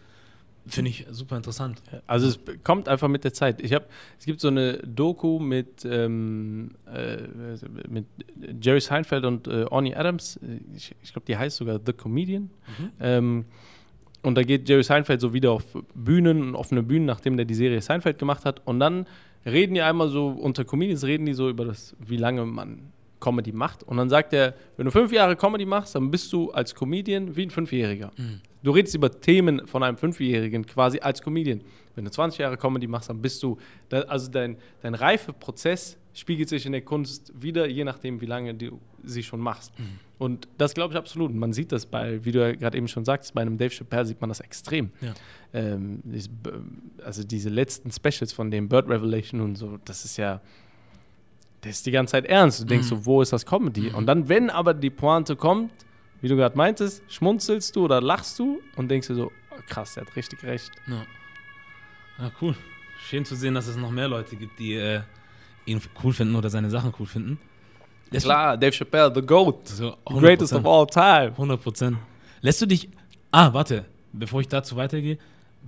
Finde 0.67 0.91
ich 0.91 1.07
super 1.09 1.37
interessant. 1.37 1.81
Also 2.05 2.27
es 2.27 2.39
kommt 2.63 2.87
einfach 2.87 3.07
mit 3.07 3.23
der 3.23 3.33
Zeit. 3.33 3.61
Ich 3.61 3.73
habe, 3.73 3.85
es 4.19 4.25
gibt 4.25 4.39
so 4.39 4.49
eine 4.49 4.77
Doku 4.77 5.39
mit, 5.39 5.83
ähm, 5.85 6.71
äh, 6.85 7.17
mit 7.89 8.05
Jerry 8.61 8.79
Seinfeld 8.79 9.25
und 9.25 9.47
äh, 9.47 9.63
Orny 9.63 9.95
Adams. 9.95 10.39
Ich, 10.75 10.95
ich 11.01 11.13
glaube, 11.13 11.25
die 11.25 11.35
heißt 11.35 11.57
sogar 11.57 11.79
The 11.83 11.93
Comedian. 11.93 12.43
Mhm. 12.77 12.91
Ähm, 12.99 13.45
und 14.21 14.35
da 14.35 14.43
geht 14.43 14.69
Jerry 14.69 14.83
Seinfeld 14.83 15.19
so 15.19 15.33
wieder 15.33 15.51
auf 15.51 15.65
Bühnen, 15.95 16.55
offene 16.55 16.83
Bühnen, 16.83 17.05
nachdem 17.05 17.37
der 17.37 17.45
die 17.45 17.55
Serie 17.55 17.81
Seinfeld 17.81 18.19
gemacht 18.19 18.45
hat. 18.45 18.61
Und 18.65 18.79
dann 18.79 19.07
reden 19.45 19.73
die 19.73 19.81
einmal 19.81 20.09
so, 20.09 20.27
unter 20.27 20.63
Comedians 20.63 21.03
reden 21.03 21.25
die 21.25 21.33
so 21.33 21.49
über 21.49 21.65
das, 21.65 21.95
wie 21.99 22.17
lange 22.17 22.45
man 22.45 22.91
Comedy 23.19 23.51
macht. 23.51 23.83
Und 23.83 23.97
dann 23.97 24.09
sagt 24.09 24.33
er, 24.33 24.53
wenn 24.77 24.85
du 24.85 24.91
fünf 24.91 25.11
Jahre 25.11 25.35
Comedy 25.35 25.65
machst, 25.65 25.95
dann 25.95 26.11
bist 26.11 26.31
du 26.33 26.51
als 26.51 26.75
Comedian 26.75 27.35
wie 27.35 27.43
ein 27.43 27.49
Fünfjähriger. 27.49 28.11
Mhm. 28.17 28.41
Du 28.63 28.71
redest 28.71 28.93
über 28.95 29.11
Themen 29.11 29.65
von 29.67 29.83
einem 29.83 29.97
Fünfjährigen 29.97 30.65
quasi 30.65 30.99
als 30.99 31.21
Comedian. 31.21 31.61
Wenn 31.95 32.05
du 32.05 32.11
20 32.11 32.39
Jahre 32.39 32.57
Comedy 32.57 32.87
machst, 32.87 33.09
dann 33.09 33.21
bist 33.21 33.41
du, 33.43 33.57
also 33.89 34.29
dein, 34.29 34.57
dein 34.81 34.95
Reifeprozess 34.95 35.97
spiegelt 36.13 36.49
sich 36.49 36.65
in 36.65 36.71
der 36.71 36.81
Kunst 36.81 37.31
wieder, 37.35 37.67
je 37.67 37.83
nachdem, 37.83 38.21
wie 38.21 38.25
lange 38.25 38.53
du 38.53 38.79
sie 39.03 39.23
schon 39.23 39.39
machst. 39.39 39.77
Mhm. 39.79 39.99
Und 40.17 40.47
das 40.57 40.73
glaube 40.73 40.93
ich 40.93 40.97
absolut. 40.97 41.33
Man 41.33 41.53
sieht 41.53 41.71
das 41.71 41.85
bei, 41.85 42.23
wie 42.23 42.31
du 42.31 42.39
ja 42.39 42.51
gerade 42.53 42.77
eben 42.77 42.87
schon 42.87 43.05
sagst, 43.05 43.33
bei 43.33 43.41
einem 43.41 43.57
Dave 43.57 43.71
Chappelle 43.71 44.05
sieht 44.05 44.21
man 44.21 44.29
das 44.29 44.39
extrem. 44.39 44.91
Ja. 45.01 45.13
Ähm, 45.53 46.01
also 47.03 47.23
diese 47.23 47.49
letzten 47.49 47.91
Specials 47.91 48.31
von 48.31 48.51
dem 48.51 48.69
Bird 48.69 48.87
Revelation 48.87 49.41
und 49.41 49.55
so, 49.55 49.79
das 49.85 50.05
ist 50.05 50.17
ja, 50.17 50.41
das 51.61 51.77
ist 51.77 51.85
die 51.85 51.91
ganze 51.91 52.11
Zeit 52.11 52.25
ernst. 52.25 52.61
Du 52.61 52.65
denkst 52.65 52.91
mhm. 52.91 52.95
so, 52.95 53.05
wo 53.05 53.21
ist 53.21 53.33
das 53.33 53.45
Comedy? 53.45 53.89
Mhm. 53.89 53.95
Und 53.95 54.05
dann, 54.05 54.29
wenn 54.29 54.49
aber 54.49 54.73
die 54.73 54.89
Pointe 54.89 55.35
kommt, 55.35 55.71
wie 56.21 56.27
du 56.27 56.35
gerade 56.35 56.55
meintest, 56.55 57.03
schmunzelst 57.11 57.75
du 57.75 57.85
oder 57.85 58.01
lachst 58.01 58.37
du 58.39 58.61
und 58.75 58.89
denkst 58.89 59.07
dir 59.07 59.15
so, 59.15 59.31
oh, 59.51 59.61
krass, 59.67 59.95
der 59.95 60.05
hat 60.05 60.15
richtig 60.15 60.43
recht. 60.43 60.71
Ja. 60.87 61.05
ja, 62.19 62.31
cool. 62.41 62.55
Schön 63.07 63.25
zu 63.25 63.35
sehen, 63.35 63.55
dass 63.55 63.67
es 63.67 63.75
noch 63.75 63.91
mehr 63.91 64.07
Leute 64.07 64.35
gibt, 64.35 64.59
die 64.59 64.75
äh, 64.75 65.01
ihn 65.65 65.81
cool 66.03 66.13
finden 66.13 66.35
oder 66.35 66.49
seine 66.49 66.69
Sachen 66.69 66.93
cool 66.99 67.07
finden. 67.07 67.39
Lässt 68.11 68.25
Klar, 68.25 68.57
Dave 68.57 68.73
Chappelle, 68.73 69.11
the 69.13 69.21
GOAT. 69.21 69.67
So, 69.67 69.95
greatest 70.05 70.53
of 70.53 70.65
all 70.65 70.85
time. 70.85 71.31
100 71.31 71.61
Prozent. 71.61 71.97
Lässt 72.41 72.61
du 72.61 72.65
dich. 72.65 72.89
Ah, 73.31 73.53
warte, 73.53 73.85
bevor 74.11 74.41
ich 74.41 74.47
dazu 74.47 74.75
weitergehe. 74.75 75.17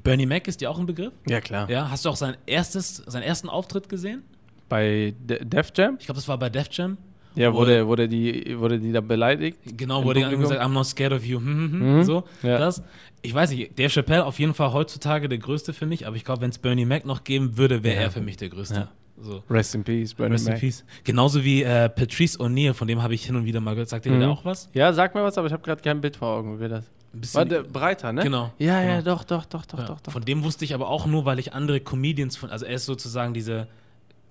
Bernie 0.03 0.25
Mac 0.25 0.47
ist 0.47 0.59
dir 0.59 0.69
auch 0.69 0.77
ein 0.77 0.85
Begriff? 0.85 1.13
Ja, 1.27 1.39
klar. 1.39 1.69
Ja, 1.69 1.89
hast 1.89 2.05
du 2.05 2.09
auch 2.09 2.15
sein 2.15 2.35
erstes, 2.45 2.97
seinen 2.97 3.23
ersten 3.23 3.47
Auftritt 3.47 3.87
gesehen? 3.87 4.23
Bei 4.67 5.13
De 5.19 5.43
Def 5.45 5.71
Jam? 5.75 5.97
Ich 5.99 6.05
glaube, 6.05 6.17
das 6.17 6.27
war 6.27 6.37
bei 6.37 6.49
Def 6.49 6.67
Jam. 6.71 6.97
Ja, 7.35 7.53
wurde, 7.53 7.87
wurde, 7.87 8.07
die, 8.07 8.57
wurde 8.59 8.79
die 8.79 8.91
da 8.91 9.01
beleidigt? 9.01 9.57
Genau, 9.77 10.03
wurde 10.03 10.21
Publikum? 10.21 10.41
gesagt, 10.41 10.61
I'm 10.61 10.69
not 10.69 10.85
scared 10.85 11.13
of 11.13 11.25
you. 11.25 11.39
Hm, 11.39 11.45
hm, 11.45 11.71
hm, 11.71 11.97
mhm. 11.97 12.03
So, 12.03 12.23
ja. 12.43 12.57
das. 12.57 12.83
Ich 13.21 13.33
weiß 13.33 13.51
nicht, 13.51 13.77
der 13.79 13.89
Chappelle 13.89 14.25
auf 14.25 14.37
jeden 14.39 14.53
Fall 14.53 14.73
heutzutage 14.73 15.29
der 15.29 15.37
größte 15.37 15.71
für 15.73 15.85
mich, 15.85 16.05
aber 16.05 16.15
ich 16.17 16.25
glaube, 16.25 16.41
wenn 16.41 16.49
es 16.49 16.57
Bernie 16.57 16.85
Mac 16.85 17.05
noch 17.05 17.23
geben 17.23 17.57
würde, 17.57 17.83
wäre 17.83 17.95
ja. 17.95 18.01
er 18.03 18.11
für 18.11 18.21
mich 18.21 18.37
der 18.37 18.49
größte. 18.49 18.75
Ja. 18.75 18.87
So. 19.21 19.43
Rest 19.49 19.75
in 19.75 19.83
Peace, 19.83 20.13
Bernie 20.13 20.33
Rest 20.33 20.45
Mac. 20.45 20.55
in 20.55 20.59
Peace. 20.59 20.83
Genauso 21.03 21.43
wie 21.43 21.63
äh, 21.63 21.87
Patrice 21.87 22.37
O'Neill, 22.39 22.73
von 22.73 22.87
dem 22.87 23.01
habe 23.01 23.13
ich 23.13 23.25
hin 23.25 23.35
und 23.35 23.45
wieder 23.45 23.61
mal 23.61 23.71
gehört. 23.71 23.89
Sagt 23.89 24.05
dir 24.05 24.11
mhm. 24.11 24.19
der 24.19 24.29
auch 24.29 24.43
was? 24.43 24.69
Ja, 24.73 24.91
sag 24.91 25.15
mir 25.15 25.23
was, 25.23 25.37
aber 25.37 25.47
ich 25.47 25.53
habe 25.53 25.63
gerade 25.63 25.81
kein 25.81 26.01
Bild 26.01 26.17
vor 26.17 26.29
Augen, 26.29 26.59
wie 26.59 26.67
das. 26.67 26.85
Ein 27.13 27.21
bisschen 27.21 27.37
Warte, 27.37 27.63
breiter, 27.63 28.11
ne? 28.11 28.23
Genau. 28.23 28.51
Ja, 28.57 28.81
genau. 28.81 28.93
ja, 28.93 29.01
doch, 29.03 29.23
doch, 29.23 29.45
doch, 29.45 29.65
doch, 29.65 29.85
doch, 29.85 29.99
doch. 30.01 30.11
Von 30.11 30.25
dem 30.25 30.43
wusste 30.43 30.65
ich 30.65 30.73
aber 30.73 30.89
auch 30.89 31.05
nur, 31.05 31.25
weil 31.25 31.37
ich 31.37 31.53
andere 31.53 31.79
Comedians 31.79 32.35
von, 32.35 32.49
also 32.49 32.65
er 32.65 32.73
ist 32.73 32.85
sozusagen 32.85 33.33
diese 33.35 33.67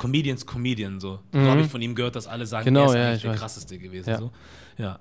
Comedians 0.03 0.45
Comedian 0.45 0.99
so. 0.99 1.21
Mhm. 1.31 1.45
So 1.45 1.51
habe 1.51 1.61
ich 1.61 1.69
von 1.69 1.81
ihm 1.81 1.95
gehört, 1.95 2.17
dass 2.17 2.27
alle 2.27 2.45
sagen, 2.45 2.65
genau, 2.65 2.81
er 2.81 2.87
ist 2.87 2.95
ja, 2.95 3.09
eigentlich 3.09 3.23
der 3.23 3.31
weiß. 3.31 3.39
krasseste 3.39 3.79
gewesen. 3.79 4.11
Ja. 4.11 4.19
So. 4.19 4.31
ja. 4.77 4.99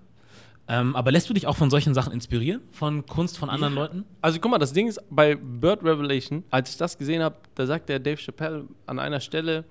Ähm, 0.67 0.95
aber 0.95 1.11
lässt 1.11 1.27
du 1.27 1.33
dich 1.33 1.47
auch 1.47 1.55
von 1.55 1.71
solchen 1.71 1.95
Sachen 1.95 2.13
inspirieren? 2.13 2.61
Von 2.71 3.05
Kunst 3.07 3.39
von 3.39 3.49
anderen 3.49 3.73
ja. 3.73 3.81
Leuten? 3.81 4.05
Also 4.21 4.39
guck 4.39 4.51
mal, 4.51 4.59
das 4.59 4.73
Ding 4.73 4.87
ist, 4.87 5.01
bei 5.09 5.35
Bird 5.35 5.83
Revelation, 5.83 6.43
als 6.51 6.69
ich 6.69 6.77
das 6.77 6.99
gesehen 6.99 7.23
habe, 7.23 7.35
da 7.55 7.65
sagt 7.65 7.89
der 7.89 7.97
Dave 7.97 8.17
Chappelle 8.17 8.67
an 8.85 8.99
einer 8.99 9.19
Stelle, 9.19 9.65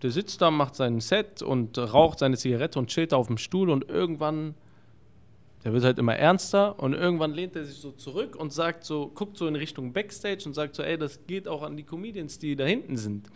der 0.00 0.10
sitzt 0.10 0.40
da, 0.40 0.50
macht 0.50 0.76
sein 0.76 1.00
Set 1.00 1.42
und 1.42 1.76
raucht 1.76 2.20
seine 2.20 2.38
Zigarette 2.38 2.78
und 2.78 2.88
chillt 2.88 3.12
da 3.12 3.16
auf 3.16 3.26
dem 3.26 3.36
Stuhl 3.36 3.68
und 3.68 3.90
irgendwann, 3.90 4.54
der 5.62 5.74
wird 5.74 5.84
halt 5.84 5.98
immer 5.98 6.16
ernster 6.16 6.80
und 6.80 6.94
irgendwann 6.94 7.34
lehnt 7.34 7.54
er 7.54 7.66
sich 7.66 7.76
so 7.76 7.90
zurück 7.92 8.34
und 8.34 8.50
sagt 8.50 8.84
so, 8.84 9.08
guckt 9.08 9.36
so 9.36 9.46
in 9.46 9.56
Richtung 9.56 9.92
Backstage 9.92 10.44
und 10.46 10.54
sagt 10.54 10.74
so, 10.74 10.82
ey, 10.82 10.96
das 10.96 11.26
geht 11.26 11.46
auch 11.46 11.62
an 11.62 11.76
die 11.76 11.84
Comedians, 11.84 12.38
die 12.38 12.56
da 12.56 12.64
hinten 12.64 12.96
sind 12.96 13.28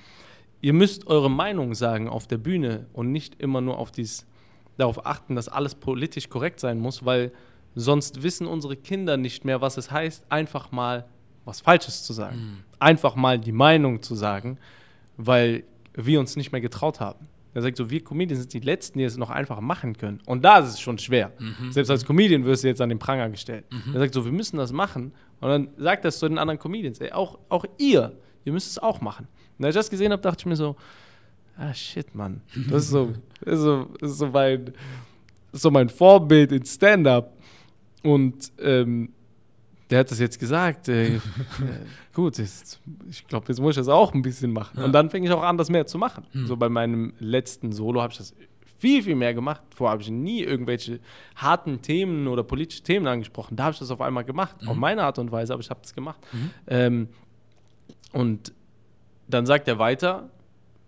ihr 0.63 0.73
müsst 0.73 1.07
eure 1.07 1.31
Meinung 1.31 1.75
sagen 1.75 2.09
auf 2.09 2.27
der 2.27 2.39
Bühne 2.39 2.87
und 2.95 3.13
nicht 3.13 3.41
immer 3.41 3.61
nur 3.61 3.79
auf 3.79 3.91
dies, 3.91 4.27
darauf 4.79 5.05
achten, 5.05 5.37
dass 5.37 5.49
alles 5.49 5.75
politisch 5.75 6.31
korrekt 6.31 6.59
sein 6.59 6.79
muss, 6.79 7.05
weil 7.05 7.33
sonst 7.75 8.23
wissen 8.23 8.47
unsere 8.47 8.77
Kinder 8.77 9.19
nicht 9.19 9.45
mehr, 9.45 9.61
was 9.61 9.77
es 9.77 9.91
heißt, 9.91 10.25
einfach 10.31 10.73
mal 10.73 11.05
was 11.45 11.61
Falsches 11.61 12.05
zu 12.05 12.13
sagen. 12.13 12.37
Mhm. 12.37 12.59
Einfach 12.79 13.17
mal 13.17 13.39
die 13.39 13.53
Meinung 13.53 14.01
zu 14.01 14.15
sagen, 14.15 14.59
weil 15.17 15.65
wir 15.95 16.21
uns 16.21 16.37
nicht 16.37 16.53
mehr 16.53 16.61
getraut 16.61 17.01
haben. 17.01 17.29
Er 17.55 17.61
sagt 17.61 17.77
so, 17.77 17.91
wir 17.91 18.03
Comedians 18.03 18.41
sind 18.41 18.55
die 18.55 18.61
Letzten, 18.61 18.99
die 18.99 19.05
es 19.05 19.17
noch 19.19 19.29
einfach 19.29 19.61
machen 19.61 19.99
können. 19.99 20.21
Und 20.25 20.43
da 20.43 20.61
ist 20.61 20.69
es 20.69 20.81
schon 20.81 20.97
schwer. 20.99 21.33
Mhm. 21.39 21.73
Selbst 21.73 21.91
als 21.91 22.05
Comedian 22.07 22.45
wirst 22.45 22.65
du 22.65 22.69
jetzt 22.69 22.81
an 22.81 22.89
den 22.89 22.99
Pranger 22.99 23.29
gestellt. 23.29 23.67
Mhm. 23.71 23.95
Er 23.95 24.01
sagt 24.01 24.15
so, 24.15 24.25
wir 24.25 24.33
müssen 24.33 24.57
das 24.57 24.73
machen. 24.73 25.13
Und 25.41 25.49
dann 25.49 25.69
sagt 25.77 26.05
das 26.05 26.19
zu 26.19 26.29
den 26.29 26.39
anderen 26.39 26.59
Comedians, 26.59 26.99
ey, 27.01 27.13
auch, 27.13 27.39
auch 27.51 27.67
ihr, 27.77 28.17
ihr 28.45 28.53
müsst 28.53 28.71
es 28.71 28.79
auch 28.79 29.01
machen. 29.03 29.29
Und 29.63 29.67
als 29.67 29.77
ich 29.77 29.79
das 29.79 29.91
gesehen 29.91 30.11
habe, 30.11 30.21
dachte 30.21 30.41
ich 30.41 30.47
mir 30.47 30.57
so, 30.57 30.75
ah 31.57 31.73
shit, 31.73 32.13
Mann. 32.17 32.41
Das 32.69 32.83
ist 32.83 32.91
so, 32.91 33.13
das 33.41 33.55
ist 33.55 33.61
so, 33.61 33.89
das 34.01 34.11
ist 34.11 34.19
so, 34.19 34.27
mein, 34.27 34.73
so 35.53 35.71
mein 35.71 35.89
Vorbild 35.89 36.51
in 36.51 36.67
Stand-up. 36.67 37.33
Und 38.03 38.51
ähm, 38.59 39.13
der 39.89 40.01
hat 40.01 40.11
das 40.11 40.19
jetzt 40.19 40.41
gesagt. 40.41 40.89
Äh, 40.89 41.21
gut, 42.13 42.39
jetzt, 42.39 42.81
ich 43.09 43.25
glaube, 43.29 43.47
jetzt 43.47 43.61
muss 43.61 43.71
ich 43.71 43.77
das 43.77 43.87
auch 43.87 44.13
ein 44.13 44.23
bisschen 44.23 44.53
machen. 44.53 44.81
Ja. 44.81 44.85
Und 44.85 44.93
dann 44.93 45.11
fing 45.11 45.23
ich 45.23 45.31
auch 45.31 45.45
an, 45.45 45.57
das 45.57 45.71
mehr 45.71 45.87
zu 45.87 45.97
machen. 45.97 46.27
Mhm. 46.33 46.47
So 46.49 46.57
bei 46.57 46.69
meinem 46.69 47.13
letzten 47.21 47.71
Solo 47.71 48.03
habe 48.03 48.11
ich 48.11 48.19
das 48.19 48.35
viel, 48.81 49.05
viel 49.05 49.15
mehr 49.15 49.33
gemacht. 49.33 49.63
Vorher 49.77 49.93
habe 49.93 50.03
ich 50.03 50.11
nie 50.11 50.43
irgendwelche 50.43 50.99
harten 51.37 51.83
Themen 51.83 52.27
oder 52.27 52.43
politische 52.43 52.83
Themen 52.83 53.07
angesprochen. 53.07 53.55
Da 53.55 53.63
habe 53.63 53.75
ich 53.75 53.79
das 53.79 53.93
auf 53.93 54.01
einmal 54.01 54.25
gemacht. 54.25 54.61
Mhm. 54.61 54.69
Auf 54.71 54.77
meine 54.77 55.05
Art 55.05 55.21
und 55.21 55.31
Weise, 55.31 55.53
aber 55.53 55.63
ich 55.63 55.71
habe 55.71 55.83
das 55.83 55.95
gemacht. 55.95 56.19
Mhm. 56.33 56.51
Ähm, 56.67 57.09
und 58.13 58.53
dann 59.29 59.47
sagt 59.47 59.69
er 59.69 59.79
weiter, 59.79 60.29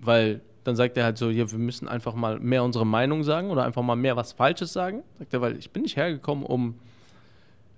weil 0.01 0.41
dann 0.65 0.77
sagt 0.77 0.97
er 0.97 1.05
halt 1.05 1.19
so, 1.19 1.31
ja, 1.31 1.51
wir 1.51 1.59
müssen 1.59 1.89
einfach 1.89 2.15
mal 2.15 2.41
mehr 2.41 2.65
unsere 2.65 2.87
Meinung 2.87 3.23
sagen 3.23 3.51
oder 3.51 3.65
einfach 3.65 3.83
mal 3.83 3.97
mehr 3.97 4.17
was 4.17 4.33
Falsches 4.33 4.73
sagen. 4.73 5.03
Sagt 5.19 5.35
er, 5.35 5.41
weil 5.41 5.57
ich 5.59 5.71
bin 5.71 5.83
nicht 5.83 5.97
hergekommen, 5.97 6.45
um 6.45 6.75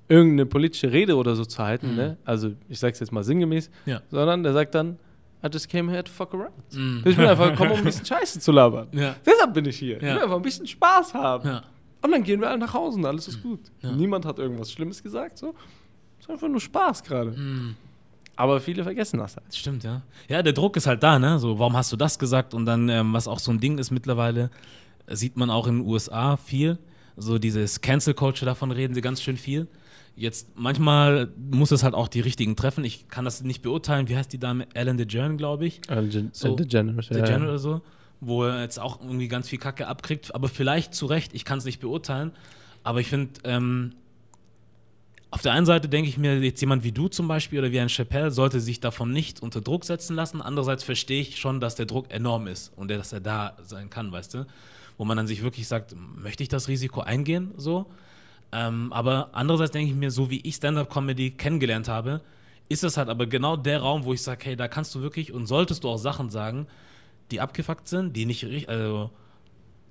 irgendeine 0.08 0.46
politische 0.46 0.92
Rede 0.92 1.16
oder 1.16 1.34
so 1.34 1.44
zu 1.44 1.62
halten, 1.62 1.90
mhm. 1.90 1.96
ne? 1.96 2.16
Also 2.24 2.52
ich 2.68 2.78
sag's 2.78 3.00
jetzt 3.00 3.12
mal 3.12 3.24
sinngemäß, 3.24 3.70
ja. 3.86 4.00
sondern 4.08 4.44
der 4.44 4.52
sagt 4.52 4.74
dann, 4.74 4.98
I 5.44 5.48
just 5.52 5.68
came 5.68 5.90
here 5.90 6.02
to 6.02 6.12
fuck 6.12 6.32
around. 6.32 6.52
Mhm. 6.72 7.02
Ich 7.04 7.16
bin 7.16 7.26
einfach 7.26 7.50
gekommen, 7.50 7.72
um 7.72 7.78
ein 7.78 7.84
bisschen 7.84 8.06
Scheiße 8.06 8.38
zu 8.38 8.52
labern. 8.52 8.88
Ja. 8.92 9.16
Deshalb 9.24 9.52
bin 9.52 9.64
ich 9.64 9.78
hier. 9.78 10.00
Ja. 10.00 10.08
Ich 10.08 10.14
will 10.14 10.22
einfach 10.22 10.36
ein 10.36 10.42
bisschen 10.42 10.66
Spaß 10.66 11.14
haben. 11.14 11.60
Und 12.02 12.12
dann 12.12 12.22
gehen 12.22 12.40
wir 12.40 12.48
alle 12.48 12.58
nach 12.58 12.72
Hause 12.72 12.98
und 12.98 13.04
alles 13.04 13.26
ist 13.28 13.42
gut. 13.42 13.60
Niemand 13.82 14.24
hat 14.24 14.38
irgendwas 14.38 14.70
Schlimmes 14.70 15.02
gesagt, 15.02 15.38
so. 15.38 15.54
Es 16.18 16.26
ist 16.26 16.30
einfach 16.30 16.48
nur 16.48 16.60
Spaß 16.60 17.02
gerade. 17.02 17.32
Mhm. 17.32 17.76
Aber 18.36 18.60
viele 18.60 18.82
vergessen 18.84 19.18
das 19.18 19.36
halt. 19.36 19.54
Stimmt, 19.54 19.82
ja. 19.82 20.02
Ja, 20.28 20.42
der 20.42 20.52
Druck 20.52 20.76
ist 20.76 20.86
halt 20.86 21.02
da, 21.02 21.18
ne? 21.18 21.38
So, 21.38 21.58
warum 21.58 21.76
hast 21.76 21.90
du 21.90 21.96
das 21.96 22.18
gesagt? 22.18 22.52
Und 22.54 22.66
dann, 22.66 22.88
ähm, 22.88 23.12
was 23.12 23.26
auch 23.28 23.38
so 23.38 23.50
ein 23.50 23.60
Ding 23.60 23.78
ist 23.78 23.90
mittlerweile, 23.90 24.50
sieht 25.08 25.36
man 25.36 25.50
auch 25.50 25.66
in 25.66 25.78
den 25.78 25.86
USA 25.86 26.36
viel. 26.36 26.78
So 27.16 27.38
dieses 27.38 27.80
Cancel 27.80 28.12
Culture, 28.12 28.46
davon 28.46 28.70
reden 28.70 28.94
sie 28.94 29.00
ganz 29.00 29.22
schön 29.22 29.38
viel. 29.38 29.68
Jetzt 30.16 30.48
manchmal 30.54 31.28
muss 31.50 31.70
es 31.70 31.82
halt 31.82 31.94
auch 31.94 32.08
die 32.08 32.20
richtigen 32.20 32.56
treffen. 32.56 32.84
Ich 32.84 33.08
kann 33.08 33.24
das 33.24 33.42
nicht 33.42 33.62
beurteilen. 33.62 34.08
Wie 34.08 34.16
heißt 34.16 34.32
die 34.32 34.38
Dame? 34.38 34.66
Ellen 34.74 34.96
DeGeneres, 34.96 35.36
glaube 35.38 35.66
ich. 35.66 35.80
Ellen 35.88 36.30
So, 36.32 36.56
DeGeneres, 36.56 37.08
ja. 37.08 37.16
DeGeneres 37.16 37.42
oder 37.48 37.58
so, 37.58 37.80
wo 38.20 38.44
er 38.44 38.62
jetzt 38.62 38.78
auch 38.78 39.00
irgendwie 39.00 39.28
ganz 39.28 39.48
viel 39.48 39.58
Kacke 39.58 39.86
abkriegt. 39.86 40.34
Aber 40.34 40.48
vielleicht 40.48 40.94
zu 40.94 41.06
Recht. 41.06 41.34
Ich 41.34 41.44
kann 41.44 41.58
es 41.58 41.64
nicht 41.64 41.80
beurteilen. 41.80 42.32
Aber 42.82 43.00
ich 43.00 43.08
finde, 43.08 43.32
ähm, 43.44 43.92
auf 45.30 45.42
der 45.42 45.52
einen 45.52 45.66
Seite 45.66 45.88
denke 45.88 46.08
ich 46.08 46.18
mir, 46.18 46.38
jetzt 46.38 46.60
jemand 46.60 46.84
wie 46.84 46.92
du 46.92 47.08
zum 47.08 47.28
Beispiel 47.28 47.58
oder 47.58 47.72
wie 47.72 47.80
ein 47.80 47.88
Chappelle 47.88 48.30
sollte 48.30 48.60
sich 48.60 48.80
davon 48.80 49.12
nicht 49.12 49.42
unter 49.42 49.60
Druck 49.60 49.84
setzen 49.84 50.14
lassen. 50.14 50.40
Andererseits 50.40 50.84
verstehe 50.84 51.20
ich 51.20 51.38
schon, 51.38 51.60
dass 51.60 51.74
der 51.74 51.86
Druck 51.86 52.10
enorm 52.10 52.46
ist 52.46 52.72
und 52.76 52.90
dass 52.90 53.12
er 53.12 53.20
da 53.20 53.56
sein 53.62 53.90
kann, 53.90 54.12
weißt 54.12 54.34
du? 54.34 54.46
Wo 54.96 55.04
man 55.04 55.16
dann 55.16 55.26
sich 55.26 55.42
wirklich 55.42 55.66
sagt, 55.66 55.94
möchte 56.16 56.42
ich 56.42 56.48
das 56.48 56.68
Risiko 56.68 57.00
eingehen? 57.00 57.52
So. 57.56 57.86
Ähm, 58.52 58.92
aber 58.92 59.30
andererseits 59.32 59.72
denke 59.72 59.90
ich 59.90 59.96
mir, 59.96 60.10
so 60.10 60.30
wie 60.30 60.40
ich 60.40 60.54
Stand-Up-Comedy 60.54 61.32
kennengelernt 61.32 61.88
habe, 61.88 62.22
ist 62.68 62.84
es 62.84 62.96
halt 62.96 63.08
aber 63.08 63.26
genau 63.26 63.56
der 63.56 63.80
Raum, 63.80 64.04
wo 64.04 64.12
ich 64.12 64.22
sage, 64.22 64.44
hey, 64.44 64.56
da 64.56 64.68
kannst 64.68 64.94
du 64.94 65.02
wirklich 65.02 65.32
und 65.32 65.46
solltest 65.46 65.84
du 65.84 65.88
auch 65.88 65.98
Sachen 65.98 66.30
sagen, 66.30 66.66
die 67.30 67.40
abgefuckt 67.40 67.88
sind, 67.88 68.16
die 68.16 68.26
nicht 68.26 68.44
richtig, 68.44 68.68
also, 68.68 69.10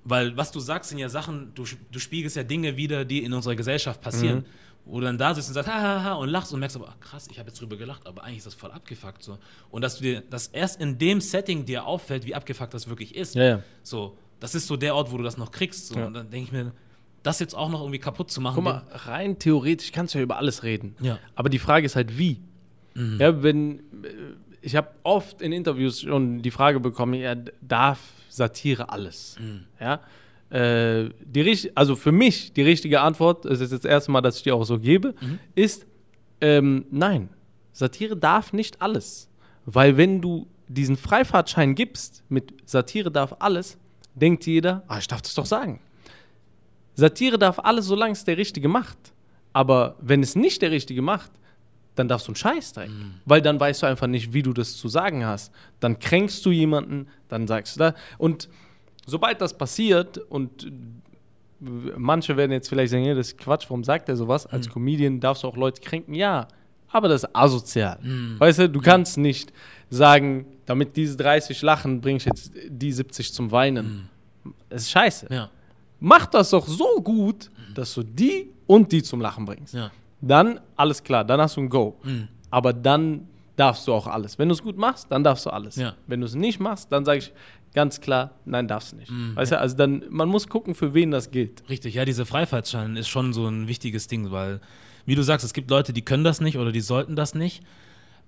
weil 0.05 0.35
was 0.37 0.51
du 0.51 0.59
sagst, 0.59 0.89
sind 0.89 0.99
ja 0.99 1.09
Sachen, 1.09 1.51
du, 1.55 1.65
du 1.91 1.99
spiegelst 1.99 2.35
ja 2.35 2.43
Dinge 2.43 2.77
wieder, 2.77 3.05
die 3.05 3.23
in 3.23 3.33
unserer 3.33 3.55
Gesellschaft 3.55 4.01
passieren. 4.01 4.39
Mhm. 4.39 4.45
Wo 4.85 4.99
du 4.99 5.05
dann 5.05 5.17
da 5.17 5.33
sitzt 5.33 5.47
und 5.47 5.55
sagst, 5.55 5.69
hahaha, 5.69 6.13
und 6.13 6.29
lachst 6.29 6.53
und 6.53 6.59
merkst 6.59 6.77
aber, 6.77 6.89
ach, 6.89 6.99
krass, 6.99 7.27
ich 7.31 7.39
habe 7.39 7.49
jetzt 7.49 7.59
drüber 7.59 7.75
gelacht, 7.75 8.05
aber 8.05 8.23
eigentlich 8.23 8.37
ist 8.37 8.47
das 8.47 8.53
voll 8.53 8.71
abgefuckt 8.71 9.23
so. 9.23 9.39
Und 9.71 9.81
dass 9.81 9.97
du 9.97 10.03
dir, 10.03 10.21
dass 10.21 10.47
erst 10.47 10.79
in 10.79 10.99
dem 10.99 11.21
Setting 11.21 11.65
dir 11.65 11.85
auffällt, 11.85 12.25
wie 12.25 12.35
abgefuckt 12.35 12.73
das 12.73 12.87
wirklich 12.87 13.15
ist. 13.15 13.33
Ja, 13.33 13.43
ja. 13.43 13.63
So, 13.81 14.17
das 14.39 14.53
ist 14.53 14.67
so 14.67 14.77
der 14.77 14.95
Ort, 14.95 15.11
wo 15.11 15.17
du 15.17 15.23
das 15.23 15.37
noch 15.37 15.51
kriegst. 15.51 15.87
So. 15.87 15.97
Ja. 15.97 16.05
Und 16.05 16.13
dann 16.13 16.29
denke 16.29 16.45
ich 16.45 16.51
mir, 16.51 16.71
das 17.23 17.39
jetzt 17.39 17.55
auch 17.55 17.69
noch 17.69 17.81
irgendwie 17.81 17.99
kaputt 17.99 18.29
zu 18.29 18.39
machen. 18.41 18.55
Guck 18.55 18.63
mal, 18.63 18.83
rein 18.91 19.39
theoretisch 19.39 19.91
kannst 19.91 20.13
du 20.13 20.19
ja 20.19 20.23
über 20.23 20.37
alles 20.37 20.61
reden. 20.61 20.95
Ja. 21.01 21.17
Aber 21.33 21.49
die 21.49 21.57
Frage 21.57 21.85
ist 21.85 21.95
halt, 21.95 22.17
wie? 22.19 22.39
Mhm. 22.93 23.19
Ja, 23.19 23.41
wenn, 23.41 23.79
äh, 23.79 23.81
ich 24.61 24.75
habe 24.75 24.89
oft 25.01 25.41
in 25.41 25.51
Interviews 25.51 26.01
schon 26.01 26.43
die 26.43 26.51
Frage 26.51 26.79
bekommen, 26.79 27.15
ja, 27.15 27.35
darf 27.61 27.99
Satire 28.29 28.89
alles? 28.89 29.37
Mhm. 29.39 29.65
Ja. 29.79 30.01
Äh, 30.49 31.09
die, 31.25 31.71
also 31.75 31.95
für 31.95 32.11
mich 32.11 32.53
die 32.53 32.61
richtige 32.61 33.01
Antwort, 33.01 33.45
es 33.45 33.59
ist 33.59 33.71
jetzt 33.71 33.83
das 33.83 33.91
erste 33.91 34.11
Mal, 34.11 34.21
dass 34.21 34.37
ich 34.37 34.43
die 34.43 34.51
auch 34.51 34.63
so 34.63 34.79
gebe, 34.79 35.15
Mhm. 35.21 35.39
ist 35.55 35.85
ähm, 36.41 36.85
nein. 36.91 37.29
Satire 37.71 38.15
darf 38.15 38.53
nicht 38.53 38.81
alles. 38.81 39.29
Weil 39.65 39.97
wenn 39.97 40.21
du 40.21 40.47
diesen 40.67 40.97
Freifahrtschein 40.97 41.75
gibst 41.75 42.23
mit 42.29 42.53
Satire 42.65 43.11
darf 43.11 43.35
alles, 43.39 43.77
denkt 44.13 44.45
jeder, 44.45 44.83
ah, 44.87 44.97
ich 44.99 45.07
darf 45.07 45.21
das 45.21 45.33
doch 45.33 45.45
sagen. 45.45 45.79
Satire 46.95 47.37
darf 47.37 47.59
alles, 47.59 47.85
solange 47.85 48.13
es 48.13 48.23
der 48.23 48.37
Richtige 48.37 48.67
macht. 48.69 48.97
Aber 49.53 49.95
wenn 49.99 50.21
es 50.21 50.35
nicht 50.35 50.61
der 50.61 50.71
Richtige 50.71 51.01
macht, 51.01 51.31
dann 51.95 52.07
darfst 52.07 52.27
du 52.27 52.31
einen 52.31 52.35
Scheißdreck. 52.35 52.89
Weil 53.25 53.41
dann 53.41 53.59
weißt 53.59 53.81
du 53.83 53.87
einfach 53.87 54.07
nicht, 54.07 54.33
wie 54.33 54.43
du 54.43 54.53
das 54.53 54.75
zu 54.77 54.87
sagen 54.89 55.25
hast. 55.25 55.51
Dann 55.79 55.97
kränkst 55.99 56.45
du 56.45 56.51
jemanden, 56.51 57.07
dann 57.29 57.47
sagst 57.47 57.75
du 57.75 57.79
da. 57.79 57.95
Und 58.17 58.49
sobald 59.05 59.41
das 59.41 59.57
passiert 59.57 60.17
und 60.17 60.71
manche 61.59 62.35
werden 62.37 62.51
jetzt 62.51 62.67
vielleicht 62.67 62.91
sagen, 62.91 63.05
das 63.15 63.27
ist 63.27 63.37
Quatsch, 63.37 63.65
warum 63.69 63.83
sagt 63.83 64.09
er 64.09 64.15
sowas? 64.15 64.45
Als 64.45 64.69
Comedian 64.69 65.19
darfst 65.19 65.43
du 65.43 65.47
auch 65.47 65.55
Leute 65.57 65.81
kränken, 65.81 66.13
ja. 66.13 66.47
Aber 66.89 67.07
das 67.07 67.23
ist 67.23 67.35
asozial. 67.35 67.99
Weißt 68.37 68.59
du, 68.59 68.69
du 68.69 68.79
kannst 68.79 69.17
nicht 69.17 69.51
sagen, 69.89 70.45
damit 70.65 70.95
diese 70.95 71.17
30 71.17 71.61
lachen, 71.61 71.99
bringe 72.01 72.17
ich 72.17 72.25
jetzt 72.25 72.51
die 72.69 72.91
70 72.91 73.33
zum 73.33 73.51
Weinen. 73.51 74.09
Das 74.69 74.83
ist 74.83 74.91
scheiße. 74.91 75.27
Ja, 75.29 75.49
Mach 75.99 76.25
das 76.27 76.51
doch 76.51 76.67
so 76.67 77.01
gut, 77.01 77.49
dass 77.73 77.93
du 77.95 78.03
die 78.03 78.51
und 78.67 78.91
die 78.91 79.01
zum 79.03 79.21
Lachen 79.21 79.45
bringst. 79.45 79.73
ja. 79.73 79.91
Dann 80.21 80.59
alles 80.75 81.03
klar, 81.03 81.23
dann 81.23 81.39
hast 81.41 81.57
du 81.57 81.61
ein 81.61 81.69
Go. 81.69 81.97
Mhm. 82.03 82.27
Aber 82.49 82.73
dann 82.73 83.27
darfst 83.55 83.87
du 83.87 83.93
auch 83.93 84.07
alles. 84.07 84.39
Wenn 84.39 84.47
du 84.49 84.53
es 84.53 84.63
gut 84.63 84.77
machst, 84.77 85.11
dann 85.11 85.23
darfst 85.23 85.45
du 85.45 85.49
alles. 85.49 85.75
Ja. 85.75 85.93
Wenn 86.07 86.21
du 86.21 86.25
es 86.25 86.33
nicht 86.35 86.59
machst, 86.59 86.91
dann 86.91 87.05
sage 87.05 87.19
ich 87.19 87.33
ganz 87.75 88.01
klar, 88.01 88.31
nein, 88.45 88.67
darfst 88.67 88.95
nicht. 88.95 89.11
Mhm. 89.11 89.35
Weißt 89.35 89.51
du, 89.51 89.59
also 89.59 89.75
dann, 89.75 90.03
man 90.09 90.29
muss 90.29 90.47
gucken, 90.47 90.73
für 90.73 90.95
wen 90.95 91.11
das 91.11 91.29
gilt. 91.29 91.69
Richtig, 91.69 91.93
ja, 91.93 92.05
diese 92.05 92.25
Freifahrtschein 92.25 92.95
ist 92.95 93.09
schon 93.09 93.33
so 93.33 93.47
ein 93.47 93.67
wichtiges 93.67 94.07
Ding, 94.07 94.31
weil, 94.31 94.61
wie 95.05 95.13
du 95.13 95.21
sagst, 95.21 95.45
es 95.45 95.53
gibt 95.53 95.69
Leute, 95.69 95.93
die 95.93 96.01
können 96.01 96.23
das 96.23 96.41
nicht 96.41 96.57
oder 96.57 96.71
die 96.71 96.81
sollten 96.81 97.15
das 97.15 97.35
nicht. 97.35 97.61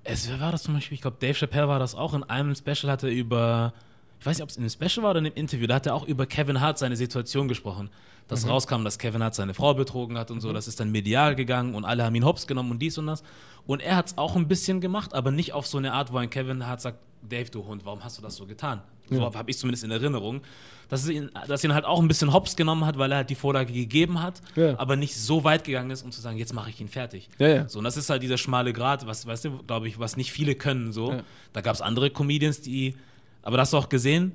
Es, 0.03 0.29
wer 0.29 0.39
war 0.39 0.51
das 0.51 0.63
zum 0.63 0.75
Beispiel? 0.75 0.95
Ich 0.95 1.01
glaube, 1.01 1.17
Dave 1.19 1.33
Chappelle 1.33 1.67
war 1.67 1.79
das 1.79 1.95
auch. 1.95 2.13
In 2.13 2.23
einem 2.23 2.53
Special 2.53 2.91
hat 2.91 3.03
er 3.03 3.09
über, 3.09 3.73
ich 4.19 4.25
weiß 4.25 4.37
nicht, 4.37 4.43
ob 4.43 4.49
es 4.49 4.57
in 4.57 4.63
einem 4.63 4.69
Special 4.69 5.03
war 5.03 5.11
oder 5.11 5.19
in 5.19 5.25
einem 5.25 5.35
Interview, 5.35 5.65
da 5.65 5.75
hat 5.75 5.85
er 5.85 5.95
auch 5.95 6.05
über 6.05 6.25
Kevin 6.25 6.61
Hart 6.61 6.77
seine 6.77 6.95
Situation 6.95 7.47
gesprochen. 7.47 7.89
Dass 8.27 8.45
rauskam, 8.45 8.83
dass 8.83 8.99
Kevin 8.99 9.23
Hart 9.23 9.35
seine 9.35 9.53
Frau 9.53 9.73
betrogen 9.73 10.17
hat 10.17 10.31
und 10.31 10.41
so. 10.41 10.51
Das 10.51 10.67
ist 10.67 10.81
dann 10.81 10.91
medial 10.91 11.33
gegangen 11.35 11.75
und 11.75 11.85
alle 11.85 12.03
haben 12.03 12.13
ihn 12.13 12.25
hops 12.25 12.45
genommen 12.45 12.71
und 12.71 12.79
dies 12.79 12.97
und 12.97 13.07
das. 13.07 13.23
Und 13.65 13.81
er 13.81 13.95
hat 13.95 14.07
es 14.07 14.17
auch 14.17 14.35
ein 14.35 14.49
bisschen 14.49 14.81
gemacht, 14.81 15.13
aber 15.13 15.31
nicht 15.31 15.53
auf 15.53 15.65
so 15.65 15.77
eine 15.77 15.93
Art, 15.93 16.11
wo 16.11 16.17
ein 16.17 16.29
Kevin 16.29 16.67
Hart 16.67 16.81
sagt, 16.81 16.99
Dave, 17.21 17.49
du 17.49 17.65
Hund, 17.65 17.85
warum 17.85 18.03
hast 18.03 18.17
du 18.17 18.21
das 18.21 18.35
so 18.35 18.45
getan? 18.45 18.81
So 19.09 19.23
habe 19.33 19.49
ich 19.51 19.57
zumindest 19.57 19.83
in 19.83 19.91
Erinnerung. 19.91 20.41
Dass 20.89 21.07
ihn, 21.09 21.29
dass 21.49 21.63
ihn 21.65 21.73
halt 21.73 21.83
auch 21.83 21.99
ein 22.01 22.07
bisschen 22.07 22.31
hops 22.31 22.55
genommen 22.55 22.85
hat, 22.85 22.97
weil 22.97 23.11
er 23.11 23.17
halt 23.17 23.29
die 23.29 23.35
Vorlage 23.35 23.73
gegeben 23.73 24.21
hat, 24.23 24.41
Ja. 24.55 24.79
aber 24.79 24.95
nicht 24.95 25.15
so 25.17 25.43
weit 25.43 25.65
gegangen 25.65 25.91
ist, 25.91 26.01
um 26.03 26.11
zu 26.13 26.21
sagen, 26.21 26.37
jetzt 26.37 26.53
mache 26.53 26.69
ich 26.69 26.79
ihn 26.79 26.87
fertig. 26.87 27.27
Ja, 27.39 27.47
ja. 27.47 27.67
So, 27.69 27.79
und 27.79 27.83
das 27.83 27.97
ist 27.97 28.09
halt 28.09 28.23
dieser 28.23 28.37
schmale 28.37 28.71
Grat, 28.71 29.05
was, 29.05 29.25
weißt 29.27 29.45
du, 29.45 29.57
glaube 29.63 29.89
ich, 29.89 29.99
was 29.99 30.15
nicht 30.15 30.31
viele 30.31 30.55
können. 30.55 30.93
So. 30.93 31.11
Ja. 31.11 31.23
Da 31.51 31.59
gab 31.59 31.73
es 31.75 31.81
andere 31.81 32.09
Comedians, 32.09 32.61
die, 32.61 32.95
aber 33.41 33.57
das 33.57 33.67
hast 33.67 33.73
du 33.73 33.77
auch 33.79 33.89
gesehen, 33.89 34.31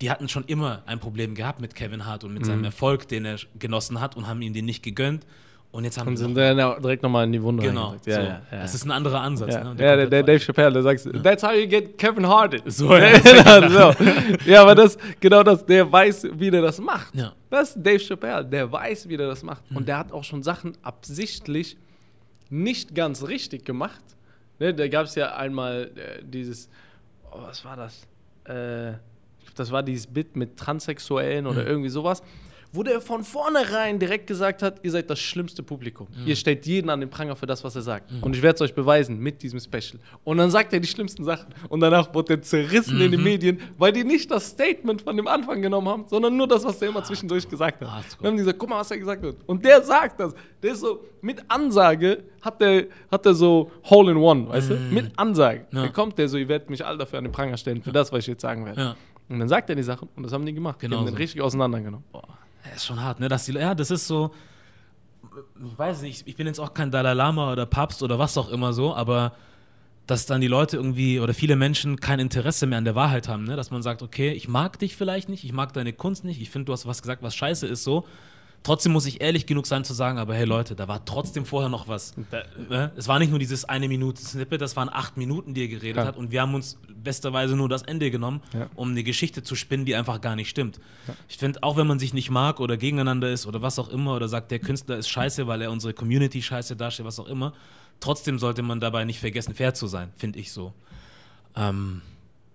die 0.00 0.10
hatten 0.10 0.28
schon 0.28 0.44
immer 0.44 0.82
ein 0.86 1.00
Problem 1.00 1.34
gehabt 1.34 1.60
mit 1.60 1.74
Kevin 1.74 2.04
Hart 2.06 2.22
und 2.22 2.32
mit 2.34 2.42
Mhm. 2.42 2.46
seinem 2.46 2.64
Erfolg, 2.64 3.08
den 3.08 3.24
er 3.24 3.38
genossen 3.58 4.00
hat 4.00 4.16
und 4.16 4.28
haben 4.28 4.40
ihm 4.42 4.52
den 4.52 4.66
nicht 4.66 4.84
gegönnt. 4.84 5.26
Und 5.76 5.84
jetzt 5.84 5.98
haben 5.98 6.08
Und 6.08 6.16
sie 6.16 6.24
sind 6.24 6.34
dann 6.34 6.56
direkt 6.80 7.02
nochmal 7.02 7.24
in 7.24 7.32
die 7.32 7.42
Wunde 7.42 7.62
Genau. 7.62 7.96
Ja, 8.06 8.14
so. 8.14 8.20
ja, 8.22 8.22
ja. 8.22 8.42
das 8.50 8.74
ist 8.74 8.86
ein 8.86 8.90
anderer 8.90 9.20
Ansatz. 9.20 9.52
ja. 9.52 9.62
Ne? 9.62 9.70
Und 9.72 9.80
ja, 9.80 9.94
der, 9.94 10.06
der 10.06 10.22
Dave 10.22 10.40
Chappelle, 10.40 10.72
der 10.72 10.82
sagt, 10.82 11.22
that's 11.22 11.42
how 11.42 11.52
you 11.52 11.68
get 11.68 11.98
Kevin 11.98 12.26
Hart. 12.26 12.62
So, 12.64 12.96
ja. 12.96 13.18
Genau, 13.22 13.92
so. 13.92 14.04
Ja, 14.46 14.62
aber 14.62 14.74
das, 14.74 14.96
genau 15.20 15.42
das, 15.42 15.66
der 15.66 15.92
weiß, 15.92 16.28
wie 16.32 16.50
der 16.50 16.62
das 16.62 16.80
macht. 16.80 17.14
Ja. 17.14 17.34
Das 17.50 17.76
ist 17.76 17.84
Dave 17.84 17.98
Chappelle, 17.98 18.42
der 18.46 18.72
weiß, 18.72 19.06
wie 19.10 19.18
der 19.18 19.26
das 19.26 19.42
macht. 19.42 19.62
Und 19.74 19.86
der 19.86 19.98
hat 19.98 20.12
auch 20.12 20.24
schon 20.24 20.42
Sachen 20.42 20.78
absichtlich 20.80 21.76
nicht 22.48 22.94
ganz 22.94 23.26
richtig 23.26 23.66
gemacht. 23.66 24.00
Ne, 24.58 24.72
da 24.72 24.88
gab 24.88 25.04
es 25.04 25.14
ja 25.14 25.36
einmal 25.36 25.90
äh, 25.94 26.22
dieses, 26.24 26.70
oh, 27.30 27.42
was 27.42 27.62
war 27.66 27.76
das? 27.76 28.06
Äh, 28.44 28.94
das 29.54 29.70
war 29.70 29.82
dieses 29.82 30.06
Bit 30.06 30.36
mit 30.36 30.56
Transsexuellen 30.56 31.46
oder 31.46 31.66
irgendwie 31.66 31.90
sowas, 31.90 32.22
wo 32.72 32.82
der 32.82 33.00
von 33.00 33.24
vornherein 33.24 33.98
direkt 33.98 34.26
gesagt 34.26 34.62
hat, 34.62 34.80
ihr 34.82 34.90
seid 34.90 35.08
das 35.10 35.18
schlimmste 35.18 35.62
Publikum. 35.62 36.08
Ihr 36.24 36.36
stellt 36.36 36.66
jeden 36.66 36.90
an 36.90 37.00
den 37.00 37.10
Pranger 37.10 37.36
für 37.36 37.46
das, 37.46 37.64
was 37.64 37.76
er 37.76 37.82
sagt. 37.82 38.10
Und 38.20 38.36
ich 38.36 38.42
werde 38.42 38.56
es 38.56 38.60
euch 38.60 38.74
beweisen 38.74 39.18
mit 39.18 39.42
diesem 39.42 39.60
Special. 39.60 39.98
Und 40.24 40.38
dann 40.38 40.50
sagt 40.50 40.72
er 40.72 40.80
die 40.80 40.86
schlimmsten 40.86 41.24
Sachen. 41.24 41.46
Und 41.68 41.80
danach 41.80 42.12
wurde 42.14 42.34
er 42.34 42.42
zerrissen 42.42 43.00
in 43.00 43.10
den 43.12 43.22
Medien, 43.22 43.60
weil 43.78 43.92
die 43.92 44.04
nicht 44.04 44.30
das 44.30 44.48
Statement 44.48 45.02
von 45.02 45.16
dem 45.16 45.26
Anfang 45.26 45.62
genommen 45.62 45.88
haben, 45.88 46.04
sondern 46.08 46.36
nur 46.36 46.46
das, 46.46 46.64
was 46.64 46.78
der 46.78 46.88
immer 46.88 47.02
zwischendurch 47.04 47.48
gesagt 47.48 47.80
hat. 47.80 47.88
Ah. 47.88 48.02
Dann 48.18 48.28
haben 48.28 48.36
die 48.36 48.42
gesagt, 48.42 48.58
guck 48.58 48.68
mal, 48.68 48.80
was 48.80 48.90
er 48.90 48.98
gesagt 48.98 49.24
hat. 49.24 49.36
Und 49.46 49.64
der 49.64 49.82
sagt 49.82 50.20
das. 50.20 50.34
Der 50.62 50.72
ist 50.72 50.80
so, 50.80 51.04
mit 51.20 51.42
Ansage 51.48 52.24
hat 52.40 52.60
der, 52.60 52.86
hat 53.10 53.24
der 53.24 53.34
so 53.34 53.70
Hole 53.84 54.12
in 54.12 54.18
One, 54.18 54.48
weißt 54.48 54.70
du? 54.70 54.74
Mit 54.76 55.12
Ansage. 55.16 55.66
Ja. 55.72 55.82
Dann 55.82 55.92
kommt 55.92 56.18
der 56.18 56.28
so, 56.28 56.36
ihr 56.36 56.48
werdet 56.48 56.70
mich 56.70 56.84
all 56.84 56.98
dafür 56.98 57.18
an 57.18 57.24
den 57.24 57.32
Pranger 57.32 57.56
stellen, 57.56 57.82
für 57.82 57.92
das, 57.92 58.12
was 58.12 58.20
ich 58.20 58.26
jetzt 58.28 58.42
sagen 58.42 58.64
werde. 58.64 58.80
Ja. 58.80 58.96
Und 59.28 59.40
dann 59.40 59.48
sagt 59.48 59.68
er 59.68 59.76
die 59.76 59.82
Sachen 59.82 60.08
und 60.14 60.22
das 60.22 60.32
haben 60.32 60.46
die 60.46 60.54
gemacht. 60.54 60.80
Die 60.80 60.86
Genau 60.86 60.98
haben 60.98 61.06
den 61.06 61.16
richtig 61.16 61.40
auseinandergenommen. 61.42 62.04
Boah, 62.12 62.38
das 62.70 62.82
ist 62.82 62.86
schon 62.86 63.02
hart, 63.02 63.20
ne? 63.20 63.28
Dass 63.28 63.46
die, 63.46 63.52
ja, 63.52 63.74
das 63.74 63.90
ist 63.90 64.06
so. 64.06 64.32
Ich 65.64 65.78
weiß 65.78 66.02
nicht, 66.02 66.26
ich 66.26 66.36
bin 66.36 66.46
jetzt 66.46 66.58
auch 66.58 66.72
kein 66.72 66.90
Dalai 66.90 67.12
Lama 67.12 67.52
oder 67.52 67.66
Papst 67.66 68.02
oder 68.02 68.18
was 68.18 68.38
auch 68.38 68.48
immer 68.48 68.72
so, 68.72 68.94
aber 68.94 69.32
dass 70.06 70.24
dann 70.24 70.40
die 70.40 70.46
Leute 70.46 70.76
irgendwie 70.76 71.20
oder 71.20 71.34
viele 71.34 71.56
Menschen 71.56 71.98
kein 71.98 72.20
Interesse 72.20 72.66
mehr 72.66 72.78
an 72.78 72.84
der 72.84 72.94
Wahrheit 72.94 73.28
haben, 73.28 73.44
ne? 73.44 73.56
Dass 73.56 73.70
man 73.70 73.82
sagt, 73.82 74.02
okay, 74.02 74.30
ich 74.30 74.48
mag 74.48 74.78
dich 74.78 74.96
vielleicht 74.96 75.28
nicht, 75.28 75.44
ich 75.44 75.52
mag 75.52 75.72
deine 75.72 75.92
Kunst 75.92 76.24
nicht, 76.24 76.40
ich 76.40 76.50
finde, 76.50 76.66
du 76.66 76.72
hast 76.72 76.86
was 76.86 77.02
gesagt, 77.02 77.22
was 77.22 77.34
scheiße 77.34 77.66
ist 77.66 77.84
so. 77.84 78.06
Trotzdem 78.66 78.90
muss 78.90 79.06
ich 79.06 79.20
ehrlich 79.20 79.46
genug 79.46 79.64
sein 79.64 79.84
zu 79.84 79.94
sagen, 79.94 80.18
aber 80.18 80.34
hey 80.34 80.44
Leute, 80.44 80.74
da 80.74 80.88
war 80.88 81.04
trotzdem 81.04 81.44
vorher 81.44 81.68
noch 81.68 81.86
was. 81.86 82.14
Ne? 82.68 82.90
Es 82.96 83.06
war 83.06 83.20
nicht 83.20 83.30
nur 83.30 83.38
dieses 83.38 83.64
eine 83.64 83.86
Minute 83.86 84.20
Snippet, 84.20 84.60
das 84.60 84.74
waren 84.74 84.88
acht 84.92 85.16
Minuten, 85.16 85.54
die 85.54 85.62
er 85.62 85.68
geredet 85.68 85.98
Ja. 85.98 86.04
hat 86.06 86.16
und 86.16 86.32
wir 86.32 86.40
haben 86.42 86.52
uns 86.52 86.76
besterweise 86.92 87.54
nur 87.54 87.68
das 87.68 87.82
Ende 87.82 88.10
genommen, 88.10 88.42
Ja. 88.52 88.68
um 88.74 88.90
eine 88.90 89.04
Geschichte 89.04 89.44
zu 89.44 89.54
spinnen, 89.54 89.86
die 89.86 89.94
einfach 89.94 90.20
gar 90.20 90.34
nicht 90.34 90.48
stimmt. 90.48 90.80
Ich 91.28 91.36
finde, 91.36 91.62
auch 91.62 91.76
wenn 91.76 91.86
man 91.86 92.00
sich 92.00 92.12
nicht 92.12 92.28
mag 92.28 92.58
oder 92.58 92.76
gegeneinander 92.76 93.30
ist 93.30 93.46
oder 93.46 93.62
was 93.62 93.78
auch 93.78 93.88
immer 93.88 94.16
oder 94.16 94.26
sagt, 94.28 94.50
der 94.50 94.58
Künstler 94.58 94.96
ist 94.96 95.08
scheiße, 95.10 95.46
weil 95.46 95.62
er 95.62 95.70
unsere 95.70 95.94
Community 95.94 96.42
scheiße 96.42 96.74
darstellt, 96.74 97.06
was 97.06 97.20
auch 97.20 97.28
immer, 97.28 97.52
trotzdem 98.00 98.40
sollte 98.40 98.62
man 98.62 98.80
dabei 98.80 99.04
nicht 99.04 99.20
vergessen, 99.20 99.54
fair 99.54 99.74
zu 99.74 99.86
sein, 99.86 100.10
finde 100.16 100.40
ich 100.40 100.50
so. 100.50 100.74
Ähm, 101.54 102.02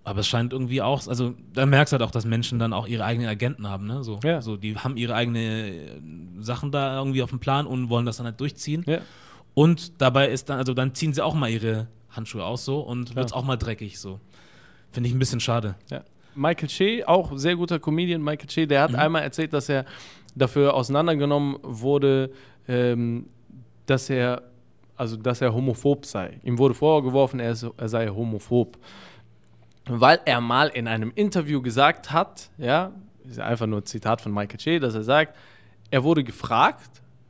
aber 0.03 0.19
es 0.21 0.27
scheint 0.27 0.51
irgendwie 0.51 0.81
auch, 0.81 1.07
also 1.07 1.35
da 1.53 1.65
merkst 1.65 1.91
du 1.93 1.95
halt 1.99 2.03
auch, 2.07 2.11
dass 2.11 2.25
Menschen 2.25 2.57
dann 2.59 2.73
auch 2.73 2.87
ihre 2.87 3.03
eigenen 3.05 3.29
Agenten 3.29 3.67
haben, 3.67 3.85
ne? 3.85 4.03
So, 4.03 4.19
Ja. 4.23 4.41
so 4.41 4.57
die 4.57 4.75
haben 4.75 4.97
ihre 4.97 5.13
eigenen 5.13 5.41
äh, 5.43 6.43
Sachen 6.43 6.71
da 6.71 6.97
irgendwie 6.97 7.21
auf 7.21 7.29
dem 7.29 7.39
Plan 7.39 7.67
und 7.67 7.89
wollen 7.89 8.05
das 8.05 8.17
dann 8.17 8.25
halt 8.25 8.39
durchziehen. 8.39 8.83
Ja. 8.87 8.99
Und 9.53 10.01
dabei 10.01 10.29
ist 10.29 10.49
dann, 10.49 10.57
also 10.57 10.73
dann 10.73 10.95
ziehen 10.95 11.13
sie 11.13 11.23
auch 11.23 11.35
mal 11.35 11.49
ihre 11.49 11.87
Handschuhe 12.09 12.43
aus 12.43 12.65
so 12.65 12.79
und 12.79 13.15
wird 13.15 13.27
es 13.27 13.33
auch 13.33 13.43
mal 13.43 13.57
dreckig 13.57 13.99
so. 13.99 14.19
Finde 14.91 15.07
ich 15.09 15.15
ein 15.15 15.19
bisschen 15.19 15.39
schade. 15.39 15.75
Ja. 15.89 16.01
Michael 16.33 16.69
Che, 16.69 17.05
auch 17.05 17.31
sehr 17.35 17.55
guter 17.55 17.79
Comedian, 17.79 18.21
Michael 18.23 18.47
Che, 18.47 18.65
der 18.65 18.81
hat 18.83 18.95
einmal 18.95 19.21
erzählt, 19.21 19.53
dass 19.53 19.69
er 19.69 19.85
dafür 20.35 20.73
auseinandergenommen 20.73 21.57
wurde, 21.61 22.31
ähm, 22.67 23.27
dass 23.85 24.09
er 24.09 24.43
also 24.95 25.17
dass 25.17 25.41
er 25.41 25.51
homophob 25.53 26.05
sei. 26.05 26.39
Ihm 26.43 26.59
wurde 26.59 26.75
vorgeworfen, 26.75 27.39
er, 27.39 27.51
ist, 27.53 27.65
er 27.75 27.89
sei 27.89 28.07
homophob. 28.07 28.77
Weil 29.99 30.19
er 30.25 30.41
mal 30.41 30.67
in 30.69 30.87
einem 30.87 31.11
Interview 31.15 31.61
gesagt 31.61 32.11
hat, 32.11 32.49
ja, 32.57 32.91
ist 33.27 33.39
einfach 33.39 33.67
nur 33.67 33.79
ein 33.79 33.85
Zitat 33.85 34.21
von 34.21 34.33
Michael 34.33 34.57
Che, 34.57 34.79
dass 34.79 34.95
er 34.95 35.03
sagt, 35.03 35.35
er 35.89 36.03
wurde 36.03 36.23
gefragt, 36.23 36.89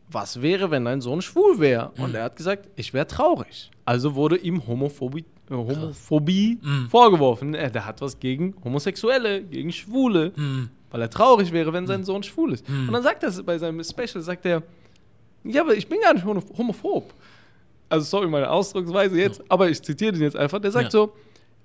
was 0.10 0.42
wäre, 0.42 0.70
wenn 0.72 0.86
dein 0.86 1.02
Sohn 1.02 1.22
schwul 1.22 1.60
wäre? 1.60 1.92
Und 1.98 2.14
er 2.16 2.24
hat 2.26 2.36
gesagt, 2.36 2.70
ich 2.76 2.94
wäre 2.94 3.08
traurig. 3.08 3.72
Also 3.86 4.16
wurde 4.16 4.38
ihm 4.38 4.66
Homophobie, 4.68 5.26
äh, 5.50 5.54
Homophobie 5.54 6.60
vorgeworfen. 6.90 7.54
Er, 7.54 7.70
der 7.70 7.86
hat 7.86 8.02
was 8.02 8.20
gegen 8.20 8.54
Homosexuelle, 8.64 9.42
gegen 9.44 9.72
Schwule, 9.72 10.32
weil 10.92 11.02
er 11.02 11.10
traurig 11.10 11.52
wäre, 11.54 11.72
wenn 11.74 11.88
sein 11.88 12.04
Sohn 12.04 12.24
schwul 12.24 12.54
ist. 12.54 12.68
Und 12.70 12.92
dann 12.92 13.04
sagt 13.04 13.24
er 13.24 13.32
bei 13.44 13.58
seinem 13.58 13.84
Special, 13.84 14.22
sagt 14.22 14.46
er, 14.46 14.64
ja, 15.44 15.62
aber 15.62 15.76
ich 15.76 15.88
bin 15.88 16.00
gar 16.02 16.14
nicht 16.14 16.26
homo- 16.26 16.44
homophob. 16.58 17.14
Also 17.90 18.06
sorry 18.06 18.28
meine 18.28 18.50
Ausdrucksweise 18.50 19.18
jetzt, 19.20 19.42
aber 19.50 19.70
ich 19.70 19.82
zitiere 19.82 20.12
den 20.14 20.22
jetzt 20.22 20.36
einfach. 20.38 20.60
Der 20.60 20.72
sagt 20.72 20.86
Ja. 20.86 20.92
so, 20.92 21.14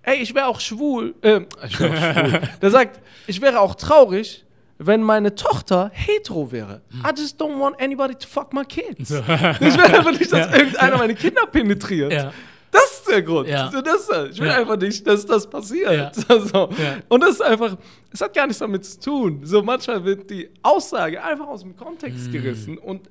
ey, 0.07 0.17
ich 0.23 0.35
wäre 0.35 0.47
auch 0.47 0.61
schwul. 0.61 1.15
Äh, 1.21 1.41
ich 1.69 1.79
wär 1.79 1.91
auch 1.91 2.31
schwul. 2.31 2.41
Der 2.63 2.71
sagt, 2.71 3.01
ich 3.27 3.41
wäre 3.43 3.61
auch 3.61 3.75
traurig, 3.75 4.45
wenn 4.79 5.03
meine 5.03 5.35
Tochter 5.35 5.91
hetero 5.93 6.51
wäre. 6.53 6.81
I 7.05 7.11
just 7.19 7.41
don't 7.41 7.59
want 7.61 7.81
anybody 7.81 8.15
to 8.15 8.27
fuck 8.27 8.53
my 8.53 8.65
kids. 8.65 9.11
Ich 9.11 9.21
will 9.21 9.85
einfach 9.85 10.13
nicht, 10.13 10.33
dass 10.33 10.53
irgendeiner 10.55 10.97
meine 10.99 11.15
Kinder 11.15 11.47
penetriert. 11.47 12.13
Ja. 12.13 12.33
Das 12.71 12.85
ist 12.99 13.09
der 13.09 13.23
Grund. 13.23 13.49
Ja. 13.49 13.71
Das, 13.71 14.03
ist- 14.09 14.33
ich 14.33 14.41
will 14.41 14.49
Ja. 14.49 14.57
einfach 14.59 14.77
nicht, 14.77 15.07
dass 15.07 15.25
das 15.25 15.49
passiert. 15.49 15.91
Ja. 15.93 16.11
So. 16.39 16.69
Ja. 16.77 16.97
Und 17.09 17.21
das 17.23 17.31
ist 17.37 17.41
einfach, 17.43 17.77
es 18.13 18.21
hat 18.21 18.35
gar 18.35 18.47
nichts 18.47 18.59
damit 18.59 18.85
zu 18.85 19.01
tun. 19.01 19.41
So 19.45 19.63
manchmal 19.63 20.05
wird 20.05 20.29
die 20.31 20.51
Aussage 20.63 21.23
einfach 21.23 21.47
aus 21.47 21.63
dem. 21.63 21.75
Kontext 21.77 22.31
gerissen 22.31 22.77
und 22.77 23.09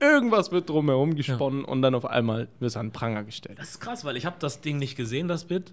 irgendwas 0.00 0.50
wird 0.50 0.68
drumherum 0.70 1.14
gesponnen 1.14 1.64
und 1.64 1.82
dann 1.82 1.94
auf 1.94 2.06
einmal 2.06 2.48
wird 2.58 2.70
es 2.70 2.76
an 2.76 2.86
den 2.86 2.92
Pranger 2.92 3.22
gestellt. 3.24 3.58
Das 3.58 3.70
ist 3.70 3.80
krass, 3.80 4.04
weil 4.04 4.16
ich 4.16 4.24
habe 4.24 4.36
das 4.38 4.60
Ding 4.62 4.78
nicht 4.78 4.96
gesehen, 4.96 5.28
das 5.28 5.44
Bit. 5.44 5.72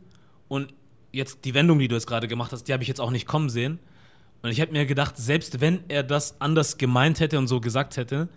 Und 0.50 0.74
jetzt 1.14 1.46
die 1.46 1.54
Wendung, 1.54 1.80
die 1.80 1.88
du 1.88 1.96
jetzt 1.96 2.08
gerade 2.08 2.28
gemacht 2.28 2.52
hast, 2.52 2.64
die 2.68 2.74
habe 2.74 2.84
ich 2.84 2.90
jetzt 2.90 3.00
auch 3.00 3.12
nicht 3.12 3.26
kommen 3.26 3.50
sehen. 3.50 3.80
Und 4.42 4.50
ich 4.52 4.60
hätte 4.60 4.74
mir 4.74 4.86
gedacht, 4.86 5.16
selbst 5.18 5.62
wenn 5.62 5.80
er 5.88 6.04
das 6.04 6.40
anders 6.42 6.78
gemeint 6.78 7.20
hätte 7.22 7.38
und 7.40 7.48
so 7.48 7.62
gesagt 7.62 7.96
hätte, 7.98 8.28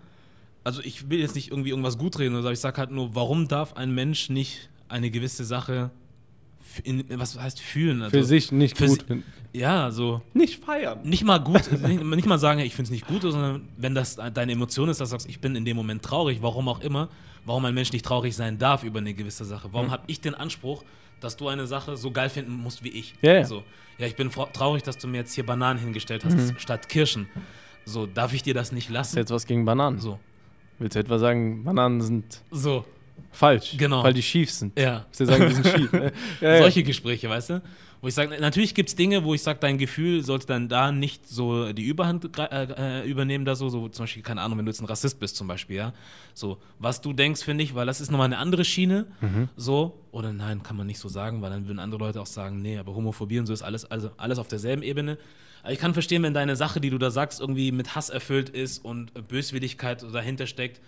also 0.63 0.81
ich 0.81 1.09
will 1.09 1.19
jetzt 1.19 1.35
nicht 1.35 1.51
irgendwie 1.51 1.71
irgendwas 1.71 1.97
gut 1.97 2.17
reden, 2.19 2.35
oder 2.35 2.43
so, 2.43 2.49
ich 2.49 2.59
sage 2.59 2.77
halt 2.77 2.91
nur, 2.91 3.13
warum 3.15 3.47
darf 3.49 3.73
ein 3.75 3.93
Mensch 3.93 4.29
nicht 4.29 4.69
eine 4.87 5.11
gewisse 5.11 5.43
Sache 5.43 5.91
in, 6.83 7.03
was 7.09 7.37
heißt 7.39 7.59
fühlen? 7.59 8.01
Also, 8.01 8.17
Für 8.17 8.23
sich 8.23 8.51
nicht 8.51 8.77
für 8.77 8.87
gut. 8.87 9.01
si- 9.01 9.05
finden. 9.07 9.23
Ja, 9.53 9.91
so 9.91 10.21
Nicht 10.33 10.63
feiern. 10.63 10.99
nicht 11.03 11.23
mal 11.23 11.37
gut, 11.39 11.71
nicht, 11.87 12.03
nicht 12.03 12.25
mal 12.25 12.39
sagen, 12.39 12.59
ich 12.61 12.73
finde 12.73 12.87
es 12.87 12.91
nicht 12.91 13.05
gut, 13.07 13.21
sondern 13.21 13.67
wenn 13.77 13.93
das 13.93 14.15
deine 14.15 14.51
Emotion 14.53 14.89
ist, 14.89 14.99
dass 14.99 15.09
du 15.09 15.13
sagst, 15.13 15.29
ich 15.29 15.39
bin 15.39 15.55
in 15.55 15.63
dem 15.65 15.77
Moment 15.77 16.01
traurig, 16.01 16.39
warum 16.41 16.67
auch 16.67 16.79
immer, 16.79 17.09
warum 17.45 17.63
ein 17.65 17.73
Mensch 17.75 17.91
nicht 17.93 18.03
traurig 18.05 18.35
sein 18.35 18.57
darf 18.57 18.83
über 18.83 18.97
eine 18.99 19.13
gewisse 19.13 19.45
Sache. 19.45 19.69
Warum 19.71 19.91
habe 19.91 20.03
ich 20.07 20.21
den 20.21 20.33
Anspruch, 20.33 20.83
dass 21.23 21.37
du 21.37 21.47
eine 21.47 21.67
Sache 21.67 21.97
so 21.97 22.11
geil 22.11 22.29
finden 22.29 22.53
musst 22.53 22.83
wie 22.83 22.89
ich? 22.89 23.13
Ja, 23.21 23.33
ja. 23.33 23.45
So, 23.45 23.63
ja, 23.97 24.07
ich 24.07 24.15
bin 24.15 24.29
traurig, 24.31 24.83
dass 24.83 24.97
du 24.97 25.07
mir 25.07 25.17
jetzt 25.17 25.33
hier 25.33 25.45
Bananen 25.45 25.79
hingestellt 25.79 26.25
hast 26.25 26.59
statt 26.59 26.89
Kirschen. 26.89 27.27
So, 27.85 28.05
darf 28.05 28.33
ich 28.33 28.43
dir 28.43 28.53
das 28.53 28.71
nicht 28.71 28.87
Hast 28.87 28.93
lassen? 28.93 29.15
du 29.15 29.19
jetzt 29.21 29.31
was 29.31 29.45
gegen 29.45 29.65
Bananen? 29.65 29.99
So, 29.99 30.19
Willst 30.79 30.95
du 30.95 30.99
etwa 30.99 31.19
sagen, 31.19 31.63
Bananen 31.63 32.01
sind 32.01 32.41
so, 32.51 32.85
falsch? 33.31 33.75
Genau. 33.77 34.03
Weil 34.03 34.13
die 34.13 34.23
schief 34.23 34.51
sind. 34.51 34.77
ja. 34.77 35.05
Willst 35.05 35.19
du 35.19 35.25
sagen, 35.25 35.47
die 35.47 35.53
sind 35.53 35.67
schief? 35.67 35.91
ne? 35.93 36.11
ja. 36.41 36.57
Solche 36.59 36.83
Gespräche, 36.83 37.29
weißt 37.29 37.51
du? 37.51 37.61
Wo 38.03 38.09
ich 38.09 38.15
sage, 38.15 38.35
natürlich 38.41 38.75
gibt 38.75 38.89
es 38.89 38.97
Dinge, 38.97 39.23
wo 39.23 39.33
ich 39.33 39.41
sage, 39.41 39.59
dein 39.61 39.77
Gefühl 39.77 40.25
sollte 40.25 40.45
dann 40.45 40.67
da 40.67 40.91
nicht 40.91 41.25
so 41.25 41.71
die 41.71 41.85
Überhand 41.85 42.37
äh, 42.37 43.01
äh, 43.01 43.09
übernehmen, 43.09 43.45
da 43.45 43.55
so, 43.55 43.69
so 43.69 43.87
zum 43.87 44.03
Beispiel, 44.03 44.21
keine 44.21 44.41
Ahnung, 44.41 44.57
wenn 44.57 44.65
du 44.65 44.71
jetzt 44.71 44.81
ein 44.81 44.87
Rassist 44.87 45.21
bist 45.21 45.37
zum 45.37 45.47
Beispiel, 45.47 45.77
ja. 45.77 45.93
So, 46.33 46.57
was 46.79 46.99
du 46.99 47.13
denkst, 47.13 47.41
finde 47.41 47.63
ich, 47.63 47.75
weil 47.75 47.85
das 47.85 48.01
ist 48.01 48.11
nochmal 48.11 48.25
eine 48.25 48.39
andere 48.39 48.65
Schiene, 48.65 49.07
so, 49.55 50.01
oder 50.11 50.33
nein, 50.33 50.63
kann 50.63 50.75
man 50.75 50.85
nicht 50.85 50.99
so 50.99 51.07
sagen, 51.07 51.41
weil 51.41 51.51
dann 51.51 51.65
würden 51.65 51.79
andere 51.79 51.99
Leute 51.99 52.19
auch 52.19 52.25
sagen, 52.25 52.61
nee, 52.61 52.77
aber 52.77 52.93
Homophobie 52.93 53.39
und 53.39 53.45
so 53.45 53.53
ist 53.53 53.61
alles, 53.61 53.89
also 53.89 54.11
alles 54.17 54.37
auf 54.37 54.49
derselben 54.49 54.83
Ebene. 54.83 55.17
Aber 55.61 55.71
ich 55.71 55.79
kann 55.79 55.93
verstehen, 55.93 56.23
wenn 56.23 56.33
deine 56.33 56.57
Sache, 56.57 56.81
die 56.81 56.89
du 56.89 56.97
da 56.97 57.09
sagst, 57.09 57.39
irgendwie 57.39 57.71
mit 57.71 57.95
Hass 57.95 58.09
erfüllt 58.09 58.49
ist 58.49 58.83
und 58.83 59.13
Böswilligkeit 59.29 60.03
dahinter 60.11 60.45
steckt, 60.45 60.81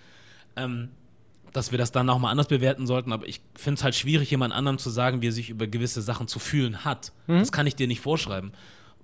ähm, 0.58 0.90
dass 1.56 1.72
wir 1.72 1.78
das 1.78 1.94
dann 1.94 2.10
auch 2.10 2.20
mal 2.20 2.32
anders 2.32 2.48
bewerten 2.48 2.86
sollten. 2.86 3.14
Aber 3.14 3.28
ich 3.28 3.40
finde 3.56 3.80
es 3.80 3.84
halt 3.84 3.96
schwierig, 3.96 4.30
jemand 4.30 4.54
anderem 4.54 4.78
zu 4.78 4.90
sagen, 4.90 5.22
wie 5.22 5.30
er 5.30 5.32
sich 5.32 5.50
über 5.50 5.68
gewisse 5.68 6.02
Sachen 6.02 6.28
zu 6.28 6.40
fühlen 6.40 6.84
hat. 6.84 7.14
Das 7.28 7.52
kann 7.52 7.66
ich 7.66 7.76
dir 7.76 7.88
nicht 7.88 8.02
vorschreiben. 8.02 8.52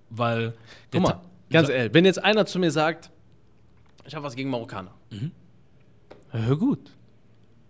Weil. 0.10 0.50
Mhm. 0.50 0.54
Guck 0.92 1.02
mal, 1.02 1.22
ganz 1.50 1.70
ehrlich, 1.70 1.94
wenn 1.94 2.04
jetzt 2.04 2.22
einer 2.22 2.46
zu 2.46 2.60
mir 2.60 2.72
sagt, 2.72 3.10
ich 4.06 4.14
habe 4.16 4.26
was 4.26 4.36
gegen 4.36 4.50
Marokkaner. 4.50 4.92
Mhm. 5.12 5.32
Ja, 6.34 6.40
hör 6.40 6.58
gut. 6.58 6.92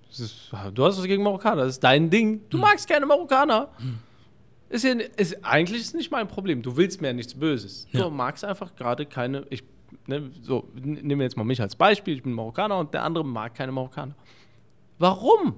Ist, 0.09 0.51
du 0.73 0.83
hast 0.83 0.97
was 0.97 1.05
gegen 1.05 1.23
Marokkaner, 1.23 1.63
das 1.63 1.75
ist 1.75 1.83
dein 1.83 2.09
Ding. 2.09 2.31
Mhm. 2.31 2.41
Du 2.49 2.57
magst 2.57 2.89
keine 2.89 3.05
Marokkaner. 3.05 3.69
Ist 4.69 4.83
ja, 4.83 4.93
ist, 4.93 5.43
eigentlich 5.45 5.81
ist 5.81 5.87
es 5.87 5.93
nicht 5.93 6.11
mein 6.11 6.27
Problem. 6.27 6.61
Du 6.61 6.75
willst 6.75 7.01
mir 7.01 7.07
ja 7.07 7.13
nichts 7.13 7.35
Böses. 7.35 7.87
Ja. 7.91 8.03
Du 8.03 8.09
magst 8.09 8.43
einfach 8.43 8.75
gerade 8.75 9.05
keine. 9.05 9.45
Ich, 9.49 9.63
ne, 10.07 10.31
so, 10.41 10.67
nehmen 10.73 11.19
wir 11.19 11.25
jetzt 11.25 11.37
mal 11.37 11.43
mich 11.43 11.61
als 11.61 11.75
Beispiel. 11.75 12.15
Ich 12.15 12.23
bin 12.23 12.33
Marokkaner 12.33 12.79
und 12.79 12.93
der 12.93 13.03
andere 13.03 13.23
mag 13.23 13.53
keine 13.53 13.71
Marokkaner. 13.71 14.15
Warum? 15.01 15.55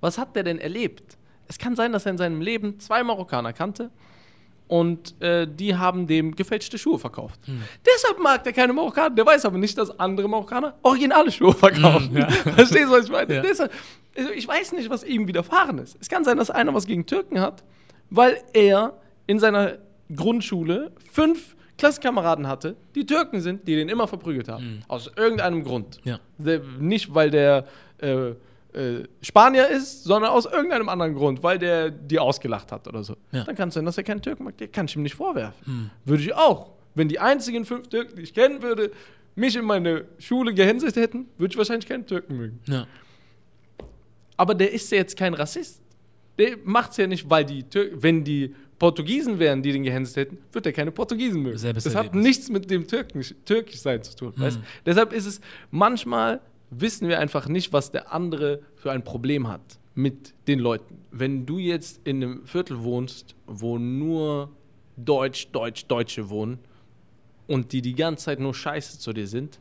Was 0.00 0.18
hat 0.18 0.34
der 0.34 0.42
denn 0.42 0.58
erlebt? 0.58 1.16
Es 1.46 1.58
kann 1.58 1.76
sein, 1.76 1.92
dass 1.92 2.06
er 2.06 2.12
in 2.12 2.18
seinem 2.18 2.40
Leben 2.40 2.80
zwei 2.80 3.04
Marokkaner 3.04 3.52
kannte 3.52 3.90
und 4.66 5.20
äh, 5.22 5.46
die 5.46 5.76
haben 5.76 6.06
dem 6.06 6.34
gefälschte 6.34 6.76
Schuhe 6.76 6.98
verkauft. 6.98 7.38
Deshalb 7.86 8.18
mag 8.18 8.42
der 8.42 8.52
keine 8.52 8.72
Marokkaner. 8.72 9.14
Der 9.14 9.24
weiß 9.24 9.44
aber 9.44 9.58
nicht, 9.58 9.78
dass 9.78 9.98
andere 10.00 10.28
Marokkaner 10.28 10.74
originale 10.82 11.30
Schuhe 11.30 11.52
verkaufen. 11.52 12.16
Verstehst 12.56 12.86
du, 12.86 12.90
was 12.90 13.04
ich 13.04 13.12
meine? 13.12 13.34
Ja. 13.34 13.42
Deshalb, 13.42 13.72
also 14.16 14.30
ich 14.30 14.48
weiß 14.48 14.72
nicht, 14.72 14.90
was 14.90 15.04
ihm 15.04 15.28
widerfahren 15.28 15.78
ist. 15.78 15.96
Es 16.00 16.08
kann 16.08 16.24
sein, 16.24 16.38
dass 16.38 16.50
einer 16.50 16.74
was 16.74 16.86
gegen 16.86 17.06
Türken 17.06 17.40
hat, 17.40 17.62
weil 18.10 18.38
er 18.54 18.98
in 19.26 19.38
seiner 19.38 19.78
Grundschule 20.14 20.92
fünf 21.12 21.54
Klassenkameraden 21.78 22.48
hatte, 22.48 22.76
die 22.94 23.06
Türken 23.06 23.40
sind, 23.40 23.68
die 23.68 23.76
den 23.76 23.88
immer 23.88 24.08
verprügelt 24.08 24.48
haben. 24.48 24.82
Aus 24.88 25.10
irgendeinem 25.16 25.62
Grund. 25.62 26.00
Ja. 26.04 26.18
Der, 26.38 26.60
nicht, 26.78 27.14
weil 27.14 27.30
der 27.30 27.66
äh, 27.98 28.32
äh, 28.74 29.04
Spanier 29.22 29.68
ist, 29.68 30.04
sondern 30.04 30.30
aus 30.30 30.46
irgendeinem 30.46 30.88
anderen 30.88 31.14
Grund, 31.14 31.42
weil 31.42 31.58
der 31.58 31.90
die 31.90 32.18
ausgelacht 32.18 32.72
hat 32.72 32.88
oder 32.88 33.02
so. 33.04 33.16
Ja. 33.32 33.44
Dann 33.44 33.54
kann 33.54 33.68
es 33.68 33.74
sein, 33.74 33.84
dass 33.84 33.96
er 33.96 34.04
keinen 34.04 34.22
Türken 34.22 34.44
mag. 34.44 34.56
Der 34.58 34.68
kann 34.68 34.86
ich 34.86 34.96
ihm 34.96 35.02
nicht 35.02 35.14
vorwerfen. 35.14 35.90
Würde 36.04 36.22
ich 36.22 36.34
auch. 36.34 36.72
Wenn 36.94 37.08
die 37.08 37.18
einzigen 37.18 37.64
fünf 37.64 37.88
Türken, 37.88 38.16
die 38.16 38.22
ich 38.22 38.34
kennen 38.34 38.62
würde, 38.62 38.90
mich 39.34 39.56
in 39.56 39.64
meine 39.64 40.04
Schule 40.18 40.54
gehänselt 40.54 40.96
hätten, 40.96 41.26
würde 41.38 41.52
ich 41.52 41.58
wahrscheinlich 41.58 41.88
keinen 41.88 42.06
Türken 42.06 42.36
mögen. 42.36 42.60
Ja. 42.66 42.86
Aber 44.36 44.54
der 44.54 44.72
ist 44.72 44.90
ja 44.90 44.98
jetzt 44.98 45.16
kein 45.16 45.34
Rassist. 45.34 45.80
Der 46.38 46.56
macht 46.64 46.92
es 46.92 46.96
ja 46.96 47.06
nicht, 47.06 47.28
weil 47.30 47.44
die 47.44 47.62
Tür 47.64 47.90
wenn 47.94 48.24
die 48.24 48.54
Portugiesen 48.78 49.38
wären, 49.38 49.62
die 49.62 49.72
den 49.72 49.84
gehänselt 49.84 50.16
hätten, 50.16 50.38
wird 50.52 50.66
er 50.66 50.72
keine 50.72 50.90
Portugiesen 50.90 51.42
mögen. 51.42 51.58
Selbes 51.58 51.84
das 51.84 51.94
hat 51.94 52.06
Erlebnis. 52.06 52.24
nichts 52.24 52.48
mit 52.50 52.70
dem 52.70 52.86
Türkisch, 52.86 53.34
Türkisch 53.44 53.80
sein 53.80 54.02
zu 54.02 54.16
tun. 54.16 54.32
Weißt? 54.36 54.58
Deshalb 54.84 55.12
ist 55.12 55.26
es, 55.26 55.40
manchmal 55.70 56.40
wissen 56.80 57.08
wir 57.08 57.18
einfach 57.18 57.48
nicht, 57.48 57.72
was 57.72 57.90
der 57.90 58.12
andere 58.12 58.60
für 58.76 58.92
ein 58.92 59.04
Problem 59.04 59.48
hat 59.48 59.78
mit 59.94 60.34
den 60.48 60.58
Leuten. 60.58 60.98
Wenn 61.10 61.46
du 61.46 61.58
jetzt 61.58 62.00
in 62.04 62.22
einem 62.22 62.46
Viertel 62.46 62.82
wohnst, 62.82 63.34
wo 63.46 63.78
nur 63.78 64.50
Deutsch, 64.96 65.48
Deutsch, 65.52 65.86
Deutsche 65.86 66.28
wohnen 66.30 66.58
und 67.46 67.72
die 67.72 67.82
die 67.82 67.94
ganze 67.94 68.26
Zeit 68.26 68.40
nur 68.40 68.54
Scheiße 68.54 68.98
zu 68.98 69.12
dir 69.12 69.26
sind 69.26 69.60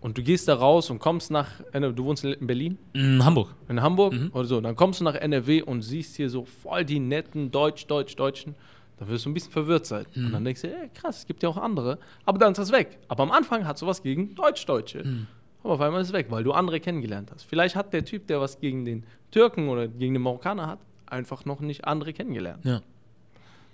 und 0.00 0.16
du 0.18 0.22
gehst 0.22 0.46
da 0.46 0.54
raus 0.54 0.90
und 0.90 0.98
kommst 0.98 1.30
nach, 1.30 1.48
du 1.72 2.04
wohnst 2.04 2.24
in 2.24 2.46
Berlin? 2.46 2.78
In 2.92 3.24
Hamburg. 3.24 3.54
in 3.68 3.82
Hamburg 3.82 4.14
oder 4.32 4.44
so, 4.44 4.60
dann 4.60 4.76
kommst 4.76 5.00
du 5.00 5.04
nach 5.04 5.14
NRW 5.14 5.62
und 5.62 5.82
siehst 5.82 6.16
hier 6.16 6.30
so 6.30 6.44
voll 6.44 6.84
die 6.84 7.00
netten 7.00 7.50
Deutsch, 7.50 7.86
Deutsch, 7.86 8.14
Deutschen, 8.14 8.54
dann 8.98 9.08
wirst 9.08 9.24
du 9.26 9.30
ein 9.30 9.34
bisschen 9.34 9.52
verwirrt 9.52 9.84
sein. 9.86 10.06
Und 10.14 10.32
dann 10.32 10.44
denkst 10.44 10.62
du, 10.62 10.68
ey, 10.68 10.88
krass, 10.94 11.18
es 11.18 11.26
gibt 11.26 11.42
ja 11.42 11.48
auch 11.50 11.56
andere. 11.58 11.98
Aber 12.24 12.38
dann 12.38 12.52
ist 12.52 12.58
das 12.58 12.72
weg. 12.72 12.98
Aber 13.08 13.24
am 13.24 13.30
Anfang 13.30 13.66
hat 13.66 13.80
du 13.82 13.86
was 13.86 14.02
gegen 14.02 14.34
Deutsch-Deutsche. 14.34 15.26
Aber 15.66 15.74
auf 15.74 15.80
einmal 15.80 16.00
ist 16.00 16.08
es 16.08 16.12
weg, 16.12 16.26
weil 16.30 16.44
du 16.44 16.52
andere 16.52 16.78
kennengelernt 16.78 17.32
hast. 17.34 17.42
Vielleicht 17.42 17.74
hat 17.74 17.92
der 17.92 18.04
Typ, 18.04 18.28
der 18.28 18.40
was 18.40 18.60
gegen 18.60 18.84
den 18.84 19.02
Türken 19.32 19.68
oder 19.68 19.88
gegen 19.88 20.14
den 20.14 20.22
Marokkaner 20.22 20.68
hat, 20.68 20.78
einfach 21.06 21.44
noch 21.44 21.58
nicht 21.58 21.84
andere 21.84 22.12
kennengelernt. 22.12 22.64
Ja. 22.64 22.82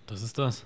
Das 0.06 0.22
ist 0.22 0.38
das. 0.38 0.64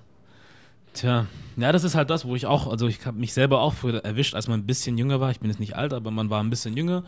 Tja, 0.93 1.27
ja, 1.57 1.71
das 1.73 1.83
ist 1.83 1.95
halt 1.95 2.09
das, 2.09 2.25
wo 2.25 2.33
ich 2.37 2.45
auch, 2.45 2.67
also 2.67 2.87
ich 2.87 3.05
habe 3.05 3.19
mich 3.19 3.33
selber 3.33 3.59
auch 3.59 3.73
früher 3.73 4.05
erwischt, 4.05 4.35
als 4.35 4.47
man 4.47 4.61
ein 4.61 4.65
bisschen 4.65 4.97
jünger 4.97 5.19
war. 5.19 5.29
Ich 5.29 5.41
bin 5.41 5.49
jetzt 5.49 5.59
nicht 5.59 5.75
alt, 5.75 5.91
aber 5.91 6.11
man 6.11 6.29
war 6.29 6.41
ein 6.41 6.49
bisschen 6.49 6.77
jünger. 6.77 6.99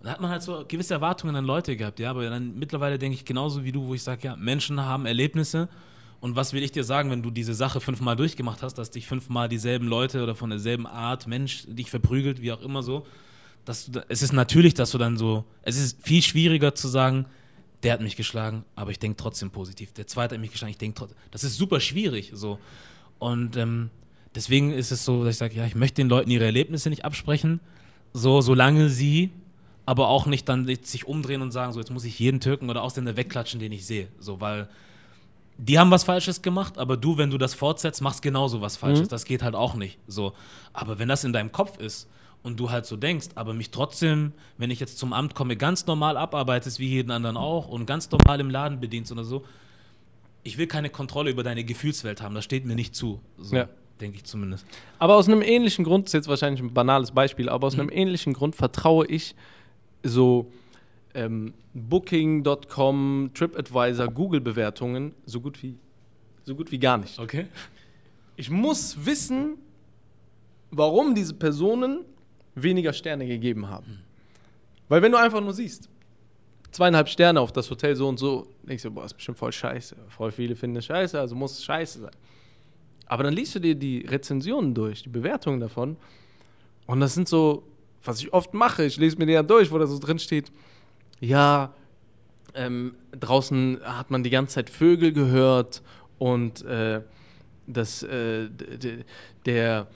Und 0.00 0.06
da 0.06 0.10
hat 0.10 0.20
man 0.20 0.30
halt 0.30 0.42
so 0.42 0.66
gewisse 0.68 0.92
Erwartungen 0.92 1.34
an 1.34 1.46
Leute 1.46 1.74
gehabt, 1.74 1.98
ja. 1.98 2.10
Aber 2.10 2.28
dann 2.28 2.58
mittlerweile 2.58 2.98
denke 2.98 3.14
ich 3.14 3.24
genauso 3.24 3.64
wie 3.64 3.72
du, 3.72 3.86
wo 3.86 3.94
ich 3.94 4.02
sage, 4.02 4.20
ja, 4.24 4.36
Menschen 4.36 4.82
haben 4.82 5.06
Erlebnisse. 5.06 5.70
Und 6.20 6.36
was 6.36 6.52
will 6.52 6.62
ich 6.62 6.72
dir 6.72 6.84
sagen, 6.84 7.10
wenn 7.10 7.22
du 7.22 7.30
diese 7.30 7.54
Sache 7.54 7.80
fünfmal 7.80 8.16
durchgemacht 8.16 8.62
hast, 8.62 8.74
dass 8.74 8.90
dich 8.90 9.06
fünfmal 9.06 9.48
dieselben 9.48 9.88
Leute 9.88 10.22
oder 10.22 10.34
von 10.34 10.50
derselben 10.50 10.86
Art 10.86 11.26
Mensch 11.26 11.64
dich 11.66 11.90
verprügelt, 11.90 12.42
wie 12.42 12.52
auch 12.52 12.60
immer 12.60 12.82
so. 12.82 13.06
Dass 13.64 13.90
du 13.90 14.04
es 14.08 14.22
ist 14.22 14.32
natürlich, 14.32 14.74
dass 14.74 14.90
du 14.90 14.98
dann 14.98 15.16
so, 15.16 15.44
es 15.62 15.76
ist 15.76 16.02
viel 16.02 16.22
schwieriger 16.22 16.74
zu 16.74 16.88
sagen, 16.88 17.26
der 17.82 17.94
hat 17.94 18.00
mich 18.00 18.16
geschlagen, 18.16 18.64
aber 18.76 18.90
ich 18.90 18.98
denke 18.98 19.16
trotzdem 19.16 19.50
positiv. 19.50 19.92
Der 19.92 20.06
zweite 20.06 20.34
hat 20.34 20.40
mich 20.40 20.52
geschlagen, 20.52 20.70
ich 20.70 20.78
denke 20.78 20.98
trotzdem. 20.98 21.18
Das 21.30 21.44
ist 21.44 21.56
super 21.56 21.80
schwierig 21.80 22.30
so. 22.34 22.58
Und 23.18 23.56
ähm, 23.56 23.90
deswegen 24.34 24.72
ist 24.72 24.90
es 24.92 25.04
so, 25.04 25.24
dass 25.24 25.34
ich 25.34 25.38
sage, 25.38 25.54
ja, 25.54 25.64
ich 25.64 25.74
möchte 25.74 25.96
den 25.96 26.08
Leuten 26.08 26.30
ihre 26.30 26.44
Erlebnisse 26.44 26.90
nicht 26.90 27.04
absprechen, 27.04 27.60
so 28.12 28.40
solange 28.40 28.88
sie 28.88 29.30
aber 29.84 30.08
auch 30.08 30.26
nicht 30.26 30.48
dann 30.48 30.66
sich 30.82 31.06
umdrehen 31.06 31.42
und 31.42 31.50
sagen, 31.50 31.72
so 31.72 31.80
jetzt 31.80 31.90
muss 31.90 32.04
ich 32.04 32.18
jeden 32.18 32.40
Türken 32.40 32.70
oder 32.70 32.82
Ausländer 32.82 33.16
wegklatschen, 33.16 33.58
den 33.58 33.72
ich 33.72 33.84
sehe. 33.84 34.08
So, 34.18 34.40
weil 34.40 34.68
die 35.58 35.78
haben 35.78 35.90
was 35.90 36.04
Falsches 36.04 36.42
gemacht, 36.42 36.78
aber 36.78 36.96
du, 36.96 37.18
wenn 37.18 37.30
du 37.30 37.38
das 37.38 37.54
fortsetzt, 37.54 38.00
machst 38.00 38.22
genauso 38.22 38.60
was 38.60 38.76
Falsches. 38.76 39.06
Mhm. 39.06 39.10
Das 39.10 39.24
geht 39.24 39.42
halt 39.42 39.54
auch 39.54 39.74
nicht. 39.74 39.98
So. 40.06 40.34
Aber 40.72 40.98
wenn 40.98 41.08
das 41.08 41.24
in 41.24 41.32
deinem 41.32 41.52
Kopf 41.52 41.78
ist 41.78 42.08
und 42.42 42.58
du 42.58 42.70
halt 42.70 42.86
so 42.86 42.96
denkst, 42.96 43.28
aber 43.34 43.54
mich 43.54 43.70
trotzdem, 43.70 44.32
wenn 44.58 44.70
ich 44.70 44.80
jetzt 44.80 44.98
zum 44.98 45.12
Amt 45.12 45.34
komme, 45.34 45.56
ganz 45.56 45.86
normal 45.86 46.16
abarbeitest, 46.16 46.78
wie 46.78 46.88
jeden 46.88 47.10
anderen 47.10 47.36
auch, 47.36 47.68
und 47.68 47.86
ganz 47.86 48.10
normal 48.10 48.40
im 48.40 48.50
Laden 48.50 48.80
bedienst 48.80 49.12
oder 49.12 49.24
so, 49.24 49.44
ich 50.42 50.58
will 50.58 50.66
keine 50.66 50.90
Kontrolle 50.90 51.30
über 51.30 51.42
deine 51.42 51.62
Gefühlswelt 51.64 52.20
haben, 52.20 52.34
das 52.34 52.44
steht 52.44 52.64
mir 52.64 52.74
nicht 52.74 52.96
zu. 52.96 53.20
So, 53.38 53.54
ja. 53.54 53.68
denke 54.00 54.16
ich 54.16 54.24
zumindest. 54.24 54.66
Aber 54.98 55.16
aus 55.16 55.28
einem 55.28 55.42
ähnlichen 55.42 55.84
Grund, 55.84 56.06
das 56.06 56.10
ist 56.10 56.14
jetzt 56.14 56.28
wahrscheinlich 56.28 56.60
ein 56.60 56.74
banales 56.74 57.12
Beispiel, 57.12 57.48
aber 57.48 57.68
aus 57.68 57.74
mhm. 57.74 57.82
einem 57.82 57.90
ähnlichen 57.90 58.32
Grund 58.32 58.56
vertraue 58.56 59.06
ich 59.06 59.36
so 60.02 60.50
ähm, 61.14 61.54
Booking.com, 61.74 63.30
TripAdvisor, 63.34 64.08
Google-Bewertungen 64.08 65.14
so 65.26 65.40
gut 65.40 65.62
wie 65.62 65.76
so 66.44 66.56
gut 66.56 66.72
wie 66.72 66.78
gar 66.78 66.98
nicht. 66.98 67.18
Okay. 67.18 67.46
Ich 68.34 68.50
muss 68.50 69.06
wissen, 69.06 69.58
warum 70.70 71.14
diese 71.14 71.34
Personen 71.34 72.04
weniger 72.54 72.92
Sterne 72.92 73.26
gegeben 73.26 73.68
haben. 73.68 74.00
Weil 74.88 75.02
wenn 75.02 75.12
du 75.12 75.18
einfach 75.18 75.40
nur 75.40 75.52
siehst, 75.52 75.88
zweieinhalb 76.70 77.08
Sterne 77.08 77.40
auf 77.40 77.52
das 77.52 77.70
Hotel 77.70 77.94
so 77.96 78.08
und 78.08 78.18
so, 78.18 78.46
denkst 78.62 78.82
du, 78.82 78.90
boah, 78.90 79.04
ist 79.04 79.14
bestimmt 79.14 79.38
voll 79.38 79.52
scheiße. 79.52 79.96
Voll 80.08 80.32
viele 80.32 80.56
finden 80.56 80.76
es 80.76 80.86
scheiße, 80.86 81.18
also 81.18 81.34
muss 81.34 81.52
es 81.52 81.64
scheiße 81.64 82.00
sein. 82.00 82.16
Aber 83.06 83.22
dann 83.24 83.34
liest 83.34 83.54
du 83.54 83.58
dir 83.60 83.74
die 83.74 84.06
Rezensionen 84.06 84.74
durch, 84.74 85.02
die 85.02 85.08
Bewertungen 85.08 85.60
davon. 85.60 85.96
Und 86.86 87.00
das 87.00 87.14
sind 87.14 87.28
so, 87.28 87.62
was 88.04 88.20
ich 88.20 88.32
oft 88.32 88.54
mache, 88.54 88.84
ich 88.84 88.96
lese 88.96 89.16
mir 89.18 89.26
die 89.26 89.32
ja 89.32 89.42
durch, 89.42 89.70
wo 89.70 89.78
da 89.78 89.86
so 89.86 89.98
drin 89.98 90.18
steht, 90.18 90.50
ja, 91.20 91.74
ähm, 92.54 92.94
draußen 93.12 93.80
hat 93.82 94.10
man 94.10 94.22
die 94.22 94.30
ganze 94.30 94.54
Zeit 94.54 94.70
Vögel 94.70 95.12
gehört 95.12 95.82
und 96.18 96.64
äh, 96.64 97.02
das, 97.66 98.02
äh, 98.02 98.48
der, 99.46 99.86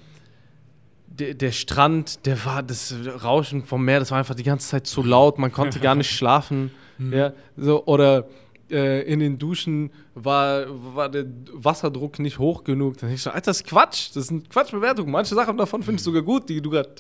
der, 1.07 1.35
der, 1.35 1.53
Strand, 1.53 2.27
der 2.27 2.45
war, 2.45 2.63
das 2.63 2.95
Rauschen 3.23 3.65
vom 3.65 3.85
Meer, 3.85 4.01
das 4.01 4.11
war 4.11 4.19
einfach 4.19 4.35
die 4.35 4.43
ganze 4.43 4.69
Zeit 4.69 4.87
zu 4.87 5.03
laut, 5.03 5.39
man 5.39 5.53
konnte 5.53 5.81
gar 5.81 5.95
nicht 5.95 6.11
schlafen. 6.17 6.71
Mhm. 6.99 7.13
Ja, 7.13 7.33
so, 7.57 7.85
oder 7.87 8.27
äh, 8.71 9.03
in 9.03 9.21
den 9.21 9.39
Duschen 9.39 9.91
war, 10.15 10.67
war 10.95 11.09
der 11.09 11.27
Wasserdruck 11.53 12.19
nicht 12.19 12.39
hoch 12.39 12.65
genug. 12.65 12.99
Dann 12.99 13.13
ich 13.13 13.23
so, 13.23 13.31
Alter, 13.31 13.51
das 13.51 13.59
ist 13.59 13.67
Quatsch, 13.67 14.11
das 14.15 14.27
sind 14.29 14.51
Quatschbewertungen. 14.51 15.11
Manche 15.11 15.35
Sachen 15.35 15.57
davon 15.57 15.83
findest 15.83 16.07
du 16.07 16.11
sogar 16.11 16.23
gut, 16.23 16.49
die 16.49 16.61
du 16.61 16.71
gerade 16.71 16.91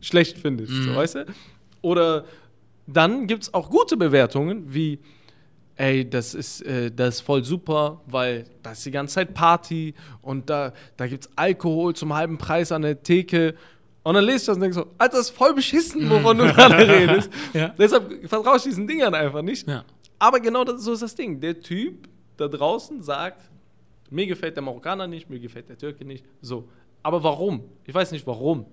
schlecht 0.00 0.38
findest, 0.38 0.72
mhm. 0.72 0.84
so, 0.84 0.94
weißt 0.94 1.14
du? 1.16 1.26
Oder 1.82 2.24
dann 2.86 3.26
gibt 3.26 3.44
es 3.44 3.54
auch 3.54 3.70
gute 3.70 3.96
Bewertungen, 3.96 4.72
wie 4.72 4.98
ey, 5.78 6.08
das 6.08 6.34
ist, 6.34 6.60
äh, 6.62 6.90
das 6.90 7.16
ist 7.16 7.20
voll 7.22 7.44
super, 7.44 8.02
weil 8.06 8.44
da 8.62 8.72
ist 8.72 8.84
die 8.84 8.90
ganze 8.90 9.14
Zeit 9.14 9.32
Party 9.32 9.94
und 10.20 10.50
da, 10.50 10.72
da 10.96 11.06
gibt 11.06 11.24
es 11.24 11.30
Alkohol 11.36 11.94
zum 11.94 12.14
halben 12.14 12.36
Preis 12.36 12.72
an 12.72 12.82
der 12.82 13.02
Theke. 13.02 13.54
Und 14.02 14.14
dann 14.14 14.24
lest 14.24 14.46
du 14.46 14.50
das 14.50 14.56
und 14.56 14.62
denkst 14.62 14.76
so, 14.76 14.86
Alter, 14.98 15.18
das 15.18 15.30
ist 15.30 15.36
voll 15.36 15.54
beschissen, 15.54 16.08
wovon 16.10 16.38
du 16.38 16.44
gerade 16.52 16.76
redest. 16.88 17.30
ja. 17.52 17.74
Deshalb 17.78 18.28
vertraue 18.28 18.56
ich 18.56 18.62
diesen 18.64 18.86
Dingern 18.86 19.14
einfach 19.14 19.42
nicht. 19.42 19.68
Ja. 19.68 19.84
Aber 20.18 20.40
genau 20.40 20.64
das, 20.64 20.82
so 20.82 20.92
ist 20.92 21.02
das 21.02 21.14
Ding. 21.14 21.40
Der 21.40 21.60
Typ 21.60 22.08
da 22.36 22.48
draußen 22.48 23.02
sagt, 23.02 23.50
mir 24.10 24.26
gefällt 24.26 24.56
der 24.56 24.62
Marokkaner 24.62 25.06
nicht, 25.06 25.30
mir 25.30 25.38
gefällt 25.38 25.68
der 25.68 25.78
Türke 25.78 26.04
nicht. 26.04 26.24
So. 26.40 26.68
Aber 27.02 27.22
warum? 27.22 27.64
Ich 27.84 27.94
weiß 27.94 28.10
nicht 28.12 28.26
warum. 28.26 28.66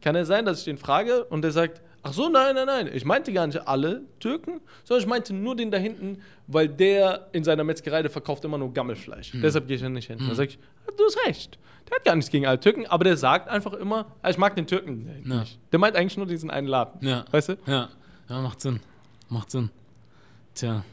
Kann 0.00 0.16
es 0.16 0.28
sein, 0.28 0.44
dass 0.44 0.58
ich 0.60 0.64
den 0.64 0.78
frage 0.78 1.24
und 1.24 1.42
der 1.42 1.52
sagt, 1.52 1.82
Ach 2.02 2.12
so, 2.12 2.28
nein, 2.28 2.54
nein, 2.54 2.66
nein. 2.66 2.90
Ich 2.92 3.04
meinte 3.04 3.32
gar 3.32 3.46
nicht 3.46 3.66
alle 3.68 4.02
Türken, 4.20 4.60
sondern 4.84 5.02
ich 5.02 5.08
meinte 5.08 5.34
nur 5.34 5.54
den 5.54 5.70
da 5.70 5.76
hinten, 5.76 6.22
weil 6.46 6.68
der 6.68 7.28
in 7.32 7.44
seiner 7.44 7.62
Metzgerei, 7.62 8.00
der 8.00 8.10
verkauft 8.10 8.44
immer 8.44 8.56
nur 8.56 8.72
Gammelfleisch. 8.72 9.34
Hm. 9.34 9.42
Deshalb 9.42 9.66
gehe 9.66 9.76
ich 9.76 9.82
da 9.82 9.88
nicht 9.88 10.06
hin. 10.06 10.18
Hm. 10.18 10.28
Da 10.28 10.34
sage 10.34 10.50
ich, 10.50 10.58
du 10.96 11.04
hast 11.04 11.18
recht. 11.26 11.58
Der 11.88 11.96
hat 11.96 12.04
gar 12.04 12.14
nichts 12.14 12.30
gegen 12.30 12.46
alle 12.46 12.58
Türken, 12.58 12.86
aber 12.86 13.04
der 13.04 13.16
sagt 13.16 13.48
einfach 13.48 13.74
immer, 13.74 14.06
ich 14.26 14.38
mag 14.38 14.56
den 14.56 14.66
Türken 14.66 15.22
ja. 15.26 15.40
nicht. 15.40 15.58
Der 15.72 15.78
meint 15.78 15.96
eigentlich 15.96 16.16
nur 16.16 16.26
diesen 16.26 16.50
einen 16.50 16.68
Laden. 16.68 17.06
Ja. 17.06 17.24
Weißt 17.30 17.50
du? 17.50 17.56
Ja. 17.66 17.88
Ja, 18.28 18.40
macht 18.40 18.60
Sinn. 18.60 18.80
Macht 19.28 19.50
Sinn. 19.50 19.70
Tja. 20.54 20.84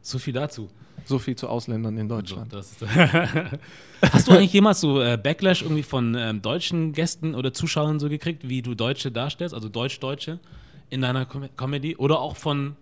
So 0.00 0.18
viel 0.18 0.32
dazu. 0.32 0.70
So 1.04 1.18
viel 1.18 1.36
zu 1.36 1.48
Ausländern 1.48 1.96
in 1.98 2.08
Deutschland. 2.08 2.50
So, 2.52 2.86
Hast 4.12 4.28
du 4.28 4.32
eigentlich 4.32 4.52
jemals 4.52 4.80
so 4.80 5.00
äh, 5.02 5.18
Backlash 5.22 5.62
irgendwie 5.62 5.82
von 5.82 6.14
ähm, 6.14 6.40
deutschen 6.40 6.92
Gästen 6.92 7.34
oder 7.34 7.52
Zuschauern 7.52 8.00
so 8.00 8.08
gekriegt, 8.08 8.48
wie 8.48 8.62
du 8.62 8.74
Deutsche 8.74 9.10
darstellst, 9.12 9.54
also 9.54 9.68
Deutsch-Deutsche 9.68 10.38
in 10.90 11.02
deiner 11.02 11.26
Com 11.26 11.48
Comedy 11.56 11.96
oder 11.96 12.20
auch 12.20 12.36
von 12.36 12.76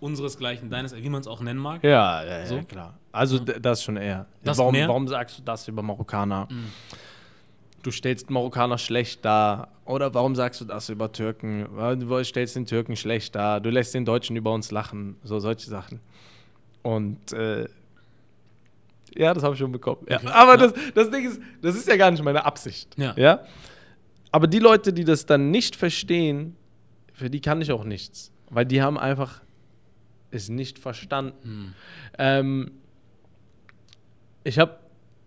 unseresgleichen, 0.00 0.70
deines, 0.70 0.94
wie 0.94 1.08
man 1.08 1.20
es 1.20 1.26
auch 1.26 1.40
nennen 1.40 1.60
mag? 1.60 1.82
Ja, 1.82 2.24
ja, 2.24 2.46
so? 2.46 2.56
ja 2.56 2.62
klar. 2.62 2.98
Also 3.12 3.38
ja. 3.38 3.58
das 3.58 3.82
schon 3.82 3.96
eher. 3.96 4.26
Das 4.42 4.58
warum, 4.58 4.72
mehr? 4.72 4.88
warum 4.88 5.08
sagst 5.08 5.38
du 5.38 5.42
das 5.42 5.68
über 5.68 5.82
Marokkaner? 5.82 6.48
Mhm. 6.50 6.66
Du 7.82 7.90
stellst 7.90 8.30
Marokkaner 8.30 8.78
schlecht 8.78 9.24
dar. 9.24 9.68
Oder 9.84 10.12
warum 10.14 10.34
sagst 10.34 10.60
du 10.60 10.64
das 10.64 10.88
über 10.88 11.12
Türken? 11.12 11.68
Du 12.00 12.24
stellst 12.24 12.56
den 12.56 12.66
Türken 12.66 12.96
schlecht 12.96 13.34
dar. 13.34 13.60
Du 13.60 13.70
lässt 13.70 13.94
den 13.94 14.04
Deutschen 14.06 14.36
über 14.36 14.52
uns 14.52 14.70
lachen. 14.70 15.16
So 15.22 15.38
solche 15.38 15.68
Sachen. 15.68 16.00
Und 16.84 17.32
äh, 17.32 17.66
ja, 19.16 19.34
das 19.34 19.42
habe 19.42 19.54
ich 19.54 19.58
schon 19.58 19.72
bekommen. 19.72 20.06
Ja. 20.08 20.18
Okay. 20.18 20.28
Aber 20.28 20.52
ja. 20.52 20.68
Das, 20.68 20.74
das 20.94 21.10
Ding 21.10 21.26
ist, 21.28 21.40
das 21.60 21.74
ist 21.74 21.88
ja 21.88 21.96
gar 21.96 22.12
nicht 22.12 22.22
meine 22.22 22.44
Absicht. 22.44 22.96
Ja. 22.96 23.14
ja. 23.16 23.40
Aber 24.30 24.46
die 24.46 24.60
Leute, 24.60 24.92
die 24.92 25.04
das 25.04 25.26
dann 25.26 25.50
nicht 25.50 25.74
verstehen, 25.74 26.56
für 27.12 27.30
die 27.30 27.40
kann 27.40 27.60
ich 27.60 27.72
auch 27.72 27.84
nichts. 27.84 28.30
Weil 28.50 28.66
die 28.66 28.82
haben 28.82 28.98
einfach 28.98 29.42
es 30.30 30.48
nicht 30.48 30.78
verstanden. 30.78 31.34
Hm. 31.42 31.74
Ähm, 32.18 32.70
ich 34.44 34.58
habe 34.58 34.78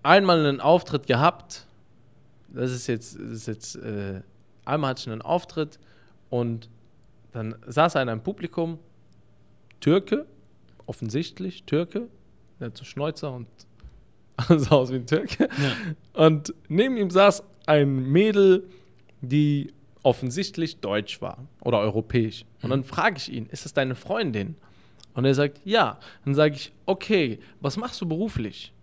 einmal 0.04 0.46
einen 0.46 0.62
Auftritt 0.62 1.08
gehabt. 1.08 1.66
Das 2.50 2.72
ist 2.72 2.88
jetzt, 2.88 3.16
das 3.16 3.32
ist 3.32 3.48
jetzt 3.48 3.76
äh, 3.76 4.22
einmal 4.66 4.92
hatte 4.92 5.02
ich 5.02 5.10
einen 5.10 5.22
Auftritt 5.22 5.80
und 6.30 6.70
dann 7.32 7.56
saß 7.66 7.96
er 7.96 8.02
in 8.02 8.10
einem 8.10 8.22
Publikum, 8.22 8.80
Türke, 9.80 10.26
offensichtlich 10.88 11.64
Türke, 11.66 12.08
der 12.60 12.68
hat 12.68 12.78
so 12.78 12.84
Schnäuzer 12.86 13.32
und 13.32 13.48
sah 14.48 14.76
aus 14.76 14.92
wie 14.92 14.96
ein 14.96 15.06
Türke. 15.06 15.48
Ja. 15.62 16.26
Und 16.26 16.54
neben 16.68 16.98
ihm 16.98 17.10
saß 17.10 17.44
ein 17.66 18.12
Mädel, 18.12 18.68
die 19.22 19.74
offensichtlich 20.04 20.80
deutsch 20.80 21.22
war 21.22 21.48
oder 21.62 21.80
europäisch. 21.80 22.46
Und 22.62 22.70
dann 22.70 22.80
mhm. 22.80 22.86
frage 22.86 23.18
ich 23.18 23.32
ihn, 23.32 23.48
ist 23.48 23.66
das 23.66 23.74
deine 23.74 23.96
Freundin? 23.96 24.56
Und 25.14 25.26
er 25.26 25.34
sagt, 25.34 25.60
ja. 25.66 26.00
Dann 26.26 26.36
sage 26.36 26.56
ich, 26.56 26.72
okay, 26.86 27.40
was 27.60 27.78
machst 27.78 28.00
du 28.02 28.08
beruflich? 28.08 28.74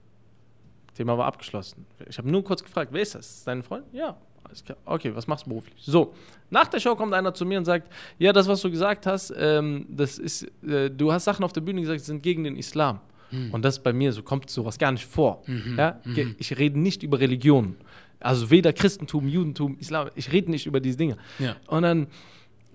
Thema 0.94 1.16
war 1.18 1.26
abgeschlossen. 1.26 1.86
Ich 2.08 2.18
habe 2.18 2.30
nur 2.30 2.44
kurz 2.44 2.62
gefragt, 2.62 2.92
wer 2.92 3.02
ist 3.02 3.14
das? 3.14 3.26
Ist 3.26 3.36
das 3.38 3.44
deine 3.44 3.62
Freundin? 3.62 3.94
Ja. 3.94 4.16
Okay, 4.84 5.14
was 5.14 5.26
machst 5.26 5.46
du 5.46 5.50
beruflich? 5.50 5.74
So, 5.78 6.14
nach 6.50 6.68
der 6.68 6.80
Show 6.80 6.94
kommt 6.94 7.14
einer 7.14 7.34
zu 7.34 7.44
mir 7.44 7.58
und 7.58 7.64
sagt, 7.64 7.90
ja, 8.18 8.32
das, 8.32 8.46
was 8.46 8.60
du 8.60 8.70
gesagt 8.70 9.06
hast, 9.06 9.32
ähm, 9.36 9.86
das 9.88 10.18
ist, 10.18 10.46
äh, 10.66 10.90
du 10.90 11.12
hast 11.12 11.24
Sachen 11.24 11.44
auf 11.44 11.52
der 11.52 11.60
Bühne 11.60 11.80
gesagt, 11.80 12.00
die 12.00 12.04
sind 12.04 12.22
gegen 12.22 12.44
den 12.44 12.56
Islam. 12.56 13.00
Mhm. 13.30 13.50
Und 13.52 13.64
das 13.64 13.82
bei 13.82 13.92
mir, 13.92 14.12
so 14.12 14.22
kommt 14.22 14.50
sowas 14.50 14.78
gar 14.78 14.92
nicht 14.92 15.06
vor. 15.06 15.42
Mhm. 15.46 15.76
Ja? 15.78 16.00
Mhm. 16.04 16.36
Ich 16.38 16.56
rede 16.58 16.78
nicht 16.78 17.02
über 17.02 17.20
Religion. 17.20 17.76
Also 18.20 18.50
weder 18.50 18.72
Christentum, 18.72 19.28
Judentum, 19.28 19.76
Islam, 19.78 20.08
ich 20.14 20.32
rede 20.32 20.50
nicht 20.50 20.66
über 20.66 20.80
diese 20.80 20.96
Dinge. 20.96 21.16
Ja. 21.38 21.56
Und 21.66 21.82
dann 21.82 22.06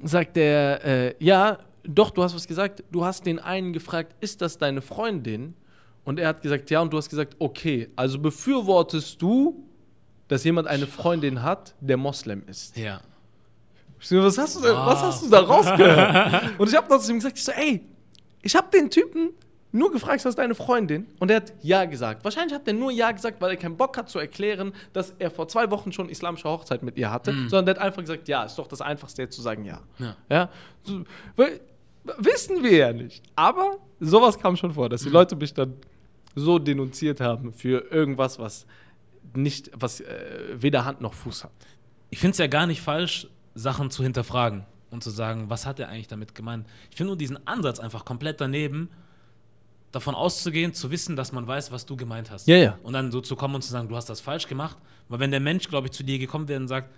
sagt 0.03 0.35
der, 0.35 0.85
äh, 0.85 1.15
ja, 1.19 1.57
doch, 1.83 2.11
du 2.11 2.21
hast 2.21 2.35
was 2.35 2.47
gesagt, 2.47 2.83
du 2.91 3.03
hast 3.03 3.25
den 3.25 3.39
einen 3.39 3.73
gefragt, 3.73 4.15
ist 4.19 4.41
das 4.41 4.57
deine 4.57 4.81
Freundin? 4.81 5.55
Und 6.03 6.19
er 6.19 6.27
hat 6.27 6.41
gesagt, 6.41 6.69
ja, 6.69 6.81
und 6.81 6.93
du 6.93 6.97
hast 6.97 7.09
gesagt, 7.09 7.35
okay, 7.39 7.89
also 7.95 8.19
befürwortest 8.19 9.21
du 9.21 9.63
dass 10.29 10.43
jemand 10.45 10.67
eine 10.67 10.87
Freundin 10.87 11.43
hat, 11.43 11.75
der 11.81 11.97
Moslem 11.97 12.43
ist. 12.47 12.77
Ja. 12.77 13.01
Was 13.99 14.37
hast 14.37 14.55
du, 14.55 14.61
denn, 14.61 14.73
was 14.73 15.01
hast 15.01 15.25
du 15.25 15.29
da 15.29 15.41
rausgehört? 15.41 16.57
und 16.57 16.69
ich 16.69 16.75
habe 16.75 16.87
das 16.87 17.05
zu 17.05 17.11
ihm 17.11 17.17
gesagt, 17.17 17.37
ich 17.37 17.43
so, 17.43 17.51
ey, 17.51 17.81
ich 18.41 18.55
habe 18.55 18.67
den 18.71 18.89
Typen 18.89 19.31
nur 19.71 19.91
gefragt, 19.91 20.17
ist 20.17 20.25
das 20.25 20.35
deine 20.35 20.55
Freundin? 20.55 21.07
Und 21.19 21.29
er 21.29 21.37
hat 21.37 21.53
Ja 21.61 21.85
gesagt. 21.85 22.23
Wahrscheinlich 22.23 22.53
hat 22.53 22.65
er 22.67 22.73
nur 22.73 22.91
Ja 22.91 23.11
gesagt, 23.11 23.41
weil 23.41 23.51
er 23.51 23.57
keinen 23.57 23.75
Bock 23.75 23.97
hat 23.97 24.09
zu 24.09 24.17
erklären, 24.17 24.71
dass 24.93 25.13
er 25.19 25.29
vor 25.29 25.47
zwei 25.47 25.69
Wochen 25.69 25.91
schon 25.91 26.09
islamische 26.09 26.47
Hochzeit 26.47 26.81
mit 26.81 26.97
ihr 26.97 27.11
hatte, 27.11 27.33
mhm. 27.33 27.49
sondern 27.49 27.75
er 27.75 27.79
hat 27.79 27.87
einfach 27.87 28.01
gesagt, 28.01 28.27
ja, 28.27 28.43
ist 28.43 28.57
doch 28.57 28.67
das 28.67 28.81
Einfachste, 28.81 29.27
zu 29.29 29.41
sagen 29.41 29.65
Ja. 29.65 29.81
Ja. 29.97 30.15
ja? 30.29 30.49
So, 30.83 31.03
weil, 31.35 31.59
wissen 32.19 32.63
wir 32.63 32.77
ja 32.77 32.93
nicht. 32.93 33.23
Aber 33.35 33.77
sowas 33.99 34.39
kam 34.39 34.55
schon 34.55 34.73
vor, 34.73 34.89
dass 34.89 35.01
die 35.01 35.09
mhm. 35.09 35.13
Leute 35.13 35.35
mich 35.35 35.53
dann 35.53 35.73
so 36.35 36.57
denunziert 36.57 37.19
haben 37.19 37.51
für 37.51 37.91
irgendwas, 37.91 38.39
was 38.39 38.65
nicht, 39.35 39.71
was 39.73 40.01
äh, 40.01 40.55
weder 40.55 40.85
Hand 40.85 41.01
noch 41.01 41.13
Fuß 41.13 41.43
hat. 41.43 41.51
Ich 42.09 42.19
finde 42.19 42.31
es 42.31 42.37
ja 42.37 42.47
gar 42.47 42.67
nicht 42.67 42.81
falsch, 42.81 43.27
Sachen 43.55 43.91
zu 43.91 44.03
hinterfragen 44.03 44.65
und 44.89 45.03
zu 45.03 45.09
sagen, 45.09 45.49
was 45.49 45.65
hat 45.65 45.79
er 45.79 45.89
eigentlich 45.89 46.07
damit 46.07 46.35
gemeint. 46.35 46.67
Ich 46.89 46.97
finde 46.97 47.09
nur 47.09 47.17
diesen 47.17 47.45
Ansatz 47.47 47.79
einfach 47.79 48.05
komplett 48.05 48.41
daneben, 48.41 48.89
davon 49.91 50.15
auszugehen, 50.15 50.73
zu 50.73 50.91
wissen, 50.91 51.15
dass 51.15 51.31
man 51.31 51.47
weiß, 51.47 51.71
was 51.71 51.85
du 51.85 51.95
gemeint 51.95 52.31
hast. 52.31 52.47
Ja, 52.47 52.57
ja. 52.57 52.79
Und 52.83 52.93
dann 52.93 53.11
so 53.11 53.21
zu 53.21 53.35
kommen 53.35 53.55
und 53.55 53.61
zu 53.61 53.71
sagen, 53.71 53.87
du 53.87 53.95
hast 53.95 54.09
das 54.09 54.21
falsch 54.21 54.47
gemacht. 54.47 54.77
Weil 55.07 55.19
wenn 55.19 55.31
der 55.31 55.39
Mensch, 55.39 55.67
glaube 55.67 55.87
ich, 55.87 55.93
zu 55.93 56.03
dir 56.03 56.19
gekommen 56.19 56.47
wäre 56.47 56.59
und 56.59 56.67
sagt, 56.67 56.93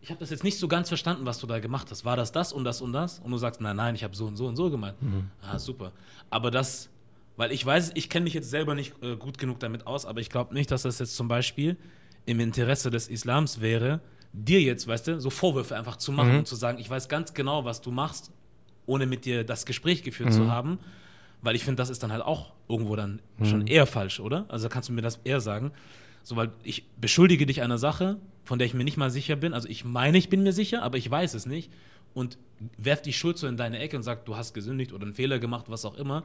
ich 0.00 0.10
habe 0.10 0.18
das 0.18 0.30
jetzt 0.30 0.42
nicht 0.42 0.58
so 0.58 0.66
ganz 0.66 0.88
verstanden, 0.88 1.24
was 1.26 1.38
du 1.38 1.46
da 1.46 1.60
gemacht 1.60 1.88
hast. 1.90 2.04
War 2.04 2.16
das 2.16 2.32
das 2.32 2.52
und 2.52 2.64
das 2.64 2.80
und 2.80 2.92
das? 2.92 3.20
Und 3.20 3.30
du 3.30 3.38
sagst, 3.38 3.60
nein, 3.60 3.76
nein, 3.76 3.94
ich 3.94 4.02
habe 4.02 4.16
so 4.16 4.26
und 4.26 4.36
so 4.36 4.46
und 4.46 4.56
so 4.56 4.68
gemeint. 4.68 5.00
Mhm. 5.00 5.30
Ah, 5.40 5.58
super. 5.58 5.92
Aber 6.28 6.50
das, 6.50 6.88
weil 7.36 7.52
ich 7.52 7.64
weiß, 7.64 7.92
ich 7.94 8.08
kenne 8.08 8.24
mich 8.24 8.34
jetzt 8.34 8.50
selber 8.50 8.74
nicht 8.74 8.94
äh, 9.02 9.16
gut 9.16 9.38
genug 9.38 9.60
damit 9.60 9.86
aus, 9.86 10.06
aber 10.06 10.20
ich 10.20 10.30
glaube 10.30 10.54
nicht, 10.54 10.70
dass 10.70 10.82
das 10.82 10.98
jetzt 10.98 11.16
zum 11.16 11.28
Beispiel 11.28 11.76
im 12.26 12.40
Interesse 12.40 12.90
des 12.90 13.08
Islams 13.08 13.60
wäre, 13.60 14.00
dir 14.32 14.60
jetzt, 14.60 14.86
weißt 14.86 15.08
du, 15.08 15.20
so 15.20 15.30
Vorwürfe 15.30 15.76
einfach 15.76 15.96
zu 15.96 16.12
machen 16.12 16.32
mhm. 16.32 16.38
und 16.40 16.46
zu 16.46 16.56
sagen, 16.56 16.78
ich 16.78 16.88
weiß 16.88 17.08
ganz 17.08 17.34
genau, 17.34 17.64
was 17.64 17.80
du 17.80 17.90
machst, 17.90 18.32
ohne 18.86 19.06
mit 19.06 19.24
dir 19.24 19.44
das 19.44 19.66
Gespräch 19.66 20.02
geführt 20.02 20.30
mhm. 20.30 20.34
zu 20.34 20.50
haben. 20.50 20.78
Weil 21.42 21.56
ich 21.56 21.64
finde, 21.64 21.82
das 21.82 21.90
ist 21.90 22.02
dann 22.02 22.12
halt 22.12 22.22
auch 22.22 22.52
irgendwo 22.68 22.94
dann 22.94 23.20
mhm. 23.38 23.44
schon 23.44 23.66
eher 23.66 23.86
falsch, 23.86 24.20
oder? 24.20 24.46
Also 24.48 24.68
kannst 24.68 24.88
du 24.88 24.92
mir 24.92 25.02
das 25.02 25.20
eher 25.24 25.40
sagen. 25.40 25.72
So, 26.22 26.36
weil 26.36 26.52
ich 26.62 26.88
beschuldige 27.00 27.46
dich 27.46 27.62
einer 27.62 27.78
Sache, 27.78 28.18
von 28.44 28.58
der 28.58 28.66
ich 28.66 28.74
mir 28.74 28.84
nicht 28.84 28.96
mal 28.96 29.10
sicher 29.10 29.34
bin. 29.34 29.52
Also 29.52 29.68
ich 29.68 29.84
meine, 29.84 30.18
ich 30.18 30.28
bin 30.28 30.44
mir 30.44 30.52
sicher, 30.52 30.82
aber 30.82 30.98
ich 30.98 31.10
weiß 31.10 31.34
es 31.34 31.46
nicht. 31.46 31.72
Und 32.14 32.38
werf 32.76 33.02
die 33.02 33.12
Schuld 33.12 33.38
so 33.38 33.48
in 33.48 33.56
deine 33.56 33.78
Ecke 33.80 33.96
und 33.96 34.02
sag, 34.04 34.24
du 34.24 34.36
hast 34.36 34.54
gesündigt 34.54 34.92
oder 34.92 35.04
einen 35.04 35.14
Fehler 35.14 35.40
gemacht, 35.40 35.66
was 35.68 35.84
auch 35.84 35.96
immer, 35.96 36.24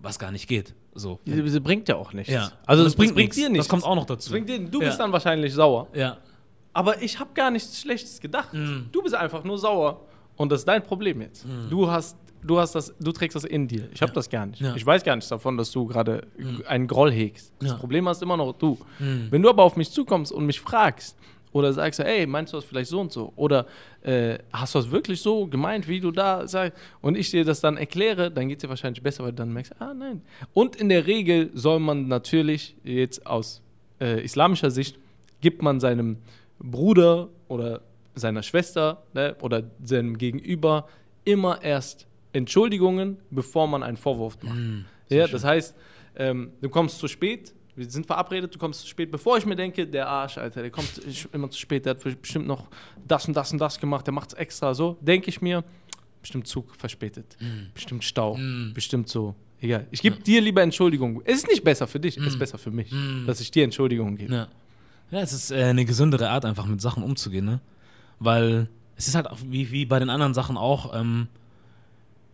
was 0.00 0.18
gar 0.18 0.30
nicht 0.30 0.48
geht. 0.48 0.74
So. 0.94 1.20
Sie, 1.24 1.48
sie 1.48 1.60
bringt 1.60 1.88
ja 1.88 1.96
auch 1.96 2.12
nichts. 2.12 2.32
Ja. 2.32 2.50
Also 2.66 2.82
das, 2.82 2.92
das 2.92 2.96
bringt, 2.96 3.14
bringt 3.14 3.36
dir 3.36 3.48
nichts. 3.48 3.66
Das 3.66 3.68
kommt 3.68 3.84
auch 3.84 3.94
noch 3.94 4.06
dazu. 4.06 4.32
Dir, 4.32 4.58
du 4.58 4.78
bist 4.80 4.92
ja. 4.92 4.96
dann 4.98 5.12
wahrscheinlich 5.12 5.54
sauer. 5.54 5.88
Ja. 5.94 6.18
Aber 6.72 7.02
ich 7.02 7.18
habe 7.18 7.30
gar 7.34 7.50
nichts 7.50 7.80
Schlechtes 7.80 8.20
gedacht. 8.20 8.52
Mhm. 8.52 8.88
Du 8.92 9.02
bist 9.02 9.14
einfach 9.14 9.44
nur 9.44 9.58
sauer. 9.58 10.06
Und 10.36 10.50
das 10.50 10.60
ist 10.60 10.68
dein 10.68 10.82
Problem 10.82 11.20
jetzt. 11.20 11.46
Mhm. 11.46 11.68
Du 11.68 11.90
hast 11.90 12.16
du 12.42 12.58
hast 12.58 12.74
das, 12.74 12.94
du 12.98 13.12
trägst 13.12 13.36
das 13.36 13.44
in 13.44 13.68
dir. 13.68 13.88
Ich 13.92 14.00
habe 14.00 14.10
ja. 14.10 14.14
das 14.14 14.30
gar 14.30 14.46
nicht. 14.46 14.62
Ich 14.74 14.86
weiß 14.86 15.04
gar 15.04 15.14
nichts 15.14 15.28
davon, 15.28 15.56
dass 15.56 15.70
du 15.70 15.86
gerade 15.86 16.26
mhm. 16.38 16.62
einen 16.66 16.86
Groll 16.86 17.12
hegst. 17.12 17.52
Das. 17.60 17.76
Problem 17.76 18.08
hast 18.08 18.22
immer 18.22 18.36
noch 18.36 18.52
du. 18.52 18.78
Mhm. 18.98 19.28
Wenn 19.30 19.42
du 19.42 19.50
aber 19.50 19.62
auf 19.62 19.76
mich 19.76 19.90
zukommst 19.90 20.32
und 20.32 20.46
mich 20.46 20.60
fragst 20.60 21.16
oder 21.52 21.72
sagst, 21.72 21.98
hey, 22.00 22.26
meinst 22.26 22.52
du 22.52 22.56
das 22.56 22.64
vielleicht 22.64 22.90
so 22.90 23.00
und 23.00 23.12
so? 23.12 23.32
Oder 23.36 23.66
äh, 24.02 24.38
hast 24.52 24.74
du 24.74 24.78
das 24.78 24.90
wirklich 24.90 25.20
so 25.20 25.46
gemeint, 25.46 25.88
wie 25.88 26.00
du 26.00 26.10
da 26.10 26.46
sagst? 26.46 26.78
Und 27.00 27.16
ich 27.16 27.30
dir 27.30 27.44
das 27.44 27.60
dann 27.60 27.76
erkläre, 27.76 28.30
dann 28.30 28.48
geht 28.48 28.58
es 28.58 28.62
dir 28.62 28.68
wahrscheinlich 28.68 29.02
besser, 29.02 29.24
weil 29.24 29.32
du 29.32 29.36
dann 29.36 29.52
merkst, 29.52 29.80
ah 29.80 29.94
nein. 29.94 30.22
Und 30.52 30.76
in 30.76 30.88
der 30.88 31.06
Regel 31.06 31.50
soll 31.54 31.80
man 31.80 32.08
natürlich 32.08 32.76
jetzt 32.84 33.26
aus 33.26 33.62
äh, 34.00 34.22
islamischer 34.24 34.70
Sicht, 34.70 34.98
gibt 35.40 35.62
man 35.62 35.80
seinem 35.80 36.18
Bruder 36.58 37.28
oder 37.48 37.80
seiner 38.14 38.42
Schwester 38.42 39.02
ne, 39.14 39.36
oder 39.40 39.64
seinem 39.82 40.18
Gegenüber 40.18 40.88
immer 41.24 41.62
erst 41.62 42.06
Entschuldigungen, 42.32 43.18
bevor 43.30 43.66
man 43.66 43.82
einen 43.82 43.96
Vorwurf 43.96 44.38
macht. 44.42 44.56
Mm, 44.56 44.84
ja, 45.08 45.26
das 45.26 45.44
heißt, 45.44 45.74
ähm, 46.16 46.52
du 46.60 46.68
kommst 46.68 46.98
zu 46.98 47.08
spät, 47.08 47.54
wir 47.80 47.90
sind 47.90 48.06
verabredet, 48.06 48.54
du 48.54 48.58
kommst 48.58 48.82
zu 48.82 48.86
spät, 48.86 49.10
bevor 49.10 49.38
ich 49.38 49.46
mir 49.46 49.56
denke, 49.56 49.86
der 49.86 50.06
Arsch, 50.06 50.36
Alter, 50.36 50.60
der 50.60 50.70
kommt 50.70 51.00
immer 51.32 51.50
zu 51.50 51.58
spät, 51.58 51.86
der 51.86 51.94
hat 51.94 52.20
bestimmt 52.20 52.46
noch 52.46 52.68
das 53.08 53.26
und 53.26 53.34
das 53.34 53.52
und 53.52 53.58
das 53.58 53.80
gemacht, 53.80 54.06
der 54.06 54.12
macht 54.12 54.32
es 54.32 54.34
extra 54.34 54.74
so, 54.74 54.98
denke 55.00 55.30
ich 55.30 55.40
mir, 55.40 55.64
bestimmt 56.20 56.46
Zug 56.46 56.76
verspätet, 56.76 57.38
mm. 57.40 57.72
bestimmt 57.72 58.04
Stau, 58.04 58.36
mm. 58.36 58.72
bestimmt 58.74 59.08
so. 59.08 59.34
Egal. 59.62 59.86
Ich 59.90 60.02
gebe 60.02 60.16
ja. 60.16 60.22
dir 60.22 60.40
lieber 60.42 60.62
Entschuldigung. 60.62 61.22
Es 61.24 61.38
ist 61.38 61.48
nicht 61.48 61.64
besser 61.64 61.86
für 61.86 62.00
dich, 62.00 62.18
es 62.18 62.26
ist 62.26 62.36
mm. 62.36 62.38
besser 62.38 62.58
für 62.58 62.70
mich, 62.70 62.92
mm. 62.92 63.26
dass 63.26 63.40
ich 63.40 63.50
dir 63.50 63.64
Entschuldigung 63.64 64.16
gebe. 64.16 64.34
Ja. 64.34 64.48
ja, 65.10 65.20
es 65.20 65.32
ist 65.32 65.50
äh, 65.50 65.64
eine 65.64 65.86
gesündere 65.86 66.28
Art, 66.28 66.44
einfach 66.44 66.66
mit 66.66 66.82
Sachen 66.82 67.02
umzugehen, 67.02 67.46
ne? 67.46 67.60
Weil 68.18 68.68
es 68.96 69.08
ist 69.08 69.14
halt 69.14 69.26
auch 69.26 69.38
wie, 69.42 69.70
wie 69.70 69.86
bei 69.86 69.98
den 69.98 70.10
anderen 70.10 70.34
Sachen 70.34 70.58
auch, 70.58 70.94
ähm, 70.94 71.28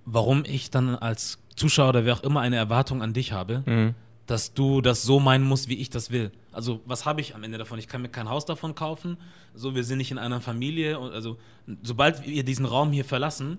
warum 0.05 0.43
ich 0.45 0.71
dann 0.71 0.97
als 0.97 1.39
Zuschauer 1.55 1.91
oder 1.91 2.05
wer 2.05 2.15
auch 2.15 2.25
immer 2.25 2.41
eine 2.41 2.57
Erwartung 2.57 3.01
an 3.03 3.13
dich 3.13 3.31
habe, 3.31 3.63
mhm. 3.65 3.95
Dass 4.27 4.55
du 4.55 4.81
das 4.81 5.03
so 5.03 5.20
meinen 5.20 5.45
musst, 5.45 5.68
wie 5.68 5.77
ich 5.77 5.89
das 5.89 6.11
will. 6.11 6.33
Also, 6.53 6.81
was 6.85 7.07
habe 7.07 7.20
ich 7.20 7.35
am 7.35 7.45
Ende 7.45 7.59
davon? 7.59 7.79
Ich 7.79 7.87
kann 7.87 8.03
mir 8.03 8.09
kein 8.09 8.29
Haus 8.29 8.45
davon 8.45 8.74
kaufen. 8.74 9.18
So, 9.55 9.74
wir 9.74 9.85
sind 9.85 9.99
nicht 9.99 10.11
in 10.11 10.18
einer 10.18 10.41
Familie. 10.41 10.99
also, 10.99 11.39
sobald 11.83 12.27
wir 12.27 12.45
diesen 12.45 12.66
Raum 12.66 12.93
hier 12.93 13.05
verlassen, 13.05 13.59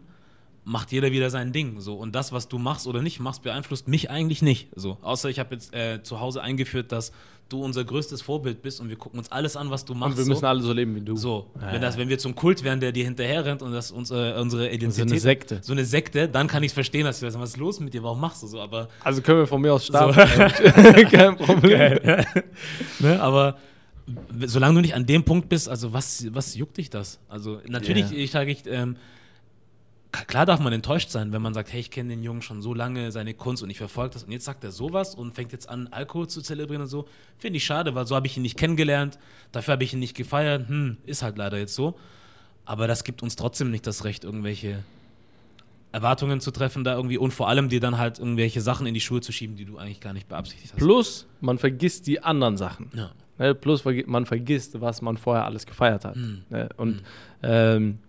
macht 0.67 0.91
jeder 0.91 1.13
wieder 1.13 1.29
sein 1.29 1.53
Ding. 1.53 1.79
So. 1.79 1.95
Und 1.95 2.13
das, 2.13 2.33
was 2.33 2.49
du 2.49 2.57
machst 2.57 2.87
oder 2.87 3.01
nicht 3.01 3.21
machst, 3.21 3.43
beeinflusst 3.43 3.87
mich 3.87 4.09
eigentlich 4.09 4.41
nicht. 4.41 4.67
So. 4.75 4.97
Außer 5.01 5.29
ich 5.29 5.39
habe 5.39 5.55
jetzt 5.55 5.73
äh, 5.73 6.03
zu 6.03 6.19
Hause 6.19 6.41
eingeführt, 6.41 6.91
dass 6.91 7.13
du 7.49 7.63
unser 7.63 7.83
größtes 7.83 8.21
Vorbild 8.21 8.61
bist 8.61 8.79
und 8.81 8.89
wir 8.89 8.95
gucken 8.95 9.19
uns 9.19 9.31
alles 9.31 9.55
an, 9.55 9.69
was 9.69 9.85
du 9.85 9.93
machst. 9.93 10.17
Und 10.17 10.25
wir 10.25 10.29
müssen 10.29 10.41
so. 10.41 10.47
alle 10.47 10.61
so 10.61 10.73
leben 10.73 10.95
wie 10.95 11.01
du. 11.01 11.15
So, 11.15 11.47
ja, 11.59 11.73
wenn, 11.73 11.81
das, 11.81 11.97
wenn 11.97 12.09
wir 12.09 12.17
zum 12.17 12.35
Kult 12.35 12.63
wären, 12.63 12.79
der 12.79 12.91
dir 12.91 13.05
hinterher 13.05 13.45
rennt 13.45 13.61
und 13.61 13.71
das 13.71 13.91
unsere, 13.91 14.39
unsere 14.39 14.69
Identität. 14.69 15.07
So 15.07 15.13
eine 15.13 15.19
Sekte. 15.19 15.59
So 15.61 15.73
eine 15.73 15.85
Sekte, 15.85 16.27
dann 16.27 16.47
kann 16.47 16.63
ich 16.63 16.69
es 16.69 16.73
verstehen, 16.73 17.05
dass 17.05 17.19
du 17.19 17.25
sagst, 17.25 17.39
was 17.39 17.49
ist 17.51 17.57
los 17.57 17.79
mit 17.79 17.93
dir, 17.93 18.03
warum 18.03 18.19
machst 18.19 18.43
du 18.43 18.47
so? 18.47 18.59
Aber, 18.59 18.89
also 19.03 19.21
können 19.21 19.39
wir 19.39 19.47
von 19.47 19.61
mir 19.61 19.73
aus 19.73 19.85
starten. 19.85 20.13
So. 20.13 21.03
Kein 21.09 21.37
Problem. 21.37 21.99
ne, 22.99 23.21
aber 23.21 23.57
solange 24.45 24.75
du 24.75 24.81
nicht 24.81 24.95
an 24.95 25.05
dem 25.05 25.23
Punkt 25.23 25.49
bist, 25.49 25.67
also 25.69 25.93
was, 25.93 26.25
was 26.31 26.55
juckt 26.55 26.77
dich 26.77 26.89
das? 26.89 27.19
Also 27.27 27.59
natürlich, 27.67 28.11
yeah. 28.11 28.19
ich 28.19 28.31
sage 28.31 28.51
ich, 28.51 28.65
ähm, 28.67 28.95
klar 30.25 30.45
darf 30.45 30.59
man 30.59 30.73
enttäuscht 30.73 31.09
sein, 31.09 31.31
wenn 31.31 31.41
man 31.41 31.53
sagt, 31.53 31.71
hey, 31.71 31.79
ich 31.79 31.91
kenne 31.91 32.09
den 32.09 32.23
Jungen 32.23 32.41
schon 32.41 32.61
so 32.61 32.73
lange, 32.73 33.11
seine 33.11 33.33
Kunst 33.33 33.61
und 33.61 33.69
ich 33.69 33.77
verfolge 33.77 34.13
das 34.13 34.23
und 34.23 34.31
jetzt 34.31 34.45
sagt 34.45 34.63
er 34.63 34.71
sowas 34.71 35.15
und 35.15 35.33
fängt 35.33 35.51
jetzt 35.51 35.69
an, 35.69 35.87
Alkohol 35.87 36.27
zu 36.27 36.41
zelebrieren 36.41 36.83
und 36.83 36.87
so. 36.87 37.07
Finde 37.37 37.57
ich 37.57 37.65
schade, 37.65 37.93
weil 37.95 38.07
so 38.07 38.15
habe 38.15 38.27
ich 38.27 38.37
ihn 38.37 38.43
nicht 38.43 38.57
kennengelernt, 38.57 39.19
dafür 39.51 39.73
habe 39.73 39.83
ich 39.83 39.93
ihn 39.93 39.99
nicht 39.99 40.15
gefeiert. 40.15 40.67
Hm, 40.67 40.97
ist 41.05 41.21
halt 41.21 41.37
leider 41.37 41.57
jetzt 41.57 41.75
so. 41.75 41.97
Aber 42.65 42.87
das 42.87 43.03
gibt 43.03 43.23
uns 43.23 43.35
trotzdem 43.35 43.71
nicht 43.71 43.87
das 43.87 44.03
Recht, 44.03 44.23
irgendwelche 44.23 44.83
Erwartungen 45.91 46.41
zu 46.41 46.51
treffen 46.51 46.83
da 46.83 46.95
irgendwie 46.95 47.17
und 47.17 47.31
vor 47.31 47.47
allem 47.47 47.69
dir 47.69 47.79
dann 47.79 47.97
halt 47.97 48.19
irgendwelche 48.19 48.61
Sachen 48.61 48.85
in 48.87 48.93
die 48.93 48.99
Schuhe 48.99 49.21
zu 49.21 49.31
schieben, 49.31 49.55
die 49.55 49.65
du 49.65 49.77
eigentlich 49.77 50.01
gar 50.01 50.13
nicht 50.13 50.27
beabsichtigt 50.27 50.73
hast. 50.73 50.79
Plus, 50.79 51.27
man 51.39 51.57
vergisst 51.57 52.07
die 52.07 52.21
anderen 52.21 52.57
Sachen. 52.57 52.91
Ja. 52.93 53.11
Ne? 53.37 53.55
Plus, 53.55 53.83
man 54.05 54.25
vergisst, 54.25 54.79
was 54.81 55.01
man 55.01 55.17
vorher 55.17 55.45
alles 55.45 55.65
gefeiert 55.65 56.05
hat. 56.05 56.15
Mhm. 56.15 56.43
Und 56.77 56.95
mhm. 56.95 57.01
ähm, 57.43 57.99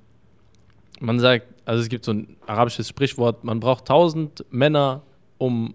man 1.01 1.20
sagt, 1.20 1.46
also 1.64 1.82
es 1.82 1.88
gibt 1.88 2.05
so 2.05 2.12
ein 2.12 2.36
arabisches 2.46 2.88
Sprichwort, 2.88 3.44
man 3.44 3.61
braucht 3.61 3.86
tausend 3.86 4.44
Männer, 4.51 5.03
um 5.38 5.74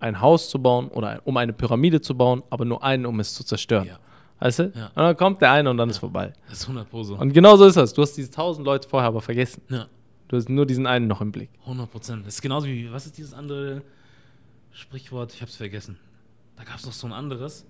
ein 0.00 0.20
Haus 0.20 0.50
zu 0.50 0.60
bauen 0.60 0.88
oder 0.88 1.22
um 1.24 1.36
eine 1.36 1.52
Pyramide 1.52 2.00
zu 2.00 2.16
bauen, 2.16 2.42
aber 2.50 2.64
nur 2.64 2.82
einen, 2.82 3.06
um 3.06 3.20
es 3.20 3.34
zu 3.34 3.44
zerstören. 3.44 3.86
Ja. 3.86 3.98
Weißt 4.40 4.58
du? 4.58 4.72
Ja. 4.74 4.86
Und 4.88 4.96
dann 4.96 5.16
kommt 5.16 5.40
der 5.40 5.52
eine 5.52 5.70
und 5.70 5.76
dann 5.76 5.88
ja. 5.88 5.92
ist 5.92 5.98
vorbei. 5.98 6.32
Das 6.48 6.58
ist 6.58 6.64
100 6.64 6.90
Pro 6.90 7.02
so. 7.02 7.16
Und 7.16 7.32
genau 7.32 7.56
so 7.56 7.64
ist 7.64 7.76
das. 7.76 7.94
Du 7.94 8.02
hast 8.02 8.12
diese 8.12 8.30
tausend 8.30 8.66
Leute 8.66 8.88
vorher 8.88 9.08
aber 9.08 9.22
vergessen. 9.22 9.62
Ja. 9.68 9.86
Du 10.28 10.36
hast 10.36 10.48
nur 10.48 10.66
diesen 10.66 10.86
einen 10.86 11.06
noch 11.06 11.20
im 11.20 11.32
Blick. 11.32 11.50
100 11.62 11.90
Prozent. 11.90 12.26
Das 12.26 12.34
ist 12.34 12.42
genauso 12.42 12.66
wie, 12.66 12.90
was 12.92 13.06
ist 13.06 13.16
dieses 13.16 13.32
andere 13.32 13.82
Sprichwort? 14.72 15.32
Ich 15.32 15.42
hab's 15.42 15.56
vergessen. 15.56 15.98
Da 16.56 16.64
gab 16.64 16.76
es 16.76 16.86
noch 16.86 16.92
so 16.92 17.06
ein 17.06 17.12
anderes. 17.12 17.64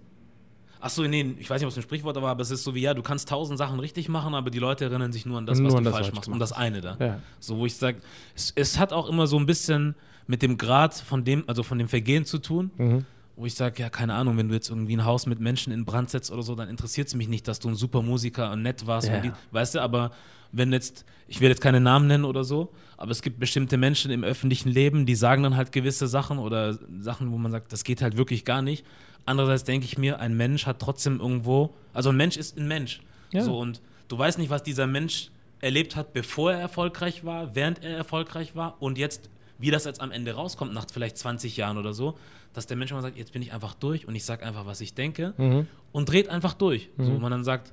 Ach 0.87 0.91
so, 0.91 1.03
nee, 1.05 1.35
ich 1.39 1.49
weiß 1.49 1.63
nicht, 1.63 1.67
ob 1.67 1.71
es 1.71 1.79
ein 1.79 1.83
Sprichwort 1.83 2.17
war, 2.17 2.31
aber 2.31 2.43
es 2.43 2.51
ist 2.51 2.63
so 2.63 2.75
wie, 2.75 2.83
ja, 2.83 2.93
du 2.93 3.01
kannst 3.01 3.31
tausend 3.31 3.57
Sachen 3.57 3.81
richtig 3.81 4.11
machen, 4.11 4.35
aber 4.35 4.51
die 4.51 4.59
Leute 4.59 4.85
erinnern 4.85 5.15
sich 5.15 5.25
nur 5.25 5.39
an 5.39 5.47
das, 5.47 5.59
nur 5.59 5.73
was 5.73 5.79
du 5.79 5.85
das 5.85 5.95
falsch 5.95 6.13
machst. 6.13 6.29
Um 6.29 6.39
das 6.39 6.53
eine 6.53 6.83
da. 6.83 6.97
Ja. 7.01 7.21
So, 7.41 7.57
wo 7.57 7.65
ich 7.65 7.75
sage, 7.75 8.03
es, 8.37 8.53
es, 8.55 8.79
hat 8.79 8.93
auch 8.93 9.09
immer 9.09 9.27
so 9.27 9.39
ein 9.39 9.47
bisschen 9.47 9.95
mit 10.27 10.43
dem 10.43 10.59
Grad 10.59 10.93
von 10.93 11.25
dem, 11.25 11.43
also 11.47 11.63
von 11.63 11.79
dem 11.79 11.89
Vergehen 11.89 12.27
zu 12.27 12.37
tun. 12.37 12.71
Mhm. 12.77 13.07
Wo 13.35 13.47
ich 13.47 13.55
sage, 13.55 13.81
ja, 13.81 13.89
keine 13.89 14.13
Ahnung, 14.13 14.37
wenn 14.37 14.49
du 14.49 14.55
jetzt 14.55 14.69
irgendwie 14.69 14.95
ein 14.95 15.07
Haus 15.07 15.25
mit 15.25 15.41
Menschen 15.41 15.73
in 15.73 15.87
Brand 15.87 16.11
setzt 16.11 16.31
oder 16.31 16.43
so, 16.43 16.55
dann 16.55 16.69
interessiert 16.69 17.09
es 17.09 17.15
mich 17.15 17.29
nicht, 17.29 17.49
dass 17.49 17.61
du 17.61 17.71
ein 17.71 17.77
super 17.77 18.03
Musiker 18.03 18.53
und 18.53 18.61
nett 18.61 18.87
warst. 18.87 19.09
Ja. 19.09 19.21
Die, 19.21 19.33
weißt 19.53 19.77
du, 19.77 19.81
aber 19.81 20.11
wenn 20.53 20.71
jetzt, 20.71 21.07
ich 21.29 21.41
will 21.41 21.49
jetzt 21.49 21.63
keine 21.63 21.81
Namen 21.81 22.07
nennen 22.09 22.25
oder 22.27 22.45
so, 22.45 22.75
aber 22.99 23.11
es 23.11 23.23
gibt 23.23 23.41
bestimmte 23.41 23.79
Menschen 23.79 24.11
im 24.11 24.23
öffentlichen 24.23 24.69
Leben, 24.69 25.07
die 25.07 25.15
sagen 25.15 25.43
dann 25.43 25.57
halt 25.57 25.73
gewisse 25.73 26.07
Sachen 26.09 26.39
oder 26.39 26.79
Sachen, 27.01 27.33
wo 27.33 27.39
man 27.39 27.51
sagt, 27.51 27.73
das 27.73 27.85
geht 27.85 28.03
halt 28.03 28.19
wirklich 28.19 28.45
gar 28.45 28.61
nicht. 28.61 28.85
Andererseits 29.27 29.65
denke 29.65 29.87
ich 29.87 29.99
mir, 29.99 30.21
ein 30.21 30.37
Mensch 30.37 30.67
hat 30.67 30.81
trotzdem 30.81 31.21
irgendwo, 31.21 31.75
also 31.93 32.11
ein 32.11 32.17
Mensch 32.17 32.37
ist 32.37 32.59
ein 32.59 32.69
Mensch. 32.69 33.01
Ja. 33.33 33.43
So, 33.43 33.59
und 33.59 33.81
du 34.09 34.19
weißt 34.19 34.39
nicht, 34.39 34.51
was 34.51 34.63
dieser 34.63 34.87
Mensch 34.87 35.31
erlebt 35.61 35.97
hat, 35.97 36.13
bevor 36.13 36.53
er 36.53 36.61
erfolgreich 36.61 37.25
war, 37.25 37.55
während 37.55 37.83
er 37.83 37.97
erfolgreich 37.97 38.55
war 38.55 38.77
und 38.81 38.99
jetzt, 38.99 39.31
wie 39.59 39.71
das 39.71 39.85
jetzt 39.85 40.01
am 40.01 40.11
Ende 40.11 40.35
rauskommt, 40.35 40.75
nach 40.75 40.87
vielleicht 40.93 41.17
20 41.17 41.57
Jahren 41.57 41.79
oder 41.79 41.95
so, 41.95 42.19
dass 42.53 42.67
der 42.67 42.77
Mensch 42.77 42.91
immer 42.93 43.03
sagt, 43.03 43.17
jetzt 43.17 43.33
bin 43.33 43.43
ich 43.43 43.53
einfach 43.53 43.75
durch 43.75 44.07
und 44.07 44.15
ich 44.15 44.25
sage 44.25 44.45
einfach, 44.45 44.67
was 44.67 44.81
ich 44.81 44.95
denke 44.95 45.33
mhm. 45.37 45.67
und 45.93 46.09
dreht 46.09 46.29
einfach 46.29 46.55
durch. 46.55 46.91
Mhm. 46.97 47.05
So, 47.05 47.15
wo 47.15 47.19
man 47.19 47.31
dann 47.31 47.45
sagt, 47.45 47.73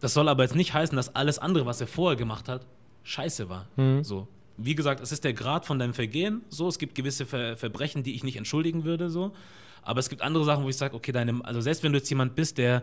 das 0.00 0.14
soll 0.14 0.28
aber 0.28 0.42
jetzt 0.42 0.54
nicht 0.54 0.74
heißen, 0.74 0.94
dass 0.96 1.14
alles 1.14 1.38
andere, 1.38 1.64
was 1.64 1.80
er 1.80 1.86
vorher 1.86 2.16
gemacht 2.16 2.48
hat, 2.48 2.66
scheiße 3.04 3.48
war. 3.48 3.66
Mhm. 3.76 4.04
So. 4.04 4.28
Wie 4.56 4.74
gesagt, 4.74 5.00
es 5.00 5.12
ist 5.12 5.24
der 5.24 5.32
Grad 5.32 5.64
von 5.64 5.78
deinem 5.78 5.94
Vergehen. 5.94 6.42
So, 6.48 6.68
es 6.68 6.78
gibt 6.78 6.94
gewisse 6.94 7.24
Ver 7.24 7.56
Verbrechen, 7.56 8.02
die 8.02 8.14
ich 8.14 8.22
nicht 8.22 8.36
entschuldigen 8.36 8.84
würde. 8.84 9.10
So. 9.10 9.32
Aber 9.82 10.00
es 10.00 10.08
gibt 10.08 10.22
andere 10.22 10.44
Sachen, 10.44 10.64
wo 10.64 10.68
ich 10.68 10.76
sage, 10.76 10.94
okay, 10.94 11.12
deine, 11.12 11.44
also 11.44 11.60
selbst 11.60 11.82
wenn 11.82 11.92
du 11.92 11.98
jetzt 11.98 12.08
jemand 12.08 12.34
bist, 12.34 12.58
der 12.58 12.82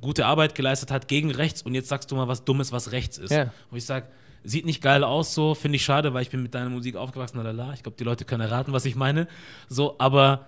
gute 0.00 0.26
Arbeit 0.26 0.54
geleistet 0.54 0.90
hat 0.90 1.08
gegen 1.08 1.30
rechts 1.30 1.62
und 1.62 1.74
jetzt 1.74 1.88
sagst 1.88 2.10
du 2.10 2.16
mal 2.16 2.28
was 2.28 2.44
Dummes, 2.44 2.72
was 2.72 2.92
rechts 2.92 3.18
ist. 3.18 3.30
Ja. 3.30 3.52
Wo 3.70 3.76
ich 3.76 3.84
sage, 3.84 4.06
sieht 4.44 4.64
nicht 4.64 4.82
geil 4.82 5.04
aus, 5.04 5.34
so 5.34 5.54
finde 5.54 5.76
ich 5.76 5.84
schade, 5.84 6.14
weil 6.14 6.22
ich 6.22 6.30
bin 6.30 6.42
mit 6.42 6.54
deiner 6.54 6.70
Musik 6.70 6.96
aufgewachsen, 6.96 7.38
lalala. 7.38 7.74
Ich 7.74 7.82
glaube, 7.82 7.96
die 7.98 8.04
Leute 8.04 8.24
können 8.24 8.42
erraten, 8.42 8.72
was 8.72 8.84
ich 8.84 8.96
meine. 8.96 9.28
So, 9.68 9.96
aber 9.98 10.46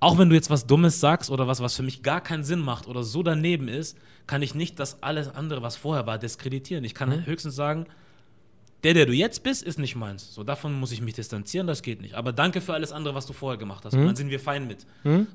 auch 0.00 0.18
wenn 0.18 0.28
du 0.28 0.34
jetzt 0.34 0.50
was 0.50 0.66
Dummes 0.66 1.00
sagst 1.00 1.30
oder 1.30 1.48
was, 1.48 1.60
was 1.60 1.74
für 1.74 1.82
mich 1.82 2.02
gar 2.02 2.20
keinen 2.20 2.44
Sinn 2.44 2.60
macht 2.60 2.86
oder 2.86 3.02
so 3.02 3.22
daneben 3.22 3.68
ist, 3.68 3.96
kann 4.26 4.42
ich 4.42 4.54
nicht 4.54 4.78
das 4.78 5.02
alles 5.02 5.34
andere, 5.34 5.62
was 5.62 5.76
vorher 5.76 6.06
war, 6.06 6.18
diskreditieren. 6.18 6.84
Ich 6.84 6.94
kann 6.94 7.08
mhm. 7.08 7.26
höchstens 7.26 7.56
sagen, 7.56 7.86
der, 8.84 8.94
der 8.94 9.06
du 9.06 9.12
jetzt 9.12 9.42
bist, 9.42 9.64
ist 9.64 9.78
nicht 9.78 9.96
meins. 9.96 10.32
So, 10.34 10.44
davon 10.44 10.78
muss 10.78 10.92
ich 10.92 11.00
mich 11.00 11.14
distanzieren, 11.14 11.66
das 11.66 11.82
geht 11.82 12.00
nicht. 12.00 12.14
Aber 12.14 12.32
danke 12.32 12.60
für 12.60 12.74
alles 12.74 12.92
andere, 12.92 13.14
was 13.14 13.26
du 13.26 13.32
vorher 13.32 13.58
gemacht 13.58 13.84
hast. 13.84 13.94
Und 13.94 14.06
dann 14.06 14.14
sind 14.16 14.30
wir 14.30 14.38
fein 14.38 14.66
mit. 14.68 14.86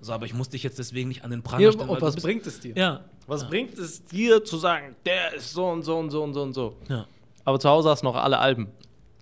So, 0.01 0.13
aber 0.13 0.25
ich 0.25 0.33
muss 0.33 0.49
dich 0.49 0.63
jetzt 0.63 0.79
deswegen 0.79 1.09
nicht 1.09 1.23
an 1.25 1.31
den 1.31 1.43
Pranger 1.43 1.59
Hier, 1.59 1.71
stellen. 1.73 1.89
und 1.89 2.01
was 2.01 2.15
bringt 2.15 2.47
es 2.47 2.59
dir? 2.59 2.73
Ja. 2.75 3.01
Was 3.27 3.41
ja. 3.43 3.49
bringt 3.49 3.77
es 3.77 4.03
dir 4.05 4.43
zu 4.43 4.57
sagen, 4.57 4.95
der 5.05 5.33
ist 5.33 5.51
so 5.53 5.65
und 5.67 5.83
so 5.83 5.97
und 5.97 6.09
so 6.11 6.23
und 6.23 6.33
so 6.33 6.41
und 6.41 6.53
so? 6.53 6.77
Ja. 6.89 7.05
Aber 7.43 7.59
zu 7.59 7.69
Hause 7.69 7.89
hast 7.89 8.01
du 8.01 8.05
noch 8.05 8.15
alle 8.15 8.39
Alben. 8.39 8.69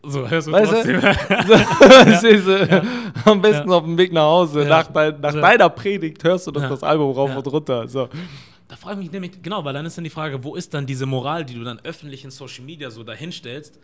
So, 0.04 0.28
hörst 0.28 0.48
du 0.48 0.52
Weißt 0.52 0.72
trotzdem. 0.72 1.02
du? 1.02 2.18
Stehst 2.18 2.48
du 2.48 2.84
am 3.26 3.42
besten 3.42 3.70
Ja. 3.70 3.76
auf 3.78 3.84
dem 3.84 3.98
Weg 3.98 4.12
nach 4.14 4.24
Hause. 4.24 4.64
Ja. 4.64 4.70
Nach, 4.70 4.88
dein, 4.88 5.20
nach 5.20 5.34
Ja. 5.34 5.42
deiner 5.42 5.70
Predigt 5.70 6.24
hörst 6.24 6.46
du 6.48 6.52
doch 6.52 6.62
Ja. 6.62 6.70
das 6.70 6.84
Album 6.84 7.12
rauf 7.12 7.30
Ja. 7.32 7.38
und 7.38 7.48
runter. 7.48 7.88
So. 7.88 8.08
Da 8.68 8.76
frage 8.76 9.00
ich 9.00 9.06
mich 9.06 9.12
nämlich, 9.12 9.42
genau, 9.42 9.64
weil 9.66 9.74
dann 9.74 9.86
ist 9.86 9.98
dann 9.98 10.04
die 10.04 10.10
Frage, 10.10 10.44
wo 10.44 10.56
ist 10.56 10.74
dann 10.74 10.86
diese 10.86 11.06
Moral, 11.06 11.44
die 11.46 11.56
du 11.56 11.64
dann 11.64 11.80
öffentlich 11.84 12.24
in 12.24 12.32
Social 12.32 12.64
Media 12.66 12.90
so 12.90 13.04
dahinstellst? 13.04 13.80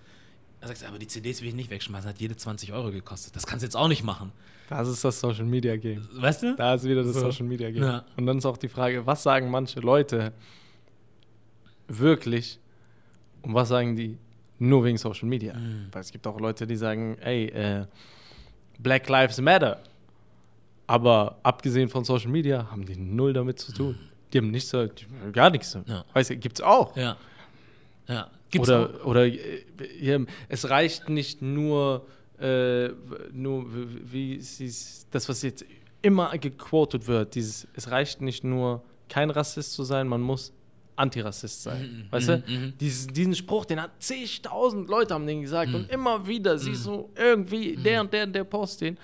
Sagst 0.62 0.82
du, 0.82 0.88
aber 0.88 0.97
die 0.99 1.08
CDs 1.08 1.41
will 1.41 1.49
ich 1.49 1.53
nicht 1.55 1.70
wegschmeißen, 1.70 2.10
hat 2.10 2.20
jede 2.20 2.36
20 2.36 2.74
Euro 2.74 2.91
gekostet. 2.91 3.36
Das 3.36 3.45
kannst 3.45 3.64
du 3.64 3.68
jetzt 3.68 3.76
auch 3.76 3.88
nicht 3.88 4.03
machen. 4.03 4.32
Das 4.70 4.88
ist 4.89 5.03
das 5.05 5.20
Social 5.20 5.45
Media 5.45 5.78
Game. 5.78 6.08
Weißt 6.14 6.43
du? 6.43 6.55
Da 6.55 6.74
ist 6.74 6.84
wieder 6.84 7.03
das 7.03 7.14
So. 7.14 7.20
Social 7.22 7.45
Media 7.45 7.70
Game. 7.72 7.84
Ja. 7.84 8.03
Und 8.18 8.26
dann 8.26 8.39
ist 8.39 8.45
auch 8.45 8.58
die 8.58 8.68
Frage, 8.68 9.05
was 9.05 9.24
sagen 9.24 9.49
manche 9.49 9.80
Leute 9.80 10.34
wirklich 11.88 12.60
und 13.43 13.53
was 13.53 13.70
sagen 13.70 13.95
die 13.95 14.18
nur 14.60 14.84
wegen 14.84 14.97
Social 14.97 15.28
Media? 15.28 15.53
Mhm. 15.53 15.88
Weil 15.91 16.01
es 16.01 16.12
gibt 16.12 16.26
auch 16.28 16.39
Leute, 16.39 16.66
die 16.68 16.76
sagen, 16.76 17.18
ey, 17.20 17.45
äh, 17.47 17.86
Black 18.80 19.08
Lives 19.10 19.39
Matter. 19.39 19.80
Aber 20.88 21.38
abgesehen 21.43 21.89
von 21.89 22.03
Social 22.03 22.30
Media 22.32 22.70
haben 22.72 22.86
die 22.86 22.95
null 22.97 23.34
damit 23.34 23.60
zu 23.60 23.74
tun. 23.74 23.97
Die 24.34 24.38
haben 24.39 24.51
nichts, 24.51 24.70
so- 24.70 24.86
die 24.88 25.05
haben 25.05 25.32
gar 25.34 25.49
nichts. 25.49 25.78
Ja. 25.86 26.03
Weißt 26.14 26.30
du, 26.32 26.38
gibt's 26.38 26.62
auch. 26.62 26.95
Ja. 26.97 27.16
Ja. 28.08 28.30
Gibt's 28.49 28.70
oder 28.70 28.89
auch. 29.01 29.05
oder 29.05 29.26
äh, 29.26 29.64
hier, 29.99 30.26
es 30.49 30.70
reicht 30.70 31.10
nicht 31.10 31.41
nur, 31.41 32.05
äh, 32.39 32.89
nur 33.34 33.66
wie 34.12 34.38
das, 35.12 35.28
was 35.30 35.41
jetzt 35.41 35.66
immer 36.01 36.38
gequotet 36.38 37.08
wird, 37.08 37.36
dieses, 37.36 37.68
es 37.74 37.91
reicht 37.91 38.22
nicht 38.22 38.43
nur, 38.43 38.84
kein 39.10 39.30
Rassist 39.30 39.74
zu 39.74 39.84
sein, 39.84 40.08
man 40.08 40.22
muss 40.22 40.53
Antirassist 40.95 41.62
sein. 41.64 42.05
Mhm, 42.08 42.12
weißt 42.12 42.28
mhm, 42.30 42.43
du? 42.45 42.51
mhm. 42.51 42.74
Dieses, 42.80 43.08
diesen 43.08 43.36
Spruch, 43.36 43.66
den 43.66 43.82
hat 43.82 43.91
zigtausend 44.01 44.89
Leute 44.89 45.14
haben 45.14 45.28
den 45.28 45.41
gesagt 45.41 45.70
Mhm. 45.70 45.76
und 45.76 45.89
immer 45.91 46.26
wieder 46.26 46.58
siehst 46.58 46.86
du 46.88 47.10
irgendwie 47.16 47.76
der 47.76 48.01
und 48.01 48.12
der 48.12 48.24
und 48.26 48.34
der 48.34 48.43
Post 48.45 48.82
den. 48.82 48.97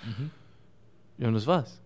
Ja, 1.17 1.27
und 1.27 1.35
das 1.35 1.45
war's. 1.45 1.79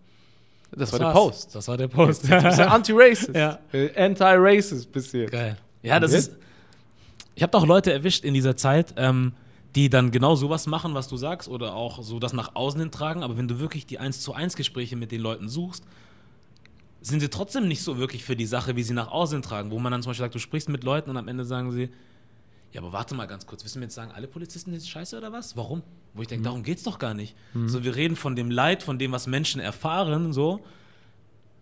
Das, 0.70 0.92
war 0.92 0.98
der 0.98 1.08
Mhm. 1.08 1.12
Post. 1.12 1.54
Das 1.54 1.68
war 1.68 1.76
der 1.76 1.88
Post. 1.88 2.28
Ja 2.28 2.38
Anti-Racist. 2.74 3.34
Ja. 3.34 3.58
Äh, 3.72 3.90
Anti-Racist 4.02 4.90
bist 4.92 5.12
du 5.12 5.18
jetzt. 5.18 5.32
Geil. 5.32 5.56
Ja, 5.82 5.98
das 6.00 6.12
Ja. 6.12 6.18
ist. 6.18 6.32
Ich 7.38 7.42
habe 7.44 7.52
doch 7.52 7.64
Leute 7.64 7.92
erwischt 7.92 8.24
in 8.24 8.34
dieser 8.34 8.56
Zeit, 8.56 8.94
ähm, 8.96 9.32
die 9.76 9.88
dann 9.88 10.10
genau 10.10 10.34
sowas 10.34 10.66
machen, 10.66 10.94
was 10.94 11.06
du 11.06 11.16
sagst, 11.16 11.48
oder 11.48 11.72
auch 11.76 12.02
so 12.02 12.18
das 12.18 12.32
nach 12.32 12.56
außen 12.56 12.80
hin 12.80 12.90
tragen. 12.90 13.22
Aber 13.22 13.36
wenn 13.36 13.46
du 13.46 13.60
wirklich 13.60 13.86
die 13.86 14.00
1 14.00 14.22
zu 14.22 14.32
1 14.32 14.56
Gespräche 14.56 14.96
mit 14.96 15.12
den 15.12 15.20
Leuten 15.20 15.48
suchst, 15.48 15.84
sind 17.00 17.20
sie 17.20 17.28
trotzdem 17.28 17.68
nicht 17.68 17.84
so 17.84 17.96
wirklich 17.96 18.24
für 18.24 18.34
die 18.34 18.44
Sache, 18.44 18.74
wie 18.74 18.82
sie 18.82 18.92
nach 18.92 19.12
außen 19.12 19.36
hin 19.36 19.42
tragen. 19.42 19.70
Wo 19.70 19.78
man 19.78 19.92
dann 19.92 20.02
zum 20.02 20.10
Beispiel 20.10 20.24
sagt, 20.24 20.34
du 20.34 20.40
sprichst 20.40 20.68
mit 20.68 20.82
Leuten 20.82 21.10
und 21.10 21.16
am 21.16 21.28
Ende 21.28 21.44
sagen 21.44 21.70
sie, 21.70 21.90
ja, 22.72 22.80
aber 22.80 22.92
warte 22.92 23.14
mal 23.14 23.26
ganz 23.26 23.46
kurz, 23.46 23.62
du 23.62 23.78
mir 23.78 23.84
jetzt 23.84 23.94
sagen, 23.94 24.10
alle 24.10 24.26
Polizisten 24.26 24.72
sind 24.72 24.84
scheiße 24.84 25.16
oder 25.16 25.30
was? 25.30 25.56
Warum? 25.56 25.82
Wo 26.14 26.22
ich 26.22 26.28
denke, 26.28 26.42
darum 26.42 26.64
geht's 26.64 26.82
doch 26.82 26.98
gar 26.98 27.14
nicht. 27.14 27.36
So, 27.68 27.84
wir 27.84 27.94
reden 27.94 28.16
von 28.16 28.34
dem 28.34 28.50
Leid, 28.50 28.82
von 28.82 28.98
dem, 28.98 29.12
was 29.12 29.28
Menschen 29.28 29.60
erfahren, 29.60 30.32
so. 30.32 30.58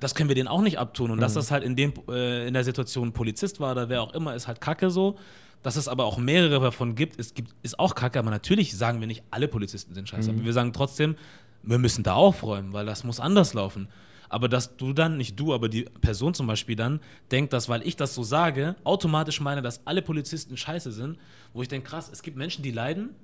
Das 0.01 0.15
können 0.15 0.31
wir 0.31 0.37
denen 0.37 0.49
auch 0.49 0.63
nicht 0.63 0.79
abtun. 0.79 1.11
Und 1.11 1.21
dass 1.21 1.35
das 1.35 1.51
halt 1.51 1.65
in, 1.65 1.77
dem, 1.77 1.93
äh, 2.09 2.49
in 2.49 2.55
der 2.55 2.65
Situation 2.65 3.13
Polizist 3.13 3.61
war 3.61 3.73
oder 3.73 3.91
wer 3.91 4.01
auch 4.01 4.15
immer, 4.15 4.35
ist 4.35 4.49
halt 4.49 4.63
kacke 4.63 4.91
so. 4.91 5.19
Dass 5.67 5.75
es 5.75 5.89
aber 5.89 6.05
auch 6.05 6.17
mehrere 6.17 6.61
davon 6.61 6.95
gibt, 6.95 7.17
ist, 7.17 7.35
gibt, 7.35 7.53
ist 7.65 7.81
auch 7.81 7.97
kacke. 7.97 8.21
Aber 8.21 8.31
natürlich 8.31 8.77
sagen 8.77 9.01
wir 9.01 9.09
nicht, 9.09 9.25
alle 9.33 9.49
Polizisten 9.49 9.95
sind 9.95 10.09
scheiße. 10.09 10.31
Aber 10.31 10.45
wir 10.45 10.53
sagen 10.53 10.73
trotzdem, 10.73 11.17
wir 11.65 11.79
müssen 11.79 12.05
da 12.05 12.15
aufräumen, 12.15 12.73
weil 12.73 12.87
das 12.87 13.03
muss 13.03 13.19
anders 13.19 13.53
laufen. 13.53 13.89
Aber 14.29 14.49
dass 14.49 14.77
du 14.77 14.93
dann, 14.93 15.17
nicht 15.17 15.41
du, 15.41 15.53
aber 15.53 15.69
die 15.69 15.83
Person 15.83 16.35
zum 16.35 16.47
Beispiel 16.47 16.77
dann, 16.77 17.01
denkt, 17.33 17.53
dass, 17.53 17.69
weil 17.69 17.85
ich 17.85 17.97
das 17.97 18.15
so 18.15 18.23
sage, 18.23 18.77
automatisch 18.85 19.41
meine, 19.41 19.61
dass 19.61 19.85
alle 19.89 20.03
Polizisten 20.03 20.57
scheiße 20.57 20.93
sind, 20.93 21.19
wo 21.53 21.63
ich 21.63 21.69
denke, 21.69 21.91
krass, 21.91 22.11
es 22.13 22.23
gibt 22.23 22.37
Menschen, 22.37 22.63
die 22.63 22.71
leiden. 22.71 23.17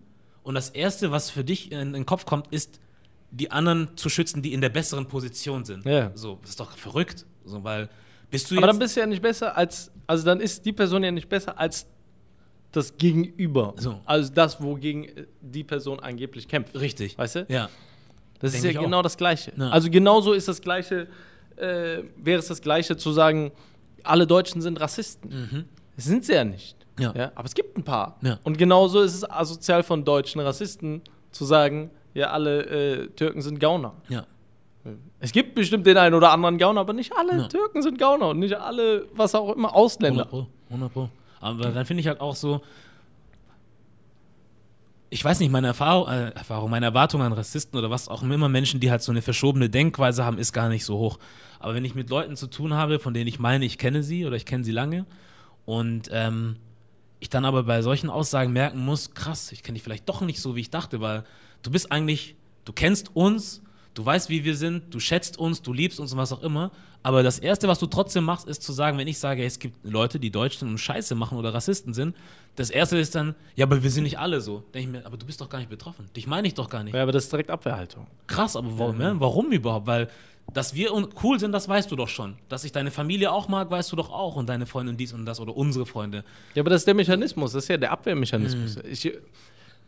Und 0.42 0.56
das 0.56 0.68
Erste, 0.70 1.12
was 1.12 1.30
für 1.30 1.44
dich 1.44 1.70
in, 1.70 1.92
den 1.92 2.06
Kopf 2.06 2.26
kommt, 2.26 2.48
ist, 2.48 2.80
die 3.30 3.52
anderen 3.52 3.96
zu 3.96 4.08
schützen, 4.08 4.42
die 4.42 4.52
in 4.52 4.60
der 4.60 4.70
besseren 4.70 5.06
Position 5.06 5.64
sind. 5.64 5.84
Ja. 5.84 6.10
So, 6.16 6.40
das 6.40 6.50
ist 6.50 6.58
doch 6.58 6.76
verrückt. 6.76 7.24
So, 7.44 7.62
weil 7.62 7.88
bist 8.32 8.50
du 8.50 8.56
Aber 8.56 8.66
dann 8.66 8.80
bist 8.80 8.96
du 8.96 9.00
ja 9.00 9.06
nicht 9.06 9.22
besser 9.22 9.56
als, 9.56 9.92
also 10.08 10.24
dann 10.24 10.40
ist 10.40 10.66
die 10.66 10.72
Person 10.72 11.04
ja 11.04 11.12
nicht 11.12 11.28
besser 11.28 11.56
als 11.56 11.86
das 12.72 12.96
Gegenüber. 12.96 13.74
So. 13.76 14.00
Also 14.04 14.32
das, 14.32 14.60
wogegen 14.62 15.04
äh, 15.04 15.26
die 15.40 15.64
Person 15.64 16.00
angeblich 16.00 16.48
kämpft. 16.48 16.74
richtig. 16.78 17.16
Weißt 17.18 17.36
du? 17.36 17.46
Ja. 17.48 17.68
Das 18.40 18.54
ist 18.54 18.64
Denk 18.64 18.74
ja 18.74 18.80
ich 18.80 18.84
genau 18.84 18.98
auch. 18.98 19.02
das 19.02 19.16
Gleiche. 19.16 19.52
Ja. 19.56 19.68
Also 19.70 19.88
genauso 19.90 20.32
ist 20.32 20.48
das 20.48 20.60
Gleiche, 20.60 21.06
äh, 21.56 21.98
wäre 22.16 22.38
es 22.40 22.48
das 22.48 22.60
Gleiche 22.60 22.96
zu 22.96 23.12
sagen, 23.12 23.52
alle 24.02 24.26
Deutschen 24.26 24.60
sind 24.62 24.80
Rassisten. 24.80 25.68
Das 25.94 26.04
sind 26.06 26.24
sie 26.24 26.32
ja 26.32 26.44
nicht. 26.44 26.76
Mhm. 26.98 27.02
Ja. 27.04 27.14
Ja? 27.16 27.32
Aber 27.36 27.44
es 27.46 27.54
gibt 27.54 27.78
ein 27.78 27.84
paar. 27.84 28.18
Ja. 28.22 28.38
Und 28.42 28.58
genauso 28.58 29.00
ist 29.02 29.14
es 29.14 29.30
asozial 29.30 29.82
von 29.84 30.04
deutschen 30.04 30.40
Rassisten 30.40 31.02
zu 31.30 31.44
sagen, 31.44 31.90
ja, 32.14 32.30
alle 32.30 32.64
äh, 32.66 33.06
Türken 33.10 33.40
sind 33.42 33.60
Gauner. 33.60 33.94
Ja. 34.08 34.26
Es 35.20 35.30
gibt 35.30 35.54
bestimmt 35.54 35.86
den 35.86 35.96
einen 35.96 36.14
oder 36.16 36.32
anderen 36.32 36.58
Gauner, 36.58 36.80
aber 36.80 36.92
nicht 36.92 37.12
alle 37.16 37.42
Ja. 37.42 37.48
Türken 37.48 37.80
sind 37.82 37.98
Gauner 37.98 38.30
und 38.30 38.40
nicht 38.40 38.54
alle, 38.54 39.06
was 39.14 39.34
auch 39.36 39.50
immer, 39.54 39.68
100 39.68 39.74
Ausländer. 39.76 40.24
Pro. 40.24 40.46
100 40.70 40.92
Pro. 40.92 41.08
Aber 41.42 41.72
dann 41.72 41.84
finde 41.84 42.00
ich 42.00 42.06
halt 42.06 42.20
auch 42.20 42.36
so. 42.36 42.62
Ich 45.10 45.22
weiß 45.22 45.40
nicht, 45.40 45.50
meine 45.50 45.66
Erfahrung, 45.66 46.08
äh, 46.08 46.30
Erfahrung, 46.30 46.70
meine 46.70 46.86
Erwartung 46.86 47.20
an 47.20 47.34
Rassisten 47.34 47.78
oder 47.78 47.90
was 47.90 48.08
auch 48.08 48.22
immer 48.22 48.48
Menschen, 48.48 48.80
die 48.80 48.90
halt 48.90 49.02
so 49.02 49.12
eine 49.12 49.20
verschobene 49.20 49.68
Denkweise 49.68 50.24
haben, 50.24 50.38
ist 50.38 50.54
gar 50.54 50.70
nicht 50.70 50.86
so 50.86 50.96
hoch. 50.96 51.18
Aber 51.58 51.74
wenn 51.74 51.84
ich 51.84 51.94
mit 51.94 52.08
Leuten 52.08 52.36
zu 52.36 52.46
tun 52.46 52.72
habe, 52.72 52.98
von 52.98 53.12
denen 53.12 53.26
ich 53.26 53.38
meine, 53.38 53.66
ich 53.66 53.76
kenne 53.76 54.02
sie 54.02 54.24
oder 54.24 54.36
ich 54.36 54.46
kenne 54.46 54.64
sie 54.64 54.72
lange 54.72 55.04
und 55.66 56.08
ähm, 56.12 56.56
ich 57.20 57.28
dann 57.28 57.44
aber 57.44 57.64
bei 57.64 57.82
solchen 57.82 58.08
Aussagen 58.08 58.52
merken 58.52 58.82
muss, 58.82 59.12
krass, 59.12 59.52
ich 59.52 59.62
kenne 59.62 59.74
dich 59.74 59.82
vielleicht 59.82 60.08
doch 60.08 60.22
nicht 60.22 60.40
so, 60.40 60.56
wie 60.56 60.60
ich 60.60 60.70
dachte, 60.70 61.00
weil 61.00 61.24
du 61.62 61.70
bist 61.70 61.92
eigentlich, 61.92 62.36
du 62.64 62.72
kennst 62.72 63.14
uns, 63.14 63.62
du 63.94 64.06
weißt, 64.06 64.30
wie 64.30 64.44
wir 64.44 64.56
sind, 64.56 64.94
du 64.94 64.98
schätzt 64.98 65.38
uns, 65.38 65.60
du 65.60 65.74
liebst 65.74 66.00
uns 66.00 66.12
und 66.12 66.18
was 66.18 66.32
auch 66.32 66.42
immer. 66.42 66.70
Aber 67.02 67.22
das 67.22 67.38
Erste, 67.38 67.66
was 67.68 67.78
du 67.78 67.86
trotzdem 67.86 68.24
machst, 68.24 68.48
ist 68.48 68.62
zu 68.62 68.72
sagen, 68.72 68.96
wenn 68.98 69.08
ich 69.08 69.18
sage, 69.18 69.44
es 69.44 69.58
gibt 69.58 69.84
Leute, 69.84 70.20
die 70.20 70.30
Deutsch 70.30 70.58
sind 70.58 70.68
und 70.68 70.78
Scheiße 70.78 71.14
machen 71.14 71.36
oder 71.36 71.52
Rassisten 71.52 71.94
sind, 71.94 72.14
das 72.56 72.70
Erste 72.70 72.98
ist 72.98 73.14
dann, 73.14 73.34
ja, 73.56 73.66
aber 73.66 73.82
wir 73.82 73.90
sind 73.90 74.04
nicht 74.04 74.18
alle 74.18 74.40
so. 74.40 74.62
Denke 74.74 74.78
ich 74.80 74.88
mir, 74.88 75.06
aber 75.06 75.16
du 75.16 75.26
bist 75.26 75.40
doch 75.40 75.48
gar 75.48 75.58
nicht 75.58 75.70
betroffen. 75.70 76.08
Dich 76.14 76.26
meine 76.26 76.46
ich 76.46 76.54
doch 76.54 76.68
gar 76.68 76.84
nicht. 76.84 76.94
Ja, 76.94 77.02
aber 77.02 77.12
das 77.12 77.24
ist 77.24 77.32
direkt 77.32 77.50
Abwehrhaltung. 77.50 78.06
Krass, 78.26 78.56
aber 78.56 78.78
warum, 78.78 79.00
ja? 79.00 79.18
warum 79.18 79.52
überhaupt? 79.52 79.86
Weil, 79.86 80.08
dass 80.52 80.74
wir 80.74 80.92
cool 81.22 81.40
sind, 81.40 81.52
das 81.52 81.68
weißt 81.68 81.90
du 81.90 81.96
doch 81.96 82.08
schon. 82.08 82.36
Dass 82.48 82.64
ich 82.64 82.72
deine 82.72 82.90
Familie 82.90 83.32
auch 83.32 83.48
mag, 83.48 83.70
weißt 83.70 83.90
du 83.90 83.96
doch 83.96 84.10
auch. 84.10 84.36
Und 84.36 84.48
deine 84.48 84.66
Freunde 84.66 84.90
und 84.90 84.98
dies 84.98 85.12
und 85.12 85.24
das 85.24 85.40
oder 85.40 85.56
unsere 85.56 85.86
Freunde. 85.86 86.24
Ja, 86.54 86.62
aber 86.62 86.70
das 86.70 86.82
ist 86.82 86.86
der 86.86 86.94
Mechanismus, 86.94 87.52
das 87.52 87.64
ist 87.64 87.68
ja 87.68 87.78
der 87.78 87.90
Abwehrmechanismus. 87.90 88.76
Mhm. 88.76 88.82
Ich, 88.90 89.12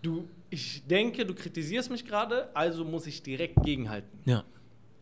du, 0.02 0.24
ich 0.50 0.82
denke, 0.86 1.26
du 1.26 1.34
kritisierst 1.34 1.90
mich 1.90 2.04
gerade, 2.06 2.48
also 2.54 2.84
muss 2.84 3.06
ich 3.06 3.22
direkt 3.22 3.62
gegenhalten. 3.62 4.18
Ja. 4.24 4.42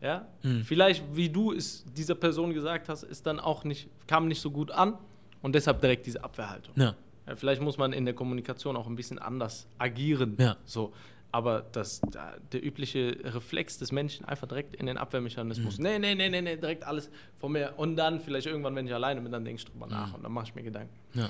Ja? 0.03 0.27
Mhm. 0.43 0.63
Vielleicht, 0.63 1.03
wie 1.15 1.29
du 1.29 1.53
es 1.53 1.83
dieser 1.97 2.15
Person 2.15 2.53
gesagt 2.53 2.89
hast, 2.89 3.03
ist 3.03 3.25
dann 3.25 3.39
auch 3.39 3.63
nicht, 3.63 3.87
kam 4.05 4.27
nicht 4.27 4.41
so 4.41 4.51
gut 4.51 4.69
an 4.69 4.97
und 5.41 5.55
deshalb 5.55 5.79
direkt 5.81 6.05
diese 6.05 6.23
Abwehrhaltung. 6.23 6.73
Ja. 6.77 6.93
Ja, 7.25 7.35
vielleicht 7.37 7.61
muss 7.61 7.77
man 7.77 7.93
in 7.93 8.03
der 8.03 8.13
Kommunikation 8.13 8.75
auch 8.75 8.85
ein 8.85 8.97
bisschen 8.97 9.17
anders 9.17 9.65
agieren. 9.77 10.35
Ja. 10.37 10.57
So. 10.65 10.91
Aber 11.31 11.65
das, 11.71 12.01
da- 12.11 12.35
der 12.51 12.63
übliche 12.63 13.17
Reflex 13.23 13.77
des 13.79 13.91
Menschen 13.93 14.25
einfach 14.25 14.47
direkt 14.47 14.75
in 14.75 14.85
den 14.87 14.97
Abwehrmechanismus. 14.97 15.77
Mhm. 15.79 15.83
Nee, 15.83 15.99
nee, 15.99 16.15
nee, 16.15 16.29
nee, 16.29 16.41
nee, 16.41 16.57
direkt 16.57 16.83
alles 16.85 17.09
von 17.39 17.53
mir. 17.53 17.73
Und 17.77 17.95
dann 17.95 18.19
vielleicht 18.19 18.45
irgendwann, 18.45 18.75
wenn 18.75 18.85
ich 18.85 18.93
alleine 18.93 19.21
bin, 19.21 19.31
dann 19.31 19.45
denke 19.45 19.61
ich 19.61 19.67
Mhm. 19.67 19.71
drüber 19.79 19.87
nach 19.87 20.13
und 20.13 20.21
dann 20.23 20.31
mache 20.33 20.47
ich 20.49 20.53
mir 20.55 20.63
Gedanken. 20.63 20.93
Ja. 21.13 21.29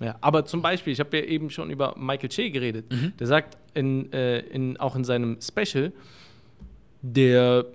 Ja, 0.00 0.16
aber 0.22 0.44
zum 0.44 0.60
Beispiel, 0.60 0.92
ich 0.92 0.98
habe 0.98 1.16
ja 1.18 1.22
eben 1.24 1.50
schon 1.50 1.70
über 1.70 1.94
Michael 1.96 2.28
Che 2.30 2.50
geredet. 2.50 2.90
Mhm. 2.90 3.12
Der 3.16 3.26
sagt 3.28 3.56
in, 3.74 4.12
äh, 4.12 4.40
in, 4.40 4.76
auch 4.78 4.96
in 4.96 5.04
seinem 5.04 5.38
Special, 5.40 5.92
der 7.02 7.66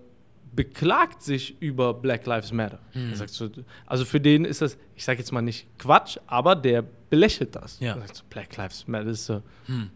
beklagt 0.59 1.21
sich 1.21 1.55
über 1.61 1.93
Black 1.93 2.25
Lives 2.25 2.51
Matter. 2.51 2.79
Sagt 3.13 3.29
so, 3.29 3.49
also 3.85 4.03
für 4.03 4.19
den 4.19 4.43
ist 4.43 4.61
das, 4.61 4.77
ich 4.93 5.05
sage 5.05 5.19
jetzt 5.19 5.31
mal 5.31 5.41
nicht 5.41 5.65
Quatsch, 5.77 6.17
aber 6.27 6.53
der 6.53 6.81
belächelt 7.09 7.55
das. 7.55 7.79
Ja. 7.79 7.93
So, 8.13 8.23
Black 8.29 8.57
Lives 8.57 8.85
Matter 8.85 9.07
ist 9.07 9.25
so, 9.25 9.41
Hm. 9.67 9.89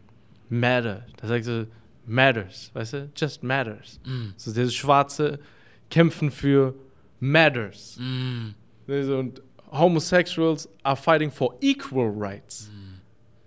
matter. 0.47 1.05
Da 1.17 1.27
sagt 1.27 1.43
so, 1.43 1.65
matters, 2.05 2.71
weißt 2.73 2.93
du? 2.93 3.09
Just 3.13 3.43
matters. 3.43 3.99
Mhm. 4.05 4.33
So 4.37 4.53
dieses 4.53 4.73
Schwarze 4.73 5.37
kämpfen 5.89 6.31
für 6.31 6.73
matters. 7.19 7.99
Also, 8.87 9.17
Und 9.17 9.41
homosexuals 9.69 10.69
are 10.83 10.95
fighting 10.95 11.29
for 11.29 11.55
equal 11.59 12.09
rights. 12.09 12.71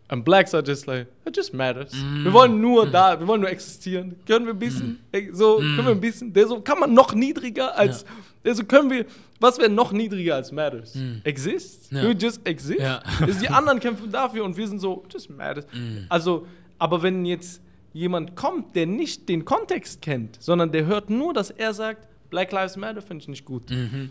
Mm. 0.09 0.13
And 0.13 0.25
blacks 0.25 0.55
are 0.55 0.63
just 0.65 0.87
like, 0.87 1.07
it 1.27 1.37
just 1.37 1.53
matters. 1.53 1.93
Wir 2.23 2.33
wollen 2.33 2.61
nur 2.61 2.87
da, 2.87 3.19
wir 3.19 3.27
wollen 3.27 3.41
nur 3.41 3.51
existieren. 3.51 4.15
Können 4.27 4.47
wir 4.47 4.53
ein 4.55 4.59
bisschen, 4.59 5.01
äh, 5.13 5.29
so, 5.33 5.57
können 5.59 5.79
wir 5.85 5.91
ein 5.91 6.01
bisschen, 6.01 6.33
der 6.33 6.47
so, 6.47 6.61
kann 6.61 6.79
man 6.79 6.95
noch 6.95 7.15
niedriger 7.15 7.77
als, 7.77 8.05
Mm. 8.05 8.09
Ja. 8.09 8.13
der 8.45 8.55
so, 8.55 8.65
können 8.65 8.91
wir, 8.91 9.05
was 9.41 9.59
wäre 9.59 9.69
noch 9.69 9.93
niedriger 9.93 10.37
als 10.37 10.53
matters? 10.53 10.95
Mm. 10.95 11.17
Exist? 11.25 11.91
Ja. 11.93 12.03
You 12.05 12.11
just 12.11 12.47
exist? 12.47 12.81
Ja. 12.81 13.03
Die 13.43 13.49
anderen 13.49 13.81
kämpfen 13.81 14.11
dafür 14.13 14.45
und 14.45 14.57
wir 14.57 14.69
sind 14.69 14.79
so, 14.79 15.05
just 15.13 15.29
matters. 15.31 15.67
Mm. 15.73 16.07
Also, 16.09 16.47
Aber 16.79 17.03
wenn 17.03 17.25
jetzt 17.25 17.61
jemand 17.95 18.37
kommt, 18.37 18.77
der 18.77 18.87
nicht 18.87 19.29
den 19.31 19.45
Kontext 19.47 20.03
kennt, 20.03 20.37
sondern 20.43 20.71
der 20.71 20.85
hört 20.87 21.09
nur, 21.11 21.33
dass 21.33 21.51
er 21.51 21.73
sagt, 21.73 22.07
Black 22.29 22.53
Lives 22.53 22.77
Matter 22.77 23.01
finde 23.01 23.23
ich 23.23 23.29
nicht 23.29 23.45
gut, 23.47 23.71
Mhm. 23.71 24.11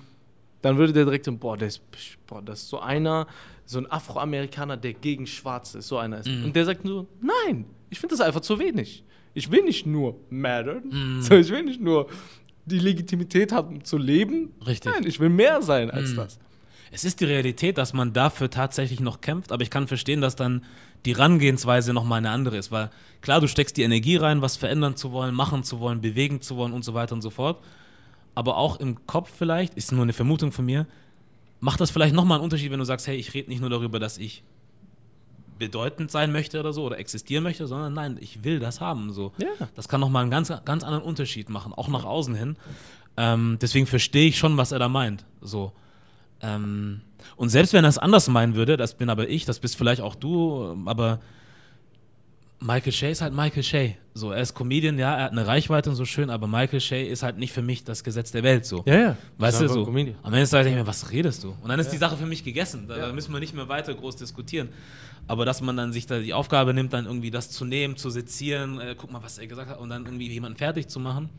Dann 0.66 0.78
würde 0.78 0.94
der 0.94 1.06
direkt 1.06 1.26
so, 1.26 1.32
boah, 1.38 1.62
ist, 1.62 1.82
boah, 2.26 2.42
das 2.42 2.64
ist 2.64 2.70
so 2.70 2.80
einer, 2.80 3.28
so 3.66 3.78
ein 3.78 3.90
Afroamerikaner, 3.92 4.78
der 4.78 4.94
gegen 4.94 5.28
Schwarze 5.28 5.78
ist, 5.78 5.88
so 5.88 5.98
einer 5.98 6.20
ist. 6.20 6.28
Mhm. 6.28 6.46
Und 6.46 6.56
der 6.56 6.66
sagt 6.66 6.84
nur, 6.84 7.06
nein, 7.22 7.66
ich 7.90 8.00
finde 8.00 8.16
das 8.18 8.26
einfach 8.26 8.42
zu 8.42 8.58
wenig. 8.60 9.04
Ich 9.34 9.52
will 9.52 9.64
nicht 9.64 9.86
nur 9.86 10.16
mattern, 10.30 10.84
Mhm. 10.92 11.22
so, 11.22 11.36
ich 11.36 11.50
will 11.50 11.64
nicht 11.64 11.80
nur 11.82 12.08
die 12.66 12.80
Legitimität 12.80 13.52
haben 13.52 13.84
zu 13.84 13.98
leben. 13.98 14.54
Richtig. 14.66 14.92
Nein, 14.92 15.06
ich 15.06 15.20
will 15.20 15.30
mehr 15.30 15.62
sein 15.62 15.92
als 15.92 16.12
Mhm. 16.14 16.16
das. 16.18 16.40
Es 16.92 17.04
ist 17.04 17.20
die 17.20 17.26
Realität, 17.26 17.78
dass 17.78 17.94
man 17.94 18.14
dafür 18.14 18.50
tatsächlich 18.50 19.00
noch 19.02 19.22
kämpft, 19.22 19.52
aber 19.52 19.62
ich 19.64 19.70
kann 19.70 19.88
verstehen, 19.88 20.22
dass 20.22 20.36
dann 20.36 20.64
die 21.06 21.12
Rangehensweise 21.12 21.94
nochmal 21.94 22.18
eine 22.20 22.32
andere 22.32 22.58
ist, 22.58 22.72
weil 22.72 22.90
klar, 23.22 23.40
du 23.42 23.48
steckst 23.48 23.78
die 23.78 23.84
Energie 23.84 24.16
rein, 24.16 24.42
was 24.42 24.56
verändern 24.58 24.96
zu 24.96 25.12
wollen, 25.12 25.36
machen 25.36 25.64
zu 25.64 25.80
wollen, 25.80 26.02
bewegen 26.02 26.42
zu 26.42 26.56
wollen 26.56 26.74
und 26.74 26.84
so 26.84 26.94
weiter 26.96 27.14
und 27.14 27.22
so 27.22 27.30
fort, 27.30 27.62
aber 28.36 28.58
auch 28.58 28.80
im 28.80 29.08
Kopf 29.08 29.32
vielleicht, 29.36 29.74
ist 29.74 29.92
nur 29.92 30.04
eine 30.04 30.14
Vermutung 30.14 30.52
von 30.52 30.66
mir, 30.66 30.86
macht 31.60 31.80
das 31.80 31.90
vielleicht 31.90 32.14
nochmal 32.14 32.38
einen 32.38 32.44
Unterschied, 32.44 32.72
wenn 32.72 32.80
du 32.80 32.86
sagst, 32.86 33.08
hey, 33.08 33.16
ich 33.16 33.34
rede 33.34 33.50
nicht 33.50 33.62
nur 33.62 33.70
darüber, 33.70 34.00
dass 34.00 34.18
ich 34.18 34.44
bedeutend 35.58 36.12
sein 36.12 36.32
möchte 36.32 36.60
oder 36.60 36.74
so 36.74 36.84
oder 36.84 37.00
existieren 37.00 37.44
möchte, 37.44 37.66
sondern 37.66 37.94
nein, 37.94 38.18
ich 38.20 38.44
will 38.44 38.60
das 38.60 38.82
haben. 38.82 39.14
So. 39.14 39.32
Ja. 39.38 39.70
Das 39.76 39.88
kann 39.88 40.02
nochmal 40.02 40.24
einen 40.24 40.32
ganz, 40.32 40.52
ganz 40.66 40.84
anderen 40.84 41.04
Unterschied 41.04 41.50
machen, 41.50 41.74
auch 41.74 41.88
nach 41.88 42.04
außen 42.04 42.36
hin. 42.36 42.58
Ähm, 43.18 43.58
deswegen 43.62 43.88
verstehe 43.88 44.28
ich 44.28 44.38
schon, 44.38 44.58
was 44.58 44.74
er 44.74 44.80
da 44.80 44.90
meint. 44.90 45.26
So. 45.42 45.72
Ähm, 46.42 47.02
und 47.38 47.50
selbst 47.50 47.74
wenn 47.74 47.86
er 47.86 47.90
es 47.90 47.98
anders 47.98 48.28
meinen 48.28 48.56
würde, 48.56 48.76
das 48.76 48.96
bin 48.96 49.10
aber 49.10 49.30
ich, 49.30 49.46
das 49.46 49.60
bist 49.60 49.78
vielleicht 49.78 50.02
auch 50.02 50.16
du, 50.16 50.78
aber 50.86 51.20
Michael 52.62 52.92
Shea 52.94 53.10
ist 53.12 53.22
halt 53.22 53.34
Michael 53.34 53.64
Shea. 53.64 53.90
So, 54.14 54.32
er 54.32 54.42
ist 54.42 54.54
Comedian, 54.54 54.98
ja, 54.98 55.16
er 55.18 55.24
hat 55.26 55.32
eine 55.34 55.46
Reichweite 55.46 55.90
und 55.90 55.98
so 55.98 56.06
schön, 56.06 56.30
aber 56.30 56.48
Michael 56.48 56.80
Shea 56.80 57.06
ist 57.06 57.22
halt 57.22 57.38
nicht 57.38 57.52
für 57.52 57.62
mich 57.62 57.84
das 57.84 58.04
Gesetz 58.04 58.32
der 58.32 58.44
Welt. 58.44 58.66
So. 58.66 58.84
Ja, 58.88 58.96
ja. 58.96 59.18
Weißt 59.38 59.62
du, 59.62 59.68
so. 59.68 59.84
Comedian. 59.86 60.16
Am 60.24 60.34
Ende 60.34 60.50
denke 60.50 60.70
ich 60.70 60.76
mir, 60.76 60.88
was 60.88 61.12
redest 61.12 61.44
du? 61.44 61.54
Und 61.62 61.68
dann 61.68 61.80
ist 61.80 61.90
die 61.90 61.98
Sache 61.98 62.16
für 62.16 62.26
mich 62.26 62.44
gegessen. 62.44 62.88
Da, 62.88 62.98
da 62.98 63.12
müssen 63.14 63.34
wir 63.34 63.40
nicht 63.42 63.54
mehr 63.54 63.68
weiter 63.68 63.94
groß 63.94 64.16
diskutieren. 64.16 64.70
Aber 65.28 65.44
dass 65.44 65.60
man 65.62 65.76
dann 65.76 65.92
sich 65.92 66.06
da 66.06 66.20
die 66.20 66.34
Aufgabe 66.34 66.74
nimmt, 66.74 66.94
dann 66.94 67.06
irgendwie 67.06 67.30
das 67.32 67.50
zu 67.52 67.66
nehmen, 67.66 67.98
zu 67.98 68.10
sezieren, 68.10 68.80
äh, 68.80 68.96
guck 68.98 69.12
mal, 69.12 69.22
was 69.22 69.38
er 69.38 69.48
gesagt 69.48 69.70
hat, 69.70 69.80
und 69.80 69.90
dann 69.90 70.06
irgendwie 70.06 70.28
jemanden 70.32 70.58
fertig 70.58 70.88
zu 70.88 71.00
machen. 71.00 71.30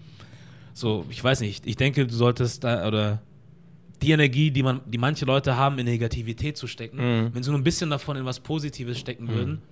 So, 0.74 1.06
ich 1.08 1.22
weiß 1.24 1.40
nicht. 1.40 1.66
Ich 1.66 1.76
denke, 1.76 2.06
du 2.06 2.14
solltest 2.14 2.62
da, 2.64 2.86
oder 2.86 3.22
die 4.02 4.10
Energie, 4.10 4.50
die, 4.50 4.62
man, 4.62 4.82
die 4.86 4.98
manche 4.98 5.24
Leute 5.24 5.56
haben, 5.56 5.78
in 5.78 5.86
Negativität 5.86 6.58
zu 6.58 6.66
stecken, 6.66 6.98
Mhm. 6.98 7.30
wenn 7.34 7.42
sie 7.42 7.50
nur 7.50 7.58
ein 7.58 7.64
bisschen 7.64 7.88
davon 7.88 8.16
in 8.18 8.26
was 8.26 8.40
Positives 8.40 8.98
stecken 8.98 9.28
würden. 9.28 9.62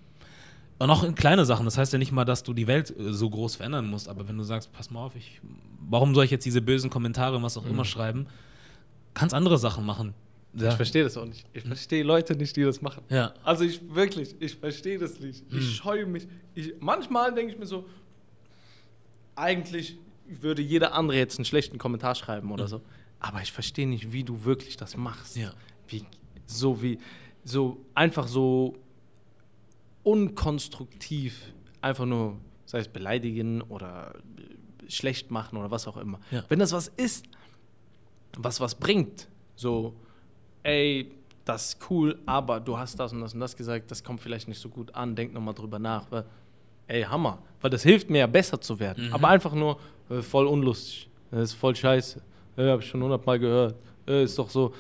Und 0.79 0.91
auch 0.91 1.05
in 1.05 1.14
kleine 1.14 1.45
Sachen. 1.45 1.64
Das 1.64 1.79
heißt 1.79 1.93
ja 1.93 1.99
nicht 1.99 2.12
mal, 2.12 2.25
dass 2.25 2.43
du 2.43 2.53
die 2.53 2.66
Welt 2.66 2.95
äh, 2.99 3.12
so 3.12 3.31
groß 3.31 3.57
verändern 3.57 3.89
musst. 3.89 4.09
Aber 4.09 4.29
wenn 4.29 4.37
du 4.37 4.45
sagst, 4.45 4.72
pass 4.72 4.91
mal 4.91 5.05
auf, 5.05 5.14
ich, 5.16 5.41
warum 5.89 6.14
soll 6.14 6.25
ich 6.25 6.31
jetzt 6.31 6.45
diese 6.45 6.61
bösen 6.61 6.91
Kommentare 6.91 7.37
und 7.37 7.43
was 7.43 7.57
auch 7.57 7.66
immer 7.66 7.85
schreiben? 7.85 8.27
Kannst 9.14 9.35
andere 9.35 9.59
Sachen 9.59 9.87
machen. 9.87 10.14
Ja. 10.57 10.70
Ich 10.70 10.75
verstehe 10.75 11.03
das 11.03 11.16
auch 11.16 11.27
nicht. 11.27 11.47
Ich 11.53 11.64
verstehe 11.64 12.05
Leute 12.05 12.37
nicht, 12.37 12.57
die 12.57 12.62
das 12.62 12.81
machen. 12.81 13.03
Ja. 13.09 13.35
Also 13.43 13.64
ich 13.64 13.81
wirklich, 13.95 14.37
ich 14.39 14.57
verstehe 14.57 14.99
das 14.99 15.18
nicht. 15.20 15.51
Mhm. 15.51 15.59
Ich 15.59 15.77
scheue 15.77 16.07
mich. 16.07 16.29
Ich, 16.55 16.75
manchmal 16.81 17.35
denke 17.35 17.53
ich 17.53 17.59
mir 17.59 17.66
so, 17.66 17.87
eigentlich 19.35 19.99
würde 20.27 20.62
jeder 20.62 20.95
andere 20.95 21.18
jetzt 21.18 21.39
einen 21.39 21.45
schlechten 21.45 21.79
Kommentar 21.79 22.14
schreiben 22.14 22.53
oder 22.53 22.68
so. 22.68 22.81
Aber 23.18 23.43
ich 23.43 23.53
verstehe 23.53 23.89
nicht, 23.89 24.12
wie 24.12 24.22
du 24.22 24.45
wirklich 24.45 24.77
das 24.77 24.97
machst. 24.97 25.37
Mhm. 25.37 25.43
Ja. 25.43 25.53
Wie, 25.89 26.05
so 26.47 26.83
wie, 26.83 26.99
so 27.45 27.85
einfach 27.95 28.29
so 28.29 28.77
unkonstruktiv, 30.05 31.52
einfach 31.80 32.07
nur, 32.07 32.36
sei 32.66 32.78
es 32.78 32.88
beleidigen 32.88 33.62
oder 33.62 34.14
äh, 34.38 34.90
schlecht 34.90 35.30
machen 35.30 35.59
oder 35.59 35.70
was 35.70 35.88
auch 35.88 35.96
immer. 35.96 36.20
Ja. 36.30 36.44
Wenn 36.48 36.61
das 36.61 36.72
was 36.72 36.88
ist, 36.88 37.26
was 38.36 38.61
was 38.61 38.74
bringt, 38.74 39.28
so, 39.57 39.94
ey, 40.62 41.11
das 41.44 41.68
ist 41.68 41.90
cool, 41.90 42.18
aber 42.26 42.61
du 42.61 42.78
hast 42.78 42.98
das 42.98 43.12
und 43.12 43.20
das 43.20 43.34
und 43.34 43.40
das 43.40 43.57
gesagt, 43.57 43.90
das 43.90 44.02
kommt 44.02 44.20
vielleicht 44.20 44.48
nicht 44.48 44.61
so 44.61 44.68
gut 44.68 44.94
an, 44.94 45.14
denk 45.14 45.32
nochmal 45.32 45.55
drüber 45.55 45.78
nach. 45.78 46.11
Weil, 46.11 46.24
ey, 46.86 47.02
Hammer. 47.02 47.38
Weil 47.61 47.70
das 47.70 47.82
hilft 47.82 48.11
mir 48.11 48.18
ja 48.18 48.26
besser 48.26 48.61
zu 48.61 48.78
werden. 48.78 49.12
Aber 49.12 49.28
einfach 49.28 49.52
nur 49.52 49.78
äh, 50.11 50.22
voll 50.22 50.46
unlustig. 50.46 51.09
Das 51.30 51.50
ist 51.50 51.55
voll 51.55 51.76
scheiße. 51.76 52.20
Äh, 52.57 52.70
hab 52.70 52.80
ich 52.80 52.86
schon 52.86 53.02
hundertmal 53.02 53.38
gehört. 53.38 53.76
Äh, 54.07 54.24
ist 54.24 54.38
doch 54.38 54.48
so. 54.48 54.72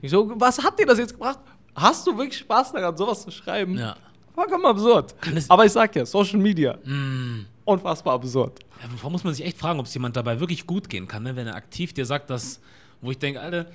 Ich 0.00 0.10
so, 0.10 0.32
was 0.36 0.62
hat 0.62 0.78
dir 0.78 0.86
das 0.86 0.98
jetzt 0.98 1.12
gebracht? 1.12 1.40
Hast 1.74 2.06
du 2.06 2.16
wirklich 2.16 2.38
Spaß 2.38 2.72
daran, 2.72 2.96
sowas 2.96 3.22
zu 3.22 3.30
schreiben? 3.30 3.76
Ja. 3.76 3.96
Vollkommen 4.36 4.64
absurd. 4.66 5.14
es- 5.34 5.50
Aber 5.50 5.64
ich 5.64 5.72
sag 5.72 5.96
ja, 5.96 6.06
Social 6.06 6.38
Media, 6.38 6.78
Mm. 6.84 7.46
unfassbar 7.64 8.14
absurd. 8.14 8.60
Ja, 8.82 8.88
Davor 8.88 9.10
muss 9.10 9.24
man 9.24 9.34
sich 9.34 9.44
echt 9.44 9.58
fragen, 9.58 9.80
ob 9.80 9.86
es 9.86 9.94
jemand 9.94 10.14
dabei 10.16 10.38
wirklich 10.38 10.66
gut 10.66 10.88
gehen 10.88 11.08
kann, 11.08 11.24
ne? 11.24 11.34
wenn 11.34 11.48
er 11.48 11.56
aktiv 11.56 11.92
dir 11.94 12.06
sagt, 12.06 12.30
dass, 12.30 12.60
wo 13.00 13.10
ich 13.10 13.18
denke, 13.18 13.40
Alter, 13.40 13.66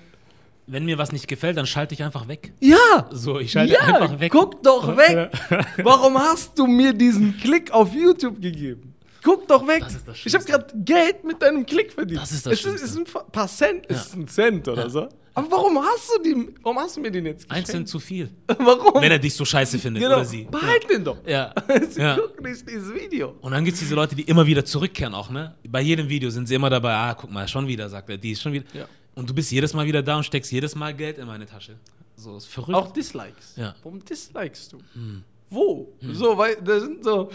wenn 0.68 0.86
mir 0.86 0.97
was 0.97 1.12
nicht 1.12 1.28
gefällt, 1.28 1.57
dann 1.57 1.66
schalte 1.66 1.93
ich 1.95 2.03
einfach 2.03 2.28
weg. 2.30 2.53
Ja! 2.62 3.09
So, 3.12 3.39
ich 3.39 3.51
schalte 3.51 3.74
ja, 3.74 3.80
einfach 3.82 4.20
weg. 4.20 4.32
guck 4.32 4.62
doch 4.64 4.95
weg. 4.95 5.32
Warum 5.84 6.18
hast 6.18 6.57
du 6.57 6.68
mir 6.68 6.93
diesen 6.93 7.36
Klick 7.38 7.72
auf 7.72 7.93
YouTube 7.93 8.39
gegeben? 8.39 8.93
Guck 9.24 9.47
doch 9.47 9.68
weg. 9.68 9.82
Das 9.82 9.95
ist 9.95 10.07
das 10.07 10.18
ich 10.26 10.34
habe 10.34 10.45
gerade 10.45 10.68
Geld 10.76 11.24
mit 11.24 11.41
deinem 11.41 11.66
Klick 11.66 11.91
verdient. 11.91 12.22
Das 12.22 12.32
ist 12.32 12.45
das 12.45 12.53
es 12.53 12.66
ist, 12.66 12.84
ist 12.84 12.97
ein 12.97 13.03
paar 13.32 13.47
Cent, 13.47 13.86
Ja. 13.89 13.95
ist 13.97 14.16
ein 14.16 14.28
Cent 14.28 14.68
oder 14.68 14.84
Ja. 14.84 14.89
so. 14.89 15.09
Aber 15.34 15.49
warum 15.49 15.82
hast 15.82 16.11
du 16.13 16.23
die, 16.23 16.49
warum 16.61 16.79
hast 16.79 16.97
du 16.97 17.01
mir 17.01 17.11
den 17.11 17.25
jetzt 17.25 17.47
geschenkt? 17.49 17.88
zu 17.88 17.99
viel. 17.99 18.29
Warum? 18.47 19.01
Wenn 19.01 19.11
er 19.11 19.19
dich 19.19 19.34
so 19.34 19.45
scheiße 19.45 19.79
findet 19.79 20.03
genau. 20.03 20.15
oder 20.17 20.25
sie. 20.25 20.43
Behalt 20.43 20.89
den 20.89 21.03
doch. 21.03 21.17
Ja. 21.25 21.53
Sie 21.89 22.01
ja. 22.01 22.15
gucken 22.17 22.51
nicht 22.51 22.67
dieses 22.67 22.93
Video. 22.93 23.36
Und 23.39 23.53
dann 23.53 23.63
gibt 23.63 23.75
es 23.75 23.79
diese 23.79 23.95
Leute, 23.95 24.13
die 24.15 24.23
immer 24.23 24.45
wieder 24.45 24.65
zurückkehren 24.65 25.13
auch, 25.13 25.29
ne? 25.29 25.55
Bei 25.67 25.79
jedem 25.82 26.09
Video 26.09 26.29
sind 26.29 26.47
sie 26.47 26.55
immer 26.55 26.69
dabei, 26.69 26.93
ah, 26.93 27.13
guck 27.13 27.32
mal, 27.32 27.47
schon 27.47 27.65
wieder, 27.65 27.88
sagt 27.88 28.09
er, 28.09 28.17
die 28.17 28.32
ist 28.32 28.41
schon 28.41 28.51
wieder. 28.51 28.65
Ja. 28.73 28.88
Und 29.15 29.29
du 29.29 29.34
bist 29.34 29.51
jedes 29.51 29.73
Mal 29.73 29.86
wieder 29.86 30.03
da 30.03 30.17
und 30.17 30.23
steckst 30.23 30.51
jedes 30.51 30.75
Mal 30.75 30.93
Geld 30.93 31.17
in 31.17 31.27
meine 31.27 31.45
Tasche. 31.45 31.77
So, 32.15 32.36
ist 32.38 32.47
verrückt. 32.47 32.75
Auch 32.77 32.91
Dislikes. 32.91 33.55
Ja. 33.55 33.73
Warum 33.84 34.03
dislikest 34.03 34.73
du? 34.73 34.79
Hm. 34.93 35.23
Wo? 35.49 35.93
So, 36.11 36.38
weil 36.38 36.55
da 36.61 36.79
sind 36.79 37.03
so 37.03 37.29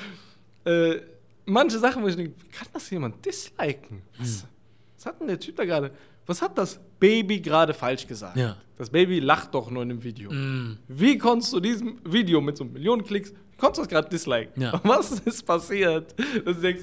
äh, 0.64 1.00
manche 1.44 1.78
Sachen, 1.78 2.02
wo 2.02 2.08
ich 2.08 2.16
denke, 2.16 2.34
wie 2.42 2.48
kann 2.48 2.68
das 2.72 2.88
jemand 2.90 3.24
disliken? 3.24 4.02
Was, 4.18 4.42
Hm. 4.42 4.48
was 4.96 5.06
hat 5.06 5.20
denn 5.20 5.28
der 5.28 5.40
Typ 5.40 5.56
da 5.56 5.64
gerade? 5.64 5.90
Was 6.26 6.42
hat 6.42 6.58
das 6.58 6.80
Baby 6.98 7.40
gerade 7.40 7.72
falsch 7.74 8.06
gesagt? 8.06 8.36
Ja. 8.36 8.56
Das 8.76 8.90
Baby 8.90 9.20
lacht 9.20 9.54
doch 9.54 9.70
nur 9.70 9.82
in 9.82 9.88
dem 9.90 10.02
Video. 10.02 10.30
Mm. 10.30 10.78
Wie 10.88 11.16
konntest 11.18 11.52
du 11.52 11.60
diesem 11.60 11.98
Video 12.04 12.40
mit 12.40 12.56
so 12.56 12.64
Millionen 12.64 13.04
Klicks, 13.04 13.30
wie 13.30 13.56
konntest 13.56 13.78
du 13.78 13.82
das 13.82 13.88
gerade 13.88 14.08
disliken? 14.08 14.60
Ja. 14.60 14.78
Was 14.84 15.12
ist 15.20 15.44
passiert? 15.46 16.14
Dass 16.44 16.56
du 16.56 16.62
denkst, 16.62 16.82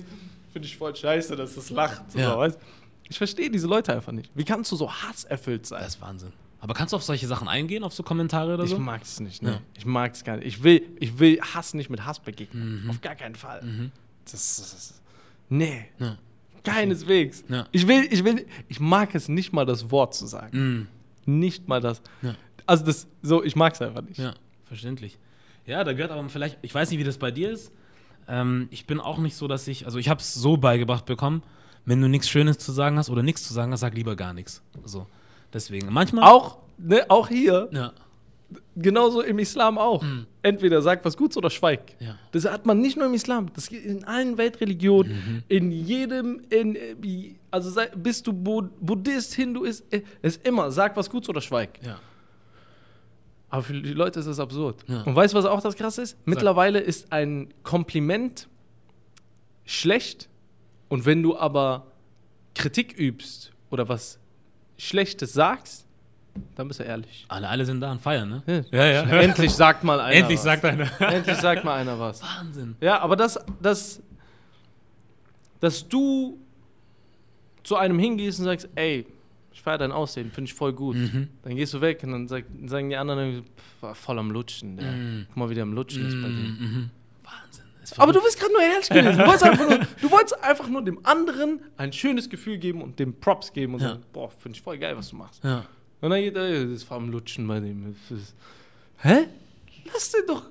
finde 0.52 0.68
ich 0.68 0.78
voll 0.78 0.96
scheiße, 0.96 1.36
dass 1.36 1.56
das 1.56 1.70
lacht. 1.70 2.12
So, 2.12 2.20
Ja. 2.20 2.38
weißt? 2.38 2.58
Ich 3.10 3.18
verstehe 3.18 3.50
diese 3.52 3.68
Leute 3.68 3.94
einfach 3.94 4.12
nicht. 4.14 4.32
Wie 4.34 4.46
kannst 4.46 4.72
du 4.72 4.76
so 4.76 4.92
hasserfüllt 4.92 5.66
sein? 5.68 5.82
Das 5.84 5.96
ist 5.96 6.02
Wahnsinn. 6.02 6.32
Aber 6.62 6.74
kannst 6.74 6.94
du 6.94 6.96
auf 6.96 7.04
solche 7.04 7.28
Sachen 7.28 7.50
eingehen, 7.50 7.84
auf 7.84 7.94
so 7.94 8.02
Kommentare 8.04 8.54
oder 8.54 8.64
Ich 8.64 8.70
so? 8.70 8.80
mag 8.80 9.02
es 9.04 9.20
nicht, 9.20 9.44
ne? 9.44 9.52
Ja. 9.52 9.60
Ich 9.78 9.86
mag 9.86 10.14
es 10.14 10.24
gar 10.24 10.38
nicht. 10.38 10.48
Ich 10.48 10.64
will, 10.64 10.82
ich 11.02 11.20
will 11.20 11.40
Hass 11.42 11.74
nicht 11.74 11.90
mit 11.90 12.06
Hass 12.06 12.22
begegnen. 12.22 12.84
Mhm. 12.86 12.90
Auf 12.90 13.02
gar 13.02 13.16
keinen 13.16 13.36
Fall. 13.36 13.60
Das, 14.24 14.32
das, 14.32 14.72
das, 14.72 15.02
nee, 15.50 15.86
Ja. 16.00 16.18
Keineswegs. 16.64 17.44
Ja. 17.50 17.68
Ich 17.72 17.88
will, 17.88 18.08
ich 18.10 18.24
will, 18.24 18.46
ich 18.68 18.80
mag 18.80 19.14
es 19.16 19.30
nicht 19.30 19.54
mal 19.54 19.66
das 19.66 19.92
Wort 19.92 20.14
zu 20.14 20.26
sagen. 20.26 20.88
Mm. 21.26 21.40
Nicht 21.40 21.68
mal 21.68 21.82
das. 21.82 22.02
Ja. 22.22 22.36
Also 22.66 22.86
das, 22.86 23.08
so, 23.22 23.44
ich 23.44 23.56
mag 23.56 23.74
es 23.74 23.82
einfach 23.82 24.02
nicht. 24.02 24.20
Ja, 24.20 24.34
verständlich. 24.66 25.18
Ja, 25.66 25.84
da 25.84 25.94
gehört 25.94 26.12
aber 26.12 26.28
vielleicht, 26.30 26.58
ich 26.62 26.74
weiß 26.74 26.90
nicht, 26.92 27.00
wie 27.00 27.04
das 27.04 27.18
bei 27.18 27.32
dir 27.32 27.52
ist. 27.52 27.72
Ähm, 28.28 28.68
ich 28.72 28.86
bin 28.86 29.00
auch 29.00 29.18
nicht 29.18 29.36
so, 29.36 29.48
dass 29.48 29.68
ich, 29.68 29.86
also 29.86 29.98
ich 29.98 30.10
habe 30.10 30.22
es 30.22 30.34
so 30.34 30.58
beigebracht 30.58 31.06
bekommen, 31.06 31.44
wenn 31.86 32.02
du 32.02 32.08
nichts 32.08 32.30
Schönes 32.30 32.58
zu 32.58 32.72
sagen 32.72 32.98
hast 32.98 33.10
oder 33.10 33.24
nichts 33.24 33.44
zu 33.44 33.54
sagen 33.54 33.72
hast, 33.72 33.82
sag 33.82 33.94
lieber 33.96 34.16
gar 34.16 34.34
nichts. 34.34 34.62
So, 34.86 35.08
deswegen. 35.52 35.92
Manchmal. 35.92 36.24
Auch, 36.24 36.60
ne, 36.78 37.06
auch 37.10 37.28
hier, 37.28 37.70
Ja, 37.72 37.94
genauso 38.76 39.22
im 39.22 39.40
Islam 39.40 39.78
auch. 39.78 40.02
Mhm. 40.02 40.26
Entweder 40.42 40.82
sag 40.82 41.04
was 41.06 41.16
Gutes 41.18 41.38
oder 41.38 41.50
schweig. 41.50 41.96
ja. 42.00 42.18
Das 42.32 42.46
hat 42.46 42.66
man 42.66 42.80
nicht 42.80 42.98
nur 42.98 43.06
im 43.06 43.14
Islam, 43.14 43.52
das 43.54 43.68
geht 43.70 43.86
in 43.86 44.04
allen 44.06 44.38
Weltreligionen, 44.38 45.12
Mhm. 45.12 45.44
in 45.48 45.72
jedem, 45.72 46.42
in, 46.50 46.76
äh, 46.76 47.36
also 47.52 47.70
sei, 47.70 47.88
bist 47.96 48.26
du 48.28 48.34
Bud 48.34 48.72
Buddhist, 48.80 49.34
Hinduist, 49.36 49.86
äh, 49.94 50.02
es 50.22 50.38
ist 50.38 50.48
immer, 50.48 50.72
sag 50.72 50.96
was 50.98 51.10
Gutes 51.10 51.30
oder 51.30 51.42
schweig. 51.42 51.80
Ja. 51.86 52.00
Aber 53.50 53.62
für 53.62 53.74
die 53.74 53.94
Leute 53.94 54.20
ist 54.20 54.26
das 54.26 54.40
absurd. 54.40 54.84
Ja. 54.88 55.04
Und 55.04 55.16
weißt 55.16 55.34
du, 55.34 55.38
was 55.38 55.46
auch 55.46 55.62
das 55.62 55.76
krasse 55.76 56.02
ist? 56.02 56.18
Mittlerweile 56.26 56.80
ist 56.80 57.12
ein 57.12 57.54
Kompliment 57.62 58.48
schlecht 59.66 60.28
und 60.90 61.06
wenn 61.06 61.22
du 61.24 61.38
aber 61.38 61.88
Kritik 62.56 62.98
übst 62.98 63.52
oder 63.70 63.88
was 63.90 64.20
Schlechtes 64.78 65.34
sagst, 65.34 65.86
dann 66.56 66.68
bist 66.68 66.80
du 66.80 66.84
ehrlich. 66.84 67.26
Alle, 67.28 67.48
alle 67.50 67.66
sind 67.66 67.82
da 67.82 67.92
und 67.92 68.02
feiern, 68.02 68.30
ne? 68.48 68.66
Ja, 68.72 68.86
ja. 68.86 69.02
Endlich 69.22 69.52
sagt 69.52 69.84
mal 69.84 70.00
einer 70.00 70.14
Endlich 70.16 70.38
was. 70.38 70.44
sagt 70.44 70.66
einer. 70.66 71.02
Endlich 71.02 71.38
sagt 71.38 71.64
mal 71.64 71.76
einer 71.76 72.00
was. 72.00 72.22
Wahnsinn. 72.22 72.76
Ja, 72.82 73.00
aber 73.00 73.16
das, 73.16 73.40
das, 73.62 74.02
dass 75.60 75.88
du 75.88 76.38
zu 77.64 77.76
einem 77.78 78.00
hingehst 78.00 78.40
und 78.40 78.46
sagst, 78.46 78.68
ey, 78.76 79.06
ich 79.52 79.62
feiere 79.62 79.78
dein 79.78 79.92
Aussehen, 79.92 80.32
finde 80.32 80.50
ich 80.50 80.54
voll 80.54 80.74
gut. 80.74 80.96
Mhm. 80.96 81.30
Dann 81.44 81.56
gehst 81.56 81.74
du 81.74 81.82
weg 81.82 82.02
und 82.04 82.12
dann 82.12 82.28
sag, 82.28 82.46
sagen 82.66 82.90
die 82.90 82.98
anderen, 82.98 83.44
pff, 83.44 83.82
war 83.82 83.96
voll 83.96 84.18
am 84.20 84.32
Lutschen. 84.32 84.78
Der. 84.78 84.92
Mhm. 84.92 85.26
Guck 85.30 85.38
mal, 85.38 85.50
wie 85.50 85.54
der 85.56 85.64
am 85.64 85.74
Lutschen 85.74 86.06
ist 86.08 86.22
bei 86.22 86.28
dir. 86.28 86.34
Mhm. 86.34 86.90
Wahnsinn. 87.24 87.64
Aber 87.98 88.12
du 88.12 88.22
bist 88.22 88.40
gerade 88.40 88.52
nur 88.52 88.62
ehrlich 88.64 88.90
gewesen. 88.90 89.18
Du 89.20 89.26
wolltest, 89.28 89.44
einfach 89.44 89.70
nur, 89.70 89.80
du 90.02 90.12
wolltest 90.12 90.44
einfach 90.44 90.68
nur 90.68 90.84
dem 90.84 91.06
anderen 91.06 91.60
ein 91.78 91.94
schönes 91.94 92.30
Gefühl 92.30 92.58
geben 92.58 92.82
und 92.82 92.98
dem 93.00 93.14
Props 93.20 93.54
geben 93.54 93.76
und 93.76 93.82
Ja. 93.82 93.90
sagen, 93.90 94.04
boah, 94.12 94.30
finde 94.32 94.58
ich 94.58 94.62
voll 94.62 94.78
geil, 94.80 94.98
was 94.98 95.10
du 95.10 95.16
machst. 95.18 95.44
Ja. 95.44 95.64
Und 96.04 96.10
dann 96.10 96.20
geht 96.22 96.36
er, 96.36 96.66
das 96.66 96.90
war 96.90 96.98
am 96.98 97.10
Lutschen 97.10 97.48
bei 97.48 97.60
dem. 97.62 97.96
Ist- 98.10 98.36
Hä? 98.98 99.28
Lass 99.92 100.12
den 100.12 100.26
doch, 100.28 100.44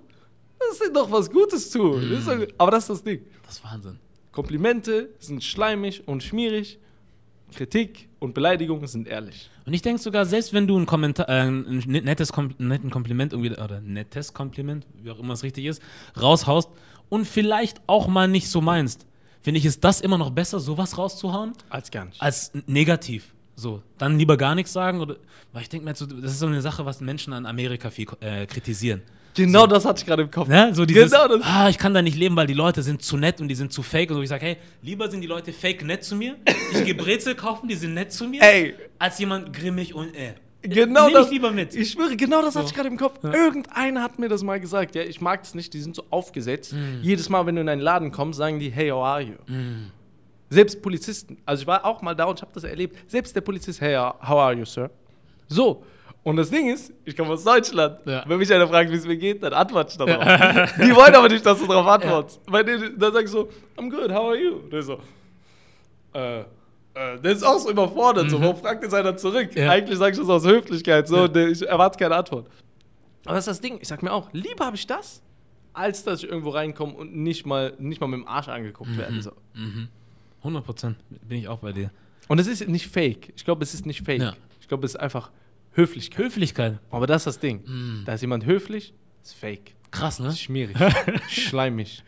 lass 0.58 0.78
den 0.78 0.94
doch 0.94 1.10
was 1.10 1.30
Gutes 1.30 1.68
tun. 1.70 2.08
Das 2.10 2.20
ist 2.20 2.28
doch, 2.28 2.46
aber 2.58 2.70
das 2.70 2.84
ist 2.84 2.88
das 2.90 3.02
Ding. 3.04 3.20
Das 3.44 3.56
ist 3.56 3.64
Wahnsinn. 3.64 3.98
Komplimente 4.30 5.10
sind 5.18 5.44
schleimig 5.44 6.08
und 6.08 6.22
schmierig. 6.22 6.78
Kritik 7.54 8.08
und 8.18 8.32
Beleidigungen 8.32 8.86
sind 8.86 9.06
ehrlich. 9.06 9.50
Und 9.66 9.74
ich 9.74 9.82
denke 9.82 10.00
sogar, 10.00 10.24
selbst 10.24 10.54
wenn 10.54 10.66
du 10.66 10.78
ein 10.78 10.86
Kommentar, 10.86 11.28
äh, 11.28 11.42
ein 11.48 11.82
nettes 11.86 12.32
Kom 12.32 12.54
netten 12.56 12.88
Kompliment 12.88 13.34
irgendwie, 13.34 13.50
oder 13.52 13.80
nettes 13.82 14.32
Kompliment, 14.32 14.86
wie 15.02 15.10
auch 15.10 15.18
immer 15.18 15.34
es 15.34 15.42
richtig 15.42 15.66
ist, 15.66 15.82
raushaust 16.18 16.70
und 17.10 17.26
vielleicht 17.26 17.82
auch 17.86 18.08
mal 18.08 18.26
nicht 18.26 18.48
so 18.48 18.62
meinst, 18.62 19.04
finde 19.42 19.58
ich, 19.58 19.66
ist 19.66 19.84
das 19.84 20.00
immer 20.00 20.16
noch 20.16 20.30
besser, 20.30 20.60
sowas 20.60 20.96
rauszuhauen, 20.96 21.52
Als 21.68 21.90
gar 21.90 22.06
nicht. 22.06 22.22
als 22.22 22.52
negativ. 22.66 23.31
So, 23.54 23.82
dann 23.98 24.18
lieber 24.18 24.36
gar 24.36 24.54
nichts 24.54 24.72
sagen. 24.72 25.00
Oder, 25.00 25.16
weil 25.52 25.62
ich 25.62 25.68
denke 25.68 25.84
mir, 25.86 25.94
so, 25.94 26.06
das 26.06 26.32
ist 26.32 26.38
so 26.38 26.46
eine 26.46 26.60
Sache, 26.62 26.84
was 26.86 27.00
Menschen 27.00 27.32
an 27.32 27.46
Amerika 27.46 27.90
viel 27.90 28.06
äh, 28.20 28.46
kritisieren. 28.46 29.02
Genau 29.34 29.66
das 29.66 29.86
hatte 29.86 30.00
ich 30.00 30.06
gerade 30.06 30.22
im 30.24 30.30
Kopf. 30.30 30.46
Ne? 30.48 30.74
So 30.74 30.84
dieses, 30.84 31.10
Genau 31.10 31.26
das. 31.28 31.40
ah, 31.42 31.68
ich 31.70 31.78
kann 31.78 31.94
da 31.94 32.02
nicht 32.02 32.16
leben, 32.18 32.36
weil 32.36 32.46
die 32.46 32.52
Leute 32.54 32.82
sind 32.82 33.02
zu 33.02 33.16
nett 33.16 33.40
und 33.40 33.48
die 33.48 33.54
sind 33.54 33.72
zu 33.72 33.82
fake. 33.82 34.10
Und 34.10 34.16
so, 34.16 34.22
ich 34.22 34.28
sage, 34.28 34.44
hey, 34.44 34.56
lieber 34.82 35.10
sind 35.10 35.22
die 35.22 35.26
Leute 35.26 35.52
fake 35.54 35.84
nett 35.86 36.04
zu 36.04 36.16
mir. 36.16 36.36
Ich 36.72 36.84
gehe 36.84 36.94
Brezel 36.94 37.34
kaufen, 37.34 37.66
die 37.68 37.74
sind 37.74 37.94
nett 37.94 38.12
zu 38.12 38.26
mir. 38.26 38.42
Ey, 38.42 38.74
Als 38.98 39.18
jemand 39.18 39.52
grimmig 39.54 39.94
und 39.94 40.14
äh. 40.14 40.34
genau 40.62 41.06
Nehm 41.06 41.14
das. 41.14 41.26
ich 41.26 41.32
lieber 41.32 41.50
mit. 41.50 41.74
Ich 41.74 41.92
schwöre, 41.92 42.14
genau 42.14 42.42
das 42.42 42.56
hatte 42.56 42.66
So. 42.66 42.70
ich 42.72 42.74
gerade 42.76 42.88
im 42.90 42.98
Kopf. 42.98 43.24
Irgendeiner 43.24 44.02
hat 44.02 44.18
mir 44.18 44.28
das 44.28 44.42
mal 44.42 44.60
gesagt. 44.60 44.94
Ja, 44.94 45.02
ich 45.02 45.22
mag 45.22 45.42
das 45.42 45.54
nicht. 45.54 45.72
Die 45.72 45.80
sind 45.80 45.96
so 45.96 46.04
aufgesetzt. 46.10 46.74
Jedes 47.00 47.30
Mal, 47.30 47.46
wenn 47.46 47.54
du 47.54 47.62
in 47.62 47.68
einen 47.70 47.80
Laden 47.80 48.12
kommst, 48.12 48.36
sagen 48.36 48.58
die, 48.58 48.68
hey, 48.70 48.90
how 48.90 49.02
are 49.02 49.22
you? 49.22 49.34
Selbst 50.52 50.82
Polizisten. 50.82 51.38
Also 51.46 51.62
ich 51.62 51.66
war 51.66 51.84
auch 51.84 52.02
mal 52.02 52.14
da 52.14 52.24
und 52.24 52.38
ich 52.38 52.42
habe 52.42 52.52
das 52.52 52.64
erlebt. 52.64 53.10
Selbst 53.10 53.34
der 53.34 53.40
Polizist, 53.40 53.80
hey, 53.80 53.96
how 53.96 54.38
are 54.38 54.52
you, 54.52 54.64
sir? 54.64 54.90
So. 55.48 55.82
Und 56.22 56.36
das 56.36 56.50
Ding 56.50 56.68
ist, 56.68 56.92
ich 57.04 57.16
komme 57.16 57.30
aus 57.30 57.42
Deutschland. 57.42 57.98
Ja. 58.04 58.22
Wenn 58.26 58.38
mich 58.38 58.52
einer 58.52 58.68
fragt, 58.68 58.90
wie 58.90 58.96
es 58.96 59.06
mir 59.06 59.16
geht, 59.16 59.42
dann 59.42 59.54
antworte 59.54 59.90
ich 59.92 59.98
darauf. 59.98 60.22
Die 60.76 60.94
wollen 60.94 61.14
aber 61.14 61.28
nicht, 61.28 61.44
dass 61.44 61.58
du 61.58 61.66
darauf 61.66 61.86
antwortest. 61.86 62.40
Weil 62.46 62.64
die, 62.64 62.96
dann 62.96 63.12
sag 63.12 63.24
ich 63.24 63.30
so, 63.30 63.48
I'm 63.76 63.90
good, 63.90 64.10
how 64.10 64.28
are 64.28 64.36
you? 64.36 64.56
Und 64.56 64.72
der 64.72 64.82
so, 64.82 64.98
äh, 66.14 66.40
äh, 66.40 66.44
der 66.94 67.32
ist 67.32 67.42
auch 67.42 67.58
so 67.58 67.70
überfordert. 67.70 68.30
So, 68.30 68.40
warum 68.40 68.56
fragt 68.56 68.82
jetzt 68.82 68.94
einer 68.94 69.16
zurück? 69.16 69.54
Ja. 69.54 69.70
Eigentlich 69.70 69.98
sage 69.98 70.12
ich 70.12 70.18
das 70.18 70.28
aus 70.28 70.46
Höflichkeit. 70.46 71.08
So, 71.08 71.26
der, 71.26 71.48
ich 71.48 71.66
erwarte 71.66 71.98
keine 71.98 72.14
Antwort. 72.14 72.46
Aber 73.24 73.34
das 73.36 73.46
ist 73.46 73.54
das 73.54 73.60
Ding. 73.60 73.78
Ich 73.80 73.88
sag 73.88 74.02
mir 74.02 74.12
auch, 74.12 74.28
lieber 74.32 74.66
habe 74.66 74.76
ich 74.76 74.86
das, 74.86 75.22
als 75.72 76.04
dass 76.04 76.22
ich 76.22 76.28
irgendwo 76.28 76.50
reinkomme 76.50 76.92
und 76.92 77.16
nicht 77.16 77.46
mal, 77.46 77.72
nicht 77.78 78.00
mal 78.00 78.06
mit 78.06 78.20
dem 78.20 78.28
Arsch 78.28 78.48
angeguckt 78.48 78.96
werde. 78.98 79.22
So. 79.22 79.32
100 80.42 80.64
Prozent 80.64 80.96
bin 81.28 81.38
ich 81.38 81.48
auch 81.48 81.60
bei 81.60 81.72
dir. 81.72 81.90
Und 82.28 82.38
es 82.38 82.46
ist 82.46 82.66
nicht 82.68 82.88
fake. 82.88 83.32
Ich 83.36 83.44
glaube, 83.44 83.62
es 83.62 83.74
ist 83.74 83.86
nicht 83.86 84.02
fake. 84.02 84.20
Ja. 84.20 84.34
Ich 84.60 84.68
glaube, 84.68 84.86
es 84.86 84.94
ist 84.94 85.00
einfach 85.00 85.30
Höflichkeit. 85.72 86.24
Höflichkeit. 86.24 86.78
Aber 86.90 87.06
das 87.06 87.22
ist 87.22 87.26
das 87.26 87.38
Ding. 87.38 87.62
Da 88.04 88.14
ist 88.14 88.20
jemand 88.20 88.46
höflich, 88.46 88.94
ist 89.22 89.34
fake. 89.34 89.74
Krass, 89.90 90.18
ne? 90.18 90.28
Ist 90.28 90.40
schmierig. 90.40 90.76
schleimig. 91.28 92.02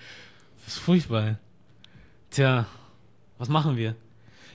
Das 0.64 0.74
ist 0.74 0.80
furchtbar. 0.80 1.38
Tja, 2.30 2.66
was 3.38 3.48
machen 3.48 3.76
wir? 3.76 3.94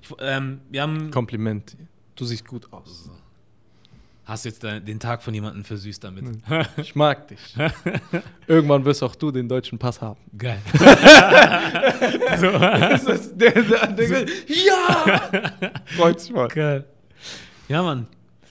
Ich, 0.02 0.10
ähm, 0.20 0.62
wir 0.70 0.82
haben. 0.82 1.12
Kompliment. 1.12 1.78
Du 2.16 2.26
siehst 2.26 2.46
gut 2.46 2.72
aus. 2.74 3.10
Hast 4.30 4.46
jetzt 4.46 4.62
de- 4.62 4.80
den 4.80 5.00
Tag 5.00 5.24
von 5.24 5.34
jemandem 5.34 5.64
versüßt 5.64 6.04
damit. 6.04 6.24
Ich 6.78 6.96
mag 6.96 7.28
dich. 7.30 7.40
Irgendwann 8.48 8.86
wirst 8.86 9.02
auch 9.04 9.16
du 9.16 9.32
den 9.32 9.50
deutschen 9.50 9.80
Pass 9.80 10.02
haben. 10.02 10.20
Geil. 10.38 10.60
Das 12.40 13.04
ist 13.04 13.36
der, 13.36 13.52
der, 13.52 13.88
der, 13.88 14.26
ja! 14.48 15.22
Freut 15.98 16.20
sich 16.20 16.32
mal. 16.32 16.48
Geil. 16.48 16.86
Ja, 17.68 17.84
Mann. 17.84 18.08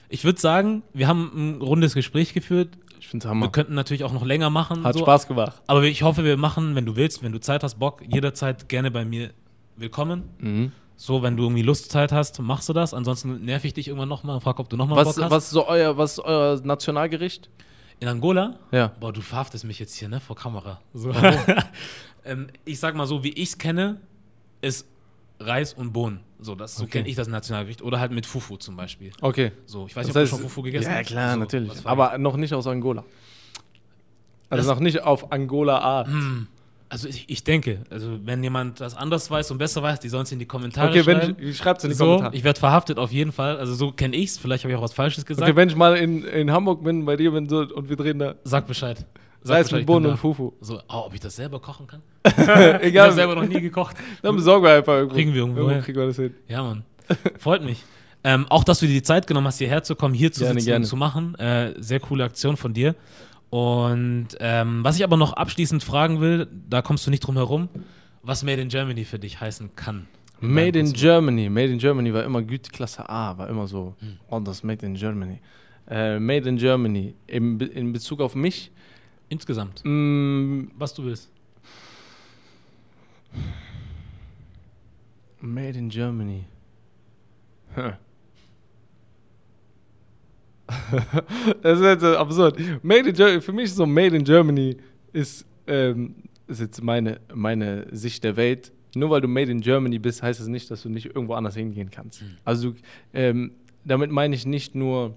Ich 0.09 0.23
würde 0.23 0.39
sagen, 0.39 0.83
wir 0.93 1.07
haben 1.07 1.31
ein 1.57 1.61
rundes 1.61 1.93
Gespräch 1.93 2.33
geführt. 2.33 2.69
Ich 2.99 3.07
find's 3.07 3.25
Wir 3.25 3.29
Hammer. 3.29 3.49
könnten 3.51 3.73
natürlich 3.73 4.03
auch 4.03 4.11
noch 4.13 4.25
länger 4.25 4.49
machen. 4.49 4.83
Hat 4.83 4.93
so. 4.95 4.99
Spaß 5.01 5.27
gemacht. 5.27 5.61
Aber 5.67 5.83
ich 5.83 6.03
hoffe, 6.03 6.23
wir 6.23 6.37
machen, 6.37 6.75
wenn 6.75 6.85
du 6.85 6.95
willst, 6.95 7.23
wenn 7.23 7.31
du 7.31 7.39
Zeit 7.39 7.63
hast, 7.63 7.79
Bock, 7.79 8.01
jederzeit 8.07 8.67
gerne 8.69 8.91
bei 8.91 9.05
mir 9.05 9.31
willkommen. 9.77 10.23
Mhm. 10.39 10.71
So, 11.01 11.23
wenn 11.23 11.37
du 11.37 11.43
irgendwie 11.43 11.61
Lust, 11.61 11.89
Zeit 11.93 12.11
hast, 12.11 12.41
machst 12.41 12.67
du 12.67 12.73
das. 12.73 12.93
Ansonsten 12.93 13.45
nerv 13.45 13.63
ich 13.63 13.73
dich 13.73 13.87
irgendwann 13.87 14.09
nochmal 14.09 14.35
und 14.35 14.41
frag, 14.41 14.59
ob 14.59 14.67
du 14.69 14.75
nochmal 14.75 14.97
Was, 14.97 15.15
Bock 15.15 15.23
hast. 15.23 15.31
was, 15.31 15.43
ist 15.45 15.51
so 15.51 15.65
euer, 15.65 15.97
was 15.97 16.11
ist 16.11 16.19
euer 16.19 16.59
Nationalgericht? 16.61 17.49
In 18.01 18.09
Angola? 18.09 18.59
Ja. 18.73 18.91
Boah, 18.99 19.13
du 19.13 19.21
verhaftest 19.21 19.63
mich 19.63 19.79
jetzt 19.79 19.95
hier, 19.95 20.09
ne, 20.09 20.19
vor 20.19 20.35
Kamera. 20.35 20.81
So. 20.93 21.13
ähm, 22.25 22.47
ich 22.65 22.81
sag 22.81 22.95
mal 22.95 23.07
so, 23.07 23.23
wie 23.23 23.29
ich 23.29 23.47
es 23.51 23.57
kenne, 23.57 24.01
ist 24.59 24.87
Reis 25.39 25.73
und 25.73 25.93
Bohnen. 25.93 26.19
So, 26.41 26.53
das, 26.53 26.75
so 26.75 26.83
Okay. 26.83 26.97
kenne 26.97 27.07
ich 27.07 27.15
das 27.15 27.29
Nationalgericht. 27.29 27.81
Oder 27.81 28.01
halt 28.01 28.11
mit 28.11 28.25
Fufu 28.25 28.57
zum 28.57 28.75
Beispiel. 28.75 29.13
Okay. 29.21 29.53
So, 29.67 29.87
ich 29.87 29.95
weiß 29.95 30.05
nicht, 30.05 30.13
ob 30.17 30.21
heißt- 30.21 30.25
du 30.25 30.29
schon 30.31 30.39
Fufu 30.41 30.63
gegessen 30.63 30.91
Ja, 30.91 30.97
hast. 30.97 31.07
klar, 31.07 31.33
so, 31.35 31.39
natürlich. 31.39 31.85
Aber 31.85 32.17
noch 32.17 32.35
nicht 32.35 32.53
aus 32.53 32.67
Angola. 32.67 33.05
Also 34.49 34.67
Das- 34.67 34.75
noch 34.75 34.81
nicht 34.81 35.01
auf 35.01 35.31
Angola-Art. 35.31 36.07
Hm, 36.07 36.47
Also 36.91 37.07
ich, 37.07 37.29
ich 37.29 37.43
denke, 37.43 37.81
also 37.91 38.19
wenn 38.23 38.41
jemand 38.43 38.81
das 38.81 38.95
anders 38.95 39.29
weiß 39.29 39.51
und 39.51 39.59
besser 39.59 39.83
weiß, 39.83 39.99
die 39.99 40.09
sollen 40.09 40.23
es 40.23 40.31
in 40.31 40.39
die 40.39 40.47
Kommentare 40.47 40.89
Okay, 40.89 41.03
schreiben. 41.03 41.35
ich, 41.39 41.55
schreibt's 41.55 41.83
in 41.83 41.91
die 41.91 41.95
so, 41.95 42.05
Kommentare. 42.05 42.35
ich 42.35 42.43
werde 42.43 42.59
verhaftet 42.59 42.97
auf 42.97 43.11
jeden 43.11 43.31
Fall. 43.31 43.57
Also 43.57 43.75
so 43.75 43.91
kenne 43.91 44.15
ich 44.15 44.31
es. 44.31 44.37
Vielleicht 44.39 44.63
habe 44.63 44.71
ich 44.71 44.77
auch 44.77 44.81
was 44.81 44.93
Falsches 44.93 45.23
gesagt. 45.25 45.47
Okay, 45.47 45.55
wenn 45.55 45.69
ich 45.69 45.75
mal 45.75 45.95
in, 45.95 46.23
in 46.23 46.51
Hamburg 46.51 46.83
bin, 46.83 47.05
bei 47.05 47.15
dir 47.15 47.31
bin 47.31 47.47
so, 47.47 47.59
und 47.59 47.89
wir 47.89 47.95
drehen 47.95 48.17
da 48.17 48.35
Sag 48.43 48.65
Bescheid. 48.65 49.05
Sag 49.41 49.55
Reis 49.57 49.67
Bescheid, 49.67 49.79
mit 49.81 49.87
Bohnen 49.87 50.11
und. 50.11 50.17
Fufu. 50.17 50.53
So, 50.61 50.79
oh, 50.89 51.03
ob 51.05 51.13
ich 51.13 51.19
das 51.19 51.35
selber 51.35 51.59
kochen 51.59 51.85
kann? 51.87 52.01
Ich 52.25 52.47
habe 52.47 52.81
Egal, 52.81 53.11
selber 53.13 53.35
noch 53.35 53.47
nie 53.47 53.61
gekocht. 53.61 53.95
dann 54.23 54.35
besorgen 54.35 54.65
wir 54.65 54.73
einfach 54.73 54.93
irgendwo. 54.93 55.15
Kriegen 55.15 55.33
wir 55.33 55.41
irgendwo 55.41 55.61
Irgendwo 55.61 55.81
kriegen 55.83 55.99
wir 55.99 56.07
das 56.07 56.15
hin. 56.15 56.33
Ja, 56.47 56.63
Mann. 56.63 56.83
Freut 57.37 57.63
mich. 57.63 57.83
Ähm, 58.23 58.47
auch, 58.49 58.63
dass 58.65 58.79
du 58.79 58.87
dir 58.87 58.93
die 58.93 59.03
Zeit 59.03 59.27
genommen 59.27 59.47
hast, 59.47 59.59
hierher 59.59 59.81
zu 59.83 59.95
kommen, 59.95 60.13
hier 60.13 60.31
zu 60.31 60.41
Gerne, 60.41 60.55
sitzen 60.55 60.65
gerne. 60.65 60.83
und 60.83 60.89
zu 60.89 60.97
machen. 60.97 61.35
Äh, 61.35 61.73
sehr 61.77 61.99
coole 62.01 62.25
Aktion 62.25 62.57
von 62.57 62.73
dir. 62.73 62.95
Und 63.49 64.27
ähm, 64.39 64.83
was 64.83 64.97
ich 64.97 65.03
aber 65.03 65.17
noch 65.17 65.33
abschließend 65.33 65.83
fragen 65.83 66.21
will, 66.21 66.47
da 66.69 66.81
kommst 66.81 67.05
du 67.07 67.09
nicht 67.11 67.21
drum 67.21 67.35
herum, 67.35 67.67
was 68.21 68.43
Made 68.43 68.61
in 68.61 68.69
Germany 68.69 69.05
für 69.05 69.17
dich 69.19 69.39
heißen 69.41 69.75
kann. 69.75 70.07
Made 70.41 70.77
in. 70.79 70.93
Germany. 70.93 71.49
Made 71.49 71.67
in 71.73 71.79
Germany 71.79 72.13
war 72.13 72.23
immer 72.23 72.41
Güteklasse 72.41 73.09
A, 73.09 73.37
war 73.37 73.49
immer 73.49 73.67
so. 73.67 73.95
Hm. 73.99 74.17
Oh, 74.29 74.39
das 74.39 74.63
Made 74.63 74.85
in 74.85 74.93
Germany. 74.95 75.39
Äh, 75.89 76.19
Made 76.19 76.47
in 76.47 76.57
Germany. 76.57 77.13
Be- 77.27 77.65
in 77.65 77.91
Bezug 77.91 78.21
auf 78.21 78.35
mich. 78.35 78.71
Insgesamt, 79.27 79.81
mm, 79.83 80.69
was 80.77 80.93
du 80.93 81.03
willst. 81.05 81.29
Made 85.41 85.77
in 85.77 85.89
Germany. 85.89 86.45
Huh. 87.75 87.93
Das 91.61 91.79
ist 91.79 91.85
jetzt 91.85 92.01
so 92.01 92.17
absurd. 92.17 92.57
Made 92.83 93.09
in 93.09 93.15
Germany, 93.15 93.41
für 93.41 93.51
mich 93.53 93.65
ist 93.65 93.75
so 93.75 93.85
Made 93.85 94.15
in 94.15 94.23
Germany 94.23 94.77
ist, 95.13 95.45
ähm, 95.67 96.15
ist 96.47 96.59
jetzt 96.61 96.81
meine, 96.83 97.19
meine 97.33 97.87
Sicht 97.91 98.23
der 98.23 98.35
Welt. 98.35 98.71
Nur 98.95 99.09
weil 99.11 99.21
du 99.21 99.27
Made 99.27 99.51
in 99.51 99.61
Germany 99.61 99.99
bist, 99.99 100.23
heißt 100.23 100.39
das 100.39 100.47
nicht, 100.47 100.69
dass 100.71 100.81
du 100.81 100.89
nicht 100.89 101.05
irgendwo 101.07 101.33
anders 101.33 101.55
hingehen 101.55 101.91
kannst. 101.91 102.23
Also 102.43 102.71
du, 102.71 102.77
ähm, 103.13 103.51
damit 103.85 104.11
meine 104.11 104.35
ich 104.35 104.45
nicht 104.45 104.73
nur 104.75 105.15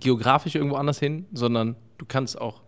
geografisch 0.00 0.54
irgendwo 0.54 0.76
anders 0.76 0.98
hin, 0.98 1.26
sondern 1.32 1.76
du 1.98 2.06
kannst 2.06 2.40
auch 2.40 2.62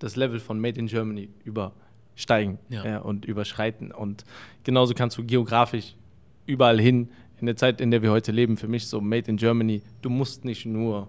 das 0.00 0.16
Level 0.16 0.40
von 0.40 0.60
Made 0.60 0.78
in 0.78 0.86
Germany 0.86 1.28
übersteigen 1.44 2.58
Ja. 2.68 2.84
ja. 2.84 2.98
und 2.98 3.24
überschreiten. 3.24 3.92
Und 3.92 4.24
genauso 4.64 4.94
kannst 4.94 5.18
du 5.18 5.24
geografisch 5.24 5.94
überall 6.46 6.80
hin, 6.80 7.08
in 7.40 7.46
der 7.46 7.56
Zeit, 7.56 7.80
in 7.80 7.90
der 7.90 8.02
wir 8.02 8.10
heute 8.10 8.32
leben, 8.32 8.56
für 8.56 8.68
mich 8.68 8.86
so 8.86 9.00
Made 9.00 9.30
in 9.30 9.36
Germany, 9.36 9.82
du 10.02 10.10
musst 10.10 10.44
nicht 10.44 10.66
nur 10.66 11.08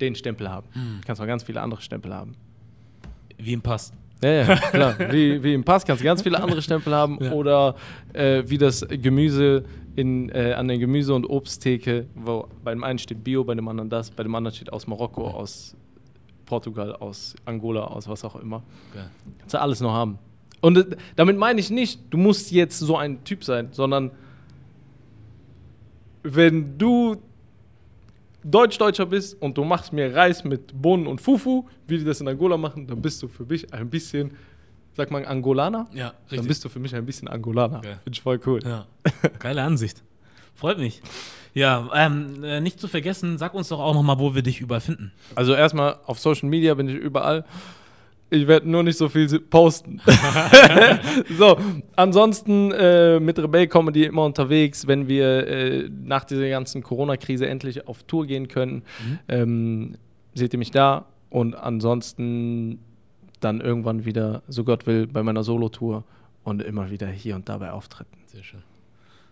den 0.00 0.14
Stempel 0.14 0.48
haben. 0.48 0.66
Hm. 0.72 0.98
Du 1.00 1.06
kannst 1.06 1.20
auch 1.22 1.26
ganz 1.26 1.42
viele 1.42 1.60
andere 1.60 1.80
Stempel 1.80 2.14
haben. 2.14 2.34
Wie 3.38 3.52
im 3.52 3.62
Pass. 3.62 3.92
Ja, 4.22 4.30
ja, 4.30 4.56
klar. 4.56 4.96
Wie, 5.12 5.42
wie 5.42 5.54
im 5.54 5.64
Pass 5.64 5.84
kannst 5.84 6.00
du 6.02 6.04
ganz 6.04 6.22
viele 6.22 6.42
andere 6.42 6.62
Stempel 6.62 6.94
haben. 6.94 7.18
Ja. 7.22 7.32
Oder 7.32 7.76
äh, 8.12 8.42
wie 8.46 8.58
das 8.58 8.86
Gemüse 8.88 9.64
in, 9.94 10.30
äh, 10.30 10.54
an 10.54 10.68
der 10.68 10.78
Gemüse- 10.78 11.14
und 11.14 11.26
Obsttheke, 11.26 12.06
wo 12.14 12.48
bei 12.64 12.72
dem 12.72 12.84
einen 12.84 12.98
steht 12.98 13.22
Bio, 13.24 13.44
bei 13.44 13.54
dem 13.54 13.68
anderen 13.68 13.90
das, 13.90 14.10
bei 14.10 14.22
dem 14.22 14.34
anderen 14.34 14.54
steht 14.54 14.72
aus 14.72 14.86
Marokko, 14.86 15.28
aus 15.28 15.76
Portugal, 16.46 16.94
aus 16.94 17.34
Angola, 17.44 17.84
aus 17.84 18.08
was 18.08 18.24
auch 18.24 18.36
immer. 18.36 18.62
Geil. 18.94 19.10
Kannst 19.38 19.54
du 19.54 19.60
alles 19.60 19.80
noch 19.80 19.92
haben. 19.92 20.18
Und 20.60 20.78
äh, 20.78 20.96
damit 21.16 21.36
meine 21.36 21.60
ich 21.60 21.70
nicht, 21.70 22.00
du 22.10 22.16
musst 22.16 22.50
jetzt 22.52 22.78
so 22.78 22.96
ein 22.96 23.24
Typ 23.24 23.44
sein, 23.44 23.68
sondern 23.72 24.12
wenn 26.34 26.78
du 26.78 27.16
Deutsch-Deutscher 28.44 29.06
bist 29.06 29.40
und 29.40 29.58
du 29.58 29.64
machst 29.64 29.92
mir 29.92 30.14
Reis 30.14 30.44
mit 30.44 30.80
Bohnen 30.80 31.06
und 31.06 31.20
Fufu, 31.20 31.66
wie 31.86 31.98
die 31.98 32.04
das 32.04 32.20
in 32.20 32.28
Angola 32.28 32.56
machen, 32.56 32.86
dann 32.86 33.02
bist 33.02 33.22
du 33.22 33.28
für 33.28 33.44
mich 33.44 33.72
ein 33.72 33.90
bisschen, 33.90 34.32
sag 34.96 35.10
mal, 35.10 35.26
Angolaner. 35.26 35.88
Ja, 35.92 36.14
Dann 36.30 36.46
bist 36.46 36.64
du 36.64 36.68
für 36.68 36.78
mich 36.78 36.94
ein 36.94 37.04
bisschen 37.04 37.28
Angolaner. 37.28 37.78
Okay. 37.78 37.96
Finde 38.04 38.16
ich 38.16 38.22
voll 38.22 38.40
cool. 38.46 38.60
Ja, 38.64 38.86
geile 39.40 39.62
Ansicht. 39.62 40.02
Freut 40.54 40.78
mich. 40.78 41.02
Ja, 41.54 41.88
ähm, 41.94 42.44
äh, 42.44 42.60
nicht 42.60 42.78
zu 42.80 42.86
vergessen, 42.86 43.38
sag 43.38 43.54
uns 43.54 43.68
doch 43.68 43.80
auch 43.80 43.94
nochmal, 43.94 44.18
wo 44.18 44.34
wir 44.34 44.42
dich 44.42 44.60
überall 44.60 44.80
finden. 44.80 45.10
Also 45.34 45.54
erstmal 45.54 45.96
auf 46.06 46.18
Social 46.18 46.48
Media 46.48 46.74
bin 46.74 46.88
ich 46.88 46.96
überall. 46.96 47.44
Ich 48.28 48.46
werde 48.46 48.68
nur 48.68 48.82
nicht 48.82 48.98
so 48.98 49.08
viel 49.08 49.28
posten. 49.40 50.00
so, 51.38 51.56
ansonsten 51.94 52.72
äh, 52.72 53.20
mit 53.20 53.38
Rebell 53.38 53.68
Comedy 53.68 54.04
immer 54.04 54.24
unterwegs, 54.24 54.86
wenn 54.86 55.06
wir 55.06 55.46
äh, 55.46 55.88
nach 55.88 56.24
dieser 56.24 56.48
ganzen 56.48 56.82
Corona-Krise 56.82 57.46
endlich 57.46 57.86
auf 57.86 58.02
Tour 58.02 58.26
gehen 58.26 58.48
können. 58.48 58.82
Mhm. 59.04 59.18
Ähm, 59.28 59.94
seht 60.34 60.52
ihr 60.52 60.58
mich 60.58 60.70
da 60.70 61.06
und 61.30 61.54
ansonsten 61.54 62.80
dann 63.40 63.60
irgendwann 63.60 64.04
wieder, 64.04 64.42
so 64.48 64.64
Gott 64.64 64.86
will, 64.86 65.06
bei 65.06 65.22
meiner 65.22 65.44
Solo-Tour 65.44 66.04
und 66.42 66.62
immer 66.62 66.90
wieder 66.90 67.08
hier 67.08 67.36
und 67.36 67.48
da 67.48 67.58
bei 67.58 67.70
Auftritten. 67.70 68.16
Sehr 68.26 68.42
schön. 68.42 68.62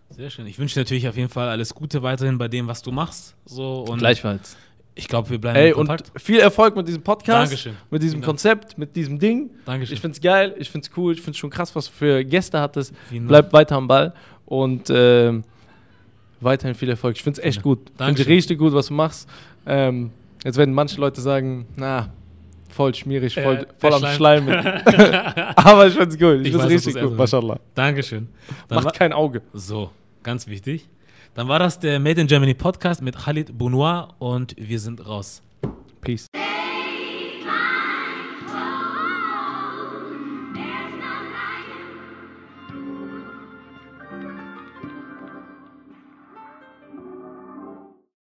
Sehr 0.09 0.29
schön. 0.29 0.45
Ich 0.47 0.59
wünsche 0.59 0.79
natürlich 0.79 1.07
auf 1.07 1.17
jeden 1.17 1.29
Fall 1.29 1.49
alles 1.49 1.73
Gute 1.73 2.03
weiterhin 2.03 2.37
bei 2.37 2.47
dem, 2.47 2.67
was 2.67 2.81
du 2.81 2.91
machst. 2.91 3.35
So 3.45 3.85
und 3.89 3.97
Gleichfalls. 3.97 4.55
Ich 4.97 5.09
glaube, 5.09 5.29
wir 5.29 5.39
bleiben 5.39 5.57
Ey, 5.57 5.69
in 5.69 5.75
Kontakt. 5.75 6.11
Und 6.13 6.21
viel 6.21 6.39
Erfolg 6.39 6.75
mit 6.75 6.87
diesem 6.87 7.03
Podcast. 7.03 7.51
Dankeschön. 7.51 7.75
Mit 7.91 8.01
diesem 8.01 8.21
Konzept, 8.21 8.77
mit 8.77 8.95
diesem 8.95 9.19
Ding. 9.19 9.49
Dankeschön. 9.65 9.93
Ich 9.93 9.99
finde 9.99 10.15
es 10.15 10.21
geil, 10.21 10.55
ich 10.57 10.69
finde 10.69 10.87
es 10.89 10.97
cool, 10.97 11.13
ich 11.13 11.19
finde 11.19 11.31
es 11.31 11.37
schon 11.37 11.49
krass, 11.49 11.75
was 11.75 11.87
du 11.87 11.91
für 11.91 12.23
Gäste 12.23 12.59
hattest. 12.59 12.93
Bleib 13.11 13.51
weiter 13.51 13.75
am 13.75 13.89
Ball 13.89 14.13
und 14.45 14.89
äh, 14.89 15.33
weiterhin 16.39 16.75
viel 16.75 16.89
Erfolg. 16.89 17.17
Ich 17.17 17.23
finde 17.23 17.41
es 17.41 17.45
echt 17.45 17.61
gut. 17.61 17.79
Ich 17.99 18.05
finde 18.05 18.21
es 18.21 18.27
richtig 18.27 18.57
gut, 18.57 18.71
was 18.71 18.87
du 18.87 18.93
machst. 18.93 19.27
Ähm, 19.65 20.11
jetzt 20.45 20.57
werden 20.57 20.73
manche 20.73 20.99
Leute 21.01 21.19
sagen, 21.19 21.67
na, 21.75 22.13
voll 22.69 22.95
schmierig, 22.95 23.33
voll, 23.33 23.55
äh, 23.55 23.65
voll 23.77 23.93
am 23.93 24.05
Schleim. 24.13 24.47
Aber 25.55 25.87
ich 25.87 25.93
finde 25.93 26.09
es 26.09 26.19
gut. 26.19 26.39
Ich, 26.41 26.47
ich 26.47 26.51
finde 26.51 26.65
es 26.67 26.87
richtig 26.87 27.01
gut, 27.01 27.17
mashallah. 27.17 27.59
Dankeschön. 27.73 28.29
Dann 28.69 28.83
Macht 28.83 28.95
kein 28.95 29.11
Auge. 29.11 29.41
So, 29.53 29.91
ganz 30.23 30.47
wichtig. 30.47 30.87
Dann 31.35 31.49
war 31.49 31.59
das 31.59 31.77
der 31.79 31.99
Made 31.99 32.21
in 32.21 32.27
Germany 32.27 32.53
Podcast 32.53 33.01
mit 33.01 33.17
Khalid 33.17 33.57
Bounoir 33.57 34.15
und 34.19 34.55
wir 34.57 34.79
sind 34.79 35.05
raus. 35.05 35.41
Peace. 35.99 36.27